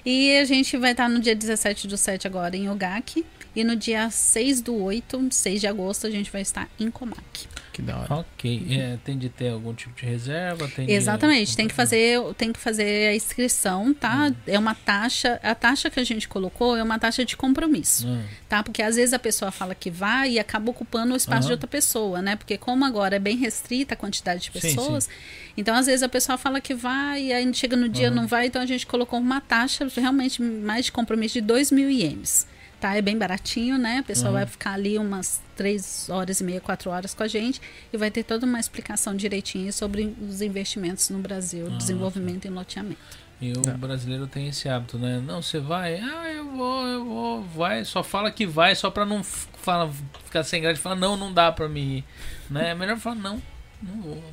[0.06, 3.26] E a gente vai estar no dia 17 do 7 agora em Ogaki,
[3.56, 7.48] e no dia 6 do 8, 6 de agosto, a gente vai estar em Komaki.
[7.72, 8.14] Que da hora.
[8.16, 8.68] Ok.
[8.70, 10.68] É, tem de ter algum tipo de reserva?
[10.68, 14.28] Tem de- Exatamente, tem que fazer, tem que fazer a inscrição, tá?
[14.30, 14.36] Hum.
[14.46, 18.06] É uma taxa, a taxa que a gente colocou é uma taxa de compromisso.
[18.10, 18.64] Ah, tá?
[18.64, 21.48] Porque às vezes a pessoa fala que vai e acaba ocupando o espaço Aham.
[21.48, 22.36] de outra pessoa, né?
[22.36, 25.10] Porque como agora é bem restrita a quantidade de Sim, pessoas,
[25.56, 28.16] então às vezes a pessoa fala que vai e aí chega no dia Aham.
[28.16, 31.90] não vai, então a gente colocou uma taxa realmente mais de compromisso de 2 mil
[31.90, 32.46] ienes.
[32.82, 34.00] Tá, é bem baratinho, né?
[34.00, 34.40] A pessoa Aham.
[34.40, 37.62] vai ficar ali umas três horas e meia, quatro horas com a gente
[37.94, 42.50] e vai ter toda uma explicação direitinho sobre os investimentos no Brasil, Ah, desenvolvimento e
[42.50, 43.00] loteamento.
[43.40, 45.22] E o brasileiro tem esse hábito, né?
[45.24, 49.06] Não, você vai, ah, eu vou, eu vou, vai, só fala que vai, só pra
[49.06, 49.92] não fala,
[50.26, 52.04] ficar sem graça, fala, não, não dá pra mim ir.
[52.50, 52.72] Né?
[52.72, 53.40] É melhor falar, não,
[53.82, 54.24] não vou.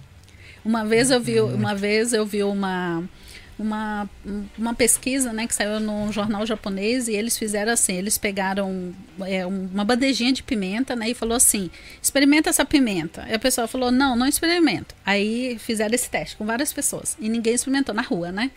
[0.65, 3.03] Uma vez eu vi, uma vez eu vi uma,
[3.59, 4.09] uma,
[4.57, 9.45] uma pesquisa né, que saiu num jornal japonês e eles fizeram assim, eles pegaram é,
[9.47, 11.71] um- uma bandejinha de pimenta né, e falou assim,
[12.01, 13.27] experimenta essa pimenta.
[13.29, 14.95] E a pessoa falou, não, não experimento.
[15.05, 18.51] Aí fizeram esse teste com várias pessoas e ninguém experimentou na rua, né?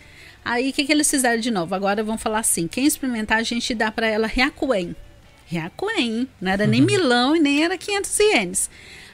[0.44, 1.74] Aí o que, que eles fizeram de novo?
[1.76, 4.96] Agora vão falar assim, quem experimentar a gente dá para ela Ryakuen.
[5.48, 8.70] Ryakuen, não era nem milão e nem era 500 ienes.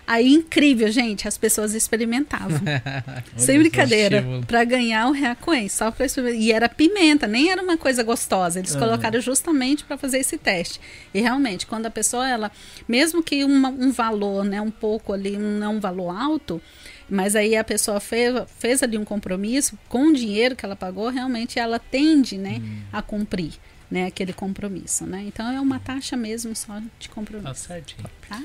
[0.08, 2.62] Aí, incrível, gente, as pessoas experimentavam.
[3.36, 4.24] Sem brincadeira.
[4.48, 5.68] Pra ganhar o Reacuen.
[5.68, 6.42] Só pra experimentar.
[6.42, 8.60] E era pimenta, nem era uma coisa gostosa.
[8.60, 8.80] Eles Ah.
[8.80, 10.80] colocaram justamente para fazer esse teste.
[11.14, 12.50] E realmente, quando a pessoa, ela,
[12.88, 16.62] mesmo que uma- um valor, né, um pouco ali, um, não um valor alto,
[17.10, 21.10] mas aí a pessoa fez, fez ali um compromisso com o dinheiro que ela pagou,
[21.10, 22.80] realmente ela tende, né, Hum.
[22.94, 23.52] a cumprir.
[23.90, 25.24] Né, aquele compromisso, né?
[25.28, 27.68] Então é uma taxa mesmo só de Tá compromisso.
[27.68, 28.04] certinho.
[28.28, 28.44] Tá?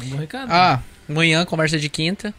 [0.00, 0.50] Um bom recado.
[0.50, 2.32] Ah, amanhã conversa de quinta,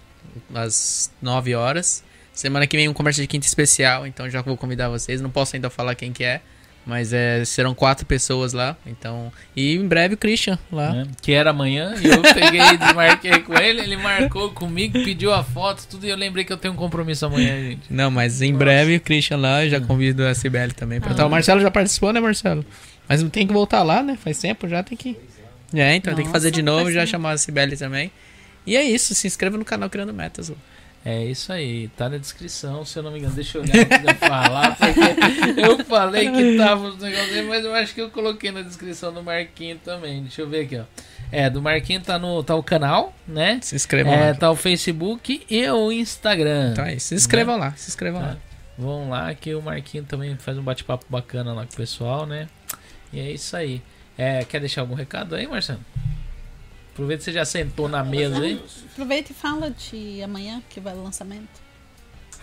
[0.53, 2.03] às 9 horas.
[2.33, 5.21] Semana que vem um conversa de quinta especial, então já vou convidar vocês.
[5.21, 6.41] Não posso ainda falar quem que é,
[6.83, 8.75] mas é, serão quatro pessoas lá.
[8.87, 10.91] Então, e em breve o Christian lá.
[10.93, 11.07] né?
[11.21, 15.43] Que era amanhã, e eu peguei e desmarquei com ele, ele marcou comigo, pediu a
[15.43, 17.81] foto, tudo, e eu lembrei que eu tenho um compromisso amanhã, gente.
[17.93, 20.99] Não, mas em breve o Christian lá, eu já convido a Cibele também.
[20.99, 21.15] Pra Ah.
[21.15, 21.25] tá.
[21.27, 22.65] O Marcelo já participou, né, Marcelo?
[23.07, 24.17] Mas não tem que voltar lá, né?
[24.21, 25.15] Faz tempo já, tem que.
[25.73, 27.11] É, então tem que fazer de Nossa, novo, já tempo.
[27.11, 28.11] chamar a Cibele também.
[28.65, 30.49] E é isso, se inscreva no canal Criando Metas.
[30.49, 30.53] ó.
[31.05, 33.33] É isso aí, tá na descrição, se eu não me engano.
[33.35, 37.41] Deixa eu olhar antes de eu falar, porque eu falei que tava os negócios aí,
[37.45, 40.21] mas eu acho que eu coloquei na descrição do Marquinho também.
[40.21, 40.83] Deixa eu ver aqui, ó.
[41.29, 43.59] É, do Marquinho tá no tá o canal, né?
[43.61, 44.33] Se inscrevam É, lá.
[44.33, 46.69] tá o Facebook e o Instagram.
[46.71, 48.27] Então é isso, se inscrevam lá, se inscrevam Tá.
[48.27, 48.37] lá.
[48.77, 52.47] Vão lá que o Marquinho também faz um bate-papo bacana lá com o pessoal, né?
[53.11, 53.81] E é isso aí.
[54.17, 55.79] É, quer deixar algum recado aí, Marcelo?
[56.93, 58.63] Aproveita que você já sentou na mesa aí.
[58.91, 61.61] Aproveita e fala de amanhã que vai o lançamento.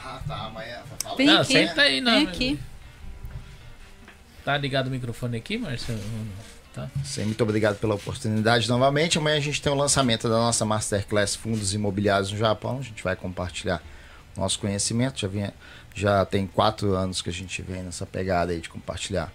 [0.03, 0.47] Ah, tá.
[0.47, 0.83] Amanhã.
[1.03, 1.53] Fala Vem Não, aqui.
[1.53, 2.13] senta aí, não.
[2.13, 2.61] Vem aqui.
[4.45, 6.01] Tá ligado o microfone aqui, Marcelo?
[7.05, 9.19] Sim, muito obrigado pela oportunidade novamente.
[9.19, 12.79] Amanhã a gente tem o lançamento da nossa Masterclass Fundos Imobiliários no Japão.
[12.79, 13.83] A gente vai compartilhar
[14.37, 15.21] nosso conhecimento.
[15.21, 15.55] Já, vinha,
[15.95, 19.33] já tem quatro anos que a gente vem nessa pegada aí de compartilhar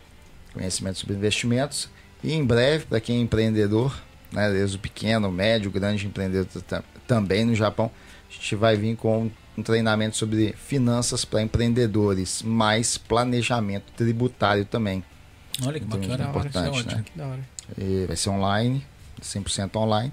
[0.54, 1.90] conhecimento sobre investimentos.
[2.26, 3.96] E em breve, para quem é empreendedor,
[4.32, 7.92] né, desde o pequeno, médio, grande empreendedor ta- também no Japão,
[8.30, 15.04] a gente vai vir com um treinamento sobre finanças para empreendedores, mais planejamento tributário também.
[15.64, 16.18] Olha que Muito bacana.
[16.18, 17.04] Da hora, importante, isso é ótimo, né?
[17.06, 17.40] que da hora.
[17.78, 18.86] E vai ser online,
[19.22, 20.12] 100% online.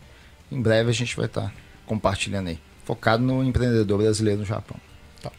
[0.50, 1.52] Em breve a gente vai estar
[1.86, 2.58] compartilhando aí.
[2.84, 4.76] Focado no empreendedor brasileiro no Japão.
[5.22, 5.36] Top.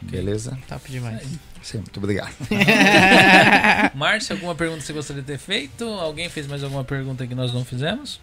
[0.00, 0.58] Beleza?
[0.68, 1.22] Top demais.
[1.62, 2.34] Sim, muito obrigado.
[3.94, 5.84] Márcio, alguma pergunta que você gostaria de ter feito?
[5.84, 8.20] Alguém fez mais alguma pergunta que nós não fizemos?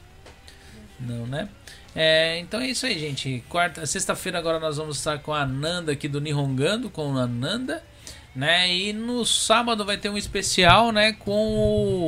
[0.99, 1.47] Não, né?
[1.95, 3.43] É, então é isso aí, gente.
[3.49, 7.81] Quarta, sexta-feira agora nós vamos estar com a Nanda aqui do Nihongando, com a Nanda,
[8.35, 8.71] né?
[8.73, 11.13] E no sábado vai ter um especial, né?
[11.13, 11.55] Com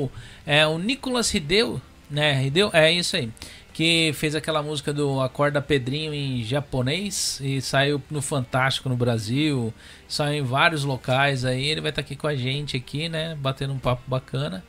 [0.03, 0.11] o,
[0.45, 2.45] é, o Nicolas Hideo, né?
[2.45, 3.31] Hideo, é isso aí.
[3.73, 9.73] Que fez aquela música do Acorda Pedrinho em japonês e saiu no Fantástico no Brasil,
[10.07, 11.65] saiu em vários locais aí.
[11.65, 13.35] Ele vai estar aqui com a gente aqui, né?
[13.39, 14.63] Batendo um papo bacana.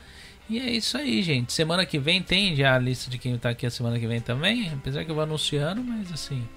[0.49, 1.51] E é isso aí, gente.
[1.51, 4.21] Semana que vem tem já a lista de quem tá aqui a semana que vem
[4.21, 4.69] também.
[4.71, 6.47] Apesar que eu vou anunciando, mas assim.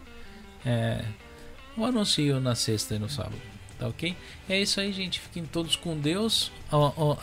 [0.65, 1.05] É.
[1.76, 3.56] Eu anuncio na sexta e no sábado.
[3.79, 4.17] Tá ok?
[4.49, 5.21] E é isso aí, gente.
[5.21, 6.51] Fiquem todos com Deus.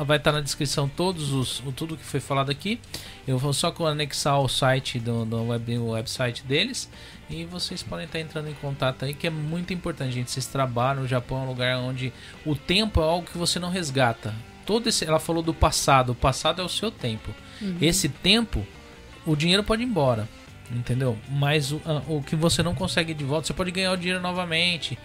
[0.06, 2.80] Vai estar na descrição todos os o, tudo que foi falado aqui.
[3.28, 6.90] Eu vou só anexar o site do, do web, o website deles.
[7.30, 10.30] E vocês podem estar entrando em contato aí, que é muito importante, gente.
[10.30, 12.14] Vocês trabalham, o Japão é um lugar onde
[12.46, 14.36] o tempo é algo que você não resgata.
[14.66, 16.12] Todo esse, ela falou do passado.
[16.12, 17.34] O passado é o seu tempo.
[17.82, 18.66] Esse tempo,
[19.26, 20.30] o dinheiro pode ir embora.
[20.72, 21.18] Entendeu?
[21.30, 24.98] Mas o, o que você não consegue de volta, você pode ganhar o dinheiro novamente.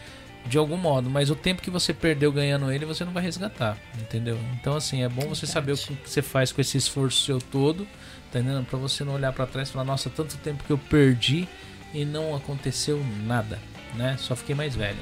[0.46, 3.76] De algum modo, mas o tempo que você perdeu ganhando ele, você não vai resgatar,
[4.00, 4.38] entendeu?
[4.58, 7.86] Então, assim, é bom você saber o que você faz com esse esforço seu todo,
[8.32, 8.64] tá entendendo?
[8.64, 11.46] Pra você não olhar pra trás e falar, nossa, tanto tempo que eu perdi
[11.92, 13.58] e não aconteceu nada,
[13.94, 14.16] né?
[14.18, 14.96] Só fiquei mais velho.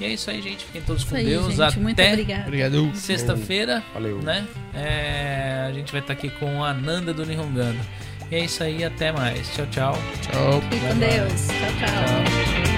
[0.00, 0.64] E é isso aí, gente.
[0.64, 1.54] Fiquem todos Isso com aí, Deus.
[1.54, 1.78] gente.
[1.78, 2.42] Muito Até obrigada.
[2.44, 2.90] Obrigado.
[2.96, 4.18] sexta-feira, Valeu.
[4.22, 4.44] né?
[4.74, 7.78] É, a gente vai estar aqui com a Nanda do Nihongando.
[8.30, 9.48] E é isso aí, até mais.
[9.54, 9.98] Tchau, tchau.
[10.22, 10.60] Tchau.
[10.62, 10.98] Fique com.
[10.98, 11.46] Deus.
[11.46, 12.64] Tchau, tchau.
[12.64, 12.69] Tchau.